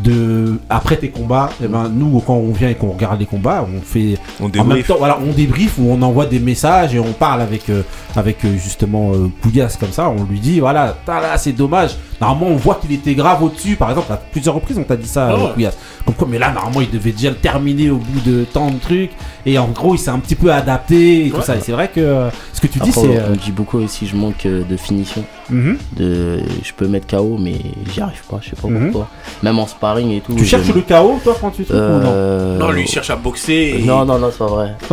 de 0.04 0.60
après 0.70 0.98
tes 0.98 1.10
combats, 1.10 1.50
eh 1.64 1.68
ben, 1.68 1.90
nous 1.90 2.20
quand 2.20 2.36
on 2.36 2.52
vient 2.52 2.70
et 2.70 2.76
qu'on 2.76 2.92
regarde 2.92 3.20
les 3.20 3.26
combats, 3.26 3.66
on 3.66 3.82
fait 3.82 4.18
On 4.42 4.50
en 4.60 4.64
même 4.66 4.84
temps, 4.84 4.96
voilà, 4.98 5.18
on 5.26 5.32
débrief 5.32 5.78
ou 5.78 5.90
on 5.90 6.02
envoie 6.02 6.26
des 6.26 6.40
messages 6.40 6.94
et 6.94 7.00
on 7.00 7.14
parle 7.14 7.42
avec 7.42 7.70
euh, 7.70 7.84
avec 8.16 8.44
euh, 8.44 8.58
justement 8.58 9.12
euh, 9.14 9.32
Pougas 9.42 9.78
comme 9.80 9.92
ça. 9.92 10.10
On 10.10 10.24
lui 10.26 10.40
dit 10.40 10.60
voilà, 10.60 10.96
là 11.08 11.38
c'est 11.38 11.54
dommage. 11.54 11.96
Normalement, 12.22 12.48
on 12.48 12.56
voit 12.56 12.76
qu'il 12.76 12.92
était 12.94 13.14
grave 13.14 13.44
au-dessus. 13.44 13.76
Par 13.76 13.90
exemple, 13.90 14.12
à 14.12 14.18
plusieurs 14.18 14.56
reprises, 14.56 14.78
on 14.78 14.84
t'a 14.84 14.96
dit 14.96 15.08
ça, 15.08 15.30
Ah 15.30 15.34
euh. 15.34 15.54
Pougas. 15.54 15.74
Comme 16.06 16.14
quoi, 16.16 16.28
mais 16.30 16.40
là, 16.40 16.52
normalement, 16.52 16.82
il 16.82 16.90
devait 16.90 17.12
déjà 17.12 17.30
le 17.30 17.36
terminer 17.36 17.90
au 17.90 17.98
bout 17.98 18.20
de 18.22 18.46
tant 18.46 18.72
de 18.72 18.80
trucs. 18.80 19.12
Et 19.48 19.60
en 19.60 19.68
gros, 19.68 19.94
il 19.94 20.00
s'est 20.00 20.10
un 20.10 20.18
petit 20.20 20.34
peu 20.36 20.52
adapté 20.52 21.28
et 21.28 21.30
tout 21.30 21.38
Ouais. 21.38 21.42
ça. 21.44 21.56
Et 21.56 21.60
c'est 21.62 21.72
vrai 21.72 21.88
que 21.94 22.00
euh, 22.00 22.30
ce 22.52 22.60
que 22.62 22.68
tu 22.68 22.80
dis, 22.80 22.92
c'est. 22.92 23.00
on 23.02 23.12
euh, 23.16 23.30
me 23.30 23.36
dit 23.36 23.52
beaucoup 23.52 23.78
aussi, 23.78 24.08
je 24.08 24.16
manque 24.16 24.46
euh, 24.48 24.64
de 24.68 24.76
finition. 24.76 25.24
mhm. 25.52 25.78
De, 25.96 26.40
je 26.64 26.74
peux 26.74 26.88
mettre 26.88 27.06
KO, 27.08 27.38
mais 27.40 27.56
j'y 27.94 28.02
arrive 28.02 28.24
pas. 28.30 28.40
Je 28.42 28.50
sais 28.50 28.56
pas 28.60 28.68
Mhm. 28.68 28.92
pourquoi. 28.92 29.08
Même 29.44 29.60
en 29.60 29.68
sparring 29.68 30.12
et 30.12 30.22
tout. 30.22 30.34
Tu 30.34 30.46
cherches 30.46 30.68
le 30.74 30.82
chaos, 30.82 31.20
toi, 31.24 31.38
quand 31.40 31.52
tu 31.52 31.62
ou 31.70 31.74
non 31.76 32.58
Non, 32.58 32.72
lui 32.72 32.82
il 32.84 32.88
cherche 32.88 33.10
à 33.12 33.16
boxer. 33.16 33.76
Et... 33.80 33.84
Non, 33.84 34.04
non, 34.04 34.18
non, 34.18 34.30
c'est 34.32 34.40
pas 34.40 34.48
vrai. 34.48 34.76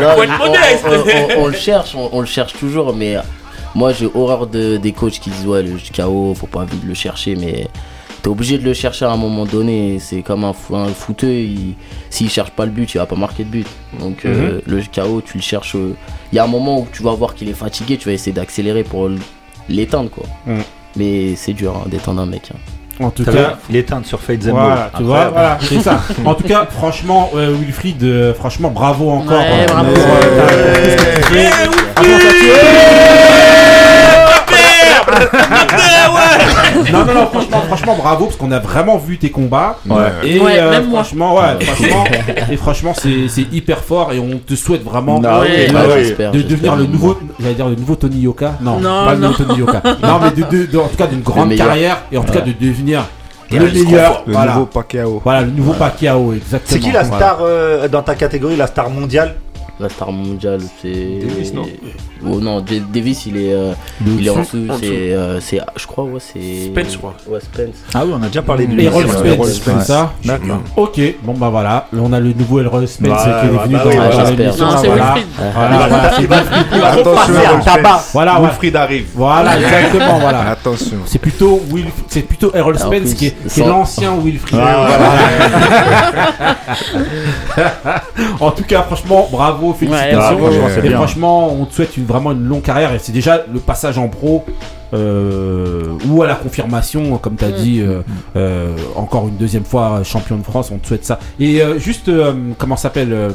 Non, 0.00 0.08
on, 0.16 0.38
modeste. 0.46 0.84
on- 0.86 1.40
on- 1.40 1.44
on 1.44 1.46
le 1.46 1.52
cherche, 1.54 1.94
on, 1.94 2.08
on 2.12 2.20
le 2.20 2.26
cherche 2.26 2.52
toujours, 2.54 2.94
mais 2.94 3.16
moi 3.74 3.92
j'ai 3.92 4.08
horreur 4.14 4.46
de, 4.46 4.76
des 4.76 4.92
coachs 4.92 5.18
qui 5.20 5.30
disent 5.30 5.46
ouais 5.46 5.62
le 5.62 5.72
KO, 5.94 6.34
faut 6.34 6.46
pas 6.46 6.66
le 6.86 6.94
chercher, 6.94 7.36
mais 7.36 7.68
t'es 8.22 8.28
obligé 8.28 8.58
de 8.58 8.64
le 8.64 8.74
chercher 8.74 9.04
à 9.04 9.10
un 9.10 9.16
moment 9.16 9.44
donné. 9.46 9.98
C'est 10.00 10.22
comme 10.22 10.44
un, 10.44 10.52
un 10.74 10.86
footeux, 10.88 11.28
il- 11.32 11.74
s'il 12.10 12.28
cherche 12.30 12.50
pas 12.50 12.64
le 12.64 12.70
but, 12.70 12.92
il 12.94 12.98
va 12.98 13.06
pas 13.06 13.16
marquer 13.16 13.44
de 13.44 13.48
but. 13.50 13.66
Donc 13.98 14.24
euh, 14.24 14.60
le 14.66 14.82
KO, 14.94 15.20
tu 15.24 15.36
le 15.38 15.42
cherches. 15.42 15.74
euh, 15.76 15.94
Il 16.32 16.36
y 16.36 16.38
a 16.38 16.44
un 16.44 16.48
moment 16.48 16.78
où 16.80 16.86
tu 16.92 17.02
vas 17.02 17.12
voir 17.12 17.34
qu'il 17.34 17.48
est 17.48 17.54
fatigué, 17.54 17.96
tu 17.96 18.08
vas 18.08 18.14
essayer 18.14 18.32
d'accélérer 18.32 18.84
pour 18.84 19.08
l'éteindre 19.68 20.10
quoi. 20.10 20.24
Mhm. 20.46 20.62
Mais 20.96 21.34
c'est 21.36 21.52
dur 21.52 21.76
hein, 21.76 21.88
d'éteindre 21.88 22.20
un 22.22 22.26
mec. 22.26 22.50
hein. 22.54 22.58
En 23.02 23.08
tout 23.10 23.24
cas, 23.24 23.30
vu 23.66 23.72
l'éteinte 23.74 24.04
sur 24.04 24.20
Fate 24.20 24.42
Zembo. 24.42 24.58
Voilà, 24.60 24.90
tu 24.94 25.02
vois, 25.04 25.28
voilà, 25.30 25.58
c'est 25.62 25.80
ça. 25.80 26.02
En 26.26 26.34
tout 26.34 26.44
cas, 26.46 26.66
franchement, 26.70 27.30
euh, 27.34 27.54
Wilfried, 27.58 28.02
euh, 28.02 28.34
franchement, 28.34 28.68
bravo 28.70 29.08
encore. 29.08 29.40
Ouais, 29.40 29.62
euh, 29.62 29.66
bravo. 29.68 29.92
pour, 29.94 30.04
euh, 30.04 30.36
ta- 30.36 30.52
pour 30.52 30.82
tout 30.82 30.90
ce 30.90 30.96
que 30.96 31.16
tu 31.16 31.22
fais. 31.32 31.50
Franchement, 31.94 32.18
ça, 35.06 35.09
Non, 36.92 37.04
non, 37.04 37.14
non, 37.14 37.26
franchement, 37.26 37.62
franchement, 37.66 37.96
bravo, 37.96 38.24
parce 38.26 38.36
qu'on 38.36 38.50
a 38.52 38.58
vraiment 38.58 38.98
vu 38.98 39.18
tes 39.18 39.30
combats. 39.30 39.76
Ouais. 39.88 39.96
Et 40.24 40.40
Ouais, 40.40 40.58
euh, 40.58 40.70
même 40.70 40.86
moi. 40.88 41.02
franchement, 41.04 41.34
ouais, 41.36 41.64
franchement, 41.64 42.04
et 42.50 42.56
franchement, 42.56 42.92
c'est 42.96 43.28
c'est 43.28 43.46
hyper 43.52 43.78
fort 43.84 44.12
et 44.12 44.18
on 44.18 44.38
te 44.38 44.54
souhaite 44.54 44.82
vraiment 44.84 45.20
Ah 45.24 45.40
Ouais. 45.40 45.48
de, 45.48 45.66
oui, 45.68 45.72
bah 45.72 45.80
j'espère, 45.96 46.30
de 46.32 46.38
j'espère. 46.38 46.56
devenir 46.56 46.76
le 46.76 46.86
nouveau, 46.86 47.18
j'allais 47.38 47.54
dire 47.54 47.68
le 47.68 47.74
nouveau 47.76 47.94
Tony 47.96 48.20
Yoka. 48.20 48.54
Non, 48.60 48.80
Non, 48.80 49.04
pas 49.04 49.14
le 49.14 49.20
nouveau 49.20 49.34
Tony 49.44 49.58
Yoka. 49.58 49.82
non, 50.02 50.18
mais 50.22 50.30
de, 50.30 50.42
de- 50.50 50.66
de- 50.70 50.78
en 50.78 50.88
tout 50.88 50.96
cas 50.96 51.06
d'une 51.06 51.20
grande 51.22 51.48
meilleur. 51.50 51.66
carrière 51.68 51.98
et 52.10 52.18
en 52.18 52.22
tout 52.22 52.32
cas 52.32 52.40
de 52.40 52.52
devenir 52.52 53.04
le 53.50 53.58
Terence 53.58 53.72
meilleur. 53.74 54.22
Le 54.26 54.32
Voilà. 54.32 54.52
nouveau 54.54 54.66
Pacquiao. 54.66 55.20
Voilà, 55.24 55.40
le 55.42 55.50
nouveau 55.50 55.72
Pacquiao, 55.72 56.32
exactement. 56.32 56.60
C'est 56.66 56.78
qui 56.78 56.92
la 56.92 57.02
Voilà. 57.02 57.16
star 57.16 57.38
euh, 57.42 57.88
dans 57.88 58.02
ta 58.02 58.14
catégorie, 58.14 58.56
la 58.56 58.66
star 58.66 58.88
mondiale? 58.90 59.34
La 59.80 59.88
star 59.88 60.12
mondiale, 60.12 60.60
c'est. 60.82 61.20
Davis, 61.26 61.54
non 61.54 61.62
Oh 62.22 62.38
non, 62.38 62.60
D- 62.60 62.82
Davis, 62.92 63.24
il 63.24 63.38
est, 63.38 63.54
euh, 63.54 63.72
il 64.06 64.26
est 64.26 64.30
en 64.30 64.40
dessous. 64.40 64.66
C'est, 64.78 65.14
euh, 65.14 65.40
c'est, 65.40 65.58
je 65.74 65.86
crois, 65.86 66.04
ouais, 66.04 66.20
c'est. 66.20 66.66
Spence, 66.66 66.92
je 66.92 66.98
crois. 66.98 67.14
Ouais, 67.26 67.40
Spence. 67.40 67.76
Ah 67.94 68.02
oui, 68.04 68.12
on 68.14 68.22
a 68.22 68.26
déjà 68.26 68.42
parlé 68.42 68.66
de 68.66 68.74
lui. 68.74 68.84
Errol 68.84 69.06
Spence, 69.48 69.86
ça 69.86 70.12
D'accord. 70.22 70.60
Ok, 70.76 71.00
bon 71.22 71.32
bah 71.32 71.48
voilà, 71.48 71.86
Là, 71.92 72.00
on 72.02 72.12
a 72.12 72.20
le 72.20 72.34
nouveau 72.34 72.60
Errol 72.60 72.86
Spence 72.86 73.22
qui 73.22 73.28
est 73.30 73.48
venu 73.48 73.74
bah 73.74 73.84
dans 73.84 73.90
l'émission. 74.36 74.66
Non, 74.66 74.76
c'est 74.82 74.86
voilà. 74.88 75.14
Wilfried. 75.14 75.26
Voilà, 75.54 75.88
voilà, 75.88 76.10
c'est 78.12 78.40
Wilfried. 78.40 78.76
Arrive. 78.76 79.06
Voilà, 79.14 79.58
exactement, 79.58 80.18
voilà. 80.18 80.50
Attention. 80.50 80.98
C'est 81.06 81.18
plutôt 81.18 81.62
Will, 81.70 81.86
c'est 82.08 82.20
plutôt 82.22 82.54
Errol 82.54 82.78
Spence 82.78 83.14
qui 83.14 83.26
est, 83.28 83.34
l'ancien 83.58 84.14
Wilfried. 84.22 84.60
En 88.40 88.50
tout 88.50 88.64
cas, 88.64 88.82
franchement, 88.82 89.28
bravo, 89.30 89.69
félicitations. 89.74 90.38
Ouais, 90.44 90.86
Et 90.86 90.90
franchement, 90.90 91.52
on 91.52 91.64
te 91.66 91.74
souhaite 91.74 91.96
une, 91.96 92.04
vraiment 92.06 92.32
une 92.32 92.44
longue 92.44 92.62
carrière. 92.62 92.92
Et 92.94 92.98
c'est 92.98 93.12
déjà 93.12 93.44
le 93.52 93.60
passage 93.60 93.98
en 93.98 94.08
pro 94.08 94.44
euh, 94.92 95.96
ou 96.08 96.22
à 96.22 96.26
la 96.26 96.34
confirmation, 96.34 97.16
comme 97.18 97.36
tu 97.36 97.44
as 97.44 97.50
dit, 97.52 97.80
euh, 97.80 98.02
euh, 98.36 98.74
encore 98.96 99.28
une 99.28 99.36
deuxième 99.36 99.64
fois 99.64 100.02
champion 100.04 100.36
de 100.36 100.42
France. 100.42 100.70
On 100.72 100.78
te 100.78 100.86
souhaite 100.86 101.04
ça. 101.04 101.18
Et 101.38 101.62
euh, 101.62 101.78
juste, 101.78 102.08
euh, 102.08 102.32
comment 102.58 102.76
ça 102.76 102.84
s'appelle 102.84 103.12
euh, 103.12 103.30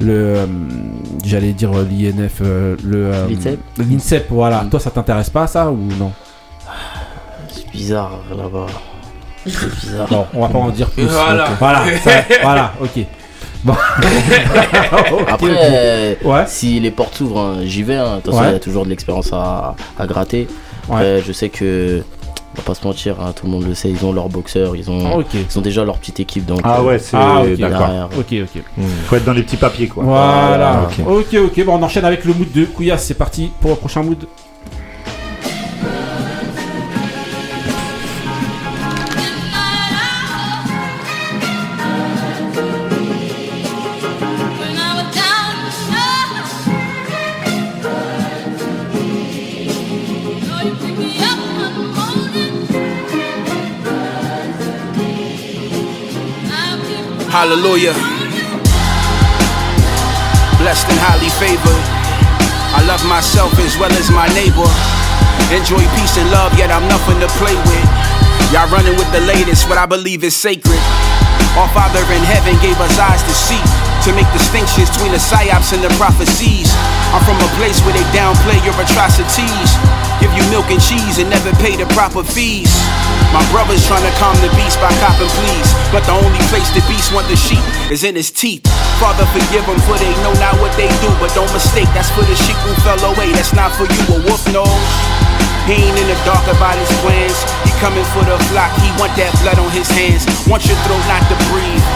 le, 0.00 0.12
euh, 0.12 0.46
j'allais 1.24 1.52
dire 1.52 1.70
l'INF, 1.72 2.40
euh, 2.42 2.76
le 2.84 3.06
euh, 3.06 3.26
L'INSEP 3.78 4.26
voilà. 4.30 4.62
Mm. 4.64 4.70
Toi, 4.70 4.80
ça 4.80 4.90
t'intéresse 4.90 5.30
pas 5.30 5.46
ça 5.46 5.70
ou 5.70 5.78
non? 5.98 6.12
C'est 7.48 7.70
bizarre 7.70 8.18
là-bas. 8.36 8.66
C'est 9.46 9.80
bizarre. 9.80 10.08
Non, 10.10 10.26
on 10.34 10.40
va 10.42 10.48
pas 10.48 10.58
en 10.58 10.68
dire 10.70 10.88
plus. 10.90 11.04
Voilà. 11.04 11.44
Ok. 11.44 11.50
Voilà, 11.58 11.84
ça- 12.02 12.10
voilà, 12.42 12.72
ok. 12.80 13.06
Bon. 13.64 13.74
Après, 15.28 15.46
euh, 15.50 16.14
Ouais. 16.24 16.44
si 16.46 16.80
les 16.80 16.90
portes 16.90 17.14
s'ouvrent, 17.16 17.38
hein, 17.40 17.56
j'y 17.64 17.82
vais. 17.82 17.96
hein. 17.96 18.16
De 18.16 18.22
toute 18.22 18.32
façon, 18.32 18.42
Ouais. 18.42 18.50
il 18.50 18.52
y 18.52 18.56
a 18.56 18.60
toujours 18.60 18.84
de 18.84 18.90
l'expérience 18.90 19.32
à, 19.32 19.74
à 19.98 20.06
gratter. 20.06 20.48
Après, 20.88 21.22
je 21.22 21.32
sais 21.32 21.48
que, 21.48 22.02
on 22.54 22.56
va 22.60 22.62
pas 22.64 22.74
se 22.74 22.84
mentir, 22.86 23.16
hein, 23.20 23.32
tout 23.34 23.46
le 23.46 23.52
monde 23.52 23.64
le 23.66 23.74
sait, 23.74 23.88
ils 23.90 24.04
ont 24.04 24.12
leur 24.12 24.28
boxeur, 24.28 24.74
ils 24.76 24.90
ont, 24.90 25.12
Ok. 25.18 25.26
ils 25.34 25.58
ont 25.58 25.62
déjà 25.62 25.84
leur 25.84 25.96
petite 25.98 26.20
équipe. 26.20 26.44
Donc, 26.44 26.60
Ah 26.64 26.82
ouais, 26.82 26.98
c'est 26.98 27.16
Ah, 27.16 27.42
ok. 27.42 27.56
d'accord. 27.58 28.10
Ok, 28.18 28.34
ok. 28.42 28.62
Faut 29.06 29.16
être 29.16 29.24
dans 29.24 29.32
les 29.32 29.42
petits 29.42 29.56
papiers 29.56 29.86
quoi. 29.88 30.04
Voilà. 30.04 30.88
ok. 30.98 31.06
Ok, 31.06 31.34
ok. 31.46 31.64
Bon, 31.64 31.78
on 31.78 31.82
enchaîne 31.82 32.04
avec 32.04 32.24
le 32.24 32.34
mood 32.34 32.50
de 32.52 32.64
Couillasse. 32.64 33.04
C'est 33.04 33.14
parti 33.14 33.50
pour 33.60 33.70
le 33.70 33.76
prochain 33.76 34.02
mood. 34.02 34.24
Hallelujah. 57.42 57.90
Blessed 60.62 60.86
and 60.86 61.00
highly 61.02 61.26
favored. 61.42 61.82
I 62.70 62.86
love 62.86 63.02
myself 63.10 63.50
as 63.58 63.74
well 63.82 63.90
as 63.98 64.14
my 64.14 64.30
neighbor. 64.30 64.70
Enjoy 65.50 65.82
peace 65.98 66.14
and 66.22 66.30
love, 66.30 66.54
yet 66.54 66.70
I'm 66.70 66.86
nothing 66.86 67.18
to 67.18 67.26
play 67.42 67.58
with. 67.66 67.88
Y'all 68.54 68.70
running 68.70 68.94
with 68.94 69.10
the 69.10 69.26
latest, 69.26 69.66
what 69.66 69.74
I 69.74 69.90
believe 69.90 70.22
is 70.22 70.38
sacred. 70.38 70.78
Our 71.58 71.66
Father 71.74 72.06
in 72.14 72.22
heaven 72.22 72.54
gave 72.62 72.78
us 72.78 72.94
eyes 73.02 73.26
to 73.26 73.34
see, 73.34 73.58
to 74.06 74.14
make 74.14 74.30
distinctions 74.30 74.86
between 74.94 75.10
the 75.10 75.18
psyops 75.18 75.74
and 75.74 75.82
the 75.82 75.90
prophecies. 75.98 76.70
I'm 77.10 77.26
from 77.26 77.42
a 77.42 77.50
place 77.58 77.82
where 77.82 77.98
they 77.98 78.06
downplay 78.14 78.62
your 78.62 78.78
atrocities, 78.78 79.74
give 80.22 80.30
you 80.38 80.46
milk 80.54 80.70
and 80.70 80.78
cheese 80.78 81.18
and 81.18 81.26
never 81.26 81.50
pay 81.58 81.74
the 81.74 81.86
proper 81.90 82.22
fees. 82.22 82.70
My 83.34 83.42
brother's 83.50 83.82
trying 83.90 84.06
to 84.06 84.14
calm 84.22 84.38
the 84.38 84.52
beast 84.54 84.78
by 84.78 84.92
copping 85.02 85.26
pleas, 85.42 85.68
but 85.90 86.06
the 86.06 86.14
only 86.14 86.38
place 86.46 86.70
the 86.70 86.84
beast 86.86 87.10
want 87.10 87.26
the 87.26 87.34
sheep 87.34 87.64
is 87.90 88.06
in 88.06 88.14
his 88.14 88.30
teeth. 88.30 88.62
Father, 89.02 89.26
forgive 89.34 89.66
them 89.66 89.80
for 89.82 89.98
they 89.98 90.14
know 90.22 90.30
not 90.38 90.54
what 90.62 90.70
they 90.78 90.86
do, 91.02 91.10
but 91.18 91.34
don't 91.34 91.50
mistake, 91.50 91.90
that's 91.90 92.12
for 92.14 92.22
the 92.22 92.36
sheep 92.46 92.54
who 92.62 92.70
fell 92.86 93.02
away, 93.10 93.34
that's 93.34 93.50
not 93.50 93.74
for 93.74 93.90
you. 93.90 94.02
A 94.14 94.18
wolf 94.30 94.46
knows. 94.54 94.70
He 95.66 95.78
ain't 95.78 95.98
in 95.98 96.06
the 96.06 96.18
dark 96.22 96.42
about 96.50 96.78
his 96.78 96.90
plans. 97.02 97.38
He 97.66 97.70
coming 97.82 98.06
for 98.14 98.22
the 98.22 98.38
flock. 98.50 98.70
He 98.82 98.90
want 98.98 99.14
that 99.14 99.30
blood 99.42 99.58
on 99.62 99.70
his 99.70 99.86
hands. 99.90 100.26
Want 100.50 100.66
your 100.66 100.78
throat 100.86 101.02
not 101.06 101.22
to 101.30 101.36
breathe. 101.50 101.86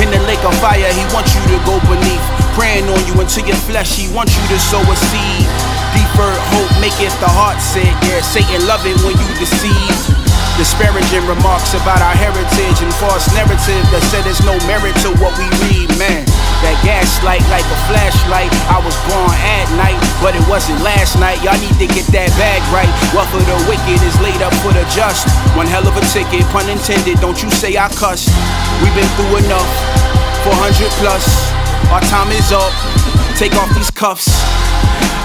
In 0.00 0.12
the 0.12 0.20
lake 0.28 0.44
of 0.44 0.52
fire, 0.60 0.92
he 0.92 1.04
wants 1.12 1.32
you 1.32 1.40
to 1.52 1.58
go 1.64 1.80
beneath. 1.88 2.24
Praying 2.52 2.84
on 2.84 3.00
you 3.08 3.16
until 3.16 3.48
your 3.48 3.56
flesh. 3.64 3.96
He 3.96 4.12
wants 4.12 4.36
you 4.36 4.44
to 4.52 4.58
sow 4.60 4.84
a 4.84 4.96
seed. 5.08 5.73
Deferred 5.94 6.42
hope 6.52 6.72
maketh 6.82 7.14
the 7.22 7.30
heart 7.30 7.62
sick. 7.62 7.90
Yeah, 8.06 8.20
Satan 8.20 8.66
love 8.66 8.82
it 8.84 8.98
when 9.06 9.14
you 9.14 9.28
deceive. 9.38 10.24
Disparaging 10.54 11.26
remarks 11.26 11.74
about 11.74 11.98
our 11.98 12.14
heritage 12.14 12.78
and 12.78 12.94
false 13.02 13.26
narrative 13.34 13.82
that 13.90 14.02
said 14.06 14.22
there's 14.22 14.38
no 14.46 14.54
merit 14.70 14.94
to 15.02 15.10
what 15.18 15.34
we 15.34 15.50
read, 15.66 15.90
man. 15.98 16.22
That 16.62 16.78
gaslight 16.86 17.42
like 17.50 17.66
a 17.66 17.78
flashlight. 17.90 18.54
I 18.70 18.78
was 18.78 18.94
born 19.10 19.34
at 19.34 19.66
night, 19.74 19.98
but 20.22 20.38
it 20.38 20.46
wasn't 20.46 20.78
last 20.86 21.18
night. 21.18 21.42
Y'all 21.42 21.58
need 21.58 21.74
to 21.82 21.90
get 21.90 22.06
that 22.14 22.30
bag 22.38 22.62
right. 22.70 22.86
Wealth 23.10 23.34
of 23.34 23.42
the 23.42 23.58
wicked 23.66 23.98
is 24.06 24.14
laid 24.22 24.38
up 24.46 24.54
for 24.62 24.70
the 24.70 24.86
just. 24.94 25.26
One 25.58 25.66
hell 25.66 25.82
of 25.90 25.98
a 25.98 26.04
ticket, 26.14 26.46
pun 26.54 26.70
intended. 26.70 27.18
Don't 27.18 27.42
you 27.42 27.50
say 27.50 27.74
I 27.74 27.90
cussed. 27.98 28.30
We've 28.78 28.94
been 28.94 29.10
through 29.18 29.42
enough. 29.42 29.70
400 30.46 30.86
plus. 31.02 31.26
Our 31.90 32.02
time 32.06 32.30
is 32.30 32.54
up. 32.54 33.23
Take 33.36 33.54
off 33.58 33.68
these 33.74 33.90
cuffs. 33.90 34.30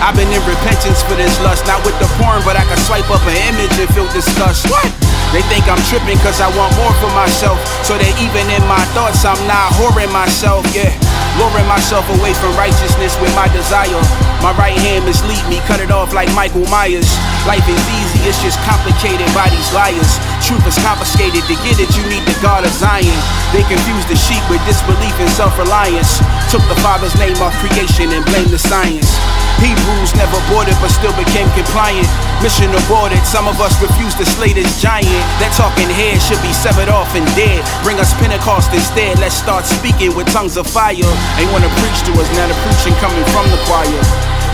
I've 0.02 0.16
been 0.16 0.32
in 0.34 0.42
repentance 0.48 1.04
for 1.06 1.14
this 1.14 1.38
lust, 1.46 1.68
not 1.68 1.78
with 1.86 1.94
the 2.00 2.10
porn, 2.18 2.42
but 2.42 2.58
I 2.58 2.66
can 2.66 2.80
swipe 2.90 3.06
up 3.12 3.22
an 3.28 3.38
image 3.54 3.76
and 3.78 3.86
feel 3.94 4.08
disgust. 4.10 4.66
What? 4.72 4.88
They 5.30 5.46
think 5.46 5.70
I'm 5.70 5.78
tripping 5.92 6.18
cause 6.26 6.42
I 6.42 6.50
want 6.58 6.74
more 6.74 6.94
for 6.98 7.12
myself. 7.14 7.62
So 7.86 7.94
that 8.00 8.14
even 8.18 8.50
in 8.50 8.64
my 8.66 8.82
thoughts, 8.98 9.22
I'm 9.22 9.38
not 9.46 9.70
whoring 9.78 10.10
myself, 10.10 10.66
yeah. 10.74 10.90
Luring 11.38 11.68
myself 11.68 12.08
away 12.18 12.34
from 12.40 12.56
righteousness 12.58 13.14
with 13.20 13.30
my 13.36 13.46
desire. 13.52 14.02
My 14.40 14.56
right 14.56 14.76
hand 14.88 15.04
mislead 15.04 15.44
me, 15.52 15.60
cut 15.68 15.84
it 15.84 15.92
off 15.92 16.16
like 16.16 16.32
Michael 16.32 16.64
Myers. 16.72 17.06
Life 17.44 17.68
is 17.68 17.84
easy, 18.00 18.24
it's 18.24 18.40
just 18.40 18.56
complicated 18.64 19.28
by 19.36 19.52
these 19.52 19.70
liars. 19.76 20.16
Truth 20.48 20.64
is 20.64 20.80
confiscated, 20.80 21.44
to 21.44 21.56
get 21.60 21.76
it, 21.76 21.92
you 21.92 22.04
need 22.08 22.24
the 22.24 22.36
God 22.40 22.64
of 22.64 22.72
Zion. 22.72 23.20
They 23.52 23.68
confuse 23.68 24.08
the 24.08 24.16
sheep 24.16 24.42
with 24.48 24.64
disbelief 24.64 25.12
and 25.20 25.30
self 25.36 25.60
reliance. 25.60 26.24
Took 26.48 26.64
the 26.72 26.80
Father's 26.80 27.14
name 27.20 27.36
off 27.44 27.54
creation 27.60 27.99
and 28.08 28.24
blame 28.24 28.48
the 28.48 28.58
science. 28.58 29.12
Hebrews 29.60 30.16
never 30.16 30.40
boarded 30.48 30.80
but 30.80 30.88
still 30.88 31.12
became 31.20 31.52
compliant. 31.52 32.08
Mission 32.40 32.72
aborted, 32.72 33.20
some 33.28 33.44
of 33.44 33.60
us 33.60 33.76
refuse 33.84 34.16
to 34.16 34.24
slay 34.24 34.56
this 34.56 34.80
giant. 34.80 35.20
That 35.44 35.52
talking 35.52 35.92
head 35.92 36.24
should 36.24 36.40
be 36.40 36.56
severed 36.56 36.88
off 36.88 37.12
and 37.12 37.28
dead. 37.36 37.60
Bring 37.84 38.00
us 38.00 38.16
Pentecost 38.16 38.72
instead, 38.72 39.20
let's 39.20 39.36
start 39.36 39.68
speaking 39.68 40.16
with 40.16 40.32
tongues 40.32 40.56
of 40.56 40.64
fire. 40.64 40.96
Ain't 41.36 41.52
wanna 41.52 41.68
preach 41.84 42.00
to 42.08 42.12
us, 42.24 42.30
now 42.40 42.48
the 42.48 42.56
preaching 42.64 42.96
coming 43.04 43.26
from 43.36 43.52
the 43.52 43.60
choir. 43.68 44.00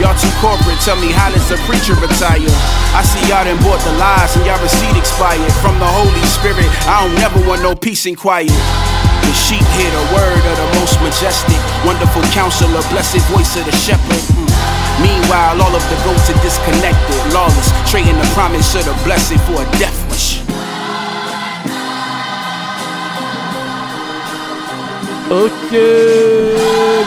Y'all 0.01 0.17
too 0.17 0.33
corporate, 0.41 0.81
tell 0.81 0.97
me 0.97 1.13
how 1.13 1.29
does 1.29 1.45
a 1.53 1.57
preacher 1.69 1.93
retire? 2.01 2.49
I 2.97 3.05
see 3.05 3.21
y'all 3.29 3.45
done 3.45 3.61
bought 3.61 3.79
the 3.85 3.93
lies 4.01 4.33
and 4.35 4.43
y'all 4.43 4.59
receipt 4.59 4.97
expired. 4.97 5.53
From 5.61 5.77
the 5.77 5.85
Holy 5.87 6.25
Spirit, 6.33 6.67
I 6.89 7.05
don't 7.05 7.15
never 7.21 7.39
want 7.45 7.61
no 7.61 7.77
peace 7.77 8.09
and 8.09 8.17
quiet 8.17 8.51
sheep 9.35 9.65
hear 9.75 9.91
the 9.91 10.05
word 10.15 10.39
of 10.39 10.55
the 10.55 10.69
most 10.79 10.95
majestic, 11.03 11.59
wonderful 11.83 12.23
counselor, 12.31 12.81
blessed 12.89 13.21
voice 13.29 13.55
of 13.59 13.65
the 13.67 13.75
shepherd. 13.75 14.23
Mm. 14.33 14.47
Meanwhile, 15.03 15.59
all 15.59 15.75
of 15.75 15.83
the 15.91 15.97
goats 16.07 16.31
are 16.31 16.39
disconnected, 16.39 17.19
lawless, 17.35 17.69
trading 17.91 18.15
the 18.15 18.29
promise 18.31 18.73
of 18.75 18.85
the 18.87 18.95
blessed 19.03 19.35
for 19.43 19.59
a 19.59 19.67
death 19.77 19.99
wish. 20.09 20.39
Ok, 25.27 25.71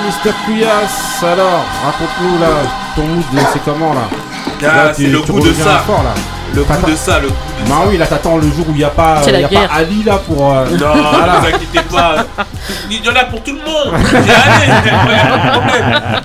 Mr. 0.04 0.34
Couillasse, 0.44 1.22
alors 1.22 1.64
raconte-nous 1.84 2.38
là, 2.40 2.50
ton 2.96 3.06
mood 3.06 3.24
c'est 3.52 3.64
comment 3.64 3.94
là 3.94 4.27
Ah, 4.62 4.86
Là, 4.86 4.92
c'est 4.94 5.04
le 5.04 5.20
goût 5.20 5.40
de 5.40 5.52
ça. 5.52 5.78
fort, 5.86 6.02
là. 6.02 6.14
Le 6.54 6.62
goût 6.62 6.68
T'attends- 6.72 6.88
de 6.88 6.96
ça, 6.96 7.18
le 7.20 7.28
goût 7.28 7.34
de 7.64 7.68
Bah 7.68 7.74
oui, 7.86 7.98
là 7.98 8.06
t'attends 8.06 8.36
le 8.38 8.44
jour 8.50 8.64
où 8.68 8.70
il 8.70 8.76
n'y 8.78 8.84
a 8.84 8.88
pas, 8.88 9.20
y 9.26 9.44
a 9.44 9.48
pas 9.48 9.68
Ali 9.74 10.02
là 10.04 10.18
pour. 10.26 10.50
euh, 10.50 10.64
Non, 10.70 10.76
voilà. 11.12 11.34
ne 11.34 11.40
vous 11.40 11.46
inquiétez 11.54 11.80
pas. 11.90 12.24
Il 12.90 13.04
y 13.04 13.08
en 13.08 13.14
a 13.14 13.24
pour 13.24 13.42
tout 13.42 13.52
le 13.52 13.58
monde. 13.58 14.02
Problème. 14.02 14.24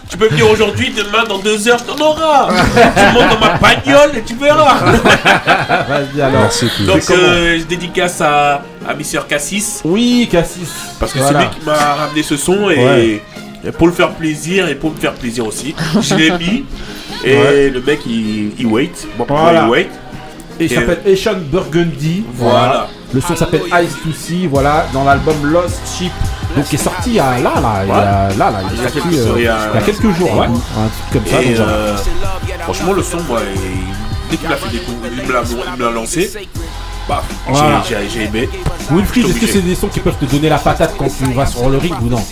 Tu 0.10 0.18
peux 0.18 0.30
venir 0.30 0.50
aujourd'hui, 0.50 0.94
demain, 0.96 1.24
dans 1.28 1.40
deux 1.40 1.68
heures, 1.68 1.84
t'en 1.86 2.02
auras. 2.06 2.48
tu 2.50 3.14
montes 3.14 3.30
dans 3.32 3.40
ma 3.40 3.58
bagnole 3.58 4.12
et 4.18 4.22
tu 4.22 4.36
verras. 4.36 4.76
Vas-y 5.90 6.22
alors. 6.22 6.42
Merci. 6.42 6.70
Donc, 6.88 7.04
euh, 7.12 7.58
je 7.60 7.64
dédicace 7.66 8.22
à, 8.22 8.62
à 8.88 8.94
Mister 8.98 9.20
Cassis. 9.28 9.82
Oui, 9.84 10.30
Cassis. 10.32 10.70
Parce 11.00 11.12
que 11.14 11.20
Voilà. 11.20 11.40
c'est 11.40 11.46
lui 11.46 11.52
qui 11.60 11.66
m'a 11.66 11.74
ramené 11.96 12.24
ce 12.24 12.38
son 12.38 12.70
et, 12.70 12.84
Ouais. 12.84 13.22
et 13.66 13.72
pour 13.72 13.88
le 13.88 13.94
faire 13.94 14.12
plaisir 14.12 14.68
et 14.70 14.76
pour 14.76 14.92
me 14.92 14.98
faire 14.98 15.14
plaisir 15.14 15.46
aussi. 15.46 15.76
Je 16.00 16.16
l'ai 16.16 16.32
mis 16.32 16.64
et 17.24 17.38
Ouais. 17.38 17.70
le 17.70 17.82
mec 17.82 18.02
il, 18.06 18.52
il 18.60 18.66
wait. 18.68 18.92
Bon, 19.18 19.26
Voilà. 19.28 19.64
il 19.66 19.70
wait. 19.70 19.90
Et 20.60 20.66
il 20.66 20.70
s'appelle 20.70 21.02
Asian 21.06 21.36
Burgundy. 21.52 22.24
Voilà. 22.36 22.88
Le 23.14 23.22
son 23.22 23.36
s'appelle 23.36 23.62
Ice 23.84 23.94
to 24.04 24.12
See, 24.12 24.48
voilà, 24.48 24.86
dans 24.94 25.04
l'album 25.04 25.36
Lost 25.46 25.80
Ship. 25.98 26.12
Donc 26.56 26.66
qui 26.66 26.76
est 26.76 26.80
sorti 26.80 27.20
à, 27.20 27.40
là, 27.40 27.54
là, 27.62 27.82
il 27.84 27.88
y 27.88 27.92
a, 27.92 27.96
là, 27.96 28.30
là, 28.38 28.52
il 28.62 28.74
est 28.74 28.78
Il 28.78 28.84
y 28.84 28.86
a 28.86 28.90
sorti, 28.90 29.10
quelques- 29.10 29.14
euh, 29.28 29.34
il 29.38 29.44
y 29.44 29.48
a- 29.48 29.58
il 29.74 29.76
y 29.76 29.78
a 29.78 29.82
quelques 29.82 30.12
jours, 30.18 30.38
Ouais. 30.38 30.46
un 30.46 30.50
truc 31.10 31.14
comme 31.14 31.26
ça. 31.26 31.42
Et 31.42 31.46
donc 31.48 31.56
voilà. 31.58 31.72
euh, 31.72 31.98
franchement, 32.62 32.94
le 32.94 33.02
son, 33.04 33.18
moi, 33.28 33.40
il- 33.56 34.30
dès 34.30 34.38
qu'il 34.38 34.52
a 34.54 34.56
fait 34.58 34.70
des 34.70 34.78
coups, 34.84 34.98
il 35.18 35.28
me 35.28 35.84
l'a 35.84 35.92
lancé. 35.92 36.32
Bah, 37.10 37.24
j'ai- 37.48 37.54
Voilà. 37.54 37.82
j'ai 37.88 37.96
j'ai 38.10 38.24
aimé. 38.26 38.50
Wilfried, 38.92 39.28
est-ce 39.30 39.40
que 39.40 39.48
c'est 39.48 39.62
des 39.62 39.76
sons 39.76 39.88
qui 39.88 40.00
peuvent 40.00 40.18
te 40.20 40.26
donner 40.26 40.50
la 40.50 40.58
patate 40.60 40.94
quand 40.98 41.08
tu 41.10 41.26
vas 41.34 41.46
sur 41.48 41.68
le 41.70 41.78
ring 41.78 41.94
ou 42.02 42.10
non? 42.10 42.24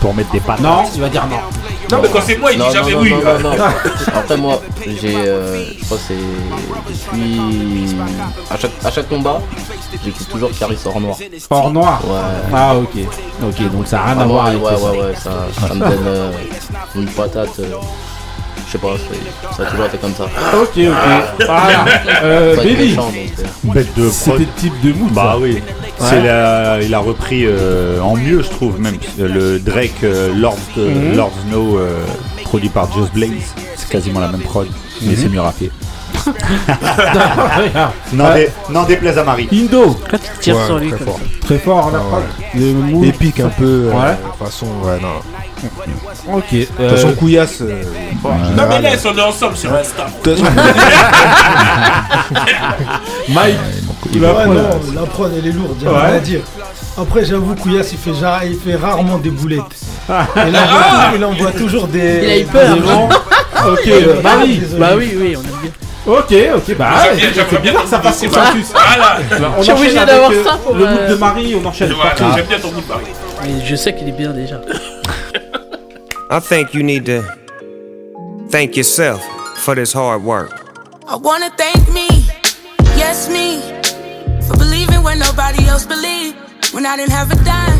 Pour 0.00 0.14
mettre 0.14 0.30
des 0.30 0.40
patates. 0.40 0.60
Non, 0.62 0.84
il 0.94 1.00
va 1.00 1.08
dire 1.08 1.26
non. 1.26 1.36
Non, 1.90 1.98
mais 2.02 2.08
quand 2.12 2.20
c'est 2.24 2.36
moi, 2.38 2.52
il 2.52 2.58
Non, 2.58 2.68
dit 2.70 2.76
non, 2.76 2.82
jamais 2.82 2.92
non, 2.94 3.00
oui. 3.02 3.10
non, 3.10 3.38
non, 3.50 3.56
non. 3.56 3.64
Après 4.14 4.36
moi, 4.36 4.60
j'ai, 5.00 5.16
euh, 5.16 5.64
je 5.78 5.84
crois 5.84 5.96
que 5.98 6.02
c'est 6.08 6.14
depuis 7.14 7.96
à 8.50 8.56
chaque 8.56 8.70
à 8.84 8.90
chaque 8.90 9.08
combat, 9.08 9.40
j'écoute 10.04 10.28
toujours 10.28 10.50
Caris 10.58 10.78
hors 10.84 11.00
noir. 11.00 11.16
Hors 11.50 11.70
noir 11.72 12.00
Ouais. 12.06 12.18
Ah, 12.54 12.74
ok. 12.76 12.96
Ok, 13.42 13.70
donc 13.72 13.86
ça 13.86 13.96
n'a 13.96 14.04
rien 14.04 14.16
Ah, 14.18 14.22
à 14.22 14.26
voir 14.26 14.44
ouais, 14.44 14.50
avec 14.50 14.62
ouais, 14.64 14.76
ça. 14.76 14.90
ouais, 14.92 14.98
ouais, 15.00 15.14
ça, 15.16 15.66
ça 15.68 15.74
me 15.74 15.80
donne 15.80 16.06
euh, 16.06 16.30
une 16.96 17.06
patate. 17.06 17.58
euh, 17.60 17.72
je 18.70 18.72
sais 18.72 18.78
pas, 18.78 18.94
ça 19.56 19.62
a 19.64 19.66
toujours 19.70 19.86
été 19.86 19.98
comme 19.98 20.14
ça. 20.14 20.24
Ok, 20.24 20.68
ok. 20.76 20.76
Voilà. 21.46 21.84
Euh, 22.22 22.56
Baby, 22.56 22.96
euh, 22.96 23.72
Bête 23.74 23.88
de 23.98 24.08
c'était 24.10 24.38
le 24.38 24.46
type 24.56 24.80
de 24.82 24.92
mood. 24.92 25.12
Bah 25.12 25.32
ça. 25.32 25.38
oui. 25.38 25.60
C'est 25.98 26.22
la- 26.22 26.80
il 26.82 26.94
a 26.94 26.98
repris 27.00 27.42
euh, 27.46 28.00
en 28.00 28.16
mieux, 28.16 28.42
je 28.42 28.48
trouve, 28.48 28.80
même 28.80 28.96
le 29.18 29.58
Drake 29.58 30.02
euh, 30.04 30.32
Lord, 30.34 30.56
Mhm. 30.76 31.16
Lord 31.16 31.32
Snow, 31.48 31.78
euh, 31.78 31.98
produit 32.44 32.68
par 32.68 32.90
Just 32.92 33.12
Blaze. 33.12 33.54
C'est 33.76 33.88
quasiment 33.90 34.20
la 34.20 34.28
même 34.28 34.40
prod, 34.40 34.66
mais 35.02 35.12
Mhm. 35.12 35.16
c'est 35.20 35.28
mieux 35.28 35.40
rappé. 35.40 35.70
N'en 38.12 38.24
Ouais. 38.30 38.34
dé- 38.68 38.72
n'en 38.72 38.82
déplaise 38.84 39.18
à 39.18 39.24
Marie. 39.24 39.48
Indo, 39.52 39.96
Quand 40.10 40.18
tu 40.18 40.30
tires 40.40 40.56
Ouais, 40.56 40.66
sur 40.66 40.78
lui 40.78 40.88
très 40.90 40.98
comme 40.98 41.06
fort. 41.08 41.18
ça. 41.18 41.46
très 41.46 41.58
fort 41.58 41.90
la 41.90 41.98
Ah, 41.98 42.02
prod. 42.02 42.22
ouais. 42.22 42.60
Le 42.60 42.72
mood. 42.74 43.04
Épique 43.04 43.40
un 43.40 43.48
peu. 43.48 43.64
euh, 43.64 43.92
Ouais. 43.92 44.16
De 44.40 44.44
façon, 44.44 44.66
ouais, 44.84 44.98
non. 45.00 45.20
Ok. 46.36 46.52
De 46.52 46.58
euh, 46.58 46.88
toute 46.88 46.98
façon, 46.98 47.12
Couillasse. 47.14 47.60
euh, 47.60 47.82
en 48.24 48.28
Non, 48.28 48.34
mais 48.38 48.48
général, 48.48 48.82
laisse, 48.82 49.06
on 49.06 49.16
est 49.18 49.22
ensemble 49.22 49.56
sur 49.56 49.72
Insta. 49.74 50.06
de 50.24 50.34
toute 50.34 50.44
façon, 50.44 50.54
Mike, 53.28 53.56
il 54.12 54.20
va 54.20 54.28
Ouais, 54.28 54.34
prendre. 54.44 54.54
non, 54.54 54.68
la 54.94 55.02
prod 55.06 55.32
elle 55.36 55.46
est 55.46 55.52
lourde, 55.52 55.76
y 55.82 55.86
a 55.86 55.92
Ouais. 55.92 55.98
rien 56.06 56.14
à 56.16 56.18
dire. 56.20 56.40
Après, 56.98 57.24
j'avoue, 57.24 57.54
Couillasse 57.54 57.92
il 57.92 57.98
fait, 57.98 58.14
ja- 58.14 58.40
il 58.44 58.56
fait 58.58 58.74
rarement 58.76 59.18
des 59.18 59.30
boulettes. 59.30 59.60
Ah. 60.08 60.26
Il 60.36 60.56
envoie, 60.56 61.16
il 61.16 61.24
envoie 61.24 61.52
toujours 61.52 61.86
des. 61.86 62.20
Il 62.22 62.30
a 62.30 62.38
eu 62.38 62.44
peur. 62.44 62.74
des. 62.74 62.80
Ok, 63.72 63.86
Euh, 63.88 64.22
Marie. 64.22 64.56
désolé. 64.58 64.80
Bah 64.80 64.90
oui, 64.96 65.14
oui, 65.20 65.36
on 65.36 65.40
aime 65.40 65.60
bien. 65.60 65.70
Ok, 66.10 66.34
ok, 66.56 66.76
bah 66.76 66.90
J'aime 67.04 67.12
ouais, 67.12 67.16
bien, 67.16 67.44
c'est 67.48 67.60
bien 67.60 67.60
bizarre 67.60 67.82
que 67.84 67.88
ça 67.88 67.96
ton 67.98 68.02
passe 68.02 68.20
goût, 68.20 68.28
consensus. 68.30 68.72
Voilà. 68.72 69.20
On 69.56 69.62
Je 69.62 69.70
enchaîne 69.70 69.76
obligé 69.76 69.94
d'avoir 69.94 70.30
euh, 70.32 70.44
ça 70.44 70.58
pour, 70.64 70.74
Le 70.74 70.84
mood 70.84 70.98
euh, 70.98 71.08
de 71.08 71.14
Marie, 71.14 71.54
on 71.54 71.64
enchaîne. 71.64 71.94
Ah. 72.02 72.14
J'aime 72.34 72.46
bien 72.46 72.58
ton 72.58 72.68
goût, 72.70 72.82
Marie. 72.88 73.04
Mais 73.44 73.64
je 73.64 73.76
sais 73.76 73.94
qu'il 73.94 74.08
est 74.08 74.12
bien 74.12 74.32
déjà. 74.32 74.60
I 76.32 76.40
think 76.40 76.74
you 76.74 76.82
need 76.82 77.06
to 77.06 77.22
thank 78.50 78.76
yourself 78.76 79.20
for 79.54 79.76
this 79.76 79.92
hard 79.92 80.24
work. 80.24 80.50
I 81.08 81.14
wanna 81.14 81.50
thank 81.56 81.88
me, 81.92 82.08
yes 82.96 83.28
me, 83.30 83.60
for 84.48 84.56
believing 84.56 85.04
when 85.04 85.20
nobody 85.20 85.64
else 85.68 85.86
believed. 85.86 86.34
When 86.72 86.86
I 86.86 86.96
didn't 86.96 87.12
have 87.12 87.30
a 87.30 87.36
dime, 87.44 87.78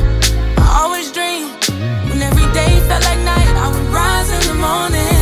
I 0.57 0.83
always 0.83 1.11
dreamed. 1.11 1.51
When 2.09 2.23
every 2.23 2.47
day 2.53 2.79
felt 2.87 3.03
like 3.03 3.19
night, 3.25 3.55
I 3.57 3.71
would 3.73 3.93
rise 3.93 4.31
in 4.31 4.55
the 4.55 4.61
morning. 4.61 5.20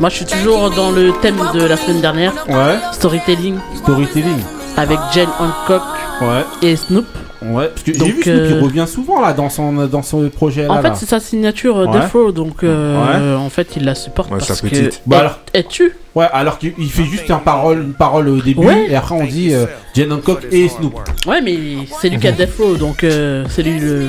Moi, 0.00 0.08
je 0.08 0.16
suis 0.16 0.24
toujours 0.24 0.70
dans 0.70 0.90
le 0.90 1.12
thème 1.20 1.36
de 1.54 1.62
la 1.62 1.76
semaine 1.76 2.00
dernière. 2.00 2.32
Ouais. 2.48 2.76
Storytelling. 2.92 3.56
Storytelling. 3.76 4.38
Avec 4.76 4.98
Jane 5.12 5.28
Hancock 5.38 5.82
Ouais. 6.22 6.44
et 6.62 6.76
Snoop. 6.76 7.06
Ouais, 7.42 7.68
parce 7.68 7.82
que 7.82 7.92
j'ai 7.94 8.04
vu 8.04 8.12
Snoop 8.12 8.22
qui 8.22 8.30
euh, 8.30 8.60
revient 8.62 8.84
souvent 8.86 9.20
là 9.20 9.32
dans 9.32 9.48
son, 9.48 9.72
dans 9.86 10.02
son 10.02 10.28
projet 10.28 10.64
là. 10.66 10.72
En 10.72 10.82
fait, 10.82 10.88
là. 10.90 10.94
c'est 10.94 11.06
sa 11.06 11.20
signature 11.20 11.78
euh, 11.78 11.86
Ouais. 11.86 12.00
Death 12.00 12.12
Row, 12.12 12.32
donc 12.32 12.62
euh, 12.62 13.34
Ouais. 13.34 13.36
en 13.42 13.48
fait, 13.50 13.68
il 13.76 13.84
la 13.84 13.94
supporte 13.94 14.30
Ouais, 14.30 14.38
parce 14.38 14.54
sa 14.54 14.60
que. 14.60 14.68
petite. 14.68 15.00
Bah 15.06 15.16
Elle- 15.54 15.60
alors- 15.60 15.70
tue. 15.70 15.92
Ouais, 16.14 16.26
alors 16.32 16.58
qu'il 16.58 16.74
il 16.78 16.90
fait 16.90 17.04
juste 17.04 17.30
un 17.30 17.38
parole, 17.38 17.82
une 17.82 17.92
parole 17.94 18.28
au 18.28 18.40
début 18.40 18.66
Ouais. 18.66 18.86
et 18.90 18.96
après 18.96 19.14
on 19.14 19.24
dit 19.24 19.54
euh, 19.54 19.64
Jane 19.94 20.12
Hancock 20.12 20.46
et 20.50 20.68
Snoop. 20.68 20.94
Ouais, 21.26 21.40
mais 21.40 21.56
c'est 22.00 22.08
lui 22.10 22.18
qui 22.18 22.26
a 22.28 22.32
Death 22.32 22.50
Row, 22.58 22.74
donc 22.76 23.04
euh, 23.04 23.44
c'est 23.48 23.62
lui 23.62 23.78
le 23.78 24.08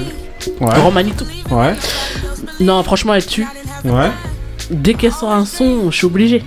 Ouais. 0.59 0.67
grand 0.73 0.91
Manitou. 0.91 1.25
Ouais. 1.51 1.73
Non, 2.59 2.81
franchement, 2.83 3.13
elle 3.13 3.25
tue. 3.25 3.45
Ouais. 3.85 4.09
Dès 4.71 4.93
qu'elle 4.93 5.11
sort 5.11 5.31
un 5.31 5.45
son, 5.45 5.91
je 5.91 5.97
suis 5.97 6.05
obligé. 6.07 6.43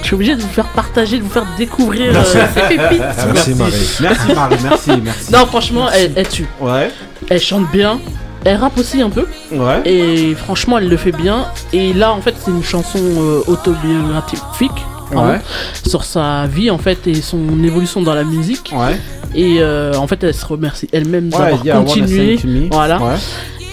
Je 0.00 0.06
suis 0.06 0.14
obligé 0.14 0.34
de 0.36 0.42
vous 0.42 0.48
faire 0.48 0.66
partager, 0.68 1.18
de 1.18 1.22
vous 1.22 1.30
faire 1.30 1.46
découvrir 1.56 2.12
Merci. 2.12 2.36
euh, 2.36 2.46
ses 2.54 2.60
pépites. 2.76 3.00
Merci, 3.32 3.54
Marie. 3.54 3.72
Merci, 4.00 4.34
Marie. 4.34 4.56
Merci, 4.62 4.90
merci. 5.04 5.32
Non, 5.32 5.46
franchement, 5.46 5.88
elle, 5.94 6.12
elle 6.16 6.28
tue. 6.28 6.46
Ouais. 6.60 6.90
Elle 7.30 7.40
chante 7.40 7.70
bien. 7.70 7.98
Elle 8.44 8.56
rappe 8.56 8.76
aussi 8.78 9.00
un 9.00 9.10
peu. 9.10 9.26
Ouais. 9.52 9.80
Et 9.84 10.34
franchement, 10.34 10.78
elle 10.78 10.88
le 10.88 10.96
fait 10.96 11.12
bien. 11.12 11.46
Et 11.72 11.92
là, 11.92 12.12
en 12.12 12.20
fait, 12.20 12.34
c'est 12.44 12.50
une 12.50 12.64
chanson 12.64 12.98
euh, 12.98 13.42
autobiographique. 13.46 14.72
pardon, 15.12 15.30
Ouais. 15.30 15.40
Sur 15.86 16.04
sa 16.04 16.46
vie, 16.48 16.70
en 16.70 16.78
fait, 16.78 17.06
et 17.06 17.14
son 17.22 17.62
évolution 17.62 18.02
dans 18.02 18.14
la 18.14 18.24
musique. 18.24 18.72
Ouais. 18.76 18.98
Et 19.34 19.58
euh, 19.60 19.94
en 19.94 20.06
fait, 20.08 20.24
elle 20.24 20.34
se 20.34 20.44
remercie 20.44 20.88
elle-même 20.92 21.30
Ouais, 21.32 21.52
d'avoir 21.64 21.84
continué. 21.84 22.38
Voilà. 22.72 22.98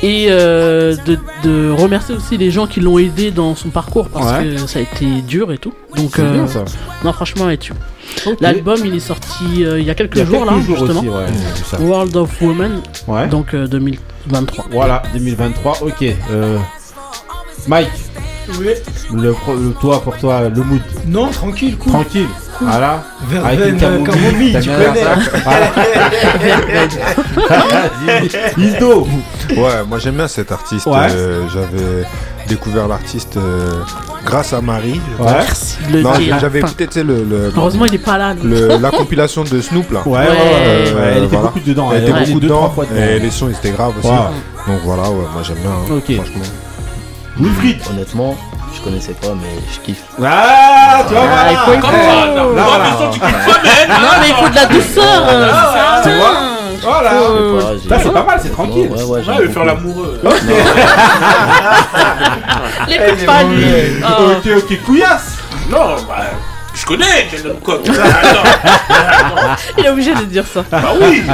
Et 0.01 0.27
euh, 0.30 0.95
de, 1.05 1.17
de 1.43 1.71
remercier 1.71 2.15
aussi 2.15 2.38
les 2.38 2.51
gens 2.51 2.67
qui 2.67 2.80
l'ont 2.80 2.97
aidé 2.99 3.31
dans 3.31 3.53
son 3.55 3.69
parcours 3.69 4.07
parce 4.09 4.31
Ouais. 4.39 4.55
que 4.55 4.57
ça 4.67 4.80
a 4.80 4.81
été 4.81 5.05
dur 5.21 5.51
et 5.51 5.57
tout. 5.57 5.73
Donc, 5.95 6.11
C'est 6.15 6.23
bien, 6.31 6.47
ça. 6.47 6.63
non, 7.03 7.11
franchement, 7.11 7.47
tue. 7.57 7.73
Ok. 8.26 8.38
L'album, 8.39 8.80
il 8.85 8.95
est 8.95 8.99
sorti 9.01 9.63
euh, 9.65 9.80
il 9.80 9.85
y 9.85 9.89
a 9.89 9.95
quelques 9.95 10.15
Il 10.15 10.19
y 10.19 10.21
a 10.21 10.26
jours 10.26 10.45
quelques 10.45 10.51
là, 10.51 10.61
jours 10.61 10.77
justement. 10.88 10.99
aussi, 11.01 11.09
ouais. 11.81 11.85
World 11.85 12.15
of 12.15 12.41
Women. 12.41 12.81
Ouais. 13.07 13.27
Donc 13.27 13.53
euh, 13.53 13.67
2023. 13.67 14.65
Voilà, 14.71 15.03
2023, 15.13 15.80
ok. 15.81 16.05
Euh, 16.31 16.57
Mike, 17.67 17.89
Oui. 18.59 18.67
le, 19.13 19.34
pro- 19.34 19.55
le- 19.55 19.73
toi, 19.80 20.01
pour 20.01 20.17
toi, 20.17 20.47
le 20.49 20.63
mood. 20.63 20.80
Non, 21.07 21.27
tranquille, 21.30 21.77
cool. 21.77 21.91
Tranquille. 21.91 22.27
Voilà. 22.61 23.03
Verveine, 23.27 23.61
Avec 23.61 23.73
une 23.73 23.80
camomille. 23.80 24.06
camomille, 24.06 24.53
t'as 24.53 24.61
tu 24.61 24.69
connais. 24.69 25.06
Voilà. 25.44 25.72
Isdo. 28.57 29.07
Ouais, 29.56 29.84
moi 29.88 29.99
j'aime 29.99 30.15
bien 30.15 30.27
cet 30.27 30.52
artiste. 30.52 30.86
Ouais. 30.86 31.07
Euh, 31.11 31.48
J'avais 31.53 32.06
découvert 32.48 32.88
l'artiste 32.88 33.38
euh, 33.38 33.81
grâce 34.26 34.53
à 34.53 34.61
Marie. 34.61 34.99
Ouais. 35.19 35.26
Merci 35.31 35.77
Non, 35.91 36.14
j'avais 36.40 36.60
écouté 36.60 36.88
tu 36.88 36.94
sais, 36.94 37.03
le, 37.03 37.23
le- 37.23 37.52
Heureusement, 37.56 37.86
il 37.86 37.95
est 37.95 37.98
pas 37.99 38.18
là. 38.18 38.34
le- 38.44 38.77
la 38.77 38.91
compilation 38.91 39.44
de 39.44 39.61
Snoop 39.61 39.91
là. 39.91 40.02
Ouais, 40.06 40.19
ouais, 40.19 40.27
ouais, 40.27 40.94
ouais, 40.94 41.14
elle 41.15 41.23
était 41.26 41.38
beaucoup 41.38 41.60
dedans, 41.60 41.90
Elle 41.91 42.03
elle 42.03 42.10
était 42.10 42.19
beaucoup 42.19 42.40
deux, 42.40 42.48
dedans. 42.48 42.57
trois 42.57 42.69
fois 42.72 42.86
dedans. 42.86 43.02
Et 43.02 43.19
les 43.19 43.31
sons 43.31 43.48
ils 43.49 43.56
étaient 43.56 43.72
graves 43.72 43.94
aussi. 43.99 44.07
Donc 44.07 44.80
voilà, 44.84 45.03
ouais, 45.10 45.26
moi 45.34 45.41
j'aime 45.44 45.57
bien. 45.57 45.72
hein, 45.72 45.95
Ok. 45.95 46.14
Franchement. 46.15 46.41
Wilfried. 47.40 47.77
Honnêtement, 47.90 48.36
je 48.80 48.84
connaissais 48.84 49.14
pas, 49.14 49.27
mais 49.35 49.60
je 49.73 49.80
kiffe. 49.81 50.03
Ah, 50.23 51.03
tu 51.07 51.14
vois, 51.14 51.23
Ah, 51.23 51.27
voilà. 51.27 51.51
il 51.51 51.57
faut- 51.57 51.73
il 51.73 51.81
faut- 51.81 52.56
Là, 52.56 52.64
voilà. 52.64 52.89
Non, 54.01 54.11
mais 54.22 54.27
il 54.30 54.35
faut 54.35 54.49
de 54.49 54.56
la 54.56 54.65
douceur. 54.65 55.23
euh, 55.27 55.51
Ah, 55.53 56.01
tu 56.03 56.10
vois 56.11 56.34
Voilà. 56.81 57.10
Ça, 57.89 57.95
c'est 58.03 58.11
pas 58.14 58.23
mal, 58.23 58.39
c'est 58.41 58.51
tranquille. 58.53 58.89
Ouais, 58.89 59.03
ouais, 59.03 59.47
faire 59.49 59.65
l'amoureux. 59.65 60.19
L'écoute 62.88 63.26
pas, 63.26 63.43
lui. 63.43 63.65
Oh. 64.03 64.31
Ok, 64.38 64.47
ok, 64.57 64.81
couillasse. 64.85 65.38
Non, 65.69 65.95
bah, 66.07 66.15
connais. 66.89 67.27
Il 69.77 69.85
est 69.85 69.89
obligé 69.89 70.13
de 70.15 70.23
dire 70.23 70.45
ça. 70.51 70.63
Bah 70.71 70.93
oui. 70.99 71.21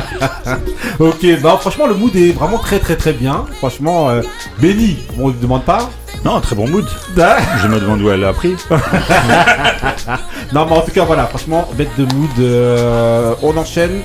Ok, 1.00 1.26
bah 1.42 1.58
franchement, 1.60 1.88
le 1.88 1.94
mood 1.96 2.16
est 2.16 2.32
vraiment 2.32 2.58
très 2.58 2.80
très 2.80 2.96
très 2.96 3.12
bien. 3.14 3.46
Franchement, 3.58 4.10
euh, 4.10 4.22
Benny, 4.60 4.98
on 5.20 5.28
ne 5.30 5.34
demande 5.34 5.64
pas. 5.64 5.90
Non, 6.24 6.40
très 6.42 6.56
bon 6.56 6.68
mood. 6.70 6.86
Ah. 7.20 7.38
Je 7.62 7.68
me 7.68 7.80
demande 7.80 8.02
où 8.02 8.10
elle 8.10 8.22
l'a 8.22 8.30
appris. 8.30 8.56
non, 10.54 10.66
mais 10.66 10.72
en 10.78 10.82
tout 10.82 10.92
cas, 10.92 11.04
voilà, 11.04 11.26
franchement, 11.28 11.68
bête 11.74 11.90
de 11.98 12.06
mood. 12.14 12.30
euh, 12.40 13.34
on 13.44 13.56
enchaîne. 13.58 14.02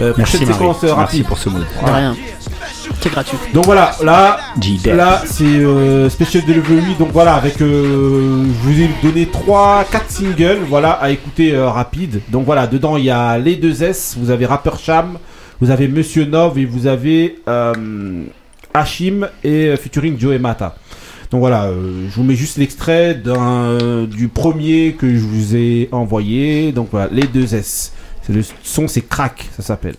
Euh, 0.00 0.12
Merci, 0.18 0.36
prochaine 0.38 0.48
Marie. 0.48 0.58
séquence 0.58 0.76
euh, 0.84 0.88
Merci 0.88 1.00
rapide. 1.00 1.26
pour 1.26 1.38
ce 1.38 1.48
mood. 1.48 1.64
Voilà. 1.80 1.96
rien. 1.96 2.16
C'est 3.06 3.12
gratuit. 3.12 3.38
Donc 3.54 3.66
voilà, 3.66 3.92
là, 4.02 4.40
là 4.84 5.22
c'est 5.26 5.44
euh, 5.44 6.10
Special 6.10 6.44
Delivery. 6.44 6.96
Donc 6.98 7.10
voilà, 7.12 7.34
avec, 7.36 7.62
euh, 7.62 8.44
je 8.44 8.68
vous 8.68 8.80
ai 8.80 8.90
donné 9.00 9.26
3, 9.26 9.84
4 9.92 10.10
singles, 10.10 10.58
voilà, 10.68 10.90
à 10.90 11.10
écouter 11.10 11.54
euh, 11.54 11.68
rapide. 11.68 12.20
Donc 12.30 12.46
voilà, 12.46 12.66
dedans 12.66 12.96
il 12.96 13.04
y 13.04 13.10
a 13.10 13.38
les 13.38 13.54
deux 13.54 13.84
S, 13.84 14.16
vous 14.18 14.30
avez 14.30 14.44
Rapper 14.44 14.72
Cham, 14.82 15.18
vous 15.60 15.70
avez 15.70 15.86
Monsieur 15.86 16.24
Nov 16.24 16.58
et 16.58 16.64
vous 16.64 16.88
avez 16.88 17.38
euh, 17.48 18.24
Hashim 18.74 19.28
et 19.44 19.68
euh, 19.68 19.76
featuring 19.76 20.18
Joe 20.18 20.34
et 20.34 20.40
Mata. 20.40 20.74
Donc 21.30 21.38
voilà, 21.38 21.66
euh, 21.66 22.08
je 22.10 22.14
vous 22.16 22.24
mets 22.24 22.34
juste 22.34 22.56
l'extrait 22.56 23.14
d'un 23.14 24.04
du 24.06 24.26
premier 24.26 24.96
que 24.98 25.08
je 25.08 25.24
vous 25.24 25.54
ai 25.54 25.88
envoyé. 25.92 26.72
Donc 26.72 26.88
voilà, 26.90 27.08
les 27.12 27.28
deux 27.28 27.54
S. 27.54 27.92
C'est 28.22 28.32
le 28.32 28.42
son, 28.64 28.88
c'est 28.88 29.08
Crack, 29.08 29.48
ça 29.56 29.62
s'appelle. 29.62 29.94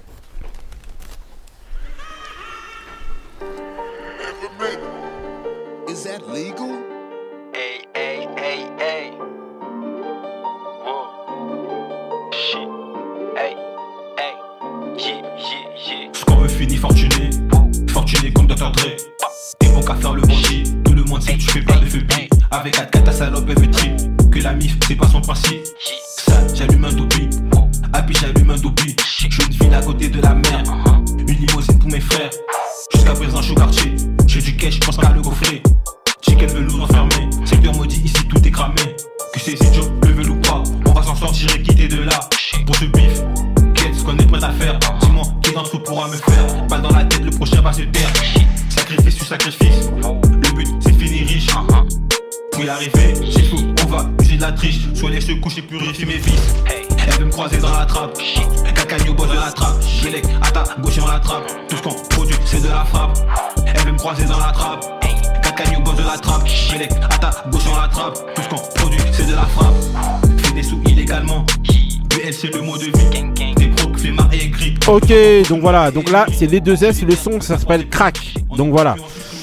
Ok, 74.88 75.14
donc 75.50 75.60
voilà, 75.62 75.92
donc 75.92 76.10
là 76.10 76.26
c'est 76.34 76.46
les 76.50 76.62
deux 76.62 76.82
S, 76.82 77.02
le 77.04 77.16
son 77.16 77.42
ça 77.42 77.58
s'appelle 77.58 77.88
Crack. 77.90 78.36
Donc 78.56 78.72
voilà. 78.72 78.96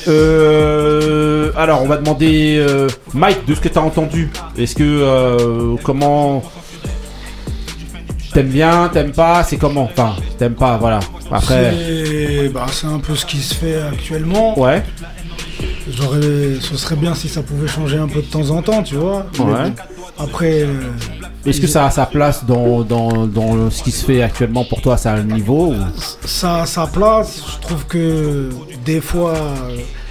Euh, 0.09 1.51
alors 1.57 1.83
on 1.83 1.87
va 1.87 1.99
demander 1.99 2.57
euh, 2.59 2.89
Mike 3.13 3.45
de 3.47 3.55
ce 3.55 3.61
que 3.61 3.69
t'as 3.69 3.81
entendu. 3.81 4.31
Est-ce 4.57 4.75
que 4.75 4.83
euh, 4.83 5.77
comment 5.83 6.43
t'aimes 8.33 8.49
bien, 8.49 8.89
t'aimes 8.93 9.13
pas, 9.13 9.45
c'est 9.45 9.59
comment? 9.59 9.85
Enfin, 9.85 10.17
t'aimes 10.39 10.55
pas, 10.55 10.79
voilà. 10.79 11.01
Après, 11.31 11.73
C'est 11.73 12.49
bah, 12.49 12.67
c'est 12.73 12.87
un 12.87 12.99
peu 12.99 13.15
ce 13.15 13.27
qui 13.27 13.39
se 13.39 13.55
fait 13.55 13.77
actuellement. 13.83 14.59
ouais, 14.59 14.83
J'aurais, 15.91 16.57
ce 16.61 16.77
serait 16.77 16.97
bien 16.97 17.15
si 17.15 17.29
ça 17.29 17.43
pouvait 17.43 17.69
changer 17.69 17.99
un 17.99 18.09
peu 18.09 18.23
de 18.23 18.27
temps 18.27 18.49
en 18.51 18.63
temps, 18.63 18.83
tu 18.83 18.95
vois. 18.95 19.27
Ouais. 19.39 19.73
Après, 20.19 20.63
euh, 20.63 20.69
est-ce 21.47 21.61
que 21.61 21.67
ça 21.67 21.87
a 21.87 21.91
sa 21.91 22.07
place 22.07 22.45
dans, 22.45 22.83
dans, 22.83 23.27
dans 23.27 23.71
ce 23.71 23.83
qui 23.83 23.91
se 23.91 24.05
fait 24.05 24.23
actuellement 24.23 24.65
pour 24.65 24.81
toi, 24.81 24.97
ça 24.97 25.13
a 25.13 25.17
un 25.17 25.25
niveau 25.25 25.73
ou... 25.73 25.77
ça 26.25 26.63
a 26.63 26.67
sa 26.67 26.87
place. 26.87 27.43
Je 27.55 27.67
trouve 27.67 27.87
que 27.87 28.51
des 28.85 29.01
fois, 29.01 29.35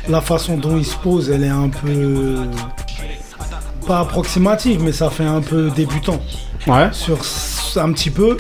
la 0.08 0.22
façon 0.22 0.58
dont 0.58 0.78
il 0.78 0.86
se 0.86 0.98
pose, 0.98 1.30
elle 1.30 1.44
est 1.44 1.50
un 1.50 1.70
peu 1.70 2.36
pas 3.88 4.00
approximative, 4.00 4.82
mais 4.82 4.92
ça 4.92 5.10
fait 5.10 5.26
un 5.26 5.42
peu 5.42 5.70
débutant. 5.70 6.20
Ouais. 6.68 6.90
Sur 6.92 7.18
un 7.76 7.92
petit 7.92 8.10
peu. 8.10 8.38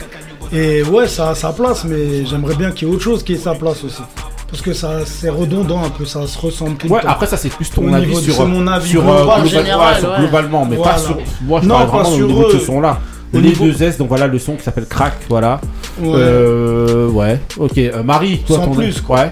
Et 0.51 0.83
ouais, 0.83 1.07
ça 1.07 1.29
a 1.29 1.35
sa 1.35 1.51
place, 1.51 1.83
mais 1.83 2.25
j'aimerais 2.25 2.55
bien 2.55 2.71
qu'il 2.71 2.87
y 2.87 2.91
ait 2.91 2.93
autre 2.93 3.03
chose 3.03 3.23
qui 3.23 3.33
ait 3.33 3.37
sa 3.37 3.55
place 3.55 3.83
aussi. 3.83 4.03
Parce 4.49 4.61
que 4.61 4.73
ça 4.73 4.99
c'est 5.05 5.29
redondant 5.29 5.83
un 5.83 5.89
peu, 5.89 6.05
ça 6.05 6.27
se 6.27 6.37
ressemble 6.37 6.75
tout 6.77 6.87
Ouais, 6.87 6.99
le 6.99 7.05
temps. 7.05 7.11
après 7.11 7.25
ça 7.27 7.37
c'est 7.37 7.49
plus 7.49 7.69
ton 7.71 7.89
Au 7.91 7.93
avis 7.93 8.13
de- 8.13 8.19
sur, 8.21 8.35
c'est 8.35 8.45
mon 8.45 8.67
avis 8.67 8.89
sur, 8.89 9.01
global. 9.01 9.17
euh, 9.19 9.23
global- 9.23 9.47
Général, 9.47 9.93
ouais, 9.95 9.99
sur 9.99 10.09
ouais. 10.11 10.19
globalement, 10.19 10.65
mais 10.65 10.77
pas 10.77 10.97
sur. 10.97 11.17
Moi 11.41 11.59
je 11.63 11.67
Non, 11.67 11.75
parle 11.75 11.87
pas 11.89 11.97
vraiment 11.97 12.09
au 12.09 12.15
sur 12.17 12.27
niveau 12.27 12.43
de 12.45 12.49
ce 12.51 12.55
eux. 12.57 12.59
son 12.59 12.81
là. 12.81 12.99
Au 13.33 13.37
Les 13.37 13.49
niveau- 13.49 13.65
deux 13.65 13.81
S, 13.81 13.97
donc 13.97 14.09
voilà 14.09 14.27
le 14.27 14.37
son 14.37 14.55
qui 14.55 14.61
s'appelle 14.63 14.85
Crack, 14.85 15.13
voilà. 15.27 15.59
Ouais. 15.99 16.11
Euh, 16.15 17.07
ouais, 17.09 17.39
ok. 17.57 17.77
Euh, 17.79 18.03
Marie, 18.03 18.39
toi 18.45 18.57
Sans 18.57 18.65
ton 18.65 18.75
plus, 18.75 19.01
Ouais. 19.09 19.31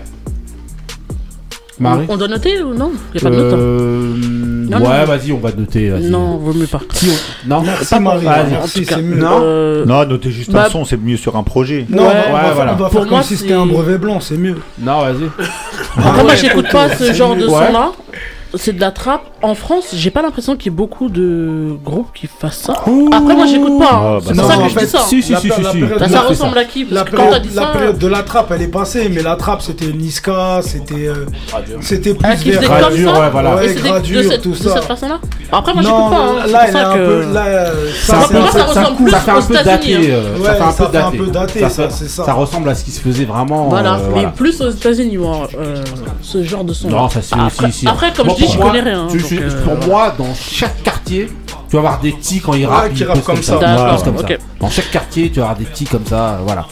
Marie 1.80 2.06
On 2.10 2.18
doit 2.18 2.28
noter 2.28 2.62
ou 2.64 2.74
non? 2.74 2.92
Il 3.14 3.22
n'y 3.22 3.28
a 3.28 3.30
pas 3.30 3.36
de 3.36 3.42
note. 3.44 3.54
hein. 3.54 3.58
Euh, 3.58 4.16
Non, 4.80 4.86
ouais, 4.90 5.00
non. 5.00 5.06
vas-y, 5.06 5.32
on 5.32 5.38
va 5.40 5.52
noter. 5.52 5.90
vas-y. 5.90 6.10
Non, 6.10 6.38
vaut 6.38 6.54
mieux 6.54 6.68
pas. 6.68 6.80
Si 6.94 7.10
on- 7.10 7.50
Non, 7.50 7.62
Merci, 7.62 7.86
pas 7.90 8.00
Marie, 8.00 8.26
merci, 8.50 8.86
c'est 8.86 9.02
mieux. 9.02 9.18
Non. 9.18 9.40
Euh, 9.42 9.86
Non, 9.86 10.06
notez 10.06 10.32
juste 10.32 10.52
bah- 10.52 10.66
un 10.66 10.70
son, 10.70 10.86
c'est 10.86 10.98
mieux 10.98 11.18
sur 11.18 11.36
un 11.36 11.44
projet. 11.44 11.86
Non, 11.90 12.04
Ouais, 12.04 12.10
on 12.10 12.12
va, 12.14 12.14
on 12.14 12.32
va 12.32 12.38
ouais, 12.38 12.44
faire- 12.46 12.56
voilà. 12.56 12.74
on 12.74 12.76
va 12.76 12.84
Pour 12.86 12.92
faire 12.94 13.02
moi, 13.10 13.20
comme 13.20 13.24
si 13.28 13.38
c'était 13.38 13.50
c'est- 13.50 13.56
un 13.56 13.66
brevet 13.66 13.98
blanc, 13.98 14.20
c'est 14.20 14.38
mieux. 14.38 14.58
Non, 14.80 15.02
vas-y. 15.02 15.16
Après, 15.98 16.12
moi, 16.24 16.32
ouais, 16.32 16.38
j'écoute 16.38 16.60
écoute, 16.66 16.72
pas 16.72 16.90
ce 16.96 17.14
genre 17.14 17.36
de 17.36 17.48
son-là. 17.48 17.92
C'est 18.56 18.74
de 18.74 18.82
la 18.82 18.92
trappe. 18.92 19.22
En 19.42 19.56
France, 19.56 19.86
j'ai 19.96 20.12
pas 20.12 20.22
l'impression 20.22 20.56
qu'il 20.58 20.72
y 20.72 20.76
ait 20.76 20.78
beaucoup 20.78 21.08
de 21.10 21.70
groupes 21.84 22.10
qui 22.14 22.28
fassent 22.28 22.58
ça. 22.60 22.74
Après, 22.74 23.36
moi, 23.36 23.46
j'écoute 23.46 23.80
pas. 23.80 23.86
hein. 23.94 24.02
Ah, 24.04 24.18
bah 24.20 24.22
c'est 24.28 24.36
ça, 24.36 24.42
pour 24.42 24.52
ça 24.52 24.58
que 24.58 24.70
je 24.70 24.78
dis 24.80 24.86
ça. 24.88 25.00
Si, 25.00 25.24
si, 25.24 25.32
La 25.32 25.40
si, 25.40 25.48
per- 25.48 25.56
si, 25.56 25.62
la 25.64 25.72
si. 25.72 25.78
période 25.80 26.00
Bah, 26.00 26.06
de 26.08 26.12
ça 26.12 26.22
la- 26.22 26.28
ressemble 26.28 26.58
à 26.58 26.64
qui? 26.66 26.84
Parce 26.86 26.96
La 26.96 27.04
que 27.04 27.12
quand 27.12 27.18
t'as 27.18 27.24
période, 27.30 27.42
dit 27.48 27.56
la 27.56 27.62
ça. 27.62 27.68
période 27.70 27.98
de 27.98 28.08
la 28.08 28.24
trappe, 28.24 28.52
elle 28.54 28.62
est 28.62 28.68
passée, 28.68 29.10
mais 29.10 29.24
la 29.24 29.36
trappe, 29.38 29.62
c'était 29.62 29.88
Niska, 29.88 30.60
c'était 30.64 31.08
euh, 31.08 31.26
c'était 31.82 32.14
Ah, 32.24 32.28
plus 32.34 32.38
qui 32.44 32.52
faisait 32.52 32.60
vers 32.60 32.70
comme 32.70 32.80
Gradure, 32.80 33.16
ça 33.16 33.22
ouais, 33.22 33.30
voilà. 33.32 33.56
Ouais, 33.56 33.66
Et 33.66 33.70
c'était 33.70 33.82
de 33.84 33.88
gradure, 33.88 34.24
cette, 34.32 34.42
tout 34.42 34.50
de 34.52 34.56
ça. 34.56 34.74
cette 34.76 34.84
façon-là 34.84 35.20
Après, 35.52 35.74
moi, 35.74 35.82
j'écoute 35.84 36.10
pas. 36.10 36.18
hein. 36.18 36.48
là, 36.48 36.60
elle 36.64 36.70
est 36.70 36.72
ça 36.74 36.90
un 36.90 36.94
que. 36.94 36.98
peu, 37.26 37.34
là, 37.34 37.46
euh, 37.46 37.90
Ça, 38.02 38.16
Moi, 38.18 38.26
fait 38.28 38.34
pour 38.34 38.38
un 38.38 38.44
moi, 38.44 38.52
peu- 38.52 38.58
ça 38.60 38.66
ressemble 38.66 38.98
plus 38.98 39.12
ça 39.12 39.20
fait 39.20 39.32
un 39.32 39.38
aux 39.38 39.42
peu 39.44 39.54
daté. 39.54 39.72
États-Unis, 39.92 40.08
euh, 40.12 40.38
Ouais, 40.40 40.46
ça 40.46 40.72
fait 40.72 40.98
un 40.98 41.12
peu 41.12 41.28
daté. 41.28 41.60
Ça 41.62 41.70
ça, 41.70 41.84
fait- 41.90 41.94
c'est 41.96 42.10
ça. 42.10 42.26
Ça 42.26 42.34
ressemble 42.34 42.70
à 42.70 42.76
ce 42.76 42.84
qui 42.84 42.92
se 42.92 43.00
faisait 43.00 43.26
vraiment. 43.26 43.70
Voilà, 43.70 43.94
euh, 43.96 43.98
mais 44.08 44.12
voilà. 44.14 44.30
plus 44.30 44.62
aux 44.62 44.70
États-Unis, 44.70 45.18
moi, 45.18 45.48
euh, 45.58 45.84
ce 46.22 46.44
genre 46.44 46.64
de 46.64 46.74
son. 46.74 46.90
Non, 46.90 47.08
ça 47.10 47.22
c'est 47.22 47.34
après, 47.36 47.68
aussi 47.68 47.78
ici. 47.78 47.88
Après, 47.88 48.12
comme 48.14 48.28
Moi, 48.28 48.36
je 48.38 48.41
dis, 48.42 48.46
pour 48.46 48.54
je 48.54 48.58
moi, 48.60 48.72
connais 48.72 48.82
rien. 48.82 49.08
tu- 49.10 49.18
donc, 49.20 49.28
je- 49.30 49.36
euh, 49.42 49.64
pour 49.64 49.88
moi, 49.88 50.14
dans 50.18 50.34
chaque 50.34 50.84
quartier, 50.84 51.28
tu 51.70 51.76
vas 51.76 51.80
avoir 51.80 52.00
des 52.02 52.12
petits 52.12 52.40
quand 52.42 52.54
ils 52.54 52.66
Ouais, 52.66 52.74
rappent. 52.74 52.94
qui 52.94 53.04
comme 53.24 53.42
ça. 53.44 53.60
Dans 54.60 54.70
chaque 54.70 54.92
quartier, 54.92 55.30
tu 55.30 55.40
vas 55.40 55.46
avoir 55.46 55.58
des 55.58 55.66
petits 55.66 55.86
comme 55.86 56.06
ça. 56.06 56.40
Voilà. 56.46 56.66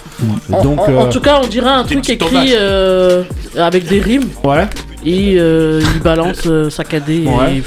En, 0.51 0.61
Donc, 0.63 0.79
en- 0.79 0.83
en 0.83 1.05
euh, 1.07 1.09
tout 1.11 1.21
cas, 1.21 1.39
on 1.43 1.47
dirait 1.47 1.69
un 1.69 1.83
truc 1.83 2.09
écrit 2.09 2.53
euh, 2.53 3.23
avec 3.57 3.87
des 3.87 3.99
rimes 4.01 4.27
ouais. 4.43 4.67
et 5.05 5.35
euh, 5.39 5.81
il 5.95 6.01
balance 6.01 6.41
euh, 6.45 6.69
saccadé. 6.69 7.25
Ouais. 7.25 7.57
Et... 7.57 7.63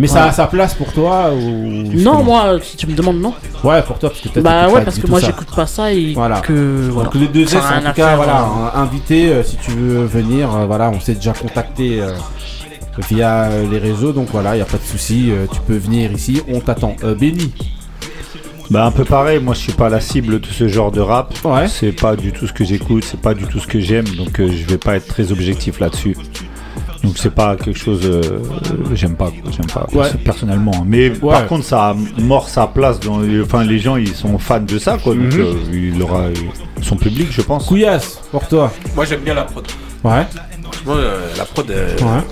Mais 0.00 0.06
ça 0.06 0.26
a 0.26 0.32
sa 0.32 0.46
place 0.46 0.74
pour 0.74 0.92
toi 0.92 1.30
ou 1.34 1.40
Non, 1.40 2.22
moi, 2.22 2.58
si 2.62 2.76
tu 2.76 2.86
me 2.86 2.94
demandes, 2.94 3.20
non. 3.20 3.34
Ouais, 3.64 3.82
pour 3.82 3.98
toi, 3.98 4.10
parce 4.10 4.20
que 4.20 4.28
t'as 4.28 4.40
Bah 4.40 4.68
ouais, 4.68 4.82
parce 4.84 4.96
que 4.96 5.08
moi, 5.08 5.18
j'écoute 5.18 5.48
pas 5.54 5.66
ça 5.66 5.92
et 5.92 6.12
Voilà. 6.14 6.38
que. 6.40 6.88
Voilà. 6.92 7.08
Donc 7.10 7.20
les 7.20 7.26
deux 7.26 7.42
S, 7.42 7.56
en 7.56 7.80
tout 7.88 7.92
cas, 7.96 8.14
voilà, 8.14 8.46
un- 8.74 8.80
invité 8.82 9.28
euh, 9.32 9.42
si 9.42 9.56
tu 9.56 9.72
veux 9.72 10.04
venir, 10.04 10.54
euh, 10.54 10.66
voilà, 10.66 10.90
on 10.94 11.00
s'est 11.00 11.14
déjà 11.14 11.32
contacté 11.32 12.00
euh, 12.00 12.12
via 13.08 13.44
euh, 13.44 13.66
les 13.70 13.78
réseaux, 13.78 14.12
donc 14.12 14.28
voilà, 14.32 14.56
il 14.56 14.58
y 14.58 14.62
a 14.62 14.66
pas 14.66 14.78
de 14.78 14.82
souci, 14.82 15.30
euh, 15.30 15.46
tu 15.52 15.60
peux 15.66 15.76
venir 15.76 16.12
ici, 16.12 16.42
on 16.48 16.60
t'attend. 16.60 16.96
Euh, 17.04 17.14
Benny, 17.14 17.52
Bah 18.70 18.84
un 18.84 18.90
peu 18.90 19.04
pareil, 19.04 19.40
moi 19.40 19.54
je 19.54 19.60
suis 19.60 19.72
pas 19.72 19.88
la 19.88 19.98
cible 20.00 20.40
de 20.40 20.46
ce 20.46 20.68
genre 20.68 20.90
de 20.92 21.00
rap. 21.00 21.32
Ouais. 21.44 21.68
C'est 21.68 21.92
pas 21.92 22.16
du 22.16 22.32
tout 22.32 22.46
ce 22.46 22.52
que 22.52 22.64
j'écoute, 22.64 23.02
c'est 23.04 23.20
pas 23.20 23.32
du 23.32 23.44
tout 23.46 23.58
ce 23.60 23.66
que 23.66 23.80
j'aime, 23.80 24.04
donc 24.16 24.38
euh, 24.40 24.48
je 24.50 24.66
vais 24.66 24.76
pas 24.76 24.96
être 24.96 25.06
très 25.06 25.32
objectif 25.32 25.80
là-dessus. 25.80 26.14
Donc 27.02 27.16
c'est 27.16 27.32
pas 27.34 27.56
quelque 27.56 27.78
chose, 27.78 28.00
euh, 28.04 28.20
j'aime 28.92 29.14
pas, 29.16 29.30
j'aime 29.56 29.66
pas 29.72 29.86
Ouais. 29.94 30.10
personnellement. 30.24 30.84
Mais 30.86 31.10
Ouais. 31.22 31.32
par 31.32 31.46
contre 31.46 31.64
ça 31.64 31.90
a 31.90 31.96
mort 32.20 32.48
sa 32.50 32.66
place 32.66 33.00
dans, 33.00 33.20
les- 33.20 33.40
enfin 33.40 33.64
les 33.64 33.78
gens 33.78 33.96
ils 33.96 34.14
sont 34.14 34.36
fans 34.38 34.60
de 34.60 34.78
ça 34.78 34.98
quoi, 35.02 35.14
donc 35.14 35.32
euh, 35.34 35.54
il 35.72 36.02
aura 36.02 36.24
son 36.82 36.96
public 36.96 37.28
je 37.30 37.40
pense. 37.40 37.64
Couillasse, 37.66 38.20
pour 38.30 38.46
toi. 38.48 38.70
Moi 38.94 39.04
j'aime 39.06 39.20
bien 39.20 39.34
la 39.34 39.44
prod. 39.44 39.64
Ouais. 40.04 40.26
Moi 40.84 40.96
euh, 40.96 41.28
la 41.38 41.44
prod, 41.46 41.70
euh, 41.70 41.96
Ouais. 42.00 42.22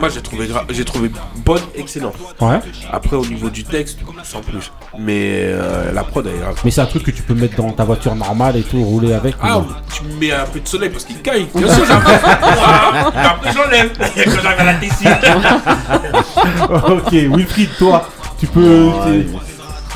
Moi 0.00 0.08
j'ai 0.08 0.20
trouvé, 0.20 0.46
gra- 0.46 0.64
j'ai 0.70 0.84
trouvé 0.84 1.10
bonne, 1.44 1.62
excellente. 1.74 2.14
Ouais. 2.40 2.58
Après 2.92 3.16
au 3.16 3.24
niveau 3.26 3.48
du 3.50 3.64
texte, 3.64 3.98
sans 4.24 4.40
plus. 4.40 4.70
Mais 4.98 5.42
euh, 5.44 5.92
la 5.92 6.04
prod 6.04 6.26
elle 6.26 6.34
est 6.36 6.38
grave. 6.38 6.60
Mais 6.64 6.70
c'est 6.70 6.80
un 6.82 6.86
truc 6.86 7.02
que 7.04 7.10
tu 7.10 7.22
peux 7.22 7.34
mettre 7.34 7.56
dans 7.56 7.70
ta 7.72 7.84
voiture 7.84 8.14
normale 8.14 8.56
et 8.56 8.62
tout, 8.62 8.82
rouler 8.82 9.12
avec. 9.14 9.34
ou 9.36 9.38
Ah, 9.42 9.48
non 9.54 9.66
tu 9.94 10.02
me 10.04 10.12
mets 10.20 10.32
un 10.32 10.44
peu 10.46 10.60
de 10.60 10.68
soleil 10.68 10.90
parce 10.90 11.04
qu'il 11.04 11.20
caille. 11.22 11.46
Bien 11.54 11.72
sûr. 11.74 11.84
Ouah, 11.84 13.12
Après, 13.14 13.52
j'enlève. 13.52 13.90
Quand 13.98 14.40
j'arrive 14.42 14.60
à 14.60 14.64
la 14.64 14.74
Tessie. 14.74 15.06
ok, 16.70 17.12
Wilfried, 17.12 17.70
toi, 17.78 18.08
tu 18.38 18.46
peux. 18.46 18.84
Ouais, 18.88 19.26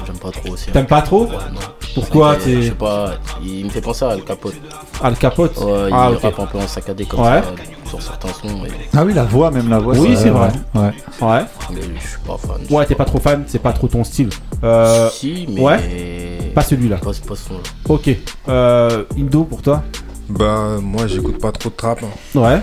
J'aime 0.06 0.18
pas 0.18 0.30
trop 0.30 0.50
aussi. 0.52 0.66
T'aimes 0.70 0.86
pas 0.86 1.02
trop 1.02 1.28
Pourquoi 1.94 2.36
Et, 2.36 2.40
Je 2.40 2.44
t'es. 2.44 2.62
sais 2.66 2.70
pas, 2.72 3.12
il 3.42 3.64
me 3.64 3.70
fait 3.70 3.80
penser 3.80 4.04
à 4.04 4.10
Al 4.10 4.22
Capote. 4.24 4.54
Al 5.02 5.16
Capote 5.16 5.56
Ouais, 5.58 5.88
il 5.88 5.92
Ah, 5.94 6.10
ok. 6.12 6.20
rappe 6.22 6.38
un 6.40 6.46
peu 6.46 6.58
en 6.58 6.66
saccadé 6.66 7.04
comme 7.04 7.20
Ouais. 7.20 7.42
ça 7.42 7.88
sur 7.88 8.02
certains 8.02 8.28
sons. 8.28 8.64
Et... 8.66 8.70
Ah 8.96 9.04
oui 9.04 9.12
la 9.12 9.24
voix 9.24 9.50
même 9.50 9.68
la 9.68 9.78
voix. 9.78 9.94
Oui, 9.96 10.16
c'est 10.16 10.30
vrai. 10.30 10.50
Ouais. 10.74 10.92
Ouais. 11.20 11.44
mais 11.72 11.80
je 12.00 12.06
suis 12.08 12.18
pas 12.26 12.36
fan. 12.38 12.60
Ouais, 12.70 12.86
t'es 12.86 12.94
pas 12.94 13.04
trop 13.04 13.18
fan, 13.18 13.44
c'est 13.46 13.58
pas 13.58 13.72
trop 13.72 13.88
ton 13.88 14.04
style. 14.04 14.30
Euh, 14.62 15.08
Si, 15.10 15.46
mais. 15.48 15.60
Ouais. 15.60 16.52
Pas 16.54 16.62
celui-là. 16.62 16.96
Pas, 16.98 17.10
pas 17.10 17.34
ce 17.36 17.48
son-là. 17.48 17.60
Ok. 17.88 18.10
Euh, 18.48 19.04
Indo 19.18 19.44
pour 19.44 19.62
toi 19.62 19.82
Bah, 20.28 20.78
moi, 20.80 21.06
j'écoute 21.06 21.38
pas 21.40 21.50
trop 21.52 21.70
de 21.70 21.74
trap. 21.74 22.00
hein. 22.04 22.38
Ouais. 22.38 22.60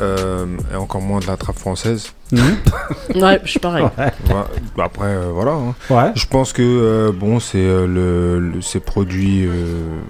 Euh, 0.00 0.46
et 0.72 0.76
encore 0.76 1.02
moins 1.02 1.20
de 1.20 1.26
la 1.26 1.36
trap 1.36 1.58
française. 1.58 2.12
Ouais, 2.32 3.40
je 3.44 3.50
suis 3.50 3.58
pareil. 3.60 3.84
Ouais. 3.98 4.04
Ouais, 4.28 4.42
bah 4.76 4.84
après, 4.86 5.06
euh, 5.08 5.30
voilà. 5.32 5.52
hein. 5.52 5.74
Ouais. 5.90 6.12
Je 6.14 6.26
pense 6.26 6.52
que, 6.52 6.62
euh, 6.62 7.12
bon, 7.12 7.40
c'est 7.40 7.58
euh, 7.58 7.86
le, 7.86 8.38
le- 8.38 8.60
c'est 8.62 8.80
produit. 8.80 9.46
euh, 9.46 10.00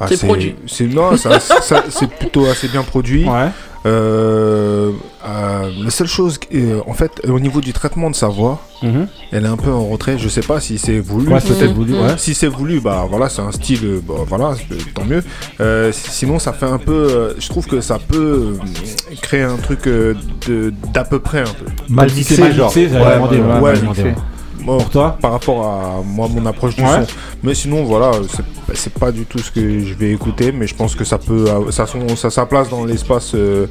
C'est 0.00 0.14
assez- 0.14 0.26
produit. 0.26 0.56
C'est 0.66 0.86
non, 0.86 1.16
ça- 1.16 1.38
ça- 1.40 1.84
c'est 1.88 2.10
plutôt 2.10 2.46
assez 2.46 2.68
bien 2.68 2.82
produit. 2.82 3.24
Ouais. 3.28 3.48
Euh, 3.86 4.92
euh, 5.26 5.70
la 5.82 5.90
seule 5.90 6.06
chose, 6.06 6.38
euh, 6.54 6.80
en 6.86 6.94
fait, 6.94 7.10
au 7.28 7.38
niveau 7.38 7.60
du 7.60 7.72
traitement 7.72 8.10
de 8.10 8.14
sa 8.14 8.28
voix, 8.28 8.60
Mhm. 8.82 9.06
elle 9.32 9.44
est 9.44 9.48
un 9.48 9.56
peu 9.56 9.70
en 9.70 9.86
retrait. 9.86 10.16
Je 10.18 10.28
sais 10.28 10.40
pas 10.40 10.60
si 10.60 10.78
c'est 10.78 10.98
voulu. 11.00 11.28
Ouais, 11.32 11.40
peut-être 11.40 11.72
voulu, 11.74 11.92
ouais. 11.94 12.14
Si 12.16 12.34
c'est 12.34 12.46
voulu, 12.48 12.80
bah 12.80 13.06
voilà, 13.08 13.28
c'est 13.28 13.42
un 13.42 13.52
style, 13.52 13.80
euh, 13.84 14.00
bah, 14.06 14.14
voilà, 14.26 14.54
tant 14.94 15.04
mieux. 15.04 15.22
Euh, 15.60 15.92
si- 15.92 16.10
sinon, 16.10 16.38
ça 16.38 16.52
fait 16.52 16.66
un 16.66 16.78
peu, 16.78 16.92
euh, 16.92 17.34
je 17.38 17.48
trouve 17.48 17.66
que 17.66 17.80
ça 17.80 17.98
peut 17.98 18.56
euh, 18.58 19.16
créer 19.22 19.42
un 19.42 19.56
truc 19.56 19.86
euh, 19.86 20.14
de 20.46 20.72
d'à 20.92 21.04
peu 21.04 21.18
près 21.18 21.40
un 21.40 21.44
peu. 21.44 21.66
Mal 21.88 22.10
mixé 22.12 22.36
c'est 22.36 22.42
mal 22.42 22.54
genre. 22.54 22.66
mixé, 22.74 22.94
Ouais, 22.96 23.14
demander, 23.14 23.38
ouais, 23.38 23.74
j'allais 23.76 23.86
mixé. 23.88 24.14
Bon, 24.64 24.78
Pour 24.78 24.88
toi 24.90 25.16
par 25.20 25.32
rapport 25.32 25.64
à 25.66 26.02
moi, 26.04 26.26
mon 26.28 26.44
approche 26.46 26.74
du 26.76 26.82
Ouais. 26.82 26.88
son. 27.06 27.06
Mais 27.42 27.54
sinon, 27.54 27.84
voilà, 27.84 28.12
c'est- 28.72 28.90
pas 28.94 29.12
du 29.12 29.26
tout 29.26 29.38
ce 29.38 29.50
que 29.50 29.60
je 29.80 29.94
vais 29.94 30.10
écouter, 30.12 30.52
mais 30.52 30.66
je 30.66 30.74
pense 30.74 30.94
que 30.94 31.04
ça 31.04 31.18
peut, 31.18 31.44
euh, 31.48 31.70
ça, 31.70 31.86
son- 31.86 32.16
ça 32.16 32.30
sa 32.30 32.46
place 32.46 32.70
dans 32.70 32.84
l'espace 32.84 33.32
euh, 33.34 33.66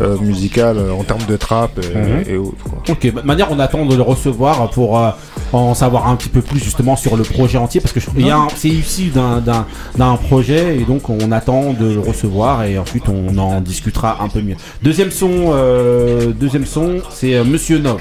euh, 0.00 0.16
musical 0.18 0.78
euh, 0.78 0.92
en 0.94 1.04
termes 1.04 1.24
de 1.28 1.36
trap 1.36 1.78
et, 1.78 1.96
Mhm. 1.96 2.24
et 2.26 2.36
autres. 2.38 2.64
quoi. 2.64 2.78
Ok, 2.88 3.12
de 3.14 3.20
manière 3.20 3.48
on 3.52 3.58
attend 3.58 3.84
de 3.84 3.94
le 3.94 4.00
recevoir 4.02 4.70
pour 4.70 4.98
euh, 4.98 5.10
en 5.52 5.74
savoir 5.74 6.08
un 6.08 6.16
petit 6.16 6.30
peu 6.30 6.40
plus 6.40 6.58
justement 6.58 6.96
sur 6.96 7.14
le 7.16 7.24
projet 7.24 7.58
entier 7.58 7.80
parce 7.82 7.92
que 7.92 8.00
je- 8.00 8.06
il 8.16 8.26
y 8.26 8.30
a 8.30 8.38
un- 8.38 8.48
c'est 8.56 8.70
issu 8.70 9.10
d'un- 9.10 9.40
d'un 9.40 9.66
d'un 9.98 10.16
projet 10.16 10.78
et 10.78 10.84
donc 10.84 11.10
on 11.10 11.30
attend 11.30 11.74
de 11.74 11.92
le 11.92 12.00
recevoir 12.00 12.64
et 12.64 12.78
ensuite 12.78 13.04
on 13.10 13.36
en 13.36 13.60
discutera 13.60 14.22
un 14.22 14.28
peu 14.28 14.40
mieux. 14.40 14.56
Deuxième 14.82 15.10
son, 15.10 15.52
deuxième 16.40 16.64
son, 16.66 17.02
c'est 17.10 17.44
Monsieur 17.44 17.78
Nov. 17.78 18.00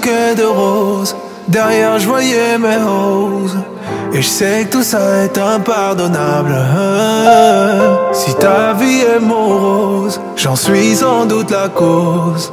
De 0.00 0.44
roses, 0.44 1.14
derrière 1.48 1.98
je 1.98 2.06
voyais 2.06 2.58
mes 2.58 2.76
roses. 2.76 3.58
Et 4.14 4.22
je 4.22 4.28
sais 4.28 4.64
que 4.64 4.76
tout 4.76 4.82
ça 4.82 5.24
est 5.24 5.38
impardonnable. 5.38 6.54
Si 8.12 8.34
ta 8.34 8.72
vie 8.74 9.00
est 9.00 9.20
morose, 9.20 10.20
j'en 10.36 10.56
suis 10.56 10.96
sans 10.96 11.24
doute 11.26 11.50
la 11.50 11.68
cause. 11.68 12.52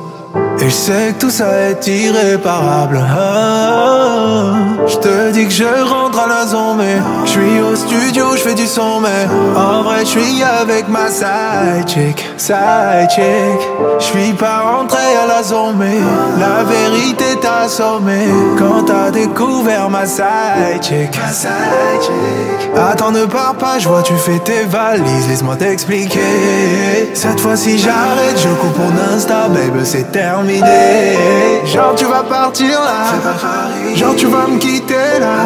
Et 0.62 0.66
je 0.66 0.70
sais 0.70 1.14
que 1.14 1.22
tout 1.22 1.30
ça 1.30 1.70
est 1.70 1.88
irréparable. 1.88 2.98
hein. 2.98 4.56
Je 4.88 4.98
te 4.98 5.32
dis 5.32 5.46
que 5.46 5.52
je 5.54 5.64
rentre 5.64 6.20
à 6.20 6.28
la 6.28 6.46
zone, 6.48 6.78
mais 6.78 6.98
je 7.26 7.30
suis 7.30 7.62
au 7.62 7.76
studio, 7.76 8.26
je 8.36 8.42
fais 8.42 8.56
du 8.56 8.66
son, 8.66 9.00
mais 9.00 9.28
en 9.56 9.84
vrai, 9.84 10.00
je 10.02 10.06
suis 10.06 10.44
avec 10.44 10.88
ma 10.90 11.08
side 11.10 11.88
chick, 11.88 12.28
side 12.38 13.10
chick. 13.10 13.60
Je 14.00 14.04
suis 14.06 14.34
pas 14.34 14.60
rentré 14.62 14.98
à 15.24 15.28
la 15.28 15.44
zone, 15.44 15.76
mais 15.78 15.98
la 16.40 16.64
vérité 16.64 17.38
t'a 17.42 17.62
assommé 17.66 18.28
quand 18.58 18.89
découvert 19.28 19.90
ma 19.90 20.06
side 20.06 20.82
chick, 20.82 21.18
ma 21.22 21.32
side 21.32 22.02
chick. 22.02 22.70
Attends, 22.76 23.12
ne 23.12 23.26
pars 23.26 23.56
pas, 23.56 23.80
je 23.80 23.88
vois, 23.88 24.02
tu 24.02 24.14
fais 24.16 24.40
tes 24.40 24.64
valises, 24.64 25.28
laisse-moi 25.28 25.56
t'expliquer. 25.56 27.10
Cette 27.14 27.40
fois-ci, 27.40 27.78
j'arrête, 27.78 28.38
je 28.38 28.50
coupe 28.50 28.74
pour 28.74 28.92
Insta, 29.14 29.48
baby, 29.50 29.84
c'est 29.84 30.12
terminé. 30.12 31.18
Genre, 31.66 31.96
tu 31.96 32.06
vas 32.06 32.24
partir 32.24 32.80
là, 32.80 33.96
genre, 33.96 34.16
tu 34.16 34.28
vas 34.28 34.48
me 34.48 34.58
quitter 34.58 35.20
là. 35.20 35.40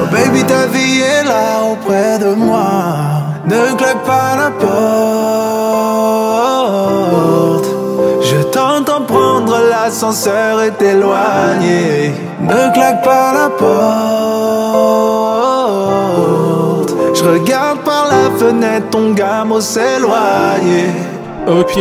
Oh, 0.00 0.06
baby, 0.10 0.44
ta 0.44 0.66
vie 0.66 1.00
est 1.00 1.24
là 1.24 1.64
auprès 1.70 2.18
de 2.18 2.34
moi. 2.34 2.62
Ne 3.44 3.74
claque 3.76 4.04
pas 4.04 4.36
la 4.36 4.50
porte. 4.50 6.21
L'ascenseur 9.84 10.62
et 10.62 10.70
t'éloigner. 10.70 12.12
Ne 12.40 12.72
claque 12.72 13.02
pas 13.02 13.32
la 13.32 13.48
porte. 16.12 16.94
Je 17.14 17.24
regarde 17.24 17.78
par 17.80 18.06
la 18.08 18.30
fenêtre 18.38 18.90
ton 18.90 19.12
gamin 19.12 19.60
s'éloigner. 19.60 20.86
Ok, 21.48 21.76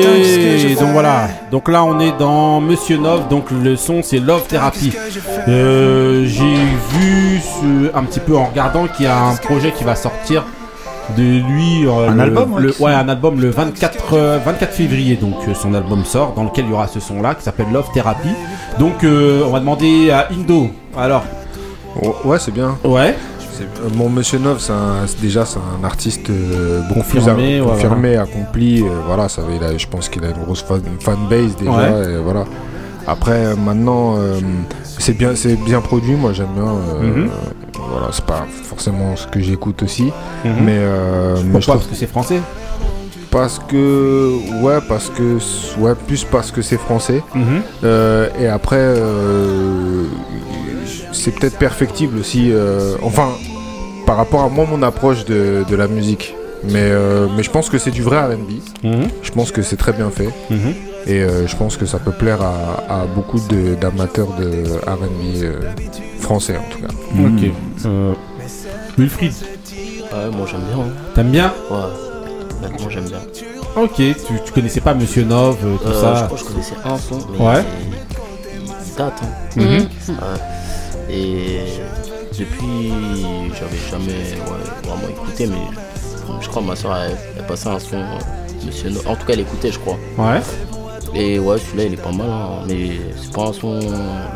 donc 0.80 0.90
voilà. 0.94 1.28
Donc 1.52 1.69
là, 1.69 1.84
on 1.84 1.99
est 1.99 2.14
dans 2.18 2.60
Monsieur 2.60 2.98
Nov. 2.98 3.28
Donc 3.30 3.45
le 3.52 3.76
son, 3.76 4.02
c'est 4.02 4.18
Love 4.18 4.48
Therapy. 4.48 4.91
Euh, 5.48 6.23
J'ai 6.26 6.56
vu 6.90 7.40
ce- 7.40 7.95
un 7.95 8.03
petit 8.03 8.19
peu 8.19 8.36
en 8.36 8.45
regardant 8.45 8.88
qu'il 8.88 9.06
y 9.06 9.07
a 9.07 9.19
un 9.19 9.36
projet 9.36 9.72
qui 9.72 9.84
va 9.84 9.95
sortir 9.95 10.44
de 11.18 11.23
lui. 11.23 11.86
euh, 11.88 12.10
Un 12.10 12.15
le- 12.15 12.22
album, 12.22 12.53
ouais, 12.53 12.61
le, 12.61 12.72
qui 12.72 12.82
Ouais, 12.84 12.94
un 12.94 13.10
album 13.10 13.40
le 13.41 13.49
24, 13.49 14.14
euh, 14.14 14.40
24 14.45 14.73
février. 14.73 15.15
Donc 15.15 15.36
euh, 15.48 15.53
son 15.53 15.73
album 15.73 16.03
sort, 16.06 16.34
dans 16.36 16.44
lequel 16.44 16.65
il 16.65 16.72
y 16.72 16.73
aura 16.73 16.88
ce 16.88 16.99
son-là 16.99 17.36
qui 17.36 17.44
s'appelle 17.44 17.68
Love 17.72 17.88
Therapy. 17.94 18.30
Donc 18.80 19.03
euh, 19.03 19.44
on 19.45 19.52
va 19.52 19.60
demander 19.60 20.11
à 20.11 20.28
Indo. 20.32 20.68
Alors. 20.98 21.23
Ouais, 22.26 22.40
c'est 22.40 22.53
bien. 22.53 22.78
Ouais. 22.86 23.15
Euh, 23.61 23.90
Mon 23.95 24.10
Monsieur 24.10 24.40
Nov, 24.40 24.60
déjà 25.22 25.45
c'est 25.45 25.60
un 25.60 25.84
artiste 25.84 26.30
euh, 26.30 26.80
beaucoup 26.88 27.02
Confirmé, 27.02 27.44
plus 27.44 27.60
a- 27.60 27.64
ouais, 27.65 27.69
confirmé, 27.72 28.15
accompli. 28.15 28.82
euh, 28.82 28.86
voilà, 29.06 29.30
ça, 29.30 29.41
il 29.56 29.64
a- 29.64 29.78
je 29.78 29.86
pense 29.88 30.10
qu'il 30.10 30.23
a 30.23 30.30
une 30.30 30.44
grosse 30.45 30.64
fan, 30.64 30.82
fanbase 30.99 31.57
déjà. 31.57 31.69
Ouais. 31.72 32.14
et 32.14 32.18
voilà. 32.23 32.45
Après, 33.07 33.56
maintenant, 33.56 34.15
euh, 34.18 34.40
c'est 35.00 35.14
bien, 35.18 35.36
c'est 35.36 35.56
bien 35.56 35.82
produit. 35.82 36.14
Moi, 36.16 36.34
j'aime 36.34 36.54
bien. 36.54 36.64
euh, 36.68 37.02
Mhm. 37.02 37.30
Voilà, 37.90 38.08
c'est 38.12 38.26
pas 38.26 38.46
forcément 38.64 39.16
ce 39.16 39.28
que 39.28 39.40
j'écoute 39.40 39.84
aussi, 39.84 40.12
Mhm. 40.46 40.52
mais, 40.64 40.78
euh, 40.78 41.34
mais 41.36 41.40
je 41.40 41.44
Pourquoi 41.44 41.60
trouve- 41.62 41.76
Parce 41.76 41.88
que 41.88 41.96
c'est 41.96 42.08
français. 42.08 42.42
parce 43.32 43.60
que 43.60 44.32
ouais 44.62 44.80
parce 44.90 45.10
que 45.10 45.38
ouais 45.80 45.94
plus 46.08 46.26
parce 46.26 46.52
que 46.52 46.62
c'est 46.62 46.78
français 46.78 47.24
Mhm. 47.34 47.62
Euh, 47.86 48.28
et 48.40 48.48
après 48.48 48.76
euh, 48.80 50.04
c'est 51.14 51.32
peut-être 51.32 51.58
perfectible 51.58 52.18
aussi 52.20 52.52
euh, 52.52 52.96
enfin 53.02 53.30
par 54.06 54.18
rapport 54.18 54.42
à 54.44 54.50
moi 54.50 54.66
mon 54.70 54.82
approche 54.84 55.24
de, 55.26 55.64
de 55.70 55.76
la 55.78 55.88
musique 55.88 56.36
mais 56.64 56.84
euh, 56.92 57.28
mais 57.36 57.44
je 57.44 57.50
pense 57.52 57.70
que 57.70 57.78
c'est 57.78 57.92
du 57.92 58.02
vrai 58.02 58.18
R&B 58.20 58.52
je 59.24 59.32
pense 59.32 59.52
que 59.52 59.62
c'est 59.62 59.78
très 59.78 59.94
bien 59.94 60.10
fait. 60.10 60.30
Et 61.07 61.19
euh, 61.22 61.48
je 61.48 61.56
pense 61.56 61.78
que 61.78 61.86
ça 61.86 61.99
peut 61.99 62.11
plaire 62.11 62.40
à, 62.41 63.02
à 63.02 63.06
beaucoup 63.06 63.40
de- 63.40 63.76
d'amateurs 63.76 64.28
de, 64.38 64.64
R&B 64.88 65.41
euh, 65.44 65.60
français 66.19 66.57
en 66.57 66.64
tout 66.72 66.80
cas 66.80 66.94
Ok. 67.19 67.52
Euh, 67.86 68.14
Wilfried. 68.98 69.34
Ouais, 70.14 70.30
moi 70.36 70.45
j'aime 70.49 70.61
bien. 70.61 70.84
hein. 70.84 70.90
T'aimes 71.15 71.32
bien 71.32 71.53
Ouais. 71.69 71.78
Honnêtement, 72.68 72.90
j'aime 72.90 73.06
bien. 73.07 73.19
Ok, 73.76 73.94
tu, 73.95 74.14
tu 74.45 74.52
connaissais 74.53 74.82
pas 74.82 74.94
Monsieur 74.94 75.23
Nov, 75.23 75.57
euh, 75.64 75.78
tout 75.78 75.88
Euh, 75.88 76.02
ça 76.02 76.15
Je 76.15 76.23
crois 76.26 76.38
que 76.38 76.44
je 76.44 76.49
connaissais 76.49 76.76
un 76.84 76.98
son, 76.98 77.19
mais 77.32 77.45
Ouais. 77.45 77.64
il 78.90 78.95
date. 78.98 79.14
Hein. 79.23 79.28
Mhm. 79.56 79.64
Ouais. 80.10 81.10
Et 81.10 81.60
depuis, 82.38 82.91
j'avais 83.57 83.78
jamais 83.90 84.34
ouais, 84.34 84.88
vraiment 84.88 85.07
écouté, 85.10 85.48
mais 85.48 85.56
je 86.41 86.48
crois 86.49 86.61
que 86.61 86.68
ma 86.68 86.76
soeur 86.76 86.95
elle, 86.98 87.18
elle 87.38 87.45
passait 87.45 87.69
un 87.69 87.80
son, 87.80 87.95
euh, 87.98 88.65
Monsieur 88.65 88.90
No- 88.91 88.99
En 89.07 89.15
tout 89.15 89.26
cas, 89.26 89.34
elle 89.34 89.40
écoutait, 89.40 89.72
je 89.72 89.80
crois. 89.80 89.98
Ouais. 90.18 90.40
Et 91.14 91.40
ouais, 91.40 91.58
celui-là, 91.58 91.84
il 91.86 91.94
est 91.94 91.98
pas 92.02 92.12
mal, 92.12 92.28
hein, 92.30 92.64
mais 92.68 92.92
c'est 93.22 93.34
pas 93.34 93.48
un 93.50 93.54
son, 93.54 93.80
je 93.82 93.88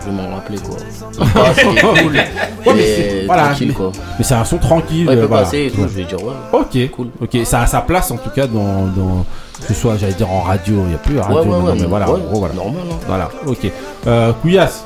vais 0.10 0.12
m'en 0.12 0.36
rappeler 0.36 0.58
quoi. 0.58 0.76
Est 1.58 1.82
cool, 1.82 2.14
Ouais, 2.16 2.74
mais 2.76 3.26
voilà, 3.26 3.44
tranquille 3.46 3.68
mais- 3.70 3.74
quoi. 3.74 3.92
Mais 4.18 4.24
c'est 4.26 4.34
un 4.34 4.44
son 4.46 4.58
tranquille. 4.58 5.08
Ouais, 5.08 5.14
il 5.14 5.20
peut 5.22 5.26
voilà. 5.26 5.44
passer 5.44 5.66
et 5.68 5.72
tout, 5.72 5.82
je 5.84 5.88
vais 5.88 6.04
dire 6.04 6.22
ouais. 6.22 6.34
Ok, 6.52 6.92
cool. 6.92 7.08
Ok, 7.22 7.38
ça 7.46 7.62
a 7.62 7.68
sa 7.68 7.80
place 7.82 8.12
en 8.12 8.18
tout 8.18 8.30
cas 8.30 8.46
dans, 8.48 8.88
dans 8.88 9.26
que 9.62 9.68
ce 9.68 9.74
soit, 9.74 9.96
j'allais 9.98 10.14
dire 10.14 10.30
en 10.30 10.42
radio, 10.42 10.76
il 10.84 10.90
n'y 10.90 10.96
a 10.96 10.98
plus 10.98 11.16
la 11.16 11.22
radio, 11.24 11.38
Ouais, 11.38 11.42
ouais, 11.46 11.52
maintenant, 11.52 11.72
ouais, 11.72 11.78
mais 11.80 11.88
voilà, 11.88 12.12
ouais, 12.12 12.20
en 12.20 12.24
gros, 12.26 12.40
voilà. 12.40 12.54
normal, 12.56 12.82
hein. 12.92 12.96
Voilà, 13.08 13.30
ok. 13.48 13.72
Euh, 14.08 14.34
Couillasse. 14.42 14.84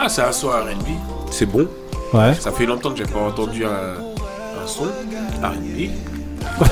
Ah, 0.00 0.08
c'est 0.08 0.22
un 0.22 0.32
son 0.32 0.48
RB. 0.48 0.88
C'est 1.30 1.44
bon. 1.46 1.66
Ouais. 2.14 2.32
Ça 2.40 2.50
fait 2.52 2.64
longtemps 2.64 2.90
que 2.92 2.96
j'ai 2.98 3.04
pas 3.04 3.20
entendu 3.20 3.66
un, 3.66 3.68
un 3.68 4.66
son 4.66 4.84
RB. 4.84 5.90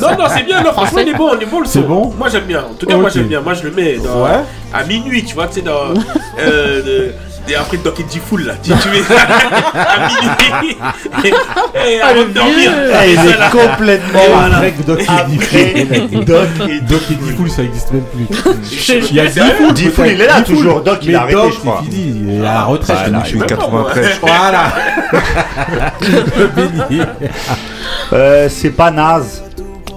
Non, 0.00 0.16
non, 0.18 0.24
c'est 0.34 0.42
bien, 0.44 0.62
non, 0.62 0.72
franchement, 0.72 0.98
il 1.00 1.08
est 1.08 1.14
bon, 1.14 1.30
il 1.36 1.42
est 1.42 1.46
bon 1.46 1.60
le 1.60 1.66
son. 1.66 1.72
C'est 1.72 1.80
bon 1.86 2.12
Moi 2.18 2.28
j'aime 2.30 2.44
bien. 2.44 2.60
En 2.70 2.74
tout 2.74 2.86
cas, 2.86 2.96
moi 2.96 3.06
Ok. 3.06 3.12
j'aime 3.14 3.26
bien. 3.28 3.40
Moi 3.40 3.54
je 3.54 3.62
le 3.64 3.70
mets 3.70 3.96
dans- 3.98 4.22
Ouais. 4.24 4.40
à 4.72 4.84
minuit, 4.84 5.24
tu 5.24 5.34
vois, 5.34 5.46
tu 5.48 5.54
sais, 5.54 5.62
dans. 5.62 5.94
euh, 6.38 6.82
de- 6.82 7.14
et 7.46 7.54
après, 7.56 7.76
Doc 7.76 8.00
et 8.00 8.04
Full 8.18 8.46
là. 8.46 8.54
Tu, 8.62 8.70
tu 8.72 8.88
mets 8.88 9.02
à 9.74 10.08
minuit. 10.08 10.76
Et, 11.24 12.00
Ah, 12.02 12.06
avant 12.06 12.22
de 12.22 12.28
dormir. 12.30 12.72
Eh, 13.04 13.10
il 13.10 13.16
ça, 13.16 13.24
est 13.24 13.38
là. 13.38 13.50
complètement 13.50 14.20
que 14.78 14.82
Doc 14.82 15.00
et 15.02 15.06
Après, 15.06 15.24
Diffoul. 15.28 16.24
Doc 16.24 16.48
et 16.66 16.72
et 17.12 17.14
Diffoul, 17.16 17.50
ça 17.50 17.62
existe 17.62 17.92
même 17.92 18.04
plus. 18.04 18.26
Il 19.10 19.14
y 19.16 19.20
a 19.20 19.26
Diffoul, 19.26 19.74
Diffoul, 19.74 20.04
peut-être. 20.06 20.14
il 20.14 20.20
est 20.22 20.26
là 20.26 20.40
toujours. 20.40 20.80
Doc, 20.80 20.98
il 21.02 21.14
a 21.14 21.20
arrêté, 21.20 21.38
je 21.52 21.58
crois. 21.58 21.82
il 21.92 22.30
est 22.30 22.40
à 22.40 22.42
la 22.54 22.62
retraite. 22.64 22.96
Voilà, 23.02 23.20
je 23.24 23.28
suis 23.28 23.36
il 23.38 23.42
est 23.42 23.46
93 23.46 24.06
je 24.14 24.20
crois. 24.20 24.30
Voilà. 24.38 24.72
Béni. 26.56 27.02
Euh, 28.14 28.48
c'est 28.48 28.70
pas 28.70 28.90
naze. 28.90 29.42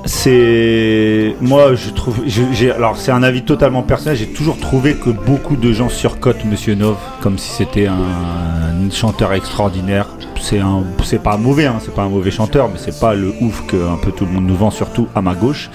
C'est 0.08 1.36
moi 1.42 1.76
je 1.76 1.90
trouve 1.90 2.22
j'ai 2.26 2.72
alors 2.72 2.96
c'est 2.96 3.12
un 3.12 3.24
avis 3.24 3.44
totalement 3.44 3.84
personnel. 3.84 4.18
J'ai 4.18 4.28
toujours 4.28 4.58
trouvé 4.58 4.96
que 4.96 5.10
beaucoup 5.10 5.58
de 5.58 5.74
gens 5.74 5.90
surcotent 5.90 6.46
Monsieur 6.46 6.76
Nov 6.76 6.96
comme 7.22 7.38
si 7.38 7.50
c'était 7.50 7.88
un, 7.88 7.94
un 7.94 8.90
chanteur 8.90 9.34
extraordinaire. 9.34 10.08
C'est 10.40 10.60
un 10.60 10.84
c'est 11.04 11.22
pas 11.22 11.36
mauvais 11.36 11.66
hein, 11.66 11.76
c'est 11.82 11.94
pas 11.94 12.04
un 12.04 12.10
mauvais 12.10 12.32
chanteur 12.32 12.70
mais 12.70 12.80
c'est 12.80 13.00
pas 13.02 13.14
le 13.16 13.34
ouf 13.42 13.66
que 13.68 13.76
un 13.76 13.98
peu 13.98 14.12
tout 14.12 14.26
le 14.26 14.32
monde 14.32 14.46
nous 14.48 14.56
vend 14.56 14.72
surtout 14.72 15.10
à 15.14 15.22
ma 15.22 15.34
gauche. 15.34 15.70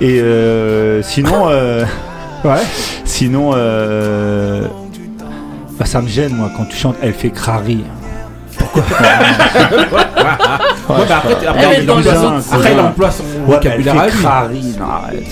Et 0.00 0.20
euh, 0.20 1.02
sinon 1.02 1.48
euh, 1.48 1.84
Ouais. 2.44 2.62
sinon 3.04 3.52
euh, 3.54 4.66
bah, 5.78 5.86
ça 5.86 6.00
me 6.02 6.08
gêne 6.08 6.34
moi 6.34 6.50
quand 6.56 6.64
tu 6.64 6.76
chantes 6.76 6.96
elle 7.02 7.14
fait 7.14 7.30
crari 7.30 7.84
Ouais, 10.88 11.06
bah 11.08 11.22
après, 11.24 11.46
après, 11.46 11.80
il 11.82 11.90
emploie 11.90 13.10
son- 13.10 13.22
mais 13.24 13.54
vocabulaire 13.54 13.94
à 13.98 14.48
lui. 14.48 14.74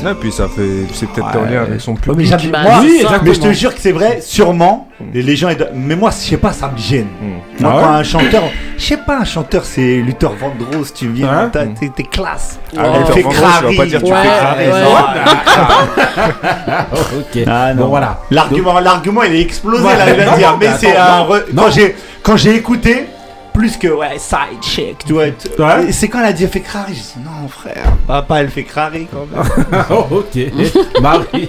Ouais, 0.04 0.14
puis 0.20 0.32
ça 0.32 0.44
fait 0.48 0.86
c'est 0.92 1.06
peut-être 1.08 1.36
en 1.36 1.42
lien 1.50 1.62
avec 1.62 1.80
son 1.80 1.92
Ouais, 1.92 1.98
mais 2.16 2.24
public 2.24 2.50
Bah, 2.50 2.58
oui, 2.80 3.04
mais 3.24 3.34
je 3.34 3.40
te 3.40 3.52
jure 3.52 3.74
que 3.74 3.80
c'est 3.80 3.92
vrai, 3.92 4.20
sûrement. 4.22 4.88
Les, 5.12 5.22
les 5.22 5.34
gens, 5.36 5.48
mais 5.74 5.96
moi, 5.96 6.10
je 6.10 6.16
sais 6.30 6.36
pas, 6.36 6.52
ça 6.52 6.70
me 6.70 6.78
gêne. 6.78 7.06
Mm. 7.20 7.62
Moi, 7.62 7.72
Ah 7.74 7.80
quand 7.82 7.90
ouais 7.92 7.98
un 7.98 8.02
chanteur, 8.02 8.42
je 8.76 8.82
sais 8.84 8.96
pas, 8.98 9.18
un 9.18 9.24
chanteur, 9.24 9.64
c'est 9.64 9.80
Luther 9.96 10.30
Vandross, 10.32 10.92
tu 10.94 11.08
viens, 11.08 11.44
Ouais. 11.44 11.50
t'as- 11.52 11.66
t'es 11.66 11.88
t'es 11.94 12.02
classe. 12.04 12.58
Ah, 12.76 12.82
Elle 12.84 13.00
Luther 13.00 13.14
fait 13.14 13.22
Vandross, 13.22 13.40
tu 13.40 13.44
vas 13.44 13.60
crari. 13.60 13.76
pas 13.76 13.86
dire 13.86 14.02
tu 14.02 14.12
Ouais, 14.12 14.18
fais 14.22 14.28
crari. 14.28 14.66
ouais. 14.66 14.72
Non, 16.68 17.18
ok. 17.20 17.44
Ah, 17.46 17.74
non. 17.74 17.82
Bon, 17.82 17.88
voilà. 17.88 18.18
L'argument, 18.30 18.78
l'argument, 18.80 19.22
il 19.24 19.34
est 19.36 19.40
explosé 19.40 19.82
Ouais, 19.84 19.96
là, 19.96 20.04
il 20.08 20.14
vient 20.14 20.24
de 20.26 20.30
non, 20.30 20.36
dire. 20.36 20.56
Mais 20.60 20.68
c'est 20.78 20.96
un. 20.96 21.26
quand 22.22 22.36
j'ai 22.36 22.54
écouté, 22.56 23.06
plus 23.60 23.76
que 23.76 23.88
ouais, 23.88 24.18
side 24.18 24.62
chick, 24.62 24.96
tu 25.06 25.12
vois. 25.12 25.24
Ouais. 25.58 25.92
C'est 25.92 26.08
quand 26.08 26.20
elle 26.20 26.26
a 26.26 26.32
dit 26.32 26.44
elle 26.44 26.48
fait 26.50 26.60
crari, 26.62 26.94
j'ai 26.94 27.00
dit 27.20 27.24
non 27.26 27.46
frère, 27.48 27.92
papa, 28.06 28.40
elle 28.40 28.48
fait 28.48 28.64
crari 28.64 29.06
quand 29.12 29.26
même. 29.30 29.84
Oh, 29.90 30.06
ok. 30.10 31.00
Marie. 31.02 31.48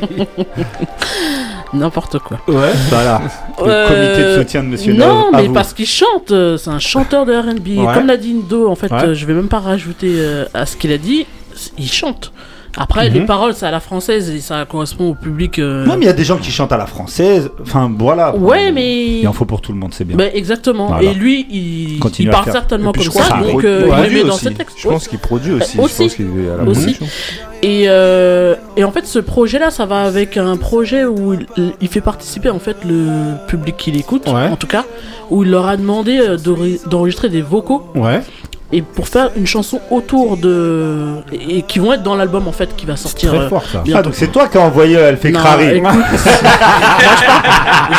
N'importe 1.74 2.20
quoi. 2.20 2.38
Ouais. 2.50 2.72
voilà. 2.90 3.22
Le 3.60 3.66
Euh, 3.72 3.88
comité 3.88 4.24
de 4.24 4.38
soutien 4.44 4.64
de 4.64 4.68
Monsieur 4.68 4.94
Non, 4.94 5.30
mais 5.32 5.48
vous. 5.48 5.54
parce 5.54 5.74
qu'il 5.74 5.86
chante, 5.88 6.32
euh, 6.32 6.58
c'est 6.58 6.70
un 6.70 6.80
chanteur 6.80 7.26
de 7.26 7.34
RB. 7.34 7.80
Ouais. 7.88 7.94
Comme 7.94 8.08
l'a 8.08 8.18
dit 8.18 8.36
Indo, 8.38 8.70
en 8.70 8.76
fait, 8.76 8.92
Ouais. 8.92 9.04
euh, 9.06 9.14
je 9.14 9.26
vais 9.26 9.34
même 9.34 9.48
pas 9.48 9.60
rajouter 9.60 10.12
à 10.54 10.66
ce 10.66 10.76
qu'il 10.76 10.92
a 10.92 10.98
dit, 10.98 11.26
il 11.78 11.90
chante. 11.90 12.34
Après, 12.78 13.10
Mhm. 13.10 13.14
les 13.16 13.22
paroles, 13.26 13.54
c'est 13.54 13.66
à 13.66 13.72
la 13.72 13.80
française 13.80 14.30
et 14.30 14.40
ça 14.40 14.66
correspond 14.66 15.10
au 15.10 15.14
public. 15.16 15.60
euh, 15.60 15.86
Non, 15.86 15.96
mais 15.98 16.04
il 16.06 16.08
y 16.08 16.10
a 16.10 16.14
des 16.14 16.24
gens 16.24 16.38
qui 16.38 16.52
chantent 16.52 16.72
à 16.72 16.78
la 16.78 16.86
française. 16.86 17.50
Enfin, 17.62 17.92
voilà. 17.98 18.36
Ouais, 18.36 18.72
mais. 18.72 19.20
Il 19.20 19.28
en 19.28 19.34
faut 19.34 19.46
pour 19.46 19.62
tout 19.62 19.72
le 19.74 19.78
monde, 19.78 19.94
c'est 19.94 20.06
bien. 20.06 20.16
Bah, 20.16 20.26
exactement. 20.34 20.88
Voilà. 20.88 21.12
Et 21.12 21.14
lui, 21.14 21.46
il, 21.50 22.00
Continue 22.00 22.30
il 22.30 22.34
faire. 22.34 22.52
certainement 22.52 22.92
puis, 22.92 23.04
comme 23.04 23.14
je 23.14 23.18
crois 23.20 23.38
ça, 23.40 23.44
donc 23.44 23.64
euh, 23.64 23.88
il 24.08 24.14
le 24.14 24.24
met 24.24 24.30
dans 24.30 24.36
aussi. 24.36 24.46
ses 24.46 24.54
textes. 24.54 24.78
Je 24.80 24.88
pense 24.88 25.08
qu'il 25.08 25.20
produit 25.20 25.54
aussi. 25.54 25.80
Aussi. 25.80 25.96
Je 25.96 26.04
pense 26.04 26.16
qu'il 26.16 26.26
est 26.46 26.50
à 26.50 26.58
la 26.58 26.64
Aussi. 26.64 26.98
Et, 27.64 27.84
euh, 27.88 28.56
et 28.78 28.84
en 28.84 28.92
fait, 28.92 29.06
ce 29.06 29.20
projet-là, 29.20 29.70
ça 29.70 29.86
va 29.86 30.02
avec 30.04 30.38
un 30.38 30.58
projet 30.58 31.06
où 31.06 31.34
il, 31.34 31.46
il 31.80 31.88
fait 31.90 32.02
participer 32.02 32.50
en 32.50 32.58
fait 32.60 32.78
le 32.86 33.36
public 33.48 33.76
qui 33.78 33.92
l'écoute, 33.92 34.28
Ouais. 34.28 34.48
en 34.48 34.56
tout 34.56 34.66
cas, 34.68 34.86
où 35.30 35.44
il 35.44 35.52
leur 35.52 35.68
a 35.68 35.78
demandé 35.78 36.20
euh, 36.20 36.38
d'enregistrer 36.88 37.30
des 37.30 37.42
vocaux 37.42 37.84
Ouais. 37.96 38.22
Et 38.74 38.82
pour 38.82 39.08
faire 39.08 39.32
une 39.36 39.46
chanson 39.48 39.80
autour 39.90 40.38
de 40.38 41.16
et, 41.32 41.58
et 41.58 41.62
qui 41.64 41.80
vont 41.80 41.94
être 41.94 42.04
dans 42.04 42.16
l'album 42.16 42.48
en 42.48 42.52
fait 42.52 42.76
qui 42.76 42.86
va 42.86 42.96
sortir. 42.96 43.34
euh, 43.34 43.50
Ah, 43.52 43.80
bientôt. 43.84 44.04
donc 44.04 44.16
c'est 44.16 44.32
toi 44.32 44.48
qui 44.48 44.58
as 44.58 44.62
envoyé 44.62 44.96
Elle 44.98 45.18
fait 45.18 45.32
Non, 45.32 45.40
crari. 45.40 45.78
écoute, 45.78 45.90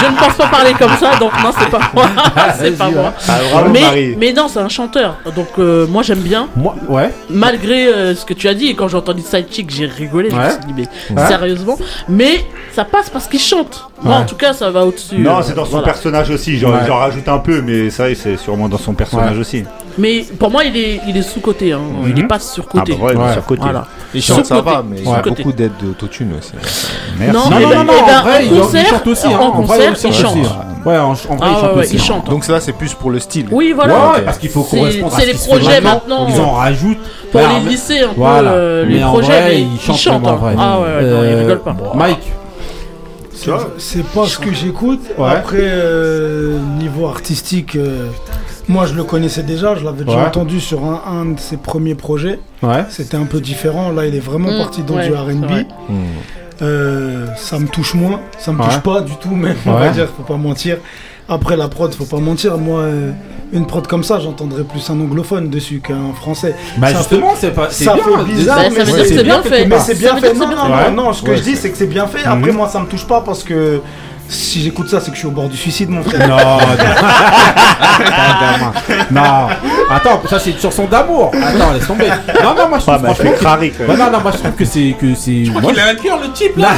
je, 0.00 0.06
ne 0.10 0.16
pense 0.18 0.34
pas 0.34 0.46
parler 0.48 0.72
comme 0.78 0.96
ça, 0.98 1.16
donc 1.18 1.32
non, 1.42 1.50
c'est 1.58 1.70
pas 1.70 1.80
moi. 1.94 2.06
c'est 2.58 2.76
pas 2.76 2.90
moi. 2.90 3.02
ouais. 3.02 3.10
Ah, 3.28 3.38
bravo, 3.52 3.70
mais, 3.70 3.80
Marie. 3.80 4.16
mais 4.18 4.32
non, 4.32 4.48
c'est 4.48 4.60
un 4.60 4.68
chanteur. 4.68 5.16
Donc 5.36 5.48
euh, 5.58 5.86
moi 5.86 6.02
j'aime 6.02 6.20
bien. 6.20 6.48
Moi, 6.56 6.74
ouais. 6.88 7.10
Malgré 7.30 7.86
euh, 7.88 8.14
ce 8.14 8.24
que 8.24 8.34
tu 8.34 8.48
as 8.48 8.54
dit, 8.54 8.68
et 8.68 8.74
quand 8.74 8.88
j'ai 8.88 8.96
entendu 8.96 9.22
Side 9.22 9.46
Chick, 9.50 9.70
j'ai 9.70 9.86
rigolé. 9.86 10.30
Je 10.30 10.36
me 10.36 10.40
Ouais. 10.40 10.50
suis 10.50 10.72
dit, 10.72 10.74
mais 10.76 11.20
Ouais. 11.20 11.26
sérieusement. 11.28 11.78
Mais 12.08 12.44
ça 12.74 12.84
passe 12.84 13.10
parce 13.10 13.26
qu'il 13.26 13.40
chante. 13.40 13.86
Moi, 14.02 14.14
Ouais. 14.16 14.22
en 14.22 14.26
tout 14.26 14.34
cas, 14.34 14.52
ça 14.52 14.70
va 14.70 14.84
au-dessus. 14.84 15.18
Non, 15.18 15.38
euh, 15.38 15.42
c'est 15.42 15.54
dans 15.54 15.64
son 15.64 15.72
voilà. 15.72 15.84
personnage 15.86 16.30
aussi. 16.30 16.58
J'en 16.58 16.70
Ouais. 16.72 16.88
rajoute 16.90 17.28
un 17.28 17.38
peu, 17.38 17.60
mais 17.62 17.90
ça, 17.90 18.04
c'est 18.14 18.36
sûrement 18.36 18.68
dans 18.68 18.78
son 18.78 18.94
personnage 18.94 19.34
Ouais. 19.34 19.40
aussi. 19.40 19.64
Mais 19.98 20.24
pour 20.38 20.50
moi, 20.50 20.64
il 20.64 20.76
est, 20.76 21.00
il 21.06 21.16
est 21.16 21.22
sous-côté. 21.22 21.72
Hein. 21.72 21.80
Il 22.06 22.18
est 22.18 22.26
pas 22.26 22.38
sur-côté. 22.38 22.94
Ah 22.96 22.98
bah 23.00 23.06
ouais, 23.06 23.14
il 23.14 23.30
est 23.30 23.32
sur-côté. 23.34 23.62
Voilà. 23.62 23.86
Il 24.14 24.22
chante, 24.22 24.46
ça 24.46 24.60
va, 24.60 24.82
mais 24.88 24.96
il 24.98 25.08
y 25.08 25.12
a 25.12 25.22
beaucoup 25.22 25.52
d'aide 25.52 25.72
d'autotune 25.80 26.34
aussi. 26.38 26.52
Merci. 27.18 27.32
Non, 27.34 27.50
Non, 27.50 27.56
eh 27.58 27.62
non, 27.64 27.68
ben- 27.70 27.76
non, 27.78 27.84
non, 27.84 27.92
eh 28.02 28.06
ben, 28.06 28.18
en 28.18 28.22
vrai, 28.22 28.36
en 28.36 28.40
il, 28.40 28.60
concert- 28.60 28.86
chante 28.88 29.06
aussi. 29.06 29.26
en 29.26 29.30
hein. 29.34 29.38
En 29.40 29.50
concert, 29.52 29.90
il 29.90 29.96
chante 29.96 30.36
aussi. 30.36 30.48
Ouais, 30.84 30.98
en, 30.98 31.10
en 31.10 31.12
vrai, 31.12 31.24
Ah 31.40 31.46
il 31.46 31.54
ouais, 31.54 31.60
chante 31.60 31.74
ouais, 31.76 31.80
aussi. 31.82 31.94
il 31.94 32.00
hein. 32.00 32.04
chante. 32.04 32.30
Donc 32.30 32.48
là, 32.48 32.60
c'est 32.60 32.72
plus 32.72 32.94
pour 32.94 33.10
le 33.10 33.18
style. 33.20 33.46
Oui, 33.50 33.72
voilà. 33.74 33.94
Ouais, 33.94 34.12
ouais, 34.16 34.22
parce 34.22 34.38
qu'il 34.38 34.48
faut 34.50 34.62
correspondre 34.62 35.14
à 35.14 35.20
c'est 35.20 35.26
ce 35.26 35.30
les 35.32 35.34
projets 35.58 35.80
maintenant. 35.80 36.26
Ils 36.28 36.40
en 36.40 36.50
rajoutent. 36.52 36.98
Pour 37.30 37.40
les 37.40 37.70
lycées, 37.70 38.00
un 38.00 38.08
peu, 38.08 38.14
voilà. 38.16 38.50
euh, 38.52 38.84
les 38.84 38.96
Mais 38.98 39.04
en 39.04 39.12
projets, 39.12 39.40
vrai, 39.40 39.60
ils 39.60 39.80
chante 39.80 39.96
chantent, 39.96 40.26
hein. 40.26 40.34
vrai. 40.36 40.54
Ah 40.58 40.80
ouais, 40.80 40.86
ouais, 40.86 41.02
non, 41.10 41.22
ils 41.24 41.34
rigolent 41.38 41.60
pas. 41.62 41.76
Mike. 41.94 42.32
C'est- 43.34 43.50
C'est 43.78 44.04
pas 44.06 44.26
ce 44.26 44.38
que 44.38 44.52
j'écoute. 44.52 45.00
Ouais. 45.18 45.28
Après, 45.30 45.56
euh, 45.60 46.58
niveau 46.78 47.06
artistique, 47.06 47.74
euh, 47.76 48.08
moi 48.68 48.86
je 48.86 48.94
le 48.94 49.04
connaissais 49.04 49.42
déjà, 49.42 49.74
je 49.74 49.84
l'avais 49.84 50.04
déjà 50.04 50.18
Ouais. 50.18 50.26
entendu 50.26 50.60
sur 50.60 50.84
un, 50.84 51.02
un 51.06 51.24
de 51.26 51.40
ses 51.40 51.56
premiers 51.56 51.94
projets. 51.94 52.38
Ouais. 52.62 52.84
C'était 52.88 53.16
un 53.16 53.24
peu 53.24 53.40
différent. 53.40 53.90
Là, 53.90 54.06
il 54.06 54.14
est 54.14 54.20
vraiment 54.20 54.52
Mm, 54.52 54.58
parti 54.58 54.82
dans 54.82 54.94
ouais, 54.96 55.08
du 55.08 55.14
RB. 55.14 55.44
vrai. 55.44 55.66
Euh, 56.60 57.26
ça 57.36 57.58
me 57.58 57.66
touche 57.66 57.94
moins, 57.94 58.20
ça 58.38 58.52
me 58.52 58.58
Ouais. 58.60 58.66
touche 58.66 58.78
pas 58.80 59.00
du 59.00 59.16
tout, 59.16 59.34
même, 59.34 59.56
on 59.66 59.72
va 59.72 59.88
dire, 59.88 60.06
faut 60.16 60.22
pas 60.22 60.36
mentir. 60.36 60.78
Après 61.28 61.56
la 61.56 61.68
prod, 61.68 61.92
faut 61.94 62.04
pas 62.04 62.18
mentir, 62.18 62.58
moi, 62.58 62.80
euh, 62.80 63.10
une 63.52 63.66
prod 63.66 63.86
comme 63.86 64.04
ça, 64.04 64.20
j'entendrais 64.20 64.62
plus 64.64 64.88
un 64.90 65.00
anglophone 65.00 65.48
dessus 65.50 65.80
qu'un 65.80 66.12
français. 66.14 66.54
Bah, 66.76 66.88
Ça 66.88 66.98
justement, 66.98 67.32
c'est 67.36 67.50
pas- 67.54 67.68
c'est 67.70 67.84
ça 67.84 67.94
bien, 67.94 68.02
fait 68.04 68.24
bizarre, 68.32 68.56
Bah, 68.58 68.62
ça 68.64 68.70
mais 68.70 68.76
que 69.02 69.04
c'est 69.08 69.22
bien 69.24 69.42
fait. 69.42 69.66
Mais 69.66 69.78
c'est 69.80 69.98
bien 69.98 70.16
fait. 70.16 70.34
Non, 70.34 70.46
non, 70.48 70.90
non, 71.04 71.12
ce 71.12 71.22
que 71.22 71.30
Ouais, 71.30 71.36
je 71.36 71.42
dis, 71.42 71.50
c'est- 71.56 71.62
c'est 71.62 71.70
que 71.70 71.76
c'est 71.78 71.86
bien 71.86 72.06
fait. 72.06 72.24
Après, 72.24 72.52
moi, 72.52 72.68
ça 72.68 72.80
me 72.80 72.86
touche 72.86 73.06
pas 73.06 73.22
parce 73.22 73.42
que 73.44 73.80
si 74.32 74.62
j'écoute 74.62 74.88
ça, 74.88 75.00
c'est 75.00 75.10
que 75.10 75.14
je 75.14 75.20
suis 75.20 75.28
au 75.28 75.32
bord 75.32 75.48
du 75.48 75.56
suicide, 75.56 75.90
mon 75.90 76.02
frère. 76.02 76.28
Non, 76.28 76.36
non. 76.36 76.58
Non. 79.10 79.48
Attends, 79.90 80.22
ça 80.28 80.38
c'est 80.38 80.50
une 80.50 80.58
chanson 80.58 80.86
d'amour. 80.86 81.30
Attends, 81.34 81.72
laisse 81.72 81.86
tomber. 81.86 82.08
Non, 82.42 82.54
non, 82.56 82.68
moi 82.68 82.78
je 82.78 82.82
trouve 82.82 82.94
Ah, 82.94 82.98
bah, 82.98 83.14
franchement 83.14 83.32
crari, 83.38 83.70
quand 83.70 83.84
que... 83.84 83.88
Bah, 83.88 83.96
non, 83.96 84.10
non, 84.10 84.20
moi 84.22 84.32
je 84.32 84.38
trouve 84.38 84.52
que 84.52 84.64
c'est 84.64 84.94
que 84.98 85.14
c'est. 85.14 85.44
Je 85.44 85.50
crois 85.50 85.62
moi, 85.62 85.72
qu'il 85.72 85.80
a 85.80 85.86
un 85.88 85.94
cœur, 85.94 86.18
le 86.22 86.30
type. 86.32 86.56
Là- 86.56 86.70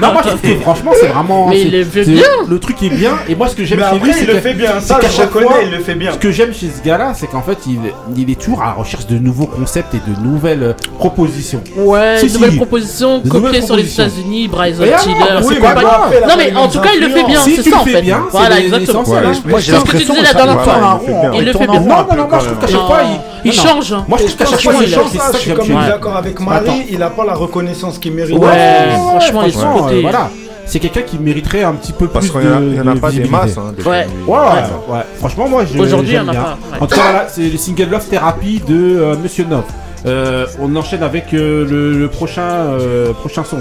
non, 0.00 0.12
moi 0.12 0.22
je 0.24 0.28
trouve 0.30 0.40
que 0.40 0.54
franchement 0.60 0.92
c'est 0.98 1.06
vraiment. 1.08 1.48
Mais 1.48 1.56
c'est- 1.56 1.62
il 1.68 1.78
le 1.78 1.84
fait 1.84 2.04
bien. 2.04 2.22
Le 2.48 2.58
truc 2.60 2.82
est 2.82 2.88
bien. 2.90 3.12
Et 3.28 3.34
moi 3.34 3.48
ce 3.48 3.56
que 3.56 3.64
j'aime 3.64 3.78
Mais 3.80 3.84
chez 3.84 3.96
après, 3.96 4.06
lui, 4.08 4.14
c'est 4.14 4.26
le 4.26 4.40
fait 4.40 4.54
bien. 4.54 4.72
c'est 4.80 4.86
Ça, 4.86 4.98
qu'à 5.00 5.08
je 5.08 5.12
chaque 5.12 5.28
reconnais, 5.32 5.46
fois, 5.46 5.56
il 5.64 5.70
le 5.70 5.78
fait 5.80 5.94
bien. 5.94 6.12
Ce 6.12 6.18
que 6.18 6.30
j'aime 6.30 6.54
chez 6.54 6.70
ce 6.70 6.82
gars-là, 6.86 7.12
c'est 7.14 7.26
qu'en 7.26 7.42
fait 7.42 7.58
il, 7.66 7.78
il 8.16 8.30
est 8.30 8.40
toujours 8.40 8.62
à 8.62 8.66
la 8.66 8.72
recherche 8.72 9.06
de 9.06 9.18
nouveaux 9.18 9.46
concepts 9.46 9.94
et 9.94 10.00
de 10.08 10.16
nouvelles 10.22 10.62
euh, 10.62 10.72
propositions. 10.98 11.62
Ouais, 11.76 12.16
Si, 12.18 12.26
une 12.26 12.32
nouvelle 12.34 12.50
si. 12.52 12.56
proposition 12.56 13.18
Des 13.18 13.28
copiée 13.28 13.46
nouvelles 13.48 13.62
sur 13.64 13.76
les 13.76 13.82
propositions. 13.84 14.04
États-Unis, 14.04 14.48
Bryson 14.48 14.84
Tiller. 15.02 15.60
bah, 15.60 15.74
pas 15.74 16.08
mais 16.10 16.20
Non, 16.28 16.36
mais 16.52 16.56
en 16.60 16.68
tout 16.68 16.80
cas, 16.80 16.90
il 16.94 17.00
le 17.02 17.08
fait 17.08 17.24
bien. 17.24 17.40
Si 17.40 17.56
C'est 17.56 17.62
tu 17.62 17.70
ça 17.70 17.76
le 17.76 17.82
en 17.82 17.84
fais 17.84 17.92
fait. 17.92 18.02
bien, 18.02 18.20
Voilà, 18.30 18.56
c'est 18.56 18.64
exactement. 18.64 19.00
hein. 19.00 19.32
Moi, 19.46 19.60
j'ai 19.60 19.72
C'est 19.72 19.78
ce 19.78 19.84
que 19.84 19.90
tu 19.90 19.96
l'impression 19.96 20.14
disais 20.14 20.16
que 20.16 20.22
la 20.22 20.26
ça 20.26 20.34
dernière 20.46 20.62
fois. 20.64 20.74
ouais, 20.74 21.38
il 21.38 21.44
le 21.44 21.52
fait 21.52 21.66
bien. 21.66 21.80
Non, 21.80 21.86
non, 21.86 22.16
non, 22.16 22.28
moi 22.28 22.38
je 22.40 22.44
trouve 22.46 22.58
qu'à 22.58 22.66
chaque 22.66 22.86
fois 22.86 23.00
il. 23.44 23.52
Change. 23.52 23.94
Moi 24.08 24.18
je 24.18 24.24
trouve 24.24 24.36
qu'à 24.36 24.46
chaque 24.46 24.60
fois 24.60 24.72
il 24.82 24.88
change. 24.92 25.06
c'est 25.12 25.18
ça, 25.18 25.24
ça 25.26 25.32
je 25.34 25.38
suis 25.38 25.54
comme 25.54 25.68
d'accord 25.68 26.16
avec. 26.16 26.40
Marie, 26.40 26.86
il 26.90 27.02
a 27.02 27.10
pas 27.10 27.24
la 27.24 27.34
reconnaissance 27.34 27.98
qu'il 27.98 28.12
mérite. 28.12 28.38
Ouais, 28.38 28.90
franchement, 29.18 29.88
il 29.90 29.98
est 29.98 30.02
Voilà. 30.02 30.30
C'est 30.66 30.78
quelqu'un 30.78 31.02
qui 31.02 31.18
mériterait 31.18 31.62
un 31.62 31.72
petit 31.74 31.92
peu 31.92 32.08
Parce 32.08 32.26
plus 32.28 32.40
qu'il 32.40 32.48
y 32.48 32.52
en 32.52 32.56
a- 32.56 32.60
de. 32.60 32.66
il 32.68 32.74
y 32.76 32.80
en 32.80 32.86
a 32.86 32.94
de 32.94 32.98
pas 32.98 33.10
des 33.10 33.24
masses. 33.28 33.58
hein, 33.58 33.74
des 33.76 33.82
Ouais. 33.82 34.06
Ouais, 34.26 34.38
ouais, 34.38 34.94
ouais. 34.94 35.00
Franchement, 35.18 35.46
moi, 35.46 35.62
je, 35.70 35.78
Aujourd'hui, 35.78 36.14
il 36.14 36.20
en 36.20 36.28
a 36.28 36.30
bien. 36.30 36.40
pas, 36.40 36.48
ouais. 36.72 36.78
En 36.80 36.86
tout 36.86 36.94
cas, 36.96 37.26
c'est 37.28 37.42
le 37.50 37.58
single 37.58 37.90
Love 37.90 38.06
Therapy 38.08 38.62
de 38.66 38.74
euh, 38.74 39.14
Monsieur 39.22 39.44
Nov. 39.44 39.64
Euh, 40.06 40.46
on 40.62 40.74
enchaîne 40.74 41.02
avec 41.02 41.34
euh, 41.34 41.66
le, 41.68 41.98
le 41.98 42.08
prochain, 42.08 42.40
euh, 42.80 43.12
prochain 43.12 43.44
son. 43.44 43.58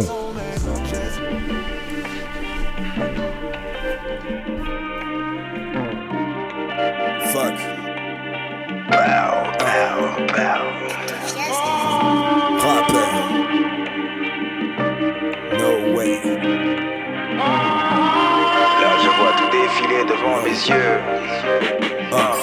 Ah. 20.72 22.36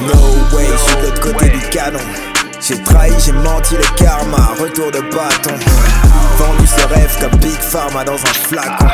No 0.00 0.56
way, 0.56 0.64
je 0.64 0.76
suis 0.78 0.96
de 0.96 1.02
l'autre 1.02 1.20
côté 1.20 1.48
du 1.50 1.60
canon. 1.68 1.98
J'ai 2.60 2.82
trahi, 2.82 3.12
j'ai 3.22 3.32
menti, 3.32 3.74
le 3.76 3.84
karma, 3.96 4.54
retour 4.58 4.90
de 4.90 5.00
bâton. 5.00 5.54
Vendu 6.38 6.66
ce 6.66 6.86
rêve 6.88 7.14
comme 7.20 7.38
Big 7.40 7.58
Pharma 7.60 8.02
dans 8.02 8.14
un 8.14 8.16
flacon. 8.16 8.86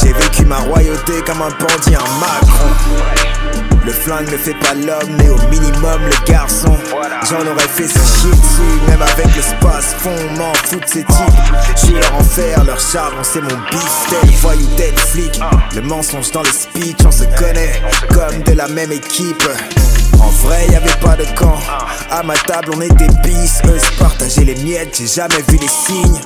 J'ai 0.00 0.12
vécu 0.12 0.44
ma 0.44 0.58
royauté 0.58 1.22
comme 1.26 1.42
un 1.42 1.48
bandit, 1.48 1.94
un 1.94 2.20
Macron. 2.20 2.70
Le 3.84 3.92
flingue 3.92 4.30
ne 4.30 4.36
fait 4.36 4.54
pas 4.54 4.74
l'homme, 4.74 5.16
mais 5.18 5.28
au 5.28 5.38
minimum 5.50 6.00
le 6.04 6.30
garçon. 6.30 6.74
J'en 7.28 7.40
aurais 7.40 7.68
fait 7.68 7.86
chier 7.86 8.30
dessus, 8.30 8.80
même 8.88 9.02
avec 9.02 9.26
l'espace 9.36 9.94
fond, 9.98 10.16
m'en 10.38 10.54
fous 10.54 10.80
de 10.80 10.86
ces 10.86 11.04
types. 11.04 11.76
J'suis 11.76 11.92
leur 11.92 12.14
enfer, 12.14 12.64
leur 12.64 12.80
charbon, 12.80 13.22
c'est 13.22 13.42
mon. 13.42 13.48
Tel 13.48 14.30
voyou, 14.40 14.66
tel 14.76 14.96
flic. 14.96 15.38
Le 15.74 15.82
mensonge 15.82 16.30
dans 16.30 16.42
les 16.42 16.50
speeches, 16.50 17.04
on 17.06 17.10
se 17.10 17.24
connaît 17.38 17.82
comme 18.10 18.42
de 18.42 18.52
la 18.52 18.68
même 18.68 18.92
équipe. 18.92 19.44
En 20.24 20.30
vrai, 20.46 20.66
y 20.70 20.74
avait 20.74 21.00
pas 21.02 21.16
de 21.16 21.24
camp. 21.36 21.58
À 22.10 22.22
ma 22.22 22.34
table, 22.34 22.72
on 22.74 22.80
était 22.80 23.12
bis. 23.22 23.60
Eux 23.66 23.78
se 23.78 23.98
partageaient 23.98 24.44
les 24.44 24.54
miettes, 24.62 24.96
j'ai 24.98 25.06
jamais 25.06 25.42
vu 25.48 25.58
les 25.58 25.68
signes. 25.68 26.20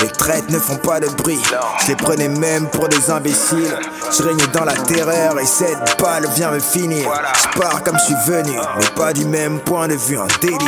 Les 0.00 0.08
traites 0.08 0.48
ne 0.50 0.58
font 0.58 0.76
pas 0.76 1.00
de 1.00 1.08
bruit. 1.08 1.40
Je 1.82 1.88
les 1.88 1.96
prenais 1.96 2.28
même 2.28 2.68
pour 2.68 2.88
des 2.88 3.10
imbéciles. 3.10 3.76
Je 4.16 4.22
régnais 4.22 4.46
dans 4.52 4.64
la 4.64 4.74
terreur 4.74 5.38
et 5.40 5.46
cette 5.46 6.00
balle 6.00 6.26
vient 6.36 6.50
me 6.52 6.60
finir. 6.60 7.08
Je 7.34 7.58
pars 7.60 7.82
comme 7.82 7.96
je 7.98 8.04
suis 8.04 8.32
venu, 8.32 8.56
mais 8.78 8.86
pas 8.96 9.12
du 9.12 9.24
même 9.24 9.58
point 9.60 9.88
de 9.88 9.94
vue, 9.94 10.18
un 10.18 10.26
délire. 10.40 10.58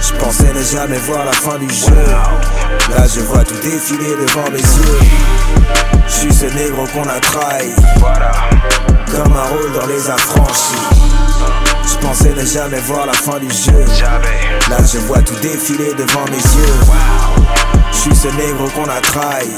Je 0.00 0.12
pensais 0.14 0.52
ne 0.52 0.62
jamais 0.62 0.98
voir 0.98 1.24
la 1.24 1.32
fin 1.32 1.58
du 1.58 1.68
jeu. 1.68 2.06
Là, 2.90 3.06
je 3.12 3.20
vois 3.20 3.44
tout 3.44 3.54
défiler 3.62 4.14
devant 4.26 4.50
mes 4.50 4.58
yeux. 4.58 4.98
Je 6.06 6.12
suis 6.12 6.32
ce 6.32 6.46
négro 6.46 6.84
qu'on 6.92 7.08
a 7.08 7.20
trahi. 7.20 7.74
Comme 9.12 9.32
un 9.32 9.44
rôle 9.44 9.72
dans 9.72 9.86
les 9.86 10.10
affranchis. 10.10 11.09
Je 11.86 11.96
pensais 12.06 12.34
ne 12.34 12.44
jamais 12.44 12.80
voir 12.80 13.06
la 13.06 13.12
fin 13.12 13.38
du 13.38 13.50
jeu. 13.50 13.84
Là, 14.68 14.78
je 14.92 14.98
vois 14.98 15.20
tout 15.22 15.34
défiler 15.42 15.92
devant 15.94 16.24
mes 16.26 16.36
yeux. 16.36 16.74
Je 17.92 17.96
suis 17.96 18.14
ce 18.16 18.28
négro 18.28 18.68
qu'on 18.68 18.88
a 18.88 19.00
trahi. 19.00 19.48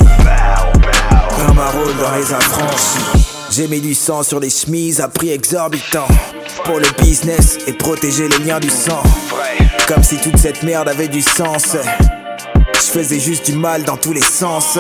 Comme 1.37 1.59
un 1.59 1.71
rôle 1.71 1.97
dans 1.97 2.17
les 2.17 2.33
affranchis. 2.33 3.27
J'ai 3.51 3.69
mis 3.69 3.81
du 3.81 3.95
sang 3.95 4.23
sur 4.23 4.41
les 4.41 4.51
chemises 4.51 5.01
à 5.01 5.09
prix 5.09 5.31
exorbitant. 5.31 6.09
Pour 6.65 6.79
le 6.79 6.87
business 7.03 7.59
et 7.67 7.73
protéger 7.73 8.29
les 8.29 8.39
liens 8.45 8.61
du 8.61 8.71
sang. 8.71 9.03
Comme 9.87 10.03
si 10.03 10.17
toute 10.17 10.39
cette 10.39 10.63
merde 10.63 10.89
avait 10.89 11.09
du 11.09 11.23
sens. 11.23 11.77
Je 12.75 12.99
faisais 12.99 13.21
juste 13.21 13.47
du 13.47 13.57
mal 13.57 13.85
dans 13.85 13.97
tous 13.97 14.13
les 14.13 14.23
sens. 14.23 14.79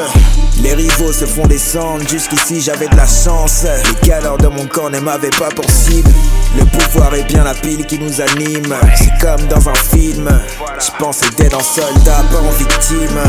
Les 0.62 0.74
rivaux 0.74 1.12
se 1.12 1.24
font 1.26 1.46
descendre, 1.46 2.08
jusqu'ici 2.08 2.60
j'avais 2.60 2.86
de 2.86 2.96
la 2.96 3.06
chance. 3.06 3.64
Les 3.64 4.08
galères 4.08 4.38
de 4.38 4.46
mon 4.46 4.66
corps 4.66 4.90
ne 4.90 5.00
m'avaient 5.00 5.30
pas 5.30 5.48
pour 5.48 5.68
cible. 5.68 6.10
Le 6.56 6.64
pouvoir 6.64 7.14
est 7.14 7.24
bien 7.24 7.42
la 7.42 7.54
pile 7.54 7.84
qui 7.84 7.98
nous 7.98 8.20
anime. 8.20 8.74
C'est 8.94 9.18
comme 9.20 9.44
dans 9.48 9.68
un 9.68 9.74
film. 9.74 10.28
Je 10.78 10.90
pensais 10.98 11.30
d'être 11.36 11.56
en 11.56 11.62
soldat, 11.62 12.22
pas 12.30 12.38
en 12.38 12.50
victime. 12.50 13.20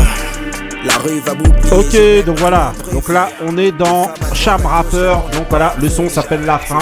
La 0.86 0.98
rue 0.98 1.20
va 1.20 1.34
m'oublier. 1.34 1.72
Ok, 1.72 2.26
donc 2.26 2.38
voilà. 2.38 2.72
Donc 2.92 3.08
là, 3.08 3.28
on 3.46 3.56
est 3.56 3.72
dans 3.72 4.08
Cham 4.34 4.60
Rapper. 4.64 5.14
Donc 5.32 5.46
voilà, 5.48 5.74
le 5.80 5.88
son 5.88 6.08
s'appelle 6.08 6.44
La 6.44 6.58
Fin. 6.58 6.78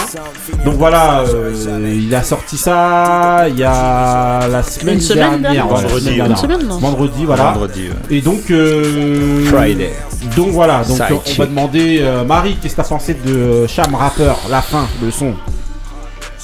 Donc 0.65 0.75
voilà, 0.75 1.21
euh, 1.21 1.53
il 1.95 2.13
a 2.15 2.23
sorti 2.23 2.57
ça 2.57 3.45
il 3.49 3.59
y 3.59 3.65
a 3.65 4.47
la 4.49 4.63
semaine 4.63 4.97
Une 4.97 5.01
semaine 5.01 5.41
dernière. 5.41 5.67
dernière. 5.67 5.67
ouais, 5.73 5.83
la 5.83 5.89
Vendredi, 5.89 6.05
semaine 6.05 6.13
ouais. 6.13 6.17
dernière. 6.17 6.31
Une 6.31 6.37
semaine, 6.43 6.69
non 6.69 6.79
Vendredi, 6.79 7.25
voilà. 7.25 7.45
Vendredi, 7.53 7.89
ouais. 7.89 8.17
Et 8.17 8.21
donc. 8.21 8.51
euh, 8.51 9.45
Friday. 9.47 9.93
Donc 10.37 10.49
voilà, 10.51 10.83
donc 10.85 10.97
Side 10.97 11.07
on 11.11 11.39
va 11.41 11.47
demander 11.47 11.99
euh, 12.01 12.25
Marie, 12.25 12.57
qu'est-ce 12.63 12.75
que 12.77 12.83
t'as 12.83 12.89
pensé 12.89 13.15
de 13.15 13.67
Cham 13.67 13.93
Rapper, 13.95 14.33
la 14.51 14.63
fin, 14.63 14.87
le 15.03 15.11
son? 15.11 15.35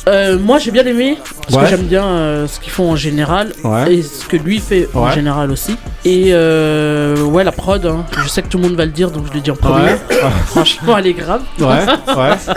Euh, 0.07 0.39
moi 0.39 0.59
j'ai 0.59 0.71
bien 0.71 0.87
aimé 0.87 1.19
parce 1.43 1.55
Ouais. 1.57 1.65
que 1.65 1.69
j'aime 1.71 1.87
bien 1.87 2.05
euh, 2.05 2.47
ce 2.47 2.61
qu'ils 2.61 2.73
font 2.73 2.91
en 2.93 2.97
général 2.97 3.53
Ouais. 3.65 3.95
et 3.97 4.03
ce 4.03 4.25
que 4.27 4.37
lui 4.37 4.59
fait 4.59 4.89
en 4.95 5.07
Ouais. 5.07 5.13
général 5.13 5.51
aussi. 5.51 5.77
Et 6.05 6.27
euh, 6.29 7.21
ouais, 7.25 7.45
la 7.45 7.53
prod, 7.53 7.85
hein, 7.85 8.05
je 8.23 8.29
sais 8.29 8.41
que 8.43 8.49
tout 8.49 8.59
le 8.59 8.65
monde 8.69 8.77
va 8.77 8.85
le 8.87 8.93
dire 8.93 9.11
donc 9.11 9.27
je 9.29 9.35
le 9.35 9.41
dis 9.41 9.51
en 9.51 9.57
premier. 9.57 9.83
Ouais. 10.11 10.31
Franchement, 10.47 10.97
elle 10.99 11.07
est 11.09 11.13
grave. 11.15 11.43
Ouais, 11.59 11.67
ouais. 11.67 12.55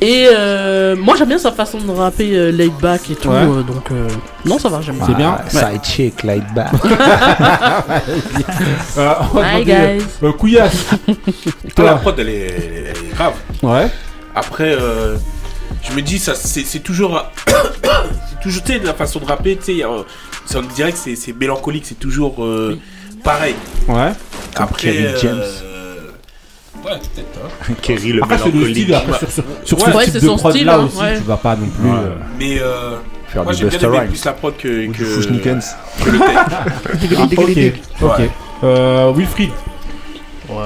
Et 0.00 0.28
euh, 0.32 0.94
moi 0.94 1.16
j'aime 1.18 1.26
bien 1.28 1.38
sa 1.38 1.50
façon 1.50 1.78
de 1.78 1.90
rapper 1.90 2.30
euh, 2.36 2.52
laid 2.52 2.70
back 2.80 3.10
et 3.10 3.16
tout, 3.16 3.30
Ouais. 3.30 3.34
euh, 3.38 3.62
donc 3.62 3.90
euh, 3.90 4.06
non 4.44 4.56
ça 4.58 4.68
va, 4.68 4.80
j'aime 4.80 4.94
C'est 5.04 5.14
bien. 5.16 5.38
Ah, 5.40 5.50
Side 5.50 5.82
chick, 5.84 6.22
laid 6.22 6.44
back. 6.54 6.70
Euh, 8.96 9.14
on 9.34 9.38
Hi, 9.42 9.64
demander, 9.64 9.64
guys. 9.98 10.04
euh, 10.22 10.32
Couillasse. 10.32 10.86
Toi, 11.74 11.84
la 11.84 11.94
prod, 11.96 12.14
elle 12.18 12.28
est, 12.28 12.46
elle 12.46 13.04
est 13.04 13.14
grave. 13.14 13.32
Ouais. 13.62 13.88
Après, 14.34 14.76
euh, 14.78 15.16
je 15.90 15.94
me 15.96 16.02
dis, 16.02 16.18
ça, 16.18 16.34
c'est 16.34 16.64
c'est 16.64 16.80
toujours. 16.80 17.24
c'est 17.46 18.40
toujours, 18.42 18.62
tu 18.62 18.72
sais, 18.72 18.78
la 18.80 18.94
façon 18.94 19.20
de 19.20 19.24
rapper, 19.24 19.56
tu 19.56 19.76
sais, 19.78 19.84
on 19.84 20.62
dirait 20.74 20.92
que 20.92 20.98
c'est 20.98 21.16
c'est 21.16 21.32
mélancolique, 21.32 21.84
c'est 21.86 21.98
toujours 21.98 22.44
euh, 22.44 22.78
pareil. 23.24 23.54
Ouais. 23.88 24.12
Après. 24.56 24.82
Kerry 24.92 25.04
euh, 25.06 25.18
James. 25.22 25.42
Ouais, 26.84 26.92
peut-être. 26.92 27.38
hein. 27.44 27.74
Kerry 27.82 28.12
le 28.12 28.22
Après, 28.22 28.38
c'est 28.38 28.44
le 28.46 28.52
mélancolique. 28.52 28.76
style, 28.84 28.94
après, 28.94 29.18
sur, 29.18 29.28
sur, 29.32 29.44
sur 29.64 29.96
Ouais, 29.96 30.04
ce 30.06 30.10
type 30.10 30.14
de 30.14 30.26
son 30.26 30.36
prod 30.36 30.52
style, 30.52 30.66
là 30.66 30.74
hein, 30.76 30.84
aussi, 30.86 30.98
ouais. 31.00 31.16
tu 31.18 31.22
vas 31.24 31.36
pas 31.36 31.56
non 31.56 31.66
plus. 31.66 31.90
Ouais. 31.90 31.96
euh, 31.96 32.14
Mais 32.38 32.58
euh, 32.60 32.96
Faire 33.28 33.42
moi, 33.44 33.52
du 33.52 33.58
j'ai 33.58 33.64
bien 33.64 33.70
Busta 33.78 33.86
aimé 33.88 33.98
Rhymes. 33.98 34.08
plus 34.10 34.24
la 34.24 34.32
prod 34.32 34.56
que. 34.56 34.86
que 34.92 35.04
Fushnikens. 35.04 35.74
que 36.04 36.10
le 36.10 36.18
texte. 36.18 36.34
Ah, 37.18 37.24
ok, 37.24 37.38
ok. 38.02 38.18
Ouais. 38.18 38.30
Euh, 38.64 39.12
Wilfried. 39.14 39.50
Ouais, 40.48 40.56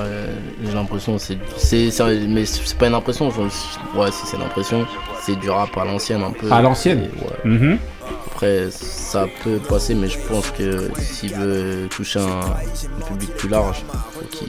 j'ai 0.73 0.79
l'impression, 0.79 1.19
c'est, 1.19 1.39
c'est, 1.57 1.91
c'est- 1.91 2.27
mais 2.27 2.45
c'est 2.47 2.77
pas 2.79 2.87
une 2.89 2.95
impression, 2.95 3.31
je- 3.31 3.99
ouais, 3.99 4.11
si 4.11 4.27
c'est 4.27 4.37
une 4.37 4.43
impression, 4.43 4.87
c'est 5.23 5.37
du 5.39 5.51
rap 5.51 5.77
à 5.77 5.85
l'ancienne 5.85 6.23
un 6.23 6.31
peu. 6.33 6.51
À 6.51 6.63
l'ancienne 6.63 7.01
Et 7.15 7.25
ouais. 7.25 7.57
Mhm. 7.57 7.79
Après, 8.27 8.69
ça 8.71 9.27
peut 9.45 9.59
passer, 9.59 9.95
mais 9.95 10.09
je 10.09 10.19
pense 10.19 10.51
que 10.51 10.91
s'il 10.99 11.35
veut 11.35 11.87
toucher 11.91 12.19
un, 12.19 12.41
un 12.41 13.07
public 13.07 13.31
plus 13.37 13.49
large, 13.49 13.85
faut 14.15 14.25
qu'il 14.31 14.49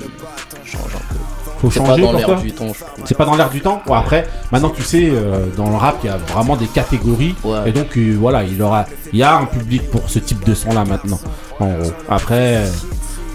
change 0.66 0.96
un 0.96 1.14
peu. 1.14 1.20
Faut 1.60 1.70
c'est 1.70 1.80
changer 1.80 2.02
pas 2.02 2.12
dans 2.12 2.18
l'air 2.18 2.42
du 2.42 2.52
temps, 2.54 2.68
je. 2.74 3.04
C'est 3.06 3.16
pas 3.18 3.26
dans 3.26 3.36
l'air 3.36 3.50
du 3.52 3.62
temps. 3.62 3.82
Bon, 3.86 3.94
après, 3.94 4.28
maintenant 4.52 4.70
tu 4.72 4.82
sais, 4.84 5.10
euh, 5.12 5.46
dans 5.56 5.70
le 5.70 5.76
rap, 5.76 5.98
il 6.04 6.08
y 6.08 6.10
a 6.10 6.18
vraiment 6.18 6.56
des 6.56 6.66
catégories. 6.68 7.36
Ouais. 7.44 7.70
Et 7.70 7.72
donc, 7.72 7.96
euh, 7.98 8.16
voilà, 8.20 8.44
il 8.44 8.60
aura, 8.64 8.86
il 9.12 9.20
y 9.20 9.24
a 9.24 9.36
un 9.38 9.46
public 9.46 9.90
pour 9.92 10.10
ce 10.10 10.18
type 10.20 10.44
de 10.44 10.56
son 10.56 10.74
là 10.74 10.86
maintenant. 10.86 11.20
En 11.60 11.68
gros. 11.78 11.92
Après, 12.10 12.64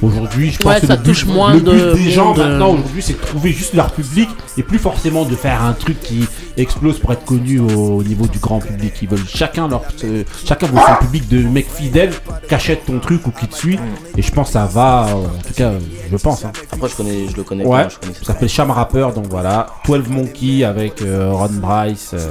aujourd'hui, 0.03 0.51
je 0.53 0.59
pense 0.59 0.75
Ouais, 0.75 0.81
que 0.81 0.87
ça 0.87 0.97
le 0.97 1.03
but, 1.03 1.09
touche 1.09 1.27
moins 1.27 1.55
le 1.55 1.61
but 1.61 1.71
de 1.73 1.93
des 1.95 2.11
gens 2.11 2.35
euh. 2.35 2.37
maintenant 2.49 2.71
aujourd'hui, 2.73 3.03
c'est 3.03 3.15
de 3.15 3.19
trouver 3.27 3.53
juste 3.53 3.75
leur 3.75 3.91
public 3.93 4.29
et 4.57 4.63
plus 4.63 4.79
forcément 4.79 5.25
de 5.25 5.35
faire 5.35 5.63
un 5.63 5.73
truc 5.73 6.01
qui 6.01 6.25
explose 6.57 6.99
pour 6.99 7.13
être 7.13 7.25
connu 7.25 7.61
au, 7.61 7.99
au 7.99 8.03
niveau 8.03 8.27
du 8.27 8.39
grand 8.39 8.59
public. 8.59 8.95
Ils 9.03 9.09
veulent 9.09 9.27
chacun 9.27 9.69
leur, 9.69 9.83
euh, 10.05 10.25
chacun 10.45 10.67
veut 10.67 10.79
son 10.87 11.05
public 11.07 11.29
de 11.29 11.43
mecs 11.49 11.71
fidèles 11.71 12.13
qui 12.49 12.55
achètent 12.55 12.85
ton 12.87 12.99
truc 12.99 13.27
ou 13.27 13.31
qui 13.31 13.47
te 13.47 13.55
suit. 13.55 13.79
Et 14.17 14.23
je 14.23 14.31
pense 14.33 14.49
que 14.49 14.53
ça 14.55 14.67
va, 14.67 15.07
euh, 15.09 15.13
en 15.13 15.43
tout 15.47 15.55
cas, 15.55 15.73
je 16.11 16.17
pense. 16.17 16.45
hein. 16.45 16.53
Après, 16.73 16.89
je 16.89 16.95
connais, 16.97 17.29
je 17.29 17.37
le 17.37 17.43
connais 17.45 17.65
Ouais, 17.65 17.85
pas, 17.85 17.89
je 17.89 17.99
connaissais 17.99 18.21
ça 18.25 18.33
s'appelle 18.33 18.49
Cham 18.49 18.71
Rapper, 18.71 19.09
donc 19.15 19.27
voilà. 19.29 19.67
12 19.87 20.09
Monkey 20.09 20.65
avec 20.65 21.03
euh, 21.03 21.31
Ron 21.33 21.49
Bryce, 21.53 22.11
euh, 22.15 22.31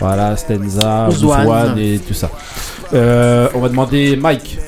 voilà, 0.00 0.36
Stenza. 0.36 1.08
Ouzouane 1.08 1.78
et 1.78 1.98
tout 1.98 2.14
ça. 2.14 2.30
Euh, 2.94 3.48
on 3.54 3.60
va 3.60 3.68
demander 3.68 4.16
Mike. 4.16 4.58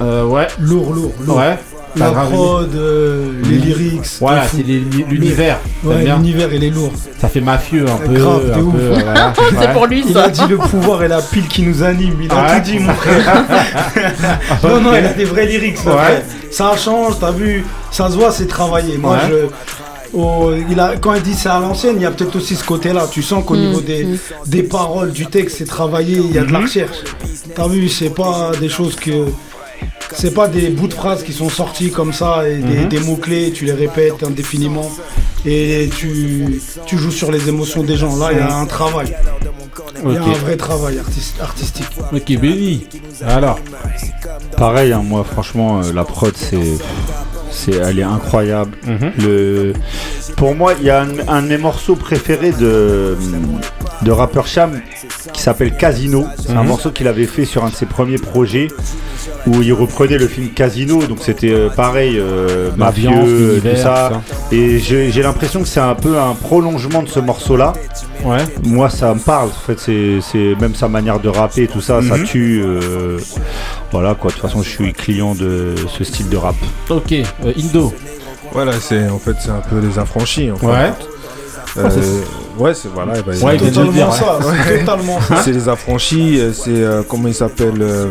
Euh, 0.00 0.24
ouais. 0.24 0.46
Lourd, 0.60 0.92
lourd, 0.92 1.12
lourd. 1.24 1.36
Ouais. 1.38 1.56
La 1.96 2.10
prod, 2.10 2.74
euh, 2.74 3.30
les 3.44 3.56
lyrics. 3.58 4.16
Voilà, 4.18 4.42
c'est 4.48 4.62
l'univers. 4.64 5.58
Ouais, 5.84 6.04
l'univers, 6.04 6.48
il 6.52 6.64
est 6.64 6.70
lourd. 6.70 6.90
Ça 7.20 7.28
fait 7.28 7.40
mafieux 7.40 7.86
un 7.88 7.96
peu. 8.04 8.14
Grave, 8.14 8.46
de 8.48 8.52
un 8.52 8.58
ouf. 8.62 8.74
peu, 8.74 8.80
euh, 8.80 8.98
voilà. 9.04 9.32
C'est 9.50 9.56
Ouais. 9.68 9.72
pour 9.72 9.86
lui 9.86 10.02
Il 10.04 10.12
ça. 10.12 10.24
a 10.24 10.28
dit 10.28 10.40
le 10.50 10.56
pouvoir 10.58 11.04
et 11.04 11.08
la 11.08 11.22
pile 11.22 11.46
qui 11.46 11.62
nous 11.62 11.84
anime. 11.84 12.16
Il 12.20 12.32
a 12.32 12.34
Ouais. 12.34 12.56
tout 12.56 12.62
dit, 12.72 12.78
mon 12.80 12.92
frère. 12.94 13.44
non, 14.64 14.80
non, 14.80 14.90
il 14.96 15.06
a 15.06 15.12
des 15.12 15.24
vrais 15.24 15.46
lyrics. 15.46 15.84
mon 15.84 15.92
Ouais. 15.92 15.98
frère. 16.02 16.22
Ça 16.50 16.76
change, 16.76 17.20
t'as 17.20 17.30
vu. 17.30 17.64
Ça 17.92 18.10
se 18.10 18.16
voit, 18.16 18.32
c'est 18.32 18.46
travaillé. 18.48 18.98
Moi, 18.98 19.12
Ouais. 19.14 19.20
je. 19.30 19.36
oh, 20.14 20.50
il 20.68 20.80
a, 20.80 20.96
quand 20.96 21.14
il 21.14 21.22
dit 21.22 21.34
c'est 21.34 21.48
à 21.48 21.60
l'ancienne, 21.60 21.94
il 21.96 22.02
y 22.02 22.06
a 22.06 22.10
peut-être 22.10 22.34
aussi 22.34 22.56
ce 22.56 22.64
côté-là. 22.64 23.06
Tu 23.08 23.22
sens 23.22 23.44
qu'au 23.44 23.54
Mm, 23.54 23.60
niveau 23.60 23.80
des, 23.80 24.04
mm. 24.04 24.18
des 24.46 24.62
paroles, 24.64 25.12
du 25.12 25.26
texte, 25.26 25.58
c'est 25.58 25.64
travaillé, 25.68 26.16
il 26.16 26.32
y 26.32 26.38
a 26.38 26.42
de 26.44 26.52
la 26.52 26.58
Mhm. 26.58 26.64
recherche. 26.64 26.96
T'as 27.54 27.68
vu, 27.68 27.88
c'est 27.88 28.10
pas 28.12 28.50
des 28.60 28.68
choses 28.68 28.96
que. 28.96 29.26
C'est 30.14 30.32
pas 30.34 30.48
des 30.48 30.68
bouts 30.68 30.88
de 30.88 30.94
phrases 30.94 31.22
qui 31.22 31.32
sont 31.32 31.48
sortis 31.48 31.90
comme 31.90 32.12
ça 32.12 32.48
et 32.48 32.56
des, 32.58 32.78
Mhm. 32.80 32.88
des 32.88 33.00
mots-clés, 33.00 33.52
tu 33.52 33.64
les 33.64 33.72
répètes 33.72 34.22
indéfiniment 34.22 34.90
et 35.44 35.90
tu, 35.96 36.60
tu 36.86 36.96
joues 36.98 37.10
sur 37.10 37.30
les 37.30 37.48
émotions 37.48 37.82
des 37.82 37.96
gens. 37.96 38.16
Là, 38.16 38.28
il 38.32 38.38
y 38.38 38.40
a 38.40 38.56
un 38.56 38.66
travail. 38.66 39.14
Il 40.06 40.12
y 40.12 40.16
a 40.16 40.22
un 40.22 40.32
vrai 40.32 40.56
travail 40.56 40.98
artis- 40.98 41.34
artistique. 41.40 41.86
Ok, 42.12 42.38
Benny. 42.38 42.86
Alors. 43.26 43.58
Pareil, 44.56 44.92
hein, 44.92 45.02
moi 45.04 45.24
franchement, 45.24 45.80
euh, 45.82 45.92
la 45.92 46.04
prod, 46.04 46.32
c'est, 46.36 46.78
c'est, 47.50 47.72
elle 47.74 47.98
est 47.98 48.02
incroyable. 48.04 48.76
Mhm. 48.86 49.12
Le, 49.18 49.72
pour 50.36 50.54
moi, 50.54 50.74
il 50.80 50.86
y 50.86 50.90
a 50.90 51.02
un, 51.02 51.08
un 51.28 51.42
de 51.42 51.48
mes 51.48 51.58
morceaux 51.58 51.96
préférés 51.96 52.52
de, 52.52 53.16
de 54.04 54.10
rappeur 54.12 54.46
Cham 54.46 54.80
qui 55.32 55.42
s'appelle 55.42 55.76
Casino. 55.76 56.26
C'est 56.38 56.52
un 56.52 56.62
Mhm. 56.62 56.68
morceau 56.68 56.90
qu'il 56.90 57.08
avait 57.08 57.26
fait 57.26 57.44
sur 57.44 57.64
un 57.64 57.70
de 57.70 57.74
ses 57.74 57.86
premiers 57.86 58.18
projets 58.18 58.68
où 59.46 59.62
il 59.62 59.72
reprenait 59.72 60.18
le 60.18 60.28
film 60.28 60.50
Casino. 60.50 61.02
Donc 61.06 61.18
c'était 61.22 61.52
euh, 61.52 61.68
pareil, 61.70 62.16
euh, 62.18 62.70
mafieux, 62.76 63.60
tout 63.62 63.76
ça. 63.76 64.10
tout 64.12 64.14
ça. 64.14 64.22
Et 64.52 64.78
j'ai, 64.78 65.10
j'ai 65.10 65.22
l'impression 65.22 65.62
que 65.62 65.68
c'est 65.68 65.80
un 65.80 65.94
peu 65.94 66.18
un 66.18 66.34
prolongement 66.34 67.02
de 67.02 67.08
ce 67.08 67.18
morceau-là. 67.20 67.72
Ouais. 68.24 68.38
Moi, 68.62 68.88
ça 68.90 69.12
me 69.14 69.20
parle. 69.20 69.48
En 69.48 69.66
fait, 69.66 69.78
c'est, 69.80 70.18
c'est 70.20 70.54
même 70.60 70.74
sa 70.74 70.88
manière 70.88 71.18
de 71.20 71.28
rapper, 71.28 71.66
tout 71.66 71.80
ça, 71.80 72.00
ça 72.02 72.16
Mhm. 72.16 72.24
tue. 72.24 72.62
euh, 72.64 73.18
voilà 73.90 74.14
quoi. 74.14 74.30
De 74.30 74.34
toute 74.36 74.42
façon, 74.42 74.62
je 74.62 74.68
suis 74.68 74.92
client 74.92 75.34
de 75.34 75.74
ce 75.88 76.04
style 76.04 76.28
de 76.28 76.36
rap. 76.36 76.54
Ok, 76.90 77.12
euh, 77.12 77.52
Indo. 77.58 77.92
Voilà, 78.52 78.72
c'est 78.80 79.08
en 79.08 79.18
fait 79.18 79.34
c'est 79.40 79.50
un 79.50 79.62
peu 79.68 79.80
les 79.80 79.98
affranchis. 79.98 80.50
En 80.50 80.56
fait. 80.56 80.66
Ouais. 80.66 80.92
Euh, 81.76 81.82
Ah, 81.86 81.90
ouais, 82.58 82.74
c'est 82.74 82.88
voilà. 82.92 83.14
bah, 83.22 83.32
Ouais, 83.42 83.56
Totalement 83.58 84.10
ça, 84.10 84.38
c'est 84.66 84.78
totalement 84.80 85.20
ça. 85.20 85.36
C'est 85.42 85.52
les 85.52 85.68
affranchis. 85.68 86.40
euh, 86.40 86.52
C'est 86.52 86.70
euh, 86.70 87.02
comment 87.08 87.28
il 87.28 87.34
s'appelle 87.34 87.80
euh, 87.80 88.10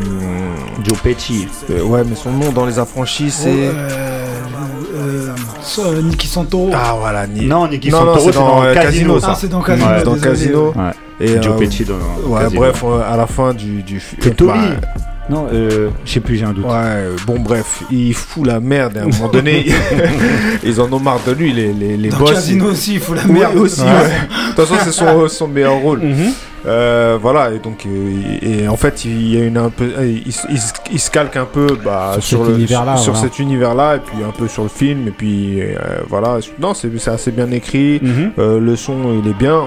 Joe 0.83 0.97
Pesci. 1.01 1.47
euh, 1.69 1.81
ouais, 1.83 2.03
mais 2.07 2.15
son 2.15 2.31
nom 2.31 2.51
dans 2.51 2.65
les 2.65 2.79
affranchis 2.79 3.31
c'est. 3.31 3.49
Euh, 3.51 5.33
euh, 5.79 6.01
Nicky 6.01 6.27
Santoro. 6.27 6.69
Ah 6.73 6.95
voilà, 6.99 7.25
Ni- 7.25 7.45
Non, 7.45 7.67
non, 7.67 7.97
Santoro, 7.99 8.19
c'est 8.19 8.25
c'est 8.31 8.39
dans 8.39 8.63
euh, 8.63 8.73
Casino, 8.73 9.19
ça. 9.19 9.27
Ah, 9.31 9.35
c'est 9.39 9.47
dans 9.49 9.61
Casino. 9.61 9.89
Ouais. 9.89 10.03
dans. 10.03 10.15
Casino. 10.17 10.73
Ouais. 10.75 10.91
Et 11.19 11.41
Joe 11.41 11.53
euh, 11.55 11.57
Pesci 11.57 11.85
dans 11.85 11.95
Ouais, 12.27 12.41
Casino. 12.43 12.61
bref, 12.61 12.83
euh, 12.85 13.01
à 13.13 13.17
la 13.17 13.27
fin 13.27 13.53
du 13.53 13.81
du 13.81 14.01
C'est 14.19 14.35
Tommy. 14.35 14.51
bah, 14.51 14.87
Non, 15.29 15.47
euh, 15.53 15.89
je 16.03 16.11
sais 16.11 16.19
plus, 16.19 16.35
j'ai 16.35 16.43
un 16.43 16.51
doute. 16.51 16.65
Ouais, 16.65 16.71
euh, 16.75 17.15
bon 17.25 17.39
bref, 17.39 17.83
il 17.89 18.13
fout 18.13 18.45
la 18.45 18.59
merde 18.59 18.97
et 18.97 18.99
à 18.99 19.03
un 19.03 19.07
moment 19.07 19.29
donné, 19.29 19.65
ils 20.63 20.81
en 20.81 20.91
ont 20.91 20.99
marre 20.99 21.21
de 21.25 21.31
lui, 21.31 21.53
les, 21.53 21.71
les, 21.71 21.95
les 21.95 22.09
Dans 22.09 22.17
boss. 22.17 22.31
Casino 22.33 22.65
ils- 22.65 22.71
aussi, 22.71 22.93
il 22.95 22.99
faut 22.99 23.13
la 23.13 23.23
merde. 23.25 23.55
aussi, 23.57 23.81
Ouais. 23.81 23.87
ouais. 23.87 23.93
De 23.93 24.55
toute 24.55 24.65
façon, 24.65 24.75
c'est 24.83 24.91
son, 24.91 25.27
son 25.29 25.47
meilleur 25.47 25.75
rôle. 25.75 25.99
Mhm. 26.01 26.31
Euh, 26.65 27.17
voilà, 27.21 27.51
et 27.51 27.59
donc, 27.59 27.85
euh, 27.85 28.11
et 28.41 28.67
en 28.69 28.75
fait, 28.77 29.03
il 29.05 29.33
y 29.33 29.41
a 29.41 29.45
une 29.45 29.57
un 29.57 29.69
peu, 29.69 29.91
il, 30.25 30.31
se- 30.31 30.47
il 30.49 30.57
se- 30.59 30.71
il 30.91 30.99
se 30.99 31.09
calque 31.11 31.35
un 31.37 31.45
peu 31.45 31.67
bah, 31.83 32.11
Sur 32.15 32.23
sur, 32.23 32.37
cet 32.39 32.47
le, 32.49 32.53
univers-là, 32.55 32.97
sur 32.97 33.13
voilà. 33.13 33.27
cet 33.29 33.39
univers-là, 33.39 33.95
et 33.95 33.99
puis 33.99 34.17
un 34.25 34.31
peu 34.31 34.47
sur 34.49 34.63
le 34.63 34.69
film, 34.69 35.07
et 35.07 35.11
puis 35.11 35.61
euh, 35.61 35.75
voilà. 36.09 36.37
Non, 36.59 36.73
c'est 36.73 36.89
assez 37.09 37.31
bien 37.31 37.49
écrit. 37.51 37.99
Mhm. 38.01 38.31
Euh, 38.39 38.59
le 38.59 38.75
son, 38.75 39.21
il 39.23 39.29
est 39.29 39.33
bien. 39.37 39.61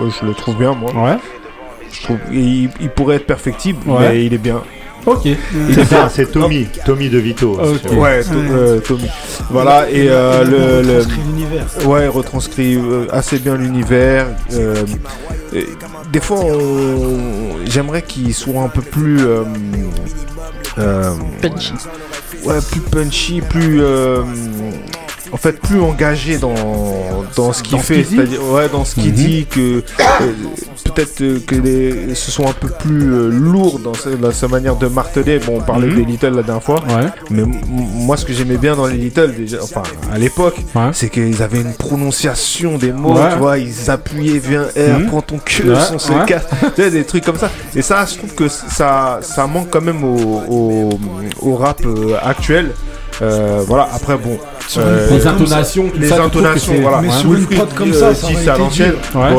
Je 0.00 0.26
le 0.26 0.32
trouve 0.34 0.56
bien, 0.56 0.72
moi. 0.74 0.90
Ouais. 0.94 1.16
Je 1.90 2.02
trouve, 2.02 2.18
il, 2.32 2.70
il 2.80 2.88
pourrait 2.90 3.16
être 3.16 3.26
perfectible, 3.26 3.78
Ouais. 3.86 4.08
mais 4.10 4.24
il 4.24 4.32
est 4.34 4.38
bien. 4.38 4.62
Ok. 5.06 5.28
C'est 5.74 5.84
ça, 5.84 6.08
c'est 6.08 6.30
Tommy. 6.30 6.66
Tommy 6.86 7.08
De 7.10 7.18
Vito. 7.18 7.58
Ouais, 7.96 8.22
To- 8.22 8.30
euh, 8.34 8.78
Tommy. 8.80 9.06
Voilà, 9.50 9.90
et 9.90 10.06
euh, 10.08 10.44
le, 10.44 10.82
le- 10.82 10.98
retranscrit 10.98 11.20
l'univers. 11.26 11.66
Ouais, 11.86 12.08
retranscrit 12.08 12.76
euh, 12.76 13.06
assez 13.10 13.38
bien 13.38 13.56
l'univers. 13.56 14.26
euh, 14.52 14.74
des 16.12 16.20
fois, 16.20 16.38
on- 16.44 17.56
j'aimerais 17.66 18.02
qu'il 18.02 18.32
soit 18.34 18.62
un 18.62 18.68
peu 18.68 18.82
plus. 18.82 19.20
euh, 19.26 19.42
euh, 20.78 21.10
Punchy. 21.40 21.72
Ouais, 22.44 22.58
plus 22.70 22.80
punchy, 22.80 23.40
plus. 23.40 23.80
En 25.32 25.36
fait, 25.38 25.58
plus 25.60 25.80
engagé 25.80 26.36
dans, 26.38 26.52
dans 27.36 27.52
ce 27.54 27.62
qu'il 27.62 27.78
fait. 27.78 28.04
C'est-à-dire, 28.04 28.42
ouais, 28.50 28.68
dans 28.68 28.84
ce 28.84 28.94
qu'il 28.94 29.08
Mhm. 29.08 29.12
dit, 29.14 29.46
que 29.50 29.82
euh, 30.20 30.32
peut-être 30.84 31.20
euh, 31.22 31.38
que 31.46 31.54
les, 31.54 32.14
ce 32.14 32.30
soit 32.30 32.48
un 32.50 32.52
peu 32.52 32.68
plus 32.68 33.10
euh, 33.12 33.28
lourd 33.30 33.78
dans 33.78 33.94
sa, 33.94 34.10
dans 34.10 34.30
sa 34.30 34.46
manière 34.48 34.76
de 34.76 34.88
marteler. 34.88 35.38
Bon, 35.38 35.56
on 35.56 35.60
parlait 35.62 35.86
Mhm. 35.88 35.94
des 35.96 36.04
Little 36.04 36.34
la 36.36 36.42
dernière 36.42 36.62
fois. 36.62 36.80
Ouais. 36.86 37.06
Mais 37.30 37.44
moi, 37.68 38.16
ce 38.18 38.26
que 38.26 38.32
j'aimais 38.34 38.58
bien 38.58 38.76
dans 38.76 38.86
les 38.86 38.98
Little, 38.98 39.34
déjà, 39.34 39.58
enfin, 39.62 39.82
à 40.12 40.18
l'époque, 40.18 40.56
Ouais. 40.74 40.90
c'est 40.92 41.08
qu'ils 41.08 41.42
avaient 41.42 41.62
une 41.62 41.72
prononciation 41.74 42.76
des 42.76 42.92
mots, 42.92 43.18
tu 43.32 43.38
vois, 43.38 43.56
ils 43.58 43.90
appuyaient, 43.90 44.38
viens 44.38 44.64
R, 44.76 44.98
Mhm. 45.00 45.06
prends 45.06 45.22
ton 45.22 45.36
Ouais, 45.36 45.74
son 45.88 45.98
se 45.98 46.12
ouais. 46.12 46.24
casse, 46.26 46.44
tu 46.76 46.82
sais, 46.82 46.90
des 46.90 47.04
trucs 47.04 47.24
comme 47.24 47.38
ça. 47.38 47.50
Et 47.74 47.80
ça, 47.82 48.04
je 48.04 48.18
trouve 48.18 48.34
que 48.34 48.48
ça, 48.48 49.20
ça 49.22 49.46
manque 49.46 49.70
quand 49.70 49.80
même 49.80 50.04
au, 50.04 50.42
au, 50.48 50.90
au 51.40 51.56
rap 51.56 51.80
euh, 51.86 52.16
actuel. 52.22 52.72
Euh, 53.20 53.62
voilà, 53.66 53.88
après, 53.94 54.16
bon. 54.16 54.38
Euh, 54.78 55.08
Les 55.10 55.26
intonations, 55.26 55.88
tout 55.92 55.98
les 56.00 56.08
ça, 56.08 56.22
intonations, 56.24 56.74
voilà. 56.80 57.00
Mais 57.02 57.08
Ouais. 57.08 57.14
sur 57.14 57.34
une 57.34 57.46
prod 57.46 57.72
comme 57.74 57.90
euh, 57.90 57.92
ça, 57.92 58.14
ça 58.14 58.26
si 58.28 58.34
c'est 58.36 58.48
à 58.50 58.56
l'ancienne. 58.58 58.94
Ouais. 59.14 59.30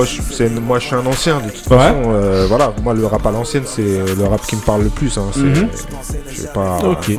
Moi, 0.62 0.80
je 0.80 0.86
suis 0.86 0.96
un 0.96 1.06
ancien, 1.06 1.38
de 1.38 1.50
toute 1.50 1.70
Ouais. 1.72 1.78
façon. 1.78 1.96
euh, 2.08 2.46
voilà, 2.50 2.74
moi, 2.84 2.94
le 2.94 3.06
rap 3.06 3.26
à 3.26 3.32
l'ancienne, 3.32 3.64
c'est 3.66 3.82
le 3.82 4.24
rap 4.26 4.46
qui 4.46 4.56
me 4.56 4.62
parle 4.62 4.84
le 4.84 4.90
plus. 4.90 5.18
Hein, 5.18 5.24
je 5.36 6.42
sais 6.42 6.48
pas. 6.54 6.78
Ok. 6.84 7.18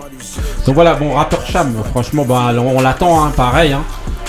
Donc 0.66 0.74
voilà, 0.74 0.94
bon, 0.94 1.12
rappeur 1.14 1.44
Cham, 1.46 1.72
franchement, 1.90 2.24
bah, 2.26 2.52
on, 2.56 2.78
on 2.78 2.80
l'attend, 2.80 3.24
hein, 3.24 3.32
pareil. 3.36 3.72
Hein. 3.72 3.82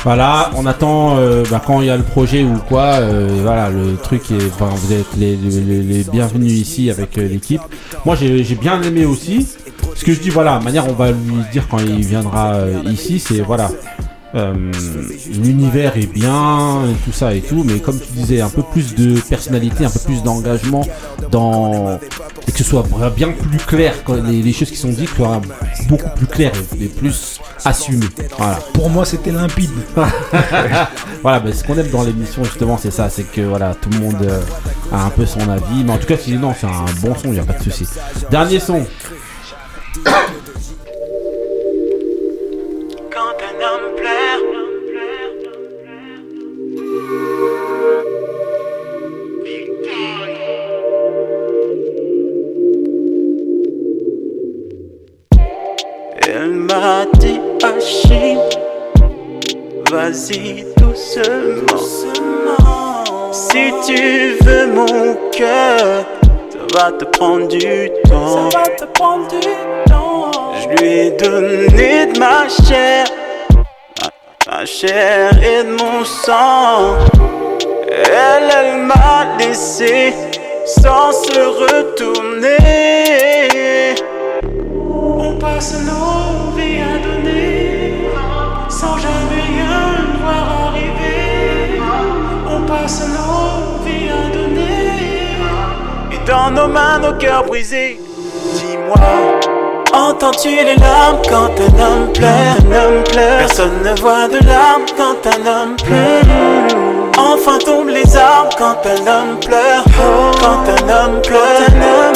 Voilà, 0.04 0.52
on 0.56 0.68
attend 0.68 1.18
euh, 1.18 1.44
bah, 1.50 1.60
quand 1.66 1.82
il 1.82 1.88
y 1.88 1.90
a 1.90 1.98
le 1.98 2.04
projet 2.04 2.44
ou 2.44 2.58
quoi. 2.70 2.84
euh, 2.84 3.28
voilà, 3.42 3.70
le 3.70 3.96
truc 3.96 4.30
est. 4.30 4.52
Enfin, 4.54 4.70
vous 4.76 4.94
êtes 4.94 5.08
les, 5.18 5.36
les- 5.36 5.62
les- 5.62 5.82
les 5.82 6.04
bienvenus 6.04 6.52
ici 6.54 6.92
avec 6.92 7.18
euh, 7.18 7.28
l'équipe. 7.28 7.62
Moi, 8.06 8.16
j'ai 8.16 8.44
bien 8.56 8.80
aimé 8.84 9.06
aussi. 9.06 9.48
Ce 9.96 10.04
que 10.04 10.14
je 10.14 10.20
dis, 10.20 10.30
voilà, 10.30 10.60
manière, 10.60 10.88
on 10.90 10.94
va 10.94 11.10
lui 11.12 11.42
dire 11.52 11.64
quand 11.72 11.80
il 11.80 12.06
viendra 12.06 12.56
ici, 12.86 13.18
c'est 13.18 13.40
voilà. 13.42 13.70
Euh, 14.36 14.54
L'univers 15.32 15.96
est 15.98 16.12
bien, 16.12 16.82
et 16.90 16.94
tout 17.06 17.14
ça 17.14 17.34
et 17.34 17.42
tout, 17.42 17.64
mais 17.64 17.80
comme 17.80 18.00
tu 18.00 18.12
disais, 18.12 18.42
un 18.42 18.50
peu 18.50 18.64
plus 18.64 18.94
de 18.96 19.20
personnalité, 19.22 19.86
un 19.86 19.90
peu 19.90 20.00
plus 20.00 20.24
d'engagement 20.24 20.86
dans 21.32 22.00
et 22.48 22.52
que 22.52 22.58
ce 22.58 22.64
soit 22.64 22.86
bien 23.16 23.32
plus 23.32 23.58
clair 23.58 23.94
quand 24.04 24.16
les, 24.16 24.42
les 24.42 24.54
choses 24.54 24.70
qui 24.70 24.78
sont 24.78 24.90
dites 24.90 25.10
soient 25.10 25.42
beaucoup 25.88 26.10
plus 26.16 26.28
claires 26.28 26.52
et, 26.80 26.88
plus 26.88 27.40
assumées. 27.64 28.06
Voilà. 28.38 28.60
Pour 28.74 28.90
moi, 28.90 29.06
c'était 29.06 29.32
limpide. 29.32 29.72
voilà, 31.22 31.42
mais 31.44 31.54
ce 31.54 31.64
qu'on 31.64 31.78
aime 31.78 31.90
dans 31.90 32.04
l'émission 32.04 32.44
justement, 32.44 32.78
c'est 32.78 32.92
ça, 32.92 33.10
c'est 33.10 33.24
que 33.24 33.42
voilà, 33.42 33.74
tout 33.74 33.90
le 33.90 34.00
monde 34.00 34.22
euh, 34.22 34.42
a 34.92 35.06
un 35.06 35.10
peu 35.10 35.26
son 35.26 35.50
avis, 35.50 35.84
mais 35.86 35.94
en 35.94 35.98
tout 35.98 36.08
cas, 36.08 36.18
sinon 36.18 36.54
c'est 36.60 36.68
un 36.68 36.86
bon 37.02 37.16
son, 37.16 37.30
il 37.30 37.34
n'y 37.34 37.40
a 37.40 37.44
pas 37.44 37.54
de 37.54 37.64
souci. 37.64 37.88
Dernier 38.30 38.60
son. 38.60 38.86
Retourner. 81.86 82.58
On 85.18 85.38
passe 85.38 85.74
nos 85.86 86.56
vies 86.56 86.82
à 86.82 86.98
donner 87.06 88.10
sans 88.70 88.98
jamais 88.98 89.42
rien 89.52 89.78
voir 90.22 90.46
arriver. 90.68 91.82
On 92.50 92.62
passe 92.62 93.08
nos 93.08 93.84
vies 93.86 94.10
à 94.10 94.30
donner 94.36 94.90
et 96.12 96.20
dans 96.28 96.52
nos 96.52 96.68
mains 96.68 97.00
nos 97.00 97.14
cœurs 97.14 97.46
brisés. 97.46 98.00
Dis-moi, 98.54 99.40
entends-tu 99.94 100.50
les 100.50 100.76
larmes 100.76 101.22
quand 101.30 101.52
un 101.68 101.74
homme 101.84 102.14
pleure? 102.14 102.58
Un 102.60 102.76
homme 102.80 103.04
pleure? 103.04 103.38
Personne 103.40 103.82
ne 103.84 104.00
voit 104.00 104.28
de 104.28 104.40
larmes 104.46 104.86
quand 104.98 105.28
un 105.28 105.46
homme 105.46 105.76
pleure. 105.78 106.85
Enfin 107.18 107.58
tombent 107.60 107.90
les 107.90 108.16
arbres 108.16 108.56
quand 108.58 108.78
un 108.86 109.08
homme 109.08 109.40
pleure. 109.40 109.84
Quand 110.42 110.66
un 110.68 110.90
homme 110.90 111.22
pleure. 111.22 111.42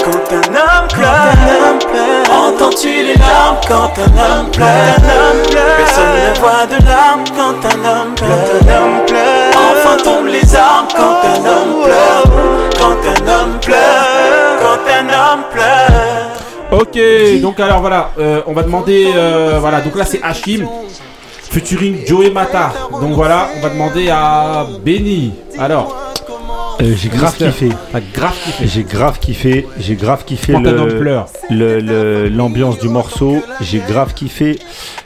Quand 0.03 0.33
un 0.35 0.55
homme 0.55 0.87
pleure. 0.87 2.25
Entends-tu 2.31 2.89
les 3.03 3.15
larmes 3.15 3.57
quand 3.67 3.93
un 3.97 4.11
homme 4.17 4.49
pleure? 4.51 4.67
Personne 5.77 6.15
ne 6.27 6.39
voit 6.39 6.65
de 6.65 6.85
larmes 6.85 7.23
quand 7.35 7.65
un 7.65 7.79
homme 7.85 8.15
pleure. 8.15 9.51
Enfin 9.55 9.95
tombent 10.03 10.27
les 10.27 10.55
arbres 10.55 10.93
quand 10.95 11.21
un 11.27 11.45
homme 11.45 11.83
pleure. 11.83 12.23
Quand 12.77 13.01
un 13.09 13.27
homme 13.27 13.59
pleure. 13.59 14.59
Quand 14.61 14.81
un 14.91 15.07
homme 15.09 15.43
pleure. 15.51 16.29
Ok, 16.71 16.99
donc 17.41 17.59
alors 17.59 17.81
voilà, 17.81 18.11
euh, 18.19 18.43
on 18.45 18.53
va 18.53 18.61
demander, 18.61 19.11
euh, 19.15 19.57
voilà, 19.59 19.81
donc 19.81 19.95
là 19.95 20.05
c'est 20.05 20.21
Hachim, 20.21 20.67
featuring 21.49 22.05
Joey 22.05 22.29
Mata. 22.31 22.71
Donc 22.91 23.13
voilà, 23.13 23.49
on 23.57 23.61
va 23.61 23.69
demander 23.69 24.09
à 24.09 24.65
Benny. 24.85 25.31
Alors, 25.57 25.95
Euh, 26.81 26.93
j'ai 26.95 27.09
grave 27.09 27.35
kiffé. 27.35 27.67
Grave 28.13 28.35
kiffé. 28.45 28.65
J'ai 28.67 28.83
grave 28.83 29.19
kiffé. 29.19 29.67
J'ai 29.81 29.95
grave 29.95 30.23
kiffé 30.23 30.55
un 30.55 30.61
le- 31.49 32.29
l'ambiance 32.29 32.79
du 32.79 32.87
morceau. 32.87 33.41
J'ai 33.59 33.79
grave 33.79 34.13
kiffé 34.13 34.57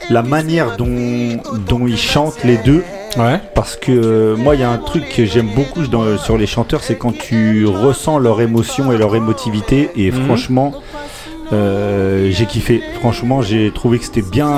la 0.08 0.22
manière 0.22 0.76
dont, 0.76 1.40
dont 1.68 1.88
ils 1.88 1.98
chantent 1.98 2.44
les 2.44 2.58
deux. 2.58 2.84
Ouais. 3.16 3.40
Parce 3.56 3.74
que 3.74 3.90
euh, 3.90 4.36
moi, 4.36 4.54
il 4.54 4.60
y 4.60 4.64
a 4.64 4.70
un 4.70 4.78
truc 4.78 5.08
que 5.08 5.24
j'aime 5.24 5.48
beaucoup 5.52 5.84
dans- 5.88 6.16
sur 6.16 6.36
les 6.38 6.46
chanteurs, 6.46 6.84
c'est 6.84 6.94
quand 6.96 7.16
tu 7.16 7.66
ressens 7.66 8.18
leur 8.20 8.40
émotion 8.40 8.92
et 8.92 8.96
leur 8.96 9.16
émotivité. 9.16 9.90
Et 9.96 10.12
Mhm. 10.12 10.26
franchement, 10.26 10.74
euh, 11.52 12.28
j'ai 12.30 12.46
kiffé. 12.46 12.82
Franchement, 13.00 13.42
j'ai 13.42 13.72
trouvé 13.72 13.98
que 13.98 14.04
c'était 14.04 14.22
bien. 14.22 14.48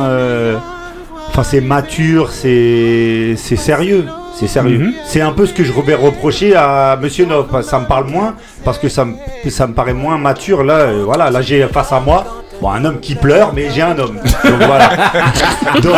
Enfin, 1.38 1.50
c'est 1.50 1.60
mature, 1.60 2.32
c'est 2.32 3.34
c'est 3.36 3.56
sérieux. 3.56 4.06
C'est 4.32 4.46
sérieux. 4.46 4.78
Mhm. 4.78 4.92
C'est 5.04 5.20
un 5.20 5.32
peu 5.32 5.44
ce 5.44 5.52
que 5.52 5.64
je 5.64 5.72
vais 5.82 5.94
reprocher 5.94 6.54
à 6.56 6.98
Monsieur 6.98 7.26
Nov. 7.26 7.60
Ça 7.60 7.78
me 7.78 7.84
parle 7.84 8.06
moins 8.06 8.36
parce 8.64 8.78
que 8.78 8.88
ça 8.88 9.04
me, 9.04 9.16
ça 9.50 9.66
me 9.66 9.74
paraît 9.74 9.92
moins 9.92 10.16
mature. 10.16 10.64
Là, 10.64 10.78
euh, 10.78 11.02
voilà, 11.04 11.28
là 11.28 11.42
j'ai 11.42 11.66
face 11.68 11.92
à 11.92 12.00
moi 12.00 12.24
bon, 12.60 12.70
un 12.70 12.84
homme 12.84 13.00
qui 13.00 13.14
pleure, 13.14 13.52
mais 13.54 13.70
j'ai 13.74 13.82
un 13.82 13.98
homme. 13.98 14.18
Donc 14.44 14.62
voilà. 14.66 14.90
Donc- 15.82 15.96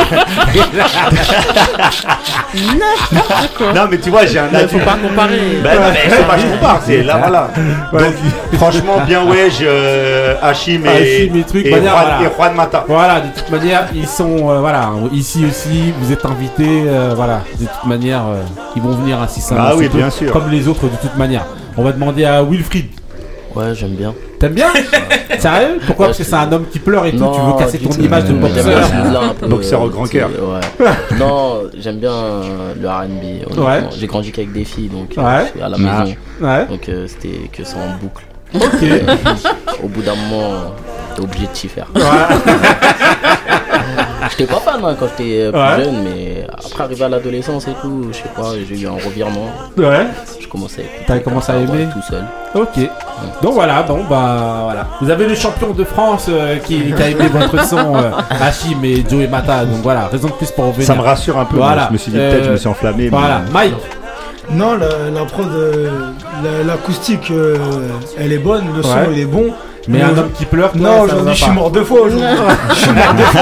non, 3.75 3.83
mais 3.91 3.99
tu 3.99 4.11
vois, 4.11 4.27
j'ai 4.27 4.39
un 4.39 4.49
Mais 4.53 4.67
faut 4.67 4.79
pas 4.79 4.97
comparer. 4.97 5.59
Ben 5.63 5.75
non, 5.75 5.87
mais 5.93 6.11
c'est 6.11 6.27
pas 6.27 6.39
je 6.39 6.47
compare, 6.47 6.81
c'est 6.85 7.03
là, 7.03 7.19
voilà. 7.19 7.51
Donc, 7.93 8.15
franchement, 8.55 9.01
bien 9.07 9.25
ouais, 9.27 9.51
je, 9.51 9.65
euh, 9.67 10.35
Hachim 10.43 10.83
et, 10.85 10.89
Hachim 10.89 11.37
et 11.37 11.43
trucs, 11.45 11.67
et, 11.67 11.71
manière, 11.71 11.93
Juan, 11.93 12.05
voilà. 12.07 12.23
et 12.23 12.35
Juan 12.37 12.55
Mata. 12.55 12.85
Voilà, 12.89 13.21
de 13.21 13.29
toute 13.37 13.51
manière, 13.51 13.87
ils 13.95 14.07
sont, 14.07 14.51
euh, 14.51 14.61
voilà, 14.61 14.91
ici 15.13 15.45
aussi, 15.47 15.93
vous 16.01 16.13
êtes 16.13 16.25
invités, 16.25 16.85
euh, 16.87 17.13
voilà, 17.15 17.43
de 17.59 17.67
toute 17.67 17.87
manière, 17.87 18.23
euh, 18.27 18.43
ils 18.77 18.83
vont 18.83 18.95
venir 18.95 19.21
incessamment. 19.21 19.63
Bah 19.63 19.73
oui, 19.77 19.85
sous 19.87 19.91
peu, 19.93 19.99
bien 19.99 20.11
sûr. 20.11 20.33
Comme 20.33 20.51
les 20.51 20.69
autres, 20.69 20.85
de 20.85 20.97
toute 21.01 21.17
manière. 21.17 21.45
On 21.77 21.83
va 21.85 21.93
demander 21.93 22.25
à 22.25 22.43
Wilfried. 22.43 22.87
Ouais, 23.55 23.75
j'aime 23.75 23.95
bien. 23.95 24.15
T'aimes 24.39 24.55
bien 24.55 24.69
Sérieux 25.39 25.79
Pourquoi 25.87 26.07
Parce 26.07 26.19
que 26.19 26.25
c'est 26.25 26.35
un 26.35 26.51
homme 26.53 26.67
qui 26.71 26.79
pleure 26.79 27.07
et 27.07 27.11
tout, 27.13 27.17
tu 27.19 27.41
veux 27.41 27.47
Non, 27.47 27.57
casser 27.57 27.79
ton 27.79 27.91
image 27.91 28.25
de 28.25 28.33
boxeur. 28.35 28.89
Boxeur 29.49 29.83
au 29.83 29.89
grand 29.89 30.07
cœur. 30.07 30.31
Ouais. 30.31 30.87
non, 31.19 31.63
j'aime 31.77 31.97
bien 31.99 32.13
euh, 32.13 32.75
le 32.81 32.89
R&B. 32.89 33.59
Ouais. 33.59 33.83
J'ai 33.99 34.07
grandi 34.07 34.31
qu'avec 34.31 34.53
des 34.53 34.65
filles, 34.65 34.89
donc 34.89 35.17
euh, 35.19 35.23
Ouais. 35.23 35.45
je 35.47 35.51
suis 35.51 35.63
à 35.63 35.69
la 35.69 35.77
Ah. 35.77 36.03
maison. 36.05 36.17
Ouais. 36.41 36.67
Donc 36.67 36.89
euh, 36.89 37.07
c'était 37.09 37.49
que 37.53 37.65
ça 37.65 37.77
en 37.79 37.99
boucle. 38.01 38.25
Ok. 38.55 38.83
Euh, 38.83 39.01
au 39.83 39.89
bout 39.89 40.03
d'un 40.03 40.15
moment, 40.15 40.73
t'es 41.15 41.23
obligé 41.23 41.47
de 41.47 41.53
t'y 41.53 41.69
faire. 41.69 41.87
J'étais 44.31 44.47
pas 44.53 44.61
fan 44.61 44.81
hein, 44.85 44.97
quand 44.99 45.07
j'étais 45.17 45.41
euh, 45.43 45.51
plus 45.53 45.61
Ouais. 45.61 45.85
jeune, 45.85 46.03
mais 46.05 46.47
après 46.53 46.85
arrivé 46.85 47.05
à 47.05 47.09
l'adolescence 47.09 47.67
et 47.69 47.73
tout, 47.83 48.09
je 48.13 48.17
sais 48.17 48.23
pas, 48.37 48.53
j'ai 48.69 48.81
eu 48.81 48.87
un 48.87 48.93
revirement. 48.93 49.49
Ouais. 49.77 50.07
Je 50.41 50.47
commençais 50.49 50.83
à. 50.83 51.05
T'as 51.07 51.19
commencé 51.21 51.53
à 51.53 51.57
aimer 51.57 51.87
tout 51.93 52.03
seul. 52.09 52.25
Ok. 52.55 52.79
Donc 53.43 53.55
voilà, 53.55 53.83
bon 53.83 54.05
bah 54.09 54.61
voilà. 54.65 54.87
Vous 55.01 55.11
avez 55.11 55.27
le 55.27 55.35
champion 55.35 55.73
de 55.73 55.85
France 55.85 56.27
euh, 56.29 56.57
qui, 56.59 56.93
qui 56.93 57.03
a 57.03 57.09
aimé 57.11 57.29
votre 57.29 57.65
son, 57.69 57.97
euh, 57.97 58.11
Hachim 58.31 58.83
et 58.85 59.05
Joey 59.09 59.27
Mata. 59.29 59.65
Donc 59.65 59.83
voilà, 59.83 60.07
raison 60.09 60.29
de 60.29 60.33
plus 60.35 60.51
pour 60.51 60.67
revenir. 60.67 60.87
Ça 60.87 60.95
me 60.95 61.01
rassure 61.03 61.39
un 61.39 61.45
peu, 61.45 61.57
moi, 61.57 61.75
je 61.89 61.93
me 61.93 61.99
suis 61.99 62.11
dit, 62.13 62.19
peut-être 62.19 62.45
je 62.45 62.51
me 62.53 62.57
suis 62.57 62.69
enflammé, 62.69 63.05
mais- 63.05 63.09
Voilà, 63.19 63.41
Mike. 63.53 63.75
Non, 64.51 64.77
la, 64.79 65.11
la 65.13 65.25
prod, 65.27 65.47
euh, 65.53 65.91
la- 66.43 66.65
l'acoustique, 66.65 67.31
euh, 67.31 67.57
elle 68.19 68.33
est 68.33 68.39
bonne, 68.39 68.65
le 68.75 68.83
son, 68.83 68.89
Ouais. 68.91 69.09
il 69.13 69.19
est 69.21 69.25
bon. 69.27 69.53
Mais 69.89 70.03
un 70.03 70.17
homme 70.17 70.31
qui 70.37 70.45
pleure, 70.45 70.73
toi, 70.73 70.81
Non, 70.81 71.01
aujourd'hui, 71.03 71.35
je 71.35 71.43
suis 71.45 71.53
mort 71.53 71.71
deux 71.71 71.85
fois 71.85 72.03
aujourd'hui. 72.03 72.27
Je 72.71 72.75
suis 72.75 72.91
mort 72.93 73.15
deux 73.17 73.23
fois 73.25 73.41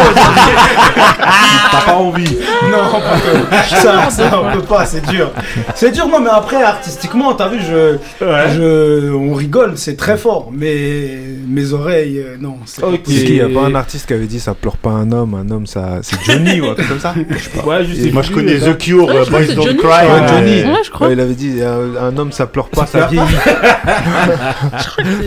T'as 1.73 1.81
pas 1.81 1.95
envie 1.97 2.37
Non, 2.71 3.01
pas 3.01 3.19
que- 3.19 3.83
ça, 3.83 4.11
ça, 4.11 4.41
on 4.43 4.57
peut 4.57 4.63
pas, 4.65 4.87
c'est 4.87 5.05
dur. 5.07 5.31
C'est 5.75 5.91
dur, 5.91 6.07
non, 6.09 6.21
mais 6.21 6.31
après, 6.31 6.63
artistiquement, 6.63 7.35
t'as 7.35 7.49
vu, 7.49 7.59
je, 7.61 7.97
je, 8.21 9.13
on 9.13 9.35
rigole, 9.35 9.73
c'est 9.77 9.97
très 9.97 10.17
fort, 10.17 10.51
mais 10.53 11.19
mes 11.49 11.73
oreilles, 11.73 12.19
euh, 12.21 12.37
non. 12.41 12.57
c'est 12.65 12.81
possible. 12.83 13.03
qu'il 13.03 13.33
n'y 13.35 13.41
a 13.41 13.49
pas 13.49 13.67
un 13.67 13.75
artiste 13.75 14.07
qui 14.07 14.15
avait 14.15 14.27
dit 14.27 14.39
ça 14.41 14.55
pleure 14.55 14.77
pas 14.77 14.91
un 14.91 15.11
homme, 15.13 15.35
un 15.35 15.51
homme 15.51 15.67
ça 15.67 15.99
c'est 16.03 16.17
Johnny 16.25 16.61
ou 16.61 16.71
un 16.71 16.75
truc 16.75 16.89
comme 16.89 17.01
ça? 17.01 17.15
Je 17.31 17.39
sais 17.39 17.51
pas. 17.51 17.67
Ouais, 17.67 17.85
je 17.85 17.95
sais 17.95 18.11
Moi, 18.11 18.23
je 18.23 18.33
connais 18.33 18.59
The 18.59 18.77
Cure, 18.79 19.07
Ouais, 19.07 19.17
euh, 19.17 19.25
Boys 19.31 19.55
Don't 19.55 19.65
Johnny. 19.65 19.77
Cry. 19.79 19.89
Ouais, 19.89 20.23
euh, 20.23 20.29
Johnny. 20.29 20.63
Ouais, 20.63 20.79
je 20.85 20.91
crois. 20.91 21.07
Ouais, 21.09 21.13
il 21.15 21.21
avait 21.21 21.35
dit 21.35 21.61
un, 21.63 22.05
un 22.07 22.17
homme 22.19 22.33
ça 22.33 22.47
pleure 22.47 22.69
pas, 22.69 22.87
Ça 22.87 23.01
ça 23.01 23.07
vieillit. 23.09 23.27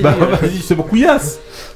Bah 0.02 0.16
vas-y, 0.41 0.62
c'est 0.66 0.76
bon 0.76 0.84
couillère. 0.84 1.09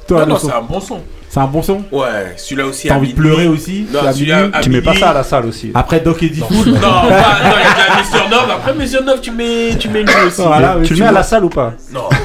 Toi, 0.08 0.26
Non, 0.26 0.38
c'est 0.38 0.52
un 0.52 0.62
bon 0.62 0.80
son. 0.82 1.00
C'est 1.30 1.40
un 1.40 1.46
bon 1.48 1.64
son 1.64 1.82
Ouais, 1.92 2.34
celui-là 2.38 2.68
aussi. 2.68 2.88
T'as 2.90 2.96
envie 2.96 3.14
de 3.14 3.18
pleurer 3.18 3.48
aussi 3.48 3.88
Non, 3.92 4.02
Tu 4.02 4.08
as 4.08 4.14
celui-là, 4.14 4.38
minuit 4.42 4.52
à 4.56 4.60
Tu 4.62 4.70
mets 4.70 4.82
pas 4.82 4.94
ça 4.94 5.10
à 5.10 5.14
la 5.14 5.24
salle 5.24 5.48
aussi. 5.48 5.72
Après 5.74 6.00
Doc 6.00 6.22
et 6.22 6.30
Diffoul 6.30 6.68
Non, 6.68 6.74
non, 6.74 6.80
il 7.06 7.10
y 7.10 7.14
a 7.16 7.98
Monsieur 7.98 8.20
Nov. 8.30 8.52
Après 8.52 8.74
Monsieur 8.76 9.02
Nov, 9.02 9.20
tu 9.20 9.32
mets, 9.32 9.76
tu 9.80 9.90
mets 9.90 10.04
lui 10.04 10.14
aussi. 10.28 10.42
Voilà, 10.44 10.76
tu 10.84 10.94
le 10.94 11.00
mets 11.00 11.08
à 11.08 11.12
la 11.12 11.24
salle 11.24 11.46
ou 11.46 11.50
pas 11.50 11.74
Non, 11.92 12.08
tu 12.12 12.18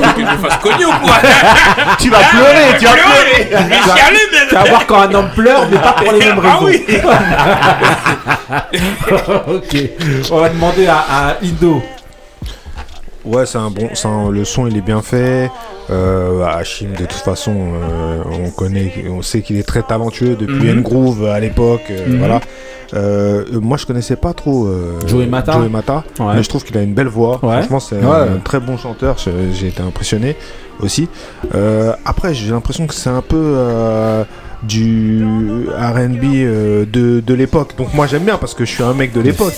veux 0.00 0.12
que 0.12 0.20
je 0.20 0.26
me 0.26 0.36
fasse 0.48 0.58
cogner 0.58 0.84
ou 0.84 0.92
quoi 1.02 1.14
Tu 1.98 2.10
vas 2.10 2.18
pleurer, 2.18 2.76
tu 2.78 2.84
vas 2.84 2.92
pleurer. 2.92 3.48
même. 3.50 3.70
Tu 4.48 4.54
vas 4.54 4.64
voir 4.64 4.86
quand 4.86 5.00
un 5.02 5.14
homme 5.14 5.30
pleure, 5.34 5.66
mais 5.70 5.78
pas 5.78 5.92
pour 5.92 6.12
les 6.12 6.18
mêmes 6.18 6.40
Ah 6.44 6.58
raisons. 6.58 6.66
oui. 6.66 6.84
ok. 9.54 9.76
On 10.32 10.38
va 10.40 10.48
demander 10.50 10.86
à, 10.86 10.98
à 10.98 11.36
Indo. 11.42 11.82
Ouais, 13.24 13.44
c'est 13.46 13.58
un 13.58 13.70
bon. 13.70 13.88
un- 14.04 14.30
le 14.30 14.44
son, 14.44 14.66
il 14.66 14.76
est 14.76 14.80
bien 14.82 15.02
fait. 15.02 15.50
Euh, 15.90 16.42
Hachim, 16.44 16.90
de 16.92 17.04
toute 17.04 17.12
façon, 17.12 17.52
euh, 17.54 18.22
on 18.46 18.50
connaît, 18.50 18.92
on 19.10 19.22
sait 19.22 19.42
qu'il 19.42 19.56
est 19.58 19.66
très 19.66 19.82
talentueux 19.82 20.36
depuis 20.36 20.68
Mhm. 20.70 20.78
N-Groove 20.78 21.26
à 21.26 21.38
l'époque. 21.40 21.82
euh, 21.90 22.06
Mhm. 22.08 22.18
Voilà. 22.18 22.40
Euh, 22.94 23.44
moi, 23.60 23.76
je 23.76 23.86
connaissais 23.86 24.16
pas 24.16 24.32
trop 24.32 24.66
euh, 24.66 24.98
Joey 25.06 25.26
Mata. 25.26 25.52
Joey 25.52 25.68
Mata, 25.68 26.02
Ouais. 26.18 26.34
mais 26.36 26.42
je 26.42 26.48
trouve 26.48 26.64
qu'il 26.64 26.76
a 26.78 26.82
une 26.82 26.94
belle 26.94 27.06
voix. 27.08 27.38
Ouais. 27.42 27.58
Franchement, 27.58 27.78
c'est 27.80 27.96
Ouais. 27.96 28.04
un, 28.04 28.34
un 28.36 28.38
très 28.42 28.58
bon 28.58 28.76
chanteur. 28.76 29.16
J'ai 29.18 29.68
été 29.68 29.82
impressionné 29.82 30.34
aussi. 30.80 31.08
Euh, 31.54 31.92
après, 32.04 32.34
j'ai 32.34 32.50
l'impression 32.50 32.86
que 32.86 32.94
c'est 32.94 33.10
un 33.10 33.22
peu 33.22 33.36
euh, 33.36 34.24
du 34.62 35.22
R&B 35.68 36.24
euh, 36.24 36.84
de, 36.90 37.20
de 37.20 37.34
l'époque. 37.34 37.70
Donc 37.78 37.94
moi, 37.94 38.06
j'aime 38.06 38.24
bien 38.24 38.36
parce 38.36 38.54
que 38.54 38.64
je 38.64 38.70
suis 38.72 38.82
un 38.82 38.94
mec 38.94 39.12
de 39.12 39.20
l'époque. 39.20 39.54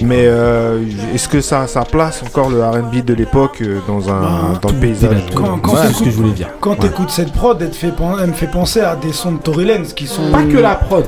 Mais 0.00 0.22
euh, 0.26 0.80
est-ce 1.14 1.28
que 1.28 1.40
ça, 1.40 1.66
ça 1.66 1.82
place 1.84 2.22
encore 2.26 2.50
le 2.50 2.62
R&B 2.62 3.04
de 3.04 3.14
l'époque 3.14 3.58
euh, 3.62 3.78
dans 3.86 4.08
un 4.10 4.20
Bah, 4.20 4.58
dans 4.62 4.68
le 4.70 4.74
paysage? 4.76 5.16
Quand, 5.34 5.58
quand 5.58 5.72
Ouais, 5.74 5.80
t'écoutes- 5.80 5.86
c'est 5.88 5.92
ce 5.98 6.02
que 6.04 6.10
je 6.10 6.16
voulais 6.16 6.30
dire. 6.32 6.48
Quand 6.60 6.70
Ouais. 6.72 6.76
t'écoutes 6.76 7.10
cette 7.10 7.32
prod, 7.32 7.56
elle, 7.60 7.70
te 7.70 7.76
fait, 7.76 7.92
pen- 7.92 8.16
elle 8.20 8.28
me 8.28 8.32
fait 8.34 8.50
penser 8.50 8.80
à 8.80 8.96
des 8.96 9.12
sons 9.12 9.32
de 9.32 9.38
Tory 9.38 9.64
Lanez 9.64 9.88
qui 9.94 10.06
sont. 10.06 10.30
Pas 10.30 10.42
que 10.44 10.58
la 10.58 10.74
prod. 10.74 11.04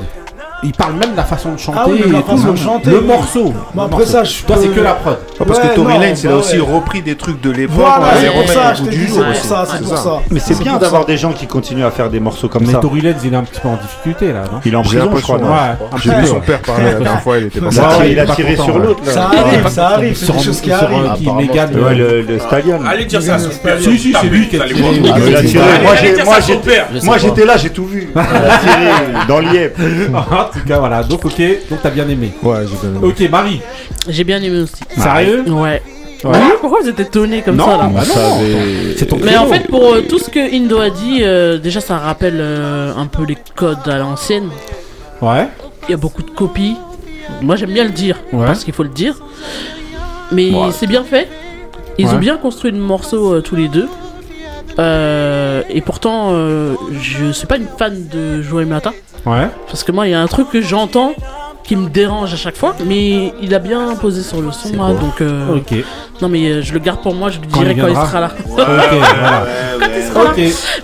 Il 0.62 0.72
parle 0.72 0.94
même 0.94 1.12
de 1.12 1.16
la 1.16 1.24
façon 1.24 1.52
de 1.52 1.58
chanter. 1.58 1.78
Ah 1.82 1.86
oui, 1.88 2.02
la 2.10 2.22
façon 2.22 2.52
de 2.52 2.56
chanter, 2.58 2.90
Le 2.90 3.00
morceau. 3.02 3.44
Bon, 3.44 3.52
Le 3.74 3.80
après 3.82 3.98
morceau. 3.98 4.06
ça, 4.12 4.24
je 4.24 4.42
Toi, 4.42 4.56
peux- 4.56 4.62
c'est 4.62 4.68
que 4.68 4.80
la 4.80 4.94
prod. 4.94 5.12
Ouais, 5.38 5.46
parce 5.46 5.60
Ouais, 5.60 5.68
que 5.68 5.74
Tory 5.74 5.94
non, 5.94 6.00
Lanez, 6.00 6.14
il 6.18 6.26
a 6.26 6.30
bah 6.30 6.36
aussi 6.38 6.58
ouais. 6.58 6.66
repris 6.74 7.02
des 7.02 7.14
trucs 7.14 7.40
de 7.42 7.50
l'époque. 7.50 7.76
Voilà, 7.76 8.14
les 8.20 8.26
c'est 8.28 8.32
pour 8.34 8.48
ça, 8.48 8.74
je 8.74 8.82
du 8.84 9.06
jour 9.06 9.18
c'est 9.18 9.40
pour 9.40 9.44
ça, 9.50 9.66
c'est 9.70 9.82
pour 9.84 9.98
ça. 9.98 10.18
Mais 10.30 10.40
c'est 10.40 10.58
bien 10.58 10.76
d'avoir 10.78 11.04
des 11.04 11.16
gens 11.18 11.32
qui 11.32 11.46
continuent 11.46 11.84
à 11.84 11.90
faire 11.90 12.08
des 12.08 12.20
morceaux 12.20 12.48
comme 12.48 12.64
Mais 12.64 12.72
ça. 12.72 12.78
Tory 12.78 13.02
Lanez, 13.02 13.16
il 13.24 13.34
est 13.34 13.36
un 13.36 13.42
petit 13.44 13.60
peu 13.60 13.68
en 13.68 13.76
difficulté 13.76 14.32
là, 14.32 14.44
non 14.50 14.60
Il 14.64 14.72
est 14.72 14.76
en 14.76 14.82
prison, 14.82 15.10
je 15.14 15.20
crois. 15.22 15.38
J'ai 16.02 16.10
vu 16.10 16.16
peu. 16.22 16.26
son 16.26 16.40
père 16.40 16.60
parler 16.62 16.84
la 16.84 16.92
dernière 16.94 17.20
fois, 17.22 17.38
il 17.38 17.44
était 17.46 17.60
pas 17.60 17.70
Ça, 17.70 17.82
mal. 17.98 18.08
il 18.10 18.18
a 18.18 18.24
pas 18.26 18.34
tiré 18.34 18.56
sur 18.56 18.78
l'autre. 18.78 19.00
Ça 19.04 19.24
arrive, 19.26 19.62
pas- 19.62 19.70
ça 19.70 19.88
arrive, 19.90 20.16
c'est 20.16 20.24
sur- 20.24 20.34
des 20.34 20.42
choses 20.42 20.60
qui 20.62 20.70
sur, 20.70 20.76
euh, 20.78 20.84
arrivent. 20.86 21.00
qui, 21.18 21.22
Apparemment, 21.28 21.34
Mégane, 21.42 21.70
c'est- 21.74 21.80
Ouais, 21.80 21.94
le, 21.94 22.38
Stallion. 22.38 22.80
Allez 22.88 23.04
dire 23.04 23.22
ça 23.22 23.34
à 23.34 23.38
son 23.38 23.50
père. 23.50 23.76
Si, 23.80 23.98
si, 23.98 24.14
c'est 24.18 24.26
lui 24.26 24.48
qui 24.48 24.56
a 24.56 24.64
tiré. 24.66 24.80
Ah, 24.82 24.90
mais 25.02 25.80
Moi, 25.84 26.34
j'étais- 26.40 26.56
père. 26.56 26.86
Je 26.94 26.98
sais 26.98 27.04
moi, 27.06 27.14
pas. 27.16 27.20
j'étais 27.20 27.44
là, 27.44 27.56
j'ai 27.58 27.70
tout 27.70 27.84
vu. 27.84 28.08
Il 28.14 28.18
a 28.18 28.58
tiré 28.58 29.26
dans 29.28 29.38
l'IEP. 29.40 29.76
En 30.54 30.58
tout 30.60 30.66
cas, 30.66 30.78
voilà. 30.78 31.02
Donc, 31.02 31.24
ok. 31.24 31.40
Donc, 31.70 31.80
t'as 31.82 31.90
bien 31.90 32.08
aimé. 32.08 32.32
Ouais, 32.42 32.58
j'ai 32.66 32.76
bien 32.88 32.98
aimé. 32.98 33.08
Ok, 33.08 33.30
Marie. 33.30 33.60
J'ai 34.08 34.24
bien 34.24 34.42
aimé 34.42 34.60
aussi. 34.62 34.82
Sérieux 34.96 35.44
Ouais. 35.50 35.82
Pourquoi 36.60 36.80
vous 36.82 36.88
êtes 36.88 36.98
étonnés 36.98 37.42
comme 37.42 37.56
Non, 37.56 37.66
ça 37.66 37.76
là 37.76 37.90
bah 37.92 38.00
non. 38.08 38.38
C'est 38.96 39.06
ton 39.06 39.18
Mais 39.22 39.36
en 39.36 39.46
fait, 39.46 39.68
pour 39.68 39.92
euh, 39.92 40.00
tout 40.08 40.18
ce 40.18 40.28
que 40.30 40.40
Indo 40.40 40.78
a 40.80 40.90
dit, 40.90 41.18
euh, 41.22 41.58
déjà 41.58 41.80
ça 41.80 41.98
rappelle 41.98 42.38
euh, 42.40 42.92
un 42.96 43.06
peu 43.06 43.22
les 43.24 43.36
codes 43.54 43.86
à 43.86 43.98
l'ancienne. 43.98 44.48
Ouais. 45.22 45.46
Il 45.86 45.92
y 45.92 45.94
a 45.94 45.98
beaucoup 45.98 46.22
de 46.22 46.30
copies. 46.30 46.74
Moi 47.42 47.54
j'aime 47.56 47.70
bien 47.72 47.84
le 47.84 47.90
dire, 47.90 48.16
Ouais. 48.32 48.46
parce 48.46 48.64
qu'il 48.64 48.72
faut 48.74 48.82
le 48.82 48.88
dire. 48.88 49.14
Mais 50.32 50.50
Ouais. 50.52 50.72
c'est 50.72 50.86
bien 50.88 51.04
fait. 51.04 51.28
Ils 51.98 52.06
Ouais. 52.06 52.14
ont 52.14 52.18
bien 52.18 52.38
construit 52.38 52.72
le 52.72 52.78
morceau 52.78 53.34
euh, 53.34 53.40
tous 53.42 53.54
les 53.54 53.68
deux. 53.68 53.86
Euh, 54.78 55.62
et 55.70 55.80
pourtant, 55.80 56.30
euh, 56.32 56.74
je 57.00 57.30
suis 57.30 57.46
pas 57.46 57.56
une 57.56 57.66
fan 57.78 58.08
de 58.12 58.42
Joey 58.42 58.64
Mata. 58.64 58.92
Ouais. 59.26 59.48
Parce 59.66 59.82
que 59.84 59.92
moi, 59.92 60.06
il 60.06 60.12
y 60.12 60.14
a 60.14 60.20
un 60.20 60.26
truc 60.26 60.50
que 60.50 60.60
j'entends 60.62 61.14
qui 61.64 61.74
me 61.74 61.88
dérange 61.88 62.32
à 62.32 62.36
chaque 62.36 62.56
fois. 62.56 62.74
Mais 62.86 63.32
il 63.42 63.54
a 63.54 63.58
bien 63.58 63.96
posé 63.96 64.22
sur 64.22 64.40
le 64.40 64.52
son 64.52 64.72
là. 64.76 64.92
Donc, 64.94 65.20
euh, 65.20 65.56
Ok. 65.56 65.74
non, 66.22 66.28
mais 66.28 66.48
euh, 66.48 66.62
je 66.62 66.72
le 66.72 66.78
garde 66.78 67.00
pour 67.02 67.12
moi. 67.14 67.28
Je 67.30 67.40
lui 67.40 67.48
Quand 67.48 67.58
dirai 67.60 67.72
il 67.76 67.80
quand 67.80 67.88
il 67.88 67.94
sera 67.96 68.20
là. 68.20 68.30
Ok, 68.38 68.44
voilà. 68.56 69.46
Quand 69.80 69.86
il 69.96 70.02
sera 70.02 70.24
là. 70.24 70.30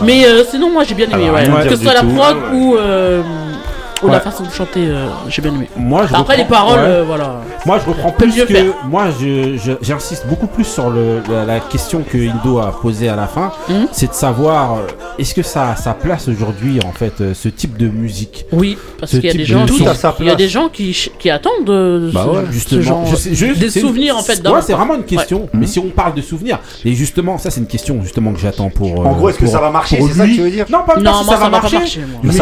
Mais 0.04 0.24
euh, 0.26 0.42
sinon, 0.50 0.70
moi 0.72 0.82
j'ai 0.84 0.94
bien 0.94 1.06
aimé, 1.08 1.28
Alors, 1.28 1.56
ouais. 1.56 1.68
Que 1.68 1.76
ce 1.76 1.82
soit 1.84 1.94
la 1.94 2.02
prod 2.02 2.36
ou, 2.52 2.74
euh, 2.76 3.22
ou 4.02 4.06
Ouais. 4.06 4.12
la 4.12 4.20
façon 4.20 4.44
de 4.44 4.50
chanter, 4.50 4.86
euh, 4.86 5.06
j'ai 5.28 5.42
bien 5.42 5.52
aimé. 5.54 5.68
Moi, 5.76 6.00
je 6.06 6.14
Après, 6.14 6.18
reprends- 6.18 6.36
les 6.36 6.44
paroles, 6.44 6.78
ouais. 6.80 6.86
euh, 6.86 7.04
voilà. 7.06 7.36
Moi, 7.66 7.78
je 7.84 7.88
reprends 7.90 8.10
plus 8.10 8.34
que. 8.34 8.46
faire. 8.46 8.64
Moi, 8.88 9.04
j'insiste 9.82 10.26
beaucoup 10.26 10.46
plus 10.46 10.64
sur 10.64 10.90
le, 10.90 11.22
la, 11.30 11.44
la 11.44 11.60
question 11.60 12.02
que 12.02 12.18
Indo 12.18 12.58
a 12.58 12.72
posée 12.80 13.08
à 13.08 13.16
la 13.16 13.26
fin. 13.26 13.52
Mhm. 13.68 13.86
C'est 13.92 14.08
de 14.08 14.14
savoir 14.14 14.74
euh, 14.74 14.86
est-ce 15.18 15.34
que 15.34 15.42
ça 15.42 15.70
a 15.70 15.76
sa 15.76 15.94
place 15.94 16.28
aujourd'hui, 16.28 16.78
en 16.86 16.92
fait, 16.92 17.20
euh, 17.20 17.34
ce 17.34 17.48
type 17.48 17.76
de 17.76 17.88
musique? 17.88 18.46
Oui, 18.52 18.76
parce 18.98 19.12
Ce 19.12 19.16
qu'il 19.18 19.26
y 19.26 19.30
a 19.30 19.32
des 19.32 19.38
de 19.40 19.44
gens, 19.44 19.66
qui, 19.66 19.82
Tout 19.82 19.88
à 19.88 19.94
sa 19.94 20.14
il 20.18 20.26
y 20.26 20.28
a 20.28 20.32
place. 20.34 20.36
des 20.38 20.48
gens 20.48 20.68
qui, 20.68 20.92
ch- 20.94 21.10
qui 21.18 21.30
attendent 21.30 21.64
de 21.64 22.10
Bah 22.12 22.24
ce, 22.24 22.30
ouais, 22.30 22.44
ce 22.48 22.52
justement. 22.52 22.82
genre, 22.82 23.06
Je 23.06 23.16
sais- 23.16 23.34
je- 23.34 23.46
des 23.58 23.70
souvenirs 23.70 24.16
en 24.16 24.22
fait. 24.22 24.40
C'est 24.62 24.72
vraiment 24.72 24.94
une 24.94 25.04
question. 25.04 25.42
Ouais. 25.42 25.48
Mais 25.54 25.66
si 25.66 25.78
on 25.78 25.88
parle 25.88 26.14
de 26.14 26.22
souvenirs, 26.22 26.58
et 26.84 26.92
justement, 26.94 27.38
ça, 27.38 27.50
c'est 27.50 27.60
une 27.60 27.66
question 27.66 28.00
justement 28.02 28.32
que 28.32 28.40
j'attends 28.40 28.70
pour. 28.70 29.06
En 29.06 29.12
gros, 29.12 29.28
est-ce 29.28 29.38
que 29.38 29.46
ça 29.46 29.60
va 29.60 29.70
marcher, 29.70 29.98
pour 29.98 30.08
c'est 30.08 30.14
ça 30.14 30.24
que 30.24 30.28
lui. 30.28 30.36
tu 30.36 30.42
veux 30.42 30.50
dire? 30.50 30.66
Non, 30.70 30.78
pas, 30.86 30.94
pas 30.94 31.00
Non, 31.00 31.14
si 31.20 31.24
moi, 31.24 31.34
ça, 31.34 31.40
va 31.40 31.44
ça 31.44 31.50
va 31.50 31.60
pas 31.60 31.70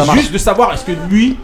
marcher. 0.05 0.19
juste 0.19 0.33
de 0.33 0.37
savoir 0.37 0.73
est-ce 0.73 0.85
que 0.85 0.91
lui. 1.09 1.37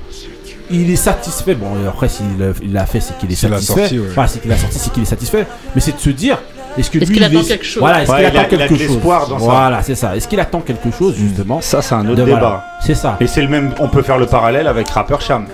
Il 0.70 0.90
est 0.92 0.96
satisfait. 0.98 1.56
Bon, 1.56 1.68
après, 1.88 2.10
s'il 2.10 2.26
il 2.62 2.74
l'a 2.74 2.86
fait, 2.86 3.00
c'est 3.00 3.18
qu'il 3.18 3.32
est 3.32 3.36
satisfait. 3.36 3.74
sorti, 3.82 4.00
ouais. 4.00 4.08
Enfin, 4.12 4.28
c'est 4.28 4.42
qu'il 4.42 4.52
a 4.52 4.58
sorti, 4.58 4.78
c'est 4.80 4.92
qu'il 4.94 5.04
est 5.04 5.08
satisfait. 5.08 5.46
Mais 5.76 5.82
c'est 5.82 5.94
de 5.96 6.00
se 6.00 6.10
dire, 6.10 6.38
est-ce 6.78 6.90
que 6.92 7.00
Est-ce 7.00 7.12
qu'il 7.12 7.24
attend 7.24 7.40
est- 7.40 7.48
quelque 7.48 7.66
chose 7.66 7.80
Voilà, 7.82 8.04
est-ce 8.04 8.12
Ouais, 8.12 8.18
qu'il 8.18 8.26
attend 8.28 8.38
il 8.38 8.42
a 8.42 8.46
quelque 8.68 8.74
de 8.74 8.78
chose 8.80 8.90
l'espoir 8.96 9.28
dans 9.28 9.40
ça. 9.40 9.46
Voilà, 9.46 9.82
c'est 9.84 9.96
ça. 9.96 10.16
Est-ce 10.16 10.28
qu'il 10.28 10.40
attend 10.40 10.60
quelque 10.62 10.92
chose 10.92 11.16
justement 11.18 11.62
Ça, 11.62 11.82
c'est 11.82 11.96
un 11.96 12.04
de- 12.04 12.12
autre 12.12 12.22
voilà. 12.24 12.36
débat. 12.36 12.64
C'est 12.82 12.96
ça. 12.96 13.18
Et 13.20 13.28
c'est 13.28 13.42
le 13.42 13.48
même. 13.48 13.72
On 13.80 13.88
peut 13.88 14.02
faire 14.02 14.18
le 14.18 14.26
parallèle 14.26 14.68
avec 14.68 14.90
Rapper 14.90 15.16
Cham. 15.20 15.46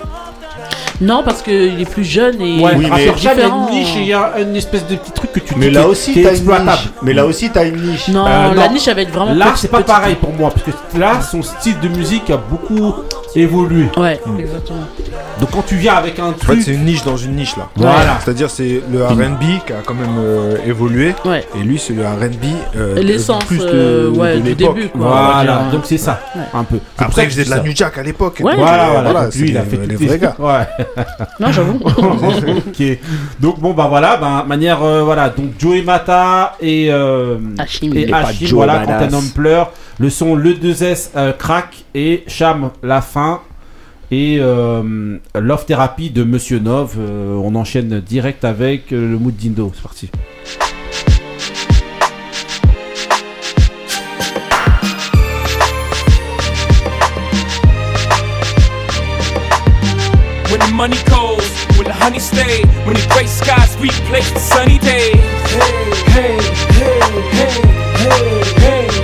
Non, 1.01 1.23
parce 1.25 1.41
qu'il 1.41 1.81
est 1.81 1.89
plus 1.89 2.03
jeune 2.03 2.39
et 2.39 2.59
Ouais, 2.63 2.73
Oui, 2.77 2.87
mais 2.89 3.03
il 3.17 3.23
y 3.23 3.27
a 3.27 3.47
une 3.47 3.65
niche 3.71 3.95
et 3.97 3.99
il 4.01 4.07
y 4.07 4.13
a 4.13 4.33
une 4.39 4.55
espèce 4.55 4.85
de 4.87 4.95
petit 4.95 5.11
truc 5.11 5.31
que 5.33 5.39
tu 5.39 5.55
Mais 5.57 5.67
dis 5.67 5.73
là 5.73 5.87
aussi, 5.87 6.13
qui 6.13 6.21
est 6.21 6.23
t'as 6.23 6.35
une 6.35 6.45
niche. 6.65 6.89
Mais 7.01 7.13
là 7.13 7.25
aussi, 7.25 7.49
t'as 7.49 7.65
une 7.65 7.81
niche. 7.81 8.07
Non, 8.09 8.25
Euh, 8.27 8.53
la 8.53 8.69
niche 8.69 8.87
elle 8.87 8.95
va 8.95 9.01
être 9.01 9.11
vraiment 9.11 9.33
Là, 9.33 9.53
c'est 9.55 9.69
pas 9.71 9.81
pareil 9.81 10.15
pour 10.15 10.31
moi, 10.33 10.51
parce 10.51 10.63
que 10.63 10.99
là, 10.99 11.19
son 11.21 11.41
style 11.41 11.79
de 11.81 11.87
musique 11.89 12.29
a 12.29 12.37
beaucoup 12.37 12.93
évolué. 13.41 13.85
Ouais, 13.97 14.19
exactement. 14.39 14.79
Donc 15.39 15.49
quand 15.51 15.63
tu 15.65 15.75
viens 15.75 15.95
avec 15.95 16.19
un 16.19 16.27
En 16.27 16.33
fait, 16.33 16.39
truc, 16.45 16.61
c'est 16.61 16.73
une 16.73 16.85
niche 16.85 17.03
dans 17.03 17.17
une 17.17 17.35
niche 17.35 17.57
là. 17.57 17.69
Voilà. 17.75 18.19
C'est-à-dire, 18.23 18.49
c'est 18.49 18.81
le 18.91 19.05
RB 19.05 19.39
qui 19.65 19.73
a 19.73 19.77
quand 19.85 19.93
même 19.95 20.15
euh, 20.19 20.57
évolué. 20.65 21.15
Ouais. 21.25 21.43
Et 21.59 21.63
lui, 21.63 21.79
c'est 21.79 21.93
le 21.93 22.03
RB. 22.05 22.45
Euh, 22.75 23.01
L'essence 23.01 23.43
plus 23.45 23.57
de, 23.57 23.65
euh, 23.65 24.09
ouais, 24.11 24.35
de 24.37 24.41
du 24.41 24.55
début 24.55 24.87
quoi. 24.89 25.07
voilà. 25.33 25.63
dire. 25.63 25.71
Donc 25.71 25.81
c'est 25.85 25.97
ça, 25.97 26.21
Ouais. 26.35 26.41
un 26.53 26.63
peu. 26.63 26.77
Après, 26.97 27.23
il 27.23 27.25
que 27.25 27.31
faisait 27.33 27.45
de 27.45 27.49
la. 27.49 27.59
New 27.63 27.75
Jack 27.75 27.97
à 27.97 28.03
l'époque. 28.03 28.39
Ouais. 28.43 28.55
Voilà, 28.55 29.01
voilà. 29.01 29.29
Lui, 29.35 29.49
il 29.49 29.57
a 29.57 29.63
fait 29.63 29.77
les- 29.87 29.95
vrais 29.95 30.19
gars. 30.19 30.35
Ouais. 30.39 30.67
Non, 31.39 31.51
j'avoue. 31.51 31.79
ok. 31.85 32.83
Donc 33.39 33.59
bon 33.59 33.73
bah 33.73 33.87
voilà, 33.89 34.17
bah, 34.17 34.45
manière 34.47 34.83
euh, 34.83 35.03
voilà. 35.03 35.29
Donc 35.29 35.51
Joey 35.59 35.81
Mata 35.81 36.55
et 36.61 36.91
Hachim. 36.91 37.87
et 37.87 37.89
Il 37.89 37.97
est 37.97 38.05
pas 38.07 38.19
Hachim, 38.19 38.47
voilà 38.53 38.83
quand 38.85 38.91
un 38.93 39.13
homme 39.13 39.29
pleure. 39.33 39.71
Le 39.99 40.09
son 40.09 40.35
le 40.35 40.53
2S 40.53 41.11
euh, 41.15 41.33
crack 41.33 41.85
et 41.93 42.23
Cham 42.27 42.71
la 42.81 43.01
fin 43.01 43.41
et 44.13 44.37
euh, 44.39 45.17
Love 45.35 45.65
Therapy 45.65 46.11
de 46.11 46.23
Monsieur 46.23 46.59
Nov. 46.59 46.95
Euh, 46.97 47.35
on 47.35 47.55
enchaîne 47.55 47.99
direct 47.99 48.45
avec 48.45 48.91
euh, 48.91 49.11
le 49.11 49.17
mood 49.17 49.35
d'Indo. 49.35 49.71
C'est 49.73 49.81
parti. 49.81 50.09
When 60.51 60.59
the 60.59 60.71
money 60.73 60.97
goes, 61.09 61.49
when 61.77 61.85
the 61.85 61.93
honey 61.99 62.19
stay, 62.19 62.61
when 62.85 62.93
the 62.93 63.07
gray 63.09 63.25
skies 63.25 63.75
replace 63.79 64.31
the 64.31 64.39
sunny 64.39 64.77
days. 64.77 65.15
Hey, 65.49 66.03
hey, 66.13 66.37
hey, 66.69 66.99
hey, 67.33 67.61
hey, 67.97 68.89
hey. 68.89 69.02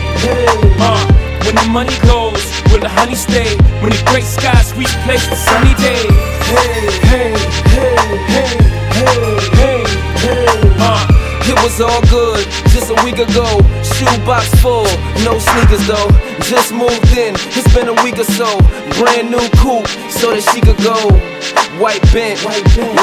Uh, 0.82 1.04
when 1.44 1.56
the 1.56 1.68
money 1.70 1.96
goes, 2.08 2.40
will 2.72 2.80
the 2.80 2.90
honey 2.90 3.16
stay? 3.16 3.56
When 3.82 3.92
the 3.92 4.02
gray 4.08 4.22
skies 4.22 4.72
replace 4.74 5.28
the 5.28 5.36
sunny 5.36 5.76
days. 5.76 6.08
Hey, 6.48 6.88
hey, 7.04 7.36
hey, 7.68 7.96
hey, 8.32 8.56
hey, 8.96 9.20
hey, 9.60 9.84
hey. 10.24 10.40
Uh, 10.80 11.04
it 11.44 11.58
was 11.64 11.82
all 11.82 12.02
good 12.08 12.46
just 12.72 12.90
a 12.92 12.98
week 13.04 13.20
ago. 13.20 13.60
Shoebox 13.84 14.48
full, 14.62 14.88
no 15.28 15.38
sneakers 15.40 15.86
though. 15.88 16.10
Just 16.48 16.72
moved 16.74 17.12
in, 17.18 17.36
it's 17.58 17.68
been 17.74 17.90
a 17.90 17.98
week 18.04 18.18
or 18.18 18.30
so. 18.40 18.60
Brand 18.98 19.30
new 19.30 19.44
coupe, 19.60 19.88
so 20.10 20.32
that 20.32 20.44
she 20.54 20.62
could 20.62 20.80
go. 20.80 20.96
White 21.80 22.04
bent, 22.12 22.44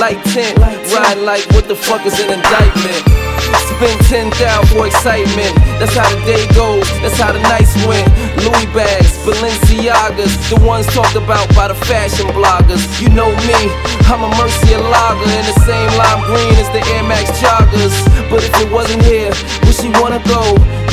light 0.01 0.23
tint, 0.32 0.59
ride 0.59 1.19
like 1.19 1.44
what 1.53 1.69
the 1.69 1.77
fuck 1.77 2.05
is 2.07 2.19
an 2.20 2.32
indictment. 2.32 3.26
Spend 3.66 4.32
10,000 4.32 4.32
for 4.70 4.86
excitement. 4.86 5.52
That's 5.76 5.93
how 5.93 6.09
the 6.09 6.22
day 6.24 6.47
goes, 6.55 6.86
that's 7.02 7.18
how 7.18 7.32
the 7.32 7.43
nights 7.44 7.74
went. 7.84 8.06
Louis 8.40 8.64
bags, 8.72 9.18
Balenciagas, 9.26 10.32
the 10.48 10.59
ones 10.64 10.86
talked 10.94 11.16
about 11.16 11.44
by 11.55 11.68
the 11.68 11.74
fashion 11.74 12.26
bloggers. 12.32 12.80
You 13.02 13.10
know 13.10 13.28
me, 13.44 13.60
I'm 14.09 14.22
a 14.22 14.30
Murcielago 14.38 15.26
in 15.26 15.44
the 15.44 15.56
same 15.66 15.90
lime 15.98 16.22
green 16.30 16.55
as 16.56 16.70
the 16.70 16.80
Air 16.94 17.05
Max 17.05 17.28
joggers. 17.43 17.93
But 18.30 18.44
if 18.44 18.55
it 18.62 18.70
wasn't 18.72 19.02
here, 19.02 19.34
would 19.66 19.74
she 19.74 19.90
wanna 20.01 20.22
go? 20.24 20.40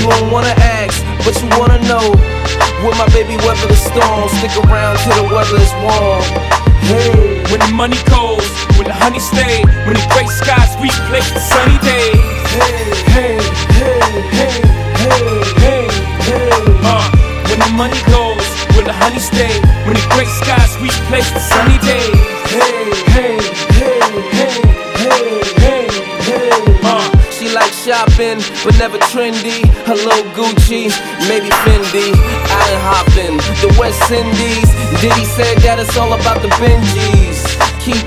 You 0.02 0.10
don't 0.10 0.32
wanna 0.32 0.56
ask. 0.58 0.98
but 1.24 1.40
you 1.40 1.48
wanna 1.58 1.80
know. 1.88 2.12
Will 2.84 2.95
my 3.00 3.08
baby 3.14 3.38
weather 3.38 3.68
the 3.68 3.78
storm? 3.78 4.28
Stick 4.40 4.52
around 4.66 4.98
till 5.06 5.24
the 5.24 5.34
weather 5.34 5.56
is 5.56 5.72
warm. 5.86 6.73
When 6.84 7.60
the 7.60 7.72
money 7.74 7.98
goes, 8.12 8.44
when 8.76 8.88
the 8.88 8.94
honey 8.94 9.20
stay, 9.20 9.64
when 9.88 9.96
the 9.96 10.06
gray 10.12 10.28
skies 10.28 10.76
replace 10.84 11.32
the 11.32 11.40
sunny 11.40 11.80
days. 11.80 12.20
Hey, 12.52 12.92
hey, 13.08 13.40
hey, 13.80 14.04
hey, 14.36 14.52
hey, 15.00 15.24
hey, 15.64 15.88
hey. 16.28 16.50
Uh, 16.84 17.08
when 17.48 17.60
the 17.60 17.72
money 17.80 18.02
goes, 18.12 18.44
when 18.76 18.84
the 18.84 18.92
honey 18.92 19.20
stay, 19.20 19.56
when 19.88 19.96
the 19.96 20.06
gray 20.12 20.28
skies 20.28 20.76
replace 20.84 21.32
the 21.32 21.40
sunny 21.40 21.80
days. 21.80 22.20
Hey, 22.52 22.92
hey, 23.16 23.40
hey, 23.40 23.54
hey, 23.56 23.62
shopping, 27.84 28.40
but 28.64 28.78
never 28.80 28.98
trendy. 29.12 29.60
Hello 29.84 30.24
Gucci, 30.32 30.88
maybe 31.28 31.50
Fendi. 31.64 32.16
I 32.16 32.64
ain't 32.72 32.82
hopping 32.82 33.38
the 33.60 33.76
West 33.78 34.10
Indies. 34.10 34.72
Diddy 35.02 35.26
said 35.26 35.58
that 35.60 35.80
it's 35.80 35.98
all 35.98 36.14
about 36.14 36.42
the 36.42 36.48
Benjis. 36.64 37.73
Keep 37.84 38.00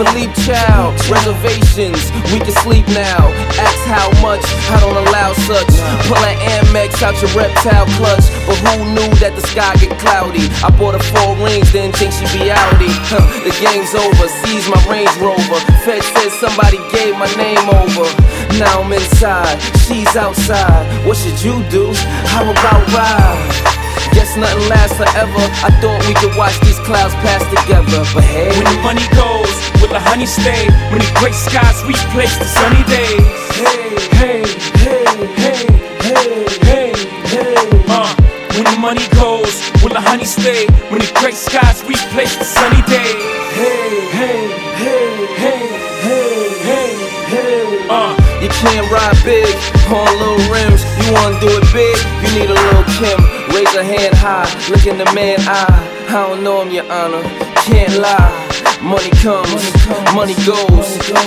Philippe 0.00 0.32
Chow, 0.48 0.96
reservations, 1.12 2.00
we 2.32 2.40
can 2.40 2.56
sleep 2.64 2.88
now. 2.88 3.20
Ask 3.60 3.84
how 3.84 4.08
much, 4.24 4.40
I 4.72 4.80
don't 4.80 4.96
allow 4.96 5.34
such. 5.44 5.68
Pull 6.08 6.16
an 6.16 6.40
Amex 6.56 7.02
out 7.02 7.12
your 7.20 7.28
reptile 7.36 7.84
clutch. 8.00 8.24
But 8.48 8.56
who 8.64 8.88
knew 8.96 9.12
that 9.20 9.36
the 9.36 9.44
sky 9.44 9.76
get 9.76 9.92
cloudy? 10.00 10.48
I 10.64 10.72
bought 10.72 10.96
her 10.96 11.04
four 11.12 11.36
rings, 11.36 11.70
didn't 11.70 12.00
think 12.00 12.16
she'd 12.16 12.32
be 12.32 12.48
outie. 12.48 12.96
The 13.44 13.52
game's 13.60 13.92
over, 13.92 14.24
seize 14.40 14.64
my 14.72 14.80
Range 14.88 15.12
Rover. 15.20 15.60
Fed 15.84 16.00
says 16.16 16.32
somebody 16.40 16.80
gave 16.88 17.12
my 17.20 17.28
name 17.36 17.68
over. 17.68 18.08
Now 18.56 18.80
I'm 18.80 18.92
inside, 18.92 19.60
she's 19.84 20.16
outside. 20.16 20.88
What 21.04 21.18
should 21.18 21.36
you 21.44 21.60
do? 21.68 21.92
How 22.32 22.48
about 22.48 22.80
ride? 22.96 23.77
Guess 24.12 24.36
nothing 24.36 24.68
lasts 24.68 24.96
forever. 24.96 25.42
I 25.64 25.70
thought 25.80 26.00
we 26.06 26.14
could 26.14 26.34
watch 26.36 26.58
these 26.60 26.78
clouds 26.80 27.14
pass 27.24 27.42
together, 27.50 28.02
but 28.14 28.24
hey. 28.24 28.50
when 28.56 28.66
the 28.66 28.78
money 28.82 29.06
goes, 29.14 29.52
will 29.80 29.92
the 29.92 30.00
honey 30.00 30.26
stay? 30.26 30.66
When 30.90 31.00
the 31.00 31.10
gray 31.20 31.32
skies 31.32 31.82
replace 31.84 32.34
the 32.38 32.44
sunny 32.44 32.82
days. 32.88 33.24
Hey, 33.54 33.94
hey, 34.18 34.42
hey, 34.84 35.04
hey, 35.38 35.60
hey, 36.02 36.36
hey, 36.66 36.92
hey. 37.30 37.54
Uh, 37.88 38.10
when 38.54 38.64
the 38.64 38.78
money 38.80 39.06
goes, 39.14 39.54
will 39.82 39.94
the 39.94 40.00
honey 40.00 40.24
stay? 40.24 40.66
When 40.90 41.00
the 41.00 41.10
gray 41.20 41.32
skies 41.32 41.82
replace 41.84 42.34
the 42.36 42.44
sunny 42.44 42.82
days. 42.90 43.22
Hey, 43.54 44.02
hey, 44.18 44.38
hey, 44.82 45.06
hey, 45.36 45.62
hey, 46.04 46.48
hey, 46.66 46.90
hey. 47.30 47.86
Uh, 47.90 48.14
You 48.42 48.48
can't 48.48 48.86
ride 48.90 49.18
big 49.24 49.54
on 49.90 50.06
little 50.18 50.42
rims. 50.52 50.82
You 51.04 51.12
wanna 51.14 51.40
do 51.40 51.48
it 51.48 51.66
big? 51.72 51.96
You 52.22 52.28
need 52.38 52.50
a 52.50 52.54
little 52.54 52.84
Kim. 52.98 53.37
Raise 53.54 53.74
a 53.74 53.84
hand 53.84 54.14
high, 54.14 54.48
look 54.70 54.86
in 54.86 54.98
the 54.98 55.08
man 55.14 55.38
eye. 55.40 55.66
I 56.08 56.28
don't 56.28 56.42
know 56.42 56.62
him, 56.62 56.70
your 56.70 56.90
honor. 56.90 57.22
Can't 57.64 57.98
lie. 57.98 58.48
Money 58.80 59.10
comes, 59.18 59.58
money 60.14 60.38
goes. 60.46 60.86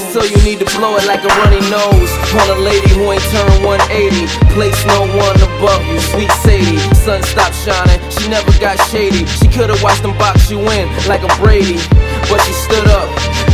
So 0.09 0.23
you 0.23 0.39
need 0.41 0.59
to 0.63 0.67
blow 0.79 0.95
it 0.95 1.05
like 1.05 1.19
a 1.21 1.31
runny 1.43 1.59
nose. 1.67 2.11
On 2.33 2.47
a 2.57 2.59
lady 2.63 2.87
who 2.95 3.11
ain't 3.11 3.21
turned 3.27 3.65
180. 3.65 4.25
Place 4.55 4.79
no 4.87 5.03
one 5.19 5.35
above 5.35 5.83
you, 5.85 5.99
sweet 5.99 6.31
Sadie. 6.41 6.79
Sun 6.95 7.21
stopped 7.23 7.55
shining, 7.55 7.99
she 8.09 8.29
never 8.29 8.51
got 8.59 8.79
shady. 8.87 9.25
She 9.25 9.47
could've 9.51 9.81
watched 9.83 10.01
them 10.01 10.17
box 10.17 10.49
you 10.49 10.59
in 10.71 10.87
like 11.11 11.23
a 11.23 11.31
Brady. 11.43 11.77
But 12.31 12.39
she 12.47 12.53
stood 12.53 12.87
up, 12.87 13.09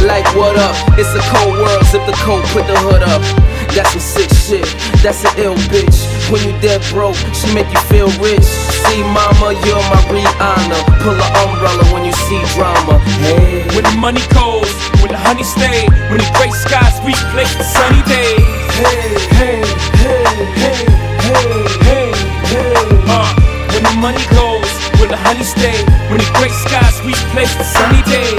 like 0.05 0.27
what 0.37 0.55
up? 0.55 0.77
It's 0.99 1.11
a 1.17 1.23
cold 1.33 1.57
world, 1.57 1.83
zip 1.89 2.05
the 2.05 2.15
coat, 2.21 2.45
put 2.53 2.67
the 2.67 2.77
hood 2.77 3.01
up. 3.01 3.46
That's 3.77 3.91
some 3.91 4.01
sick 4.01 4.31
shit, 4.33 4.65
that's 5.05 5.23
an 5.23 5.37
ill 5.37 5.53
bitch. 5.69 6.01
When 6.33 6.41
you 6.41 6.49
dead 6.65 6.81
broke, 6.89 7.13
she 7.29 7.53
make 7.53 7.69
you 7.69 7.77
feel 7.85 8.09
rich. 8.17 8.41
See, 8.41 9.03
mama, 9.13 9.53
you're 9.69 9.85
my 9.93 10.01
Rihanna. 10.09 10.81
Pull 11.05 11.13
an 11.13 11.31
umbrella 11.45 11.85
when 11.93 12.03
you 12.03 12.11
see 12.25 12.41
drama. 12.57 12.97
Hey. 13.21 13.69
when 13.77 13.85
the 13.85 13.93
money 14.01 14.25
goes, 14.33 14.65
when 14.97 15.13
the 15.13 15.21
honey 15.21 15.43
stay, 15.43 15.85
when 16.09 16.17
the 16.17 16.29
gray 16.33 16.49
skies 16.49 16.97
replace 17.05 17.53
the 17.53 17.65
sunny 17.69 18.01
days. 18.09 18.41
Hey, 18.81 19.13
hey, 19.37 19.61
hey, 20.01 20.25
hey, 20.57 20.81
hey, 21.21 21.53
hey, 21.85 22.09
hey. 22.49 22.73
Uh, 23.05 23.29
when 23.77 23.83
the 23.85 23.93
money 24.01 24.25
goes, 24.33 24.65
when 24.97 25.09
the 25.13 25.21
honey 25.21 25.45
stay, 25.45 25.77
when 26.09 26.17
the 26.17 26.29
gray 26.33 26.49
skies 26.65 26.97
replace 27.05 27.53
the 27.53 27.63
sunny 27.77 28.01
days. 28.09 28.36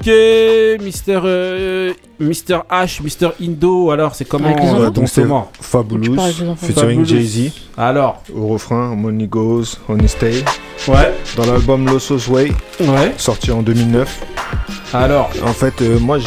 Ok, 0.00 0.80
Mister, 0.80 1.20
euh, 2.20 2.24
Mister 2.26 2.58
H, 2.70 3.02
Mister 3.02 3.28
Indo, 3.42 3.90
alors 3.90 4.14
c'est 4.14 4.24
comment 4.24 4.46
Avec 4.46 4.60
les 4.60 4.66
euh, 4.68 4.72
enfants 4.72 4.84
ton 4.90 5.00
Donc 5.00 5.08
c'est 5.08 5.26
Fabulous, 5.60 6.16
featuring. 6.60 7.04
Jay-Z. 7.04 7.50
Alors 7.76 8.22
Au 8.36 8.48
refrain, 8.48 8.94
Money 8.96 9.26
Goes, 9.26 9.76
Honey 9.88 10.08
Stay. 10.08 10.44
Ouais. 10.88 11.12
Dans 11.36 11.46
l'album 11.46 11.86
Losos 11.86 12.28
Way. 12.30 12.52
Ouais. 12.80 13.12
Sorti 13.16 13.50
en 13.52 13.62
2009. 13.62 14.20
Alors 14.92 15.30
En 15.44 15.52
fait, 15.52 15.80
euh, 15.82 15.98
moi, 16.00 16.18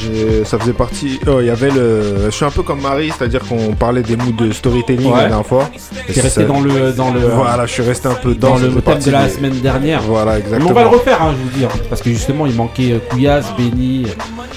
ça 0.46 0.58
faisait 0.58 0.72
partie. 0.74 1.20
oh, 1.28 1.40
Il 1.42 1.48
y 1.48 1.50
avait 1.50 1.70
le. 1.70 2.26
Je 2.26 2.30
suis 2.30 2.46
un 2.46 2.50
peu 2.52 2.64
comme 2.64 2.80
Marie, 2.82 3.12
c'est-à-dire 3.18 3.42
qu'on 3.46 3.74
parlait 3.74 4.04
des 4.04 4.16
moods 4.16 4.32
de 4.32 4.52
storytelling 4.54 5.08
Ouais. 5.12 5.24
la 5.24 5.28
dernière 5.28 5.46
fois. 5.46 5.70
T'es 6.08 6.22
resté 6.22 6.46
dans 6.46 6.62
le- 6.62 6.94
dans 6.94 7.12
le- 7.12 7.20
Voilà, 7.28 7.66
je 7.66 7.74
suis 7.74 7.84
resté 7.84 8.08
un 8.08 8.14
peu 8.14 8.34
dans, 8.36 8.52
dans 8.52 8.58
le 8.60 8.82
thème 8.82 9.00
de 9.00 9.12
la 9.12 9.26
des- 9.26 9.32
semaine 9.34 9.60
dernière. 9.60 10.02
Voilà, 10.04 10.34
Mais 10.36 10.40
exactement. 10.40 10.70
on 10.70 10.74
va 10.74 10.84
le 10.84 10.88
refaire, 10.90 11.22
hein, 11.22 11.34
je 11.38 11.44
vous 11.44 11.58
dis, 11.60 11.66
hein, 11.66 11.80
parce 11.90 12.02
que 12.02 12.10
justement 12.12 12.46
il 12.46 12.56
manquait 12.56 12.94
euh, 12.94 13.00
Couillasse, 13.10 13.48
Benny. 13.58 14.06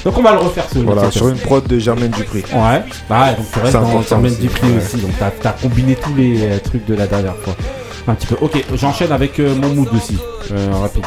Donc 0.05 0.17
on 0.19 0.23
va 0.23 0.33
le 0.33 0.39
refaire 0.39 0.67
ce 0.73 0.79
Voilà, 0.79 1.11
cette- 1.11 1.15
sur 1.27 1.35
une 1.35 1.41
prod 1.41 1.67
de 1.67 1.79
Germaine 1.79 2.11
Dupri. 2.11 2.45
Ouais, 2.53 2.83
bah 3.09 3.21
ouais, 3.21 3.35
donc 3.37 3.47
tu 3.53 3.59
restes 3.59 3.75
dans 3.75 4.03
Germaine 4.03 4.33
ouais. 4.33 4.77
aussi, 4.77 4.97
donc 4.99 5.11
t'as 5.19 5.51
as 5.51 5.53
combiné 5.53 5.97
tous 5.97 6.15
les 6.15 6.43
euh, 6.43 6.59
trucs 6.59 6.85
de 6.87 6.95
la 6.95 7.07
dernière 7.07 7.37
fois. 7.37 7.55
Un 8.09 8.15
petit 8.15 8.27
peu. 8.27 8.37
Ok, 8.41 8.65
j'enchaîne 8.75 9.11
avec 9.13 9.39
euh, 9.41 9.55
mon 9.55 9.69
mood 9.71 9.89
aussi, 9.95 10.17
euh, 10.53 10.71
rapide. 10.73 11.05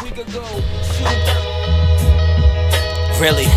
Really? 3.20 3.48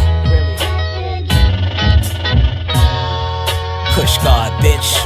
Push 3.94 4.18
God, 4.22 4.52
bitch. 4.60 4.97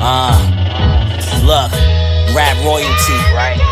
Uh, 0.00 0.34
look, 1.44 1.70
rap 2.34 2.56
royalty, 2.64 3.18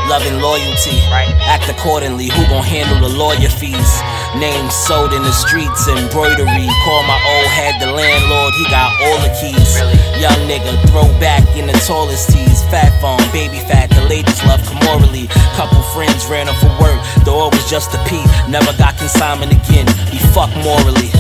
love 0.09 0.23
and 0.27 0.41
loyalty. 0.41 1.01
Act 1.47 1.69
accordingly, 1.69 2.29
who 2.29 2.45
gon' 2.49 2.63
handle 2.63 3.09
the 3.09 3.15
lawyer 3.17 3.49
fees? 3.49 4.01
Names 4.39 4.73
sold 4.87 5.13
in 5.13 5.23
the 5.23 5.33
streets, 5.33 5.89
embroidery. 5.89 6.71
Call 6.87 7.03
my 7.03 7.19
old 7.19 7.51
head 7.51 7.75
the 7.83 7.91
landlord, 7.91 8.55
he 8.55 8.65
got 8.71 8.95
all 9.03 9.19
the 9.27 9.33
keys. 9.35 9.75
Young 10.23 10.39
nigga, 10.47 10.71
throw 10.87 11.11
back 11.19 11.43
in 11.59 11.67
the 11.67 11.75
tallest 11.83 12.31
tees. 12.31 12.63
Fat 12.71 12.95
phone, 13.03 13.19
baby 13.35 13.59
fat, 13.67 13.91
the 13.91 14.07
ladies 14.07 14.39
love 14.47 14.63
morally. 14.87 15.27
Couple 15.59 15.83
friends 15.91 16.27
ran 16.31 16.49
up 16.49 16.55
for 16.63 16.71
work, 16.79 17.03
the 17.27 17.31
oil 17.31 17.51
was 17.51 17.69
just 17.69 17.93
a 17.93 17.99
pee. 18.07 18.23
Never 18.47 18.71
got 18.79 18.97
consignment 18.97 19.51
again, 19.51 19.91
he 20.15 20.23
fuck 20.31 20.55
morally. 20.63 21.11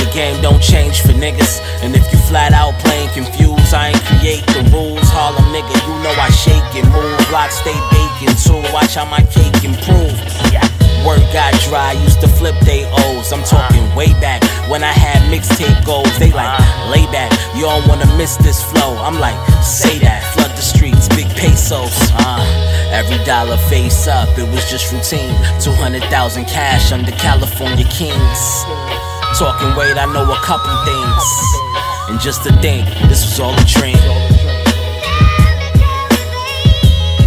The 0.00 0.08
game 0.14 0.40
don't 0.40 0.62
change 0.62 1.02
for 1.02 1.12
niggas. 1.12 1.60
And 1.84 1.94
if 1.94 2.08
you 2.10 2.18
flat 2.24 2.56
out 2.56 2.72
playing 2.80 3.12
confused, 3.12 3.74
I 3.76 3.92
ain't 3.92 4.04
create 4.08 4.46
the 4.56 4.64
rules. 4.72 5.04
Harlem 5.12 5.44
nigga, 5.52 5.76
you 5.76 5.94
know 6.00 6.16
I 6.16 6.32
shake 6.32 6.72
and 6.72 6.88
move. 6.88 7.20
Block 7.28 7.52
stay 7.52 7.76
baking 7.92 8.32
too. 8.40 8.64
Watch 8.72 8.96
how 8.96 9.04
my 9.04 9.20
cake 9.28 9.60
improve. 9.62 10.16
Word 11.06 11.24
got 11.32 11.54
dry, 11.64 11.92
used 11.92 12.20
to 12.20 12.28
flip 12.28 12.54
they 12.60 12.84
O's. 12.84 13.32
I'm 13.32 13.42
talking 13.42 13.82
way 13.94 14.12
back 14.20 14.42
when 14.68 14.84
I 14.84 14.92
had 14.92 15.22
mixtape 15.32 15.84
goals. 15.86 16.12
They 16.18 16.30
like, 16.30 16.58
lay 16.90 17.06
back, 17.10 17.32
you 17.56 17.62
don't 17.62 17.86
wanna 17.88 18.06
miss 18.16 18.36
this 18.36 18.62
flow. 18.62 18.96
I'm 18.98 19.18
like, 19.18 19.36
say 19.64 19.98
that, 20.00 20.22
flood 20.34 20.50
the 20.50 20.62
streets, 20.62 21.08
big 21.08 21.28
pesos. 21.36 21.96
Uh, 22.12 22.44
every 22.92 23.22
dollar 23.24 23.56
face 23.72 24.06
up, 24.06 24.28
it 24.36 24.48
was 24.52 24.68
just 24.68 24.92
routine. 24.92 25.32
200,000 25.60 26.44
cash 26.44 26.92
under 26.92 27.12
California 27.12 27.86
Kings. 27.88 28.64
Talking 29.38 29.74
weight, 29.76 29.96
I 29.96 30.04
know 30.12 30.28
a 30.30 30.40
couple 30.44 30.74
things. 30.84 31.24
And 32.10 32.20
just 32.20 32.42
to 32.44 32.52
think, 32.60 32.84
this 33.08 33.24
was 33.24 33.40
all 33.40 33.54
a 33.54 33.64
dream. 33.64 33.96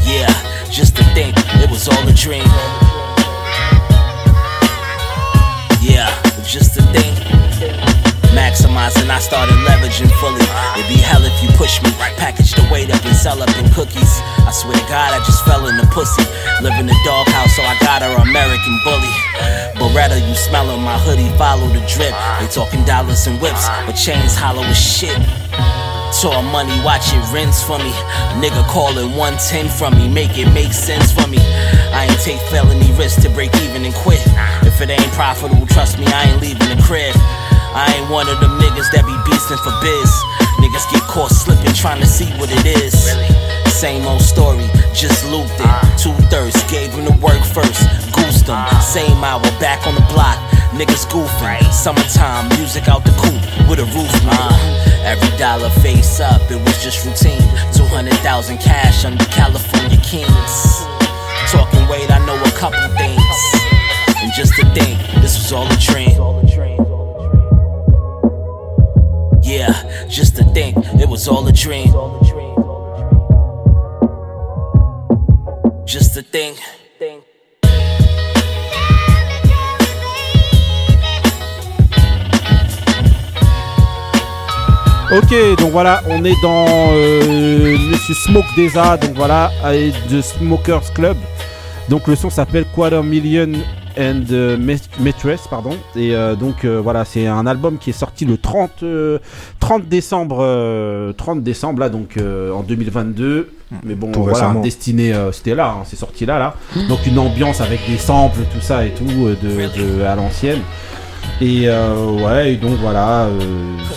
Yeah, 0.06 0.30
just 0.70 0.96
to 0.98 1.04
think, 1.16 1.34
it 1.64 1.70
was 1.70 1.88
all 1.88 2.08
a 2.08 2.14
dream. 2.14 2.46
Just 6.44 6.76
to 6.76 6.84
think. 6.92 7.16
Maximizing, 8.36 9.10
I 9.10 9.20
started 9.20 9.56
leveraging 9.66 10.12
fully. 10.20 10.44
It'd 10.78 10.90
be 10.90 11.00
hell 11.02 11.24
if 11.24 11.34
you 11.42 11.50
push 11.58 11.82
me. 11.82 11.90
Package 12.18 12.52
the 12.52 12.68
weight 12.72 12.92
up 12.92 13.04
and 13.06 13.16
sell 13.16 13.42
up 13.42 13.50
in 13.58 13.70
cookies. 13.72 14.22
I 14.46 14.52
swear 14.52 14.74
to 14.74 14.86
God, 14.90 15.14
I 15.14 15.20
just 15.26 15.46
fell 15.46 15.66
in 15.68 15.78
the 15.78 15.88
pussy. 15.88 16.22
Live 16.62 16.78
in 16.80 16.86
the 16.86 16.98
doghouse, 17.06 17.56
so 17.56 17.64
I 17.64 17.78
got 17.80 18.02
her 18.02 18.14
American 18.22 18.80
bully. 18.84 19.14
Beretta, 19.80 20.20
you 20.28 20.36
smelling 20.36 20.82
my 20.82 21.00
hoodie, 21.00 21.30
follow 21.38 21.68
the 21.68 21.82
drip. 21.88 22.14
They 22.40 22.48
talking 22.48 22.84
dollars 22.84 23.26
and 23.26 23.40
whips, 23.42 23.68
but 23.86 23.94
chains 23.94 24.36
hollow 24.36 24.64
as 24.64 24.78
shit. 24.78 25.18
Saw 26.14 26.44
money, 26.54 26.72
watch 26.86 27.10
it 27.10 27.26
rinse 27.34 27.64
for 27.64 27.80
me. 27.80 27.90
Nigga 28.38 28.64
calling 28.70 29.18
110 29.18 29.68
from 29.68 29.98
me, 29.98 30.08
make 30.08 30.38
it 30.38 30.46
make 30.54 30.72
sense 30.72 31.12
for 31.12 31.28
me. 31.28 31.42
I 31.90 32.06
ain't 32.06 32.22
take 32.22 32.40
felony 32.54 32.94
risks 32.94 33.22
to 33.24 33.30
break 33.34 33.50
even 33.66 33.84
and 33.84 33.94
quit. 33.96 34.22
If 34.62 34.80
it 34.80 34.94
ain't 34.94 35.12
profitable, 35.18 35.66
trust 35.66 35.98
me, 35.98 36.06
I 36.06 36.30
ain't 36.30 36.40
leaving 36.40 36.70
the 36.70 36.80
crib. 36.86 37.18
I 37.74 37.92
ain't 37.98 38.12
one 38.14 38.30
of 38.30 38.40
them 38.40 38.62
niggas 38.62 38.94
that 38.94 39.04
be 39.10 39.16
beastin' 39.26 39.58
for 39.66 39.74
biz. 39.82 40.12
Niggas 40.62 40.86
get 40.94 41.02
caught 41.10 41.34
slipping 41.34 41.74
trying 41.74 42.00
to 42.00 42.08
see 42.08 42.30
what 42.38 42.54
it 42.54 42.64
is. 42.64 42.94
Same 43.74 44.06
old 44.06 44.22
story, 44.22 44.70
just 44.94 45.26
looped 45.34 45.58
it. 45.58 45.74
Two 45.98 46.14
thirds, 46.30 46.56
gave 46.70 46.94
him 46.94 47.10
the 47.10 47.18
work 47.26 47.42
first. 47.42 47.84
Goosed 48.14 48.48
him, 48.48 48.62
same 48.80 49.18
hour, 49.26 49.42
back 49.58 49.82
on 49.90 49.96
the 49.96 50.06
block. 50.14 50.38
Niggas 50.78 51.10
goofing. 51.10 51.66
Summertime, 51.74 52.48
music 52.56 52.88
out 52.88 53.04
the 53.04 53.12
coop 53.18 53.42
with 53.68 53.82
a 53.82 53.88
roof, 53.98 54.14
man. 54.24 54.93
Every 55.04 55.38
dollar 55.38 55.70
face 55.70 56.20
up, 56.20 56.42
it 56.50 56.56
was 56.56 56.82
just 56.82 57.06
routine. 57.06 57.42
200,000 57.74 58.58
cash 58.58 59.06
under 59.06 59.26
California 59.26 59.98
Kings. 60.02 60.86
Talking 61.52 61.88
weight, 61.90 62.10
I 62.10 62.24
know 62.26 62.42
a 62.42 62.52
couple 62.52 62.80
things. 62.98 63.22
And 64.18 64.32
just 64.34 64.56
to 64.56 64.66
think, 64.74 64.98
this 65.22 65.38
was 65.38 65.52
all 65.52 65.68
a 65.68 65.78
dream. 65.78 66.14
Yeah, 69.44 70.08
just 70.08 70.38
to 70.38 70.44
think, 70.46 70.78
it 71.00 71.10
was 71.10 71.28
all 71.28 71.46
a 71.48 71.52
dream. 71.52 71.92
Just 75.86 76.14
to 76.16 76.22
think. 76.24 76.60
Ok, 85.12 85.36
donc 85.60 85.72
voilà, 85.72 86.02
on 86.10 86.24
est 86.24 86.40
dans 86.42 86.66
euh, 86.94 87.78
Monsieur 87.92 88.14
Smoke 88.16 88.46
Deza, 88.56 88.98
donc 88.98 89.12
voilà, 89.16 89.52
avec 89.64 89.94
The 90.10 90.22
Smokers 90.22 90.92
Club. 90.94 91.18
Donc 91.90 92.08
le 92.08 92.16
son 92.16 92.30
s'appelle 92.30 92.66
Quarter 92.74 93.04
Million 93.04 93.50
and 94.00 94.24
euh, 94.32 94.58
Mattress, 95.00 95.42
pardon. 95.50 95.78
Et 95.96 96.16
euh, 96.16 96.36
donc 96.36 96.66
euh, 96.66 96.80
voilà, 96.82 97.06
c'est 97.06 97.28
un 97.28 97.46
album 97.46 97.78
qui 97.78 97.92
est 97.92 97.94
sorti 97.94 98.26
le 98.26 98.38
30, 98.38 98.72
euh, 98.84 99.20
30 99.60 99.88
décembre, 99.88 100.38
euh, 100.42 101.14
30 101.14 101.44
décembre 101.44 101.82
là, 101.82 101.90
donc 101.90 102.18
euh, 102.18 102.52
en 102.52 102.62
2022. 102.64 103.50
Mais 103.84 103.94
bon, 103.96 104.12
Tout 104.12 104.24
voilà, 104.24 104.38
récemment. 104.40 104.62
destiné, 104.62 105.14
euh, 105.14 105.32
c'était 105.32 105.56
là, 105.56 105.76
hein, 105.80 105.84
c'est 105.86 105.96
sorti 105.98 106.26
là, 106.26 106.40
là. 106.40 106.56
Donc 106.88 107.06
une 107.06 107.20
ambiance 107.20 107.60
avec 107.62 107.82
des 107.88 107.98
samples, 107.98 108.40
tout 108.54 108.62
ça 108.62 108.86
et 108.86 108.92
tout, 108.92 109.06
euh, 109.28 109.36
de, 109.44 109.98
de- 110.00 110.04
à 110.04 110.16
l'ancienne. 110.16 110.60
Et 111.42 111.68
euh, 111.68 112.06
ouais, 112.12 112.54
et 112.54 112.56
donc 112.58 112.78
voilà, 112.80 113.24
euh, 113.24 113.40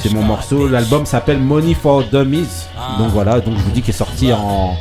c'est 0.00 0.12
mon 0.12 0.22
morceau. 0.22 0.68
L'album 0.68 1.06
s'appelle 1.06 1.38
Money 1.38 1.74
for 1.74 2.02
Dummies. 2.04 2.48
Donc 2.98 3.08
voilà, 3.12 3.40
donc 3.40 3.54
je 3.56 3.62
vous 3.62 3.70
dis 3.70 3.82
qu'il 3.82 3.94
est 3.94 3.96
sorti 3.96 4.32
en 4.32 4.74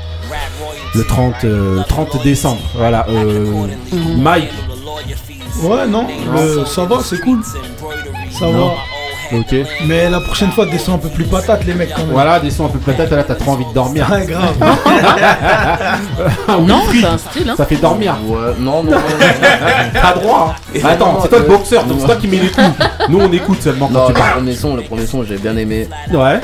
le 0.95 1.03
30, 1.03 1.43
euh, 1.43 1.83
30 1.87 2.23
décembre. 2.23 2.61
Voilà, 2.75 3.05
euh, 3.09 3.67
Mike. 4.17 4.49
Ouais, 5.63 5.87
non, 5.87 6.07
ça 6.65 6.85
va, 6.85 6.99
c'est 7.03 7.19
cool. 7.19 7.41
Ça 8.31 8.49
va. 8.49 8.73
Ok. 9.33 9.55
Mais 9.87 10.09
la 10.09 10.19
prochaine 10.19 10.51
fois, 10.51 10.65
des 10.65 10.77
sons 10.77 10.95
un 10.95 10.97
peu 10.97 11.09
plus 11.09 11.23
patates, 11.25 11.65
les 11.65 11.73
mecs, 11.73 11.91
quand 11.93 12.01
même. 12.03 12.11
Voilà, 12.11 12.39
des 12.39 12.51
sons 12.51 12.65
un 12.65 12.69
peu 12.69 12.79
peut-être 12.79 13.11
là, 13.11 13.23
t'as 13.23 13.35
trop 13.35 13.51
envie 13.51 13.65
de 13.65 13.73
dormir. 13.73 14.07
Ouais, 14.11 14.25
grave. 14.25 14.55
Non, 16.61 16.81
c'est 16.91 17.05
un 17.05 17.17
style, 17.17 17.49
hein. 17.49 17.53
Ça 17.57 17.65
fait 17.65 17.75
dormir. 17.77 18.15
Ouais, 18.25 18.53
non, 18.59 18.83
non. 18.83 18.91
T'as 19.93 20.13
droit. 20.13 20.55
hein. 20.57 20.79
Bah, 20.81 20.89
attends, 20.91 21.19
c'est 21.21 21.29
toi 21.29 21.39
le 21.39 21.45
boxeur, 21.45 21.83
donc 21.85 21.99
c'est 21.99 22.05
toi 22.05 22.15
qui 22.15 22.27
mets 22.27 22.37
les 22.37 22.49
coups. 22.49 22.65
Nous, 23.09 23.19
on 23.19 23.31
écoute 23.31 23.61
seulement 23.61 23.87
quand 23.87 23.93
Non, 23.93 24.05
tu 24.07 24.13
le 24.13 24.19
parles. 24.19 24.33
premier 24.35 24.55
son, 24.55 24.75
le 24.75 24.81
premier 24.83 25.05
son, 25.05 25.23
j'ai 25.23 25.37
bien 25.37 25.55
aimé. 25.57 25.87
Ouais. 26.11 26.17
Ouais. 26.17 26.39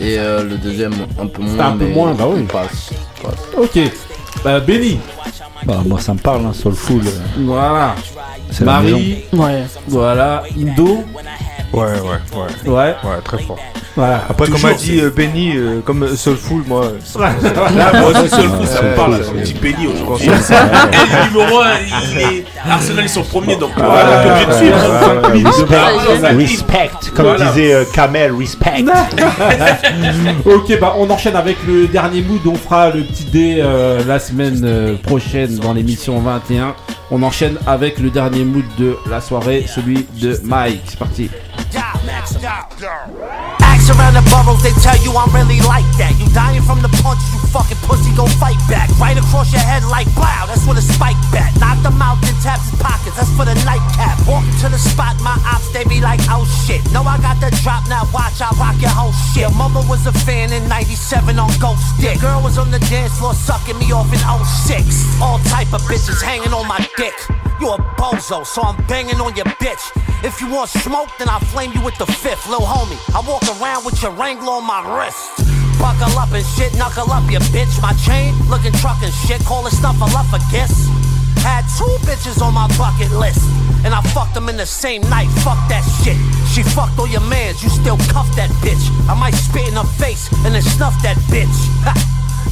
Et 0.00 0.18
euh, 0.18 0.42
le 0.44 0.56
deuxième, 0.56 0.92
un 1.20 1.26
peu 1.26 1.42
moins. 1.42 1.66
un 1.66 1.72
peu 1.72 1.84
mais 1.86 1.94
moins, 1.94 2.14
bah 2.14 2.24
oui. 2.28 2.40
il 2.40 2.46
Passe, 2.46 2.90
passe. 3.22 3.34
Ok. 3.56 3.78
Bah, 4.44 4.60
Benny. 4.60 4.98
Bah, 5.64 5.80
moi, 5.86 6.00
ça 6.00 6.14
me 6.14 6.18
parle, 6.18 6.44
hein, 6.46 6.52
Soulful. 6.52 7.02
Voilà. 7.40 7.94
Marie. 8.60 9.24
Ouais. 9.32 9.64
Voilà. 9.86 10.42
Indo. 10.58 11.04
Ouais, 11.72 11.84
ouais, 11.84 12.00
ouais. 12.00 12.70
Ouais. 12.70 12.94
Ouais, 13.04 13.20
très 13.24 13.38
fort. 13.42 13.58
Voilà. 13.96 14.24
Après, 14.28 14.48
comme 14.48 14.64
a 14.64 14.72
dit 14.74 15.00
euh, 15.00 15.10
Benny, 15.14 15.52
euh, 15.56 15.80
comme 15.84 16.02
euh, 16.04 16.16
Soulful, 16.16 16.62
moi. 16.66 16.84
euh, 16.86 17.20
Là, 17.76 17.92
moi 18.00 18.10
aussi, 18.10 18.28
Soulful, 18.30 18.66
ça 18.66 18.82
me 18.82 18.94
parle. 18.96 19.12
ouais. 19.14 19.42
dis 19.42 19.54
Benny 19.54 19.86
aujourd'hui. 19.86 20.28
Et 20.28 20.30
le 20.30 21.40
numéro 21.40 21.60
1, 21.60 21.66
il 22.14 22.20
est. 22.20 22.44
Arsenal, 22.68 23.04
ils 23.04 23.08
sont 23.08 23.22
premiers, 23.22 23.56
donc 23.56 23.72
obligé 23.76 24.46
de 24.46 24.52
suivre. 24.52 24.76
respect. 26.36 26.90
dit. 27.02 27.10
Comme 27.14 27.26
Voilà. 27.26 27.50
disait 27.50 27.74
euh, 27.74 27.84
Kamel, 27.92 28.32
respect. 28.32 28.84
ok, 30.44 30.78
bah 30.80 30.94
on 30.98 31.10
enchaîne 31.10 31.36
avec 31.36 31.56
le 31.66 31.86
dernier 31.86 32.22
mood. 32.22 32.40
On 32.46 32.54
fera 32.54 32.90
le 32.90 33.02
petit 33.02 33.24
dé 33.24 33.56
euh, 33.58 34.02
la 34.06 34.18
semaine 34.18 34.62
euh, 34.64 34.96
prochaine 34.96 35.56
dans 35.58 35.72
l'émission 35.74 36.18
21. 36.20 36.74
On 37.10 37.22
enchaîne 37.22 37.56
avec 37.66 37.98
le 37.98 38.08
dernier 38.10 38.44
mood 38.44 38.64
de 38.78 38.96
la 39.10 39.20
soirée, 39.20 39.66
celui 39.68 40.06
de 40.20 40.38
Mike. 40.44 40.80
C'est 40.86 40.98
parti. 40.98 41.30
trying 44.12 44.21
to 44.21 44.21
the 44.42 44.50
boroughs, 44.50 44.62
they 44.62 44.74
tell 44.82 44.98
you 45.02 45.14
I'm 45.14 45.30
really 45.34 45.60
like 45.62 45.86
that. 45.98 46.18
You 46.18 46.26
dying 46.34 46.62
from 46.62 46.82
the 46.82 46.90
punch, 47.02 47.22
you 47.32 47.38
fucking 47.50 47.78
pussy, 47.86 48.14
go 48.14 48.26
fight 48.38 48.58
back. 48.68 48.90
Right 48.98 49.16
across 49.16 49.52
your 49.52 49.62
head 49.62 49.84
like 49.84 50.06
wow, 50.18 50.46
that's 50.46 50.66
what 50.66 50.76
a 50.78 50.82
spike 50.82 51.18
bat. 51.30 51.54
Knock 51.58 51.82
them 51.82 52.00
out, 52.02 52.20
then 52.22 52.34
tap 52.42 52.60
his 52.60 52.74
pockets, 52.80 53.16
that's 53.16 53.30
for 53.34 53.44
the 53.44 53.54
nightcap. 53.62 54.18
Walk 54.26 54.44
to 54.62 54.68
the 54.68 54.78
spot, 54.78 55.18
my 55.22 55.38
ops, 55.46 55.70
they 55.70 55.84
be 55.84 56.00
like, 56.00 56.20
oh 56.28 56.44
shit. 56.66 56.82
No, 56.92 57.02
I 57.02 57.18
got 57.18 57.38
the 57.40 57.50
drop, 57.62 57.86
now 57.88 58.08
watch, 58.12 58.40
I 58.42 58.50
rock 58.58 58.76
your 58.80 58.92
whole 58.92 59.14
shit. 59.32 59.46
Your 59.46 59.54
mama 59.54 59.82
was 59.88 60.06
a 60.06 60.12
fan 60.12 60.52
in 60.52 60.68
97 60.68 61.38
on 61.38 61.50
Ghost 61.58 61.86
Dick. 62.00 62.20
Girl 62.20 62.42
was 62.42 62.58
on 62.58 62.70
the 62.70 62.80
dance 62.90 63.18
floor 63.18 63.34
sucking 63.34 63.78
me 63.78 63.92
off 63.92 64.10
in 64.12 64.20
06. 64.20 65.20
All 65.20 65.38
type 65.50 65.72
of 65.72 65.82
bitches 65.86 66.22
hanging 66.22 66.52
on 66.52 66.66
my 66.66 66.80
dick. 66.96 67.14
You 67.60 67.70
a 67.70 67.78
bozo, 67.94 68.44
so 68.44 68.62
I'm 68.62 68.78
banging 68.86 69.20
on 69.20 69.36
your 69.36 69.46
bitch. 69.62 69.82
If 70.24 70.40
you 70.40 70.48
want 70.48 70.70
smoke, 70.70 71.10
then 71.18 71.28
I'll 71.28 71.40
flame 71.40 71.72
you 71.74 71.82
with 71.82 71.98
the 71.98 72.06
fifth, 72.06 72.48
lil 72.48 72.60
homie. 72.60 72.98
I 73.10 73.20
walk 73.26 73.42
around 73.58 73.84
with 73.84 74.00
your 74.02 74.12
On 74.32 74.64
my 74.64 74.80
wrist. 74.96 75.44
Buckle 75.78 76.16
up 76.18 76.32
and 76.32 76.44
shit, 76.56 76.72
knuckle 76.74 77.12
up, 77.12 77.30
you 77.30 77.38
bitch. 77.52 77.68
My 77.82 77.92
chain, 78.00 78.32
looking 78.48 78.72
truck 78.80 78.96
and 79.02 79.12
shit, 79.12 79.44
call 79.44 79.66
it 79.66 79.72
stuff 79.72 80.00
a 80.00 80.08
love 80.16 80.24
for 80.32 80.40
kiss. 80.50 80.88
Had 81.44 81.68
two 81.76 81.92
bitches 82.08 82.40
on 82.40 82.54
my 82.54 82.66
bucket 82.80 83.12
list, 83.12 83.44
and 83.84 83.92
I 83.92 84.00
fucked 84.16 84.32
them 84.32 84.48
in 84.48 84.56
the 84.56 84.64
same 84.64 85.02
night. 85.12 85.28
Fuck 85.44 85.60
that 85.68 85.84
shit. 86.00 86.16
She 86.48 86.62
fucked 86.62 86.98
all 86.98 87.06
your 87.06 87.20
mans, 87.28 87.62
you 87.62 87.68
still 87.68 87.98
cuff 88.08 88.24
that 88.36 88.48
bitch. 88.64 88.80
I 89.06 89.12
might 89.12 89.34
spit 89.34 89.68
in 89.68 89.74
her 89.74 89.84
face 90.00 90.32
and 90.48 90.54
then 90.54 90.62
snuff 90.62 90.96
that 91.02 91.18
bitch. 91.28 91.52
Ha. 91.84 91.92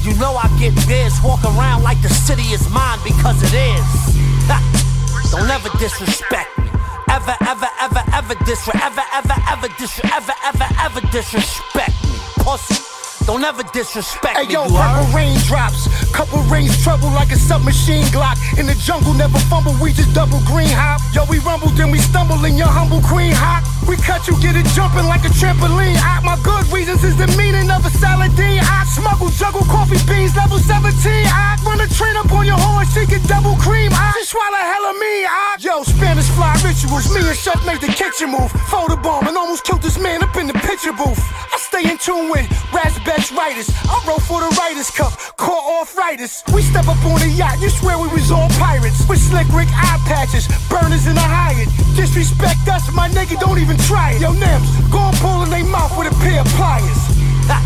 You 0.04 0.12
know 0.20 0.36
I 0.36 0.48
get 0.60 0.74
biz, 0.86 1.16
walk 1.24 1.42
around 1.44 1.82
like 1.82 2.00
the 2.02 2.10
city 2.10 2.52
is 2.52 2.68
mine 2.68 2.98
because 3.04 3.40
it 3.42 3.56
is. 3.56 3.88
Ha. 4.52 4.60
Don't 5.32 5.48
ever 5.48 5.70
disrespect 5.78 6.58
me. 6.58 6.69
Ever, 7.20 7.36
ever, 7.48 7.68
ever, 7.82 8.02
ever 8.14 8.34
disrespect. 8.46 8.82
Ever, 8.82 9.02
ever, 9.12 9.34
ever 9.50 9.68
disrespect. 9.76 10.14
Ever, 10.14 10.32
ever, 10.42 10.68
ever 10.80 11.00
disrespect 11.12 12.04
me. 12.04 12.18
Pussy. 12.42 12.99
Don't 13.26 13.44
ever 13.44 13.62
disrespect 13.72 14.36
Hey 14.36 14.46
me. 14.46 14.54
yo, 14.54 14.66
purple 14.66 15.06
raindrops, 15.14 15.86
couple 16.12 16.40
rings 16.50 16.82
trouble 16.82 17.10
like 17.10 17.30
a 17.30 17.36
submachine 17.36 18.04
Glock. 18.10 18.36
In 18.58 18.66
the 18.66 18.74
jungle, 18.74 19.14
never 19.14 19.38
fumble, 19.50 19.74
we 19.80 19.92
just 19.92 20.12
double 20.14 20.40
green 20.46 20.72
hop. 20.72 21.00
Yo, 21.14 21.24
we 21.28 21.38
rumble, 21.40 21.68
then 21.78 21.90
we 21.90 21.98
stumble 21.98 22.42
in 22.44 22.56
your 22.56 22.68
humble 22.68 23.00
queen 23.02 23.32
hop. 23.32 23.62
We 23.86 23.96
cut 23.96 24.26
you, 24.26 24.34
get 24.40 24.56
it 24.56 24.66
jumping 24.74 25.06
like 25.06 25.22
a 25.24 25.32
trampoline. 25.36 25.96
Hop. 25.96 26.24
My 26.24 26.38
good 26.42 26.66
reasons 26.72 27.04
is 27.04 27.16
the 27.16 27.28
meaning 27.36 27.70
of 27.70 27.84
a 27.84 27.92
saladine. 27.92 28.62
I 28.62 28.84
smuggle, 28.88 29.30
juggle 29.36 29.66
coffee 29.68 30.00
beans, 30.08 30.34
level 30.34 30.58
17. 30.58 30.90
I 31.28 31.60
run 31.64 31.80
a 31.80 31.88
train 31.92 32.16
up 32.16 32.32
on 32.32 32.46
your 32.46 32.58
horn, 32.58 32.86
she 32.90 33.06
get 33.06 33.22
double 33.28 33.54
cream. 33.56 33.92
I 33.92 34.10
just 34.16 34.30
swallow 34.32 34.58
hella 34.58 34.92
me. 34.98 35.14
I 35.28 35.56
yo, 35.60 35.82
Spanish 35.84 36.28
fly 36.34 36.56
rituals. 36.64 37.06
Me 37.14 37.20
and 37.22 37.36
Chef 37.36 37.60
made 37.66 37.80
the 37.80 37.92
kitchen 37.92 38.32
move. 38.32 38.50
Photo 38.72 38.96
bomb 38.96 39.28
and 39.28 39.36
almost 39.36 39.64
killed 39.64 39.82
this 39.82 39.98
man 39.98 40.22
up 40.22 40.34
in 40.36 40.46
the 40.46 40.56
picture 40.66 40.92
booth. 40.92 41.20
I 41.52 41.58
stay 41.58 41.90
in 41.90 41.98
tune 41.98 42.30
with 42.30 42.46
Raspberry 42.72 43.09
writers. 43.10 43.66
I 43.90 43.98
wrote 44.06 44.22
for 44.22 44.38
the 44.38 44.50
Writers 44.54 44.90
Cup, 44.90 45.12
caught 45.36 45.64
arthritis. 45.80 46.44
We 46.54 46.62
step 46.62 46.86
up 46.86 47.02
on 47.04 47.18
the 47.18 47.28
yacht, 47.28 47.58
you 47.60 47.68
swear 47.68 47.98
we 47.98 48.06
was 48.08 48.30
all 48.30 48.48
pirates. 48.50 49.02
With 49.08 49.18
slick 49.18 49.48
Rick 49.50 49.68
eye 49.74 49.98
patches, 50.06 50.46
burners 50.70 51.06
in 51.06 51.16
a 51.16 51.26
Hyatt. 51.26 51.68
Disrespect 51.96 52.68
us, 52.68 52.86
my 52.94 53.08
nigga, 53.08 53.38
don't 53.40 53.58
even 53.58 53.76
try 53.78 54.12
it. 54.12 54.20
Yo, 54.20 54.30
Nims, 54.32 54.70
go 54.90 54.98
and 54.98 55.16
pull 55.18 55.42
in 55.42 55.68
mouth 55.68 55.90
with 55.98 56.12
a 56.12 56.14
pair 56.22 56.40
of 56.40 56.46
pliers. 56.54 57.02
Ha. 57.50 57.58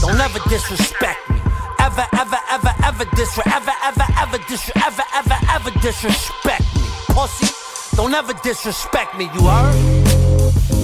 Don't 0.00 0.18
ever 0.18 0.40
disrespect 0.48 1.20
me. 1.28 1.36
Ever, 1.78 2.06
ever, 2.16 2.40
ever, 2.48 2.72
ever 2.84 3.04
disrespect. 3.16 3.52
Ever, 3.52 3.76
ever, 3.84 4.06
ever 4.16 4.38
disrespect. 4.48 4.80
Ever, 4.86 5.04
ever, 5.12 5.38
ever 5.50 5.70
disrespect 5.80 6.64
me. 6.74 6.82
Pussy. 7.12 7.52
Don't 7.96 8.14
ever 8.14 8.32
disrespect 8.42 9.18
me, 9.18 9.28
you 9.34 9.44
heard? 9.44 10.79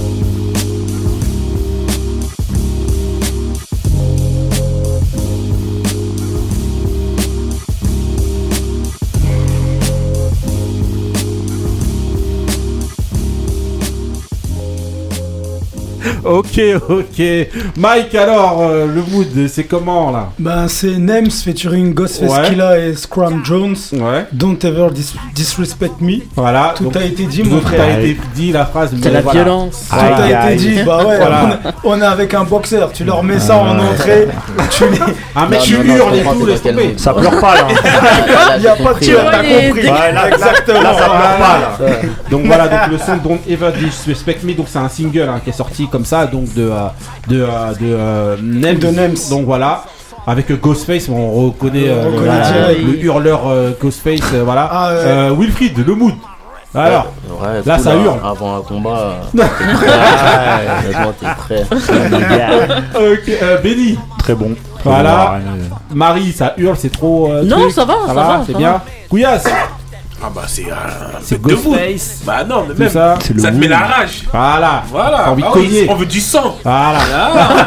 Ok, 16.24 16.60
ok. 16.88 17.22
Mike, 17.76 18.14
alors, 18.14 18.62
euh, 18.62 18.86
le 18.86 19.02
mood, 19.02 19.48
c'est 19.48 19.64
comment 19.64 20.10
là 20.10 20.30
Ben, 20.38 20.68
c'est 20.68 20.98
Nems 20.98 21.30
featuring 21.30 21.94
Ghostface 21.94 22.30
Ouais. 22.30 22.48
Killah 22.48 22.78
et 22.78 22.94
Scrum 22.94 23.42
Jones. 23.44 23.76
Ouais. 23.92 24.26
Don't 24.32 24.58
ever 24.64 24.88
dis- 24.92 25.14
disrespect 25.34 25.92
me. 26.00 26.18
Voilà. 26.34 26.74
Tout 26.76 26.84
donc, 26.84 26.96
a 26.96 27.04
été 27.04 27.24
dit, 27.24 27.42
tout 27.42 27.50
mon 27.50 27.58
a 27.58 27.60
frère. 27.62 27.98
été 28.00 28.18
dit, 28.34 28.52
la 28.52 28.66
phrase. 28.66 28.90
C'est 29.00 29.08
mais 29.08 29.14
la 29.14 29.20
voilà. 29.20 29.42
violence. 29.42 29.86
Tout 29.90 29.96
a 29.96 30.52
été 30.52 30.56
dit. 30.56 30.82
Bah 30.84 31.04
ouais, 31.04 31.16
Voilà. 31.18 31.60
on, 31.84 32.00
est 32.00 32.04
avec 32.04 32.34
un 32.34 32.44
boxeur. 32.44 32.92
Tu 32.92 33.04
leur 33.04 33.22
mets 33.22 33.38
ça 33.38 33.56
en 33.58 33.78
entrée. 33.78 34.28
Tu 34.70 34.84
les... 34.84 34.98
Non, 34.98 35.06
non, 35.06 36.10
non, 36.10 36.14
et 36.14 36.22
tout, 36.38 36.46
laisse 36.46 36.60
quel 36.62 36.74
tomber. 36.74 36.88
mood. 36.88 36.98
Ça 36.98 37.12
pleure 37.14 37.40
pas 37.40 37.54
là. 37.54 37.66
Il 38.56 38.60
n'y 38.62 38.66
a 38.68 38.76
pas 38.76 38.94
de 38.94 38.98
tir, 39.00 39.18
t'as 39.30 39.38
compris. 39.38 39.82
là, 39.86 40.28
Exactement. 40.28 40.82
Là, 40.82 40.94
ça 40.94 41.04
pleure 41.04 41.38
pas 41.38 41.58
là. 41.88 41.98
Donc 42.30 42.46
voilà, 42.46 42.68
donc 42.68 42.80
le 42.90 42.98
son 42.98 43.16
Don't 43.16 43.38
Ever 43.48 43.70
Disrespect 43.78 44.38
Me, 44.44 44.54
donc 44.54 44.66
c'est 44.68 44.78
un 44.78 44.88
single 44.88 45.28
hein, 45.28 45.40
qui 45.42 45.50
est 45.50 45.52
sorti 45.52 45.86
comme 45.96 46.04
ça, 46.04 46.26
donc 46.26 46.52
de 46.54 46.68
euh, 46.70 46.88
de 47.28 47.40
euh, 47.40 47.72
de 47.72 47.76
euh, 47.84 48.36
Nems. 48.42 48.78
De 48.78 48.88
Nems. 48.88 49.16
Donc 49.30 49.46
voilà. 49.46 49.84
Avec 50.26 50.52
Ghostface, 50.60 51.08
on 51.08 51.30
reconnaît, 51.46 51.88
euh, 51.88 52.04
On 52.04 52.16
reconnaît 52.16 52.74
le 52.84 53.02
hurleur 53.04 53.42
euh, 53.46 53.70
Ghostface, 53.80 54.20
euh, 54.34 54.42
voilà. 54.44 54.68
Ah, 54.70 54.88
ouais. 54.90 54.94
Euh, 55.04 55.34
Wilfried, 55.38 55.86
le 55.86 55.94
mood. 55.94 56.12
Alors, 56.74 57.06
Ouais, 57.40 57.62
Là, 57.64 57.76
cool, 57.76 57.84
ça 57.84 57.90
hein. 57.92 58.02
hurle. 58.04 58.18
Avant 58.22 58.56
un 58.58 58.60
combat, 58.60 59.14
t'es 59.36 59.42
prêt. 59.44 59.86
Honnêtement, 60.84 61.12
t'es 61.18 61.26
prêt. 61.38 61.64
ok, 62.94 63.62
Benny. 63.62 63.98
Très 64.18 64.34
bon. 64.34 64.50
Voilà. 64.84 65.38
Marie, 65.94 66.32
ça 66.32 66.52
hurle, 66.58 66.76
c'est 66.78 66.92
trop. 66.92 67.30
euh, 67.32 67.42
Non, 67.44 67.60
truc. 67.60 67.72
ça 67.72 67.84
va, 67.86 67.94
ça 68.06 68.12
va, 68.14 68.42
c'est 68.46 68.52
ça 68.52 68.58
bien. 68.58 68.72
va. 68.72 68.84
Couillasse, 69.08 69.44
Ah 70.22 70.30
bah 70.34 70.42
c'est 70.46 70.70
un 70.70 71.20
c'est 71.20 71.40
truc 71.40 71.52
de 71.52 71.56
fou. 71.56 71.70
Ghostface. 71.72 72.20
Bah 72.24 72.42
non, 72.44 72.64
mais 72.68 72.74
même 72.74 72.88
ça. 72.88 73.18
ça, 73.20 73.50
te 73.50 73.56
met 73.56 73.68
la 73.68 73.78
rage. 73.80 74.22
Voilà. 74.32 74.82
Voilà. 74.88 75.34
De 75.34 75.42
Ah 75.44 75.52
oui, 75.54 75.86
on 75.88 75.94
veut 75.94 76.06
du 76.06 76.20
sang. 76.20 76.56
Voilà. 76.64 76.98
Ah. 77.14 77.66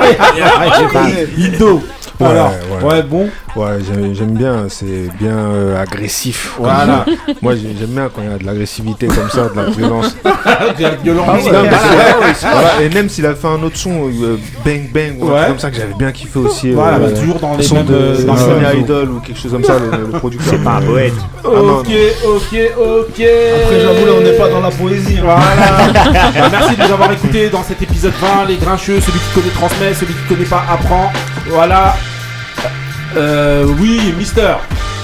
Indo. 1.37 1.83
Ouais, 2.19 2.27
Alors, 2.27 2.51
ouais. 2.51 2.83
ouais, 2.83 3.03
bon. 3.03 3.29
Ouais, 3.59 3.79
j'aime 4.13 4.37
bien, 4.37 4.67
c'est 4.69 5.09
bien 5.19 5.35
euh, 5.37 5.81
agressif. 5.81 6.53
Voilà. 6.57 7.03
Moi, 7.41 7.55
j'ai- 7.55 7.75
j'aime 7.77 7.89
bien 7.89 8.09
quand 8.13 8.21
il 8.21 8.29
y 8.29 8.33
a 8.33 8.37
de 8.37 8.45
l'agressivité 8.45 9.07
comme 9.07 9.29
ça, 9.29 9.49
de 9.49 9.55
la 9.55 9.69
violence. 9.69 10.15
De 10.77 10.83
la 10.83 10.89
violence. 10.91 11.27
Non, 11.27 11.63
mais 11.63 11.69
c'est 11.71 11.89
vrai, 11.89 12.33
voilà. 12.53 12.81
Et 12.81 12.89
même 12.89 13.09
s'il 13.09 13.25
a 13.25 13.35
fait 13.35 13.47
un 13.47 13.61
autre 13.63 13.75
son, 13.75 14.07
euh, 14.09 14.37
Bang 14.63 14.89
Bang, 14.93 15.15
ou 15.19 15.25
un 15.29 15.31
Ouais. 15.31 15.35
truc 15.39 15.47
comme 15.49 15.59
ça 15.59 15.71
que 15.71 15.75
j'avais 15.77 15.93
bien 15.93 16.11
kiffé 16.11 16.39
aussi. 16.39 16.71
Voilà, 16.71 16.97
euh, 16.97 17.09
bah, 17.11 17.19
toujours 17.19 17.39
dans 17.39 17.57
les 17.57 17.63
son 17.63 17.75
mêmes, 17.75 17.85
de 17.85 18.23
dans 18.25 18.35
les. 18.35 18.79
Idol 18.79 19.09
ou 19.11 19.19
quelque 19.19 19.39
chose 19.39 19.51
comme 19.51 19.63
ça, 19.63 19.73
le, 19.79 20.05
le 20.11 20.17
producteur. 20.19 20.47
C'est 20.51 20.63
pas 20.63 20.75
un 20.75 20.81
poète. 20.81 21.13
Ah. 21.43 21.47
Ok, 21.49 21.87
ok, 22.25 22.59
ok. 22.77 23.09
Après, 23.09 23.79
j'avoue, 23.81 24.05
là, 24.05 24.11
on 24.17 24.21
n'est 24.21 24.37
pas 24.37 24.49
dans 24.49 24.61
la 24.61 24.71
poésie. 24.71 25.17
hein. 25.17 25.23
Voilà. 25.23 26.49
Merci 26.51 26.75
de 26.77 26.83
nous 26.87 26.93
avoir 26.93 27.11
écoutés 27.11 27.49
dans 27.49 27.63
cet 27.63 27.81
épisode 27.81 28.13
20. 28.21 28.45
Les 28.47 28.55
grincheux, 28.57 29.01
celui 29.01 29.19
qui 29.19 29.33
connaît 29.33 29.53
transmet, 29.53 29.93
celui 29.93 30.13
qui 30.13 30.33
connaît 30.33 30.45
pas 30.49 30.63
apprend. 30.71 31.11
Voilà. 31.49 31.95
Euh, 33.17 33.65
oui, 33.79 34.13
Mister. 34.17 34.53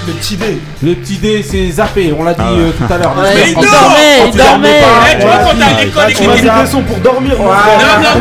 Le 0.07 0.13
petit 0.13 0.35
dé. 0.35 0.59
Le 0.83 0.93
petit 0.93 1.17
dé, 1.17 1.43
c'est 1.49 1.71
zappé. 1.71 2.13
On 2.17 2.23
l'a 2.23 2.33
dit 2.35 2.41
Ah 2.43 2.53
ouais. 2.53 2.59
euh, 2.59 2.71
tout 2.77 2.93
à 2.93 2.97
l'heure. 2.99 3.15
Ouais, 3.17 3.23
Mister, 3.33 3.49
il 3.49 3.55
dormait, 3.55 4.29
il 4.31 4.37
dormait. 4.37 4.79
pas, 4.81 5.07
Eh, 5.11 5.15
tu 5.19 5.25
vois, 5.25 5.37
quand 5.37 5.79
l'école 5.83 6.11
et 6.11 6.13
Tu 6.13 6.23
pour 6.83 6.97
dormir. 6.97 7.33
Non, 7.39 7.45
non, 7.45 7.51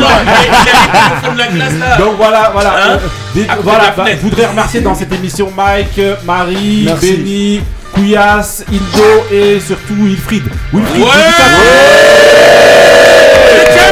non, 0.00 0.06
il 0.24 0.28
est 0.68 0.72
au 0.72 1.26
fond 1.26 1.32
de 1.34 1.38
la 1.38 1.46
classe 1.48 1.74
là. 1.78 1.96
Donc 1.98 2.14
voilà, 2.16 2.50
voilà. 2.54 2.70
Hein 2.70 2.90
euh, 2.92 2.98
des- 3.34 3.42
Après 3.44 3.56
voilà 3.62 3.78
la 3.84 3.90
bah, 3.90 4.04
fenêtre. 4.04 4.18
je 4.22 4.28
voudrais 4.28 4.46
remercier 4.46 4.80
dans 4.80 4.94
cette 4.94 5.12
émission 5.12 5.52
Mike, 5.54 6.00
Marie, 6.24 6.84
Merci. 6.86 7.16
Benny, 7.16 7.60
Couillasse, 7.92 8.64
Indo 8.72 9.24
et 9.30 9.60
surtout 9.60 9.94
Wilfried. 10.00 10.44
Wilfried, 10.72 11.02
Ouais 11.04 11.10
eh, 13.50 13.83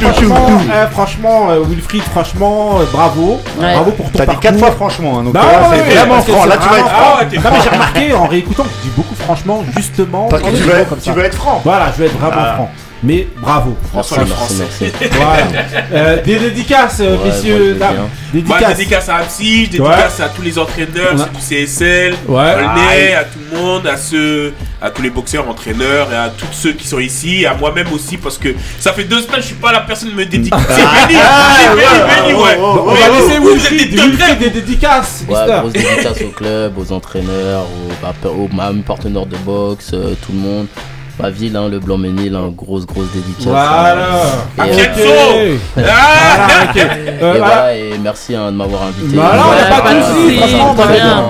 franchement, 0.00 0.46
eh, 0.72 0.92
franchement, 0.92 1.50
euh, 1.50 1.60
Wilfried, 1.68 2.02
franchement, 2.04 2.78
euh, 2.80 2.84
bravo. 2.92 3.40
Bravo 3.58 3.90
pour 3.92 4.06
ton 4.10 4.18
T'as 4.18 4.20
dit 4.20 4.26
parcours. 4.26 4.40
quatre 4.40 4.58
fois 4.58 4.70
franchement, 4.72 5.18
hein, 5.18 5.22
donc 5.24 5.32
Bah 5.34 5.40
ouais, 5.70 5.78
c'est 5.86 5.94
vraiment 5.94 6.22
franc. 6.22 6.40
c'est 6.42 6.48
Là, 6.48 6.56
tu 6.56 6.68
vas 6.68 6.78
être 6.78 6.88
franc. 6.88 7.16
Non 7.20 7.50
mais 7.56 7.62
j'ai 7.62 7.68
remarqué 7.70 8.14
en 8.14 8.26
réécoutant 8.26 8.62
que 8.64 8.68
tu 8.68 8.74
dis 8.84 8.92
beaucoup 8.96 9.14
franchement, 9.14 9.62
justement. 9.76 10.26
Parce 10.28 10.42
que 10.42 10.48
tu 10.48 10.54
veux 10.62 10.74
être- 10.74 10.88
comme 10.88 10.98
tu 10.98 11.04
ça. 11.04 11.12
veux 11.12 11.24
être 11.24 11.36
franc. 11.36 11.60
Voilà, 11.64 11.86
je 11.96 12.02
vais 12.02 12.06
être 12.08 12.18
vraiment 12.18 12.54
franc. 12.54 12.70
Mais 13.02 13.26
bravo. 13.40 13.74
Merci, 13.94 14.14
Franchement, 14.14 14.34
merci, 14.38 14.62
merci. 14.80 14.94
Voilà. 15.12 15.46
Euh, 15.92 16.22
des 16.22 16.38
dédicaces, 16.38 16.98
euh, 17.00 17.16
Ouais, 17.16 17.24
messieurs, 17.30 17.56
veux 17.72 17.74
dames. 17.74 17.92
bien. 17.94 18.00
Moi, 18.02 18.10
Dédicaces. 18.58 18.76
dédicace 18.76 19.08
à 19.08 19.16
Apsi, 19.16 19.64
je 19.64 19.70
dédicace 19.70 20.20
à 20.20 20.28
tous 20.28 20.42
les 20.42 20.58
entraîneurs, 20.58 21.14
a- 21.14 21.18
ceux 21.18 21.30
du 21.30 21.40
CSL, 21.40 22.14
Ouais. 22.28 22.54
Olney, 22.56 23.14
à 23.14 23.24
tout 23.24 23.38
le 23.50 23.58
monde, 23.58 23.86
à 23.86 23.96
ceux, 23.96 24.52
à 24.82 24.90
tous 24.90 25.00
les 25.00 25.08
boxeurs, 25.08 25.48
entraîneurs 25.48 26.12
et 26.12 26.16
à 26.16 26.28
tous 26.28 26.46
ceux 26.52 26.72
qui 26.72 26.86
sont 26.86 26.98
ici, 26.98 27.46
à 27.46 27.54
moi-même 27.54 27.86
aussi, 27.94 28.18
parce 28.18 28.36
que 28.36 28.54
ça 28.78 28.92
fait 28.92 29.04
deux 29.04 29.22
semaines, 29.22 29.40
je 29.40 29.46
suis 29.46 29.54
pas 29.54 29.72
la 29.72 29.80
personne 29.80 30.10
qui 30.10 30.14
me. 30.14 30.20
C'est 30.30 30.36
Benny, 30.38 30.50
c'est 30.50 31.68
Benny, 31.70 32.12
Benny, 32.28 32.34
ouais. 32.34 32.56
Bon, 32.58 32.84
on 32.86 32.92
Mais 32.94 33.00
va 33.00 33.08
vous, 33.08 33.28
laisser 33.28 33.38
vous 33.38 33.66
êtes 33.66 33.70
des 33.78 34.36
des 34.44 34.50
dédicaces, 34.50 35.24
Ouais, 35.26 35.36
grosse 35.58 35.72
dédicace 35.72 36.20
au 36.22 36.28
club, 36.30 36.72
aux 36.78 36.92
entraîneurs, 36.92 37.62
aux, 37.62 37.92
bah, 38.02 38.12
aux 38.28 38.48
même 38.54 38.82
partenaires 38.82 39.24
de 39.26 39.36
boxe, 39.38 39.90
euh, 39.94 40.14
tout 40.24 40.32
le 40.32 40.38
monde. 40.38 40.66
Ma 41.22 41.30
ville, 41.30 41.56
hein, 41.56 41.68
le 41.70 41.78
Blanc-Ménil, 41.78 42.34
hein, 42.34 42.52
grosse, 42.56 42.86
grosse 42.86 43.06
dédicace. 43.14 43.46
Voilà. 43.46 43.96
Et. 44.66 45.58
Voilà, 45.76 46.70
ok. 46.70 46.76
et 46.76 46.80
Euh, 46.80 47.16
voilà. 47.20 47.38
voilà, 47.38 47.74
et 47.76 47.90
merci 48.02 48.34
hein, 48.34 48.50
de 48.52 48.56
m'avoir 48.56 48.82
invité. 48.84 49.16
Voilà, 49.16 49.42
n'a 49.70 49.80
pas 49.82 49.94
de 49.94 50.02
soucis. 50.02 50.40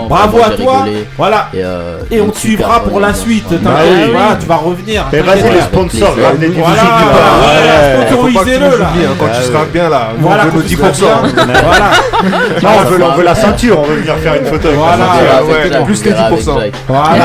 Bravo 0.09 0.37
Moi, 0.37 0.47
à 0.47 0.51
toi. 0.51 0.85
Voilà. 1.17 1.49
Et, 1.55 1.59
euh, 1.65 1.99
Et 2.11 2.21
on 2.21 2.29
te 2.29 2.39
suivra 2.39 2.81
pour 2.81 3.01
la 3.01 3.15
suite. 3.15 3.49
Bah 3.63 3.71
oui. 3.83 4.11
voilà, 4.13 4.37
tu 4.39 4.47
vas 4.47 4.57
revenir. 4.57 5.05
Mais 5.13 5.21
vas-y, 5.21 5.43
ramenez 5.43 6.49
du 6.49 6.61
Voilà, 6.61 6.83
voilà, 6.83 7.97
voilà, 7.97 8.05
que 8.05 8.15
sponsorisez-le 8.15 8.79
là. 8.79 8.87
hein, 8.95 9.15
quand 9.19 9.27
tu 9.29 9.43
seras 9.47 9.65
bien 9.73 9.89
là. 9.89 10.09
Nous, 10.19 10.27
Voilà, 10.27 10.43
on 10.47 10.51
veut 10.51 10.63
nos 10.63 10.69
tu 10.69 10.77
10%. 10.77 10.95
seras 10.95 11.23
bien. 11.23 11.45
Voilà. 11.65 11.91
Non, 12.63 12.69
on 13.11 13.17
veut, 13.17 13.25
la 13.25 13.35
ceinture, 13.35 13.81
on 13.81 13.85
veut 13.85 13.97
venir 13.97 14.15
faire 14.19 14.35
une 14.35 14.45
photo 14.47 14.69
avec 14.69 14.79
Voilà. 14.79 14.97
la 14.99 15.63
ceinture. 15.63 15.85
Plus 15.85 16.03
avec 16.03 16.15
10%. 16.15 16.61
Jack. 16.61 16.73
Voilà. 16.87 17.11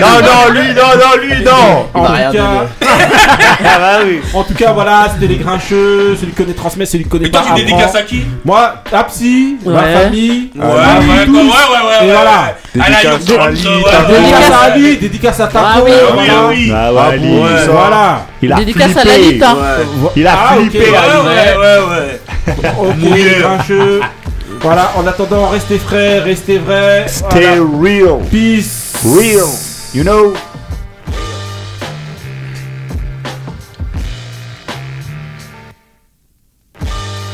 Non, 0.00 0.06
non, 0.22 0.52
lui, 0.52 0.68
non, 0.74 0.82
non, 0.94 1.20
lui, 1.22 1.44
non 1.44 1.86
En 1.94 2.04
tout 2.04 2.12
cas-. 2.32 2.66
Ah 3.60 3.78
bah 3.78 3.98
oui 4.06 4.20
En 4.34 4.44
tout 4.44 4.54
cas, 4.54 4.72
voilà, 4.72 5.08
c'était 5.12 5.26
les 5.26 5.38
grincheux, 5.38 6.16
celui 6.18 6.32
qui 6.32 6.36
connaît 6.42 6.52
transmet, 6.54 6.86
celui 6.86 7.04
qui 7.04 7.10
connaît 7.10 7.24
Mais 7.24 7.30
toi, 7.30 7.42
pas 7.42 7.54
tu 7.54 7.64
dédicaces 7.64 7.94
à 7.94 8.02
qui 8.02 8.24
Moi, 8.44 8.74
Apsi, 8.92 9.56
ma 9.64 9.72
Ouais. 9.82 9.94
famille, 9.94 10.50
Ouais, 10.54 10.64
ma 10.64 10.66
ouais, 10.68 10.80
famille, 10.84 11.10
ouais, 11.10 11.26
tous. 11.26 11.34
ouais, 11.34 11.42
ouais, 11.42 12.00
ouais, 12.00 12.06
Et 12.08 12.12
voilà. 12.12 12.54
À 12.80 12.90
Dédicace 12.90 13.38
à 13.38 13.42
Ali, 13.44 13.66
ouais. 13.66 14.14
Dédicace 14.20 14.50
à 14.52 14.60
Ali, 14.72 14.96
dédicace 14.98 15.40
à 15.40 15.46
Taco. 15.48 15.58
Ah 15.66 15.78
oui, 15.84 15.90
Ah 15.92 16.48
oui, 16.48 16.66
voilà. 16.70 17.02
ah 17.02 17.10
oui. 17.18 17.40
Ah. 17.92 18.20
Il 18.42 18.52
a 18.52 18.56
Dédicace 18.56 18.96
à 18.96 19.00
flippé. 19.00 19.08
Lalita. 19.18 19.56
Il 20.16 20.26
a 20.26 20.32
Ah, 20.38 20.54
flippé, 20.56 20.78
Ouais, 20.78 20.86
ouais, 20.86 21.78
ouais. 21.90 22.70
Ok, 22.78 22.94
les 23.00 23.40
grincheux. 23.40 24.00
Voilà, 24.60 24.92
en 24.96 25.06
attendant, 25.06 25.48
restez 25.48 25.78
frais, 25.78 26.18
restez 26.20 26.58
vrais. 26.58 27.04
Stay 27.08 27.26
Voilà. 27.58 27.62
real. 27.82 28.18
Peace. 28.30 28.92
Real. 29.04 29.46
You 29.94 30.02
know 30.04 30.34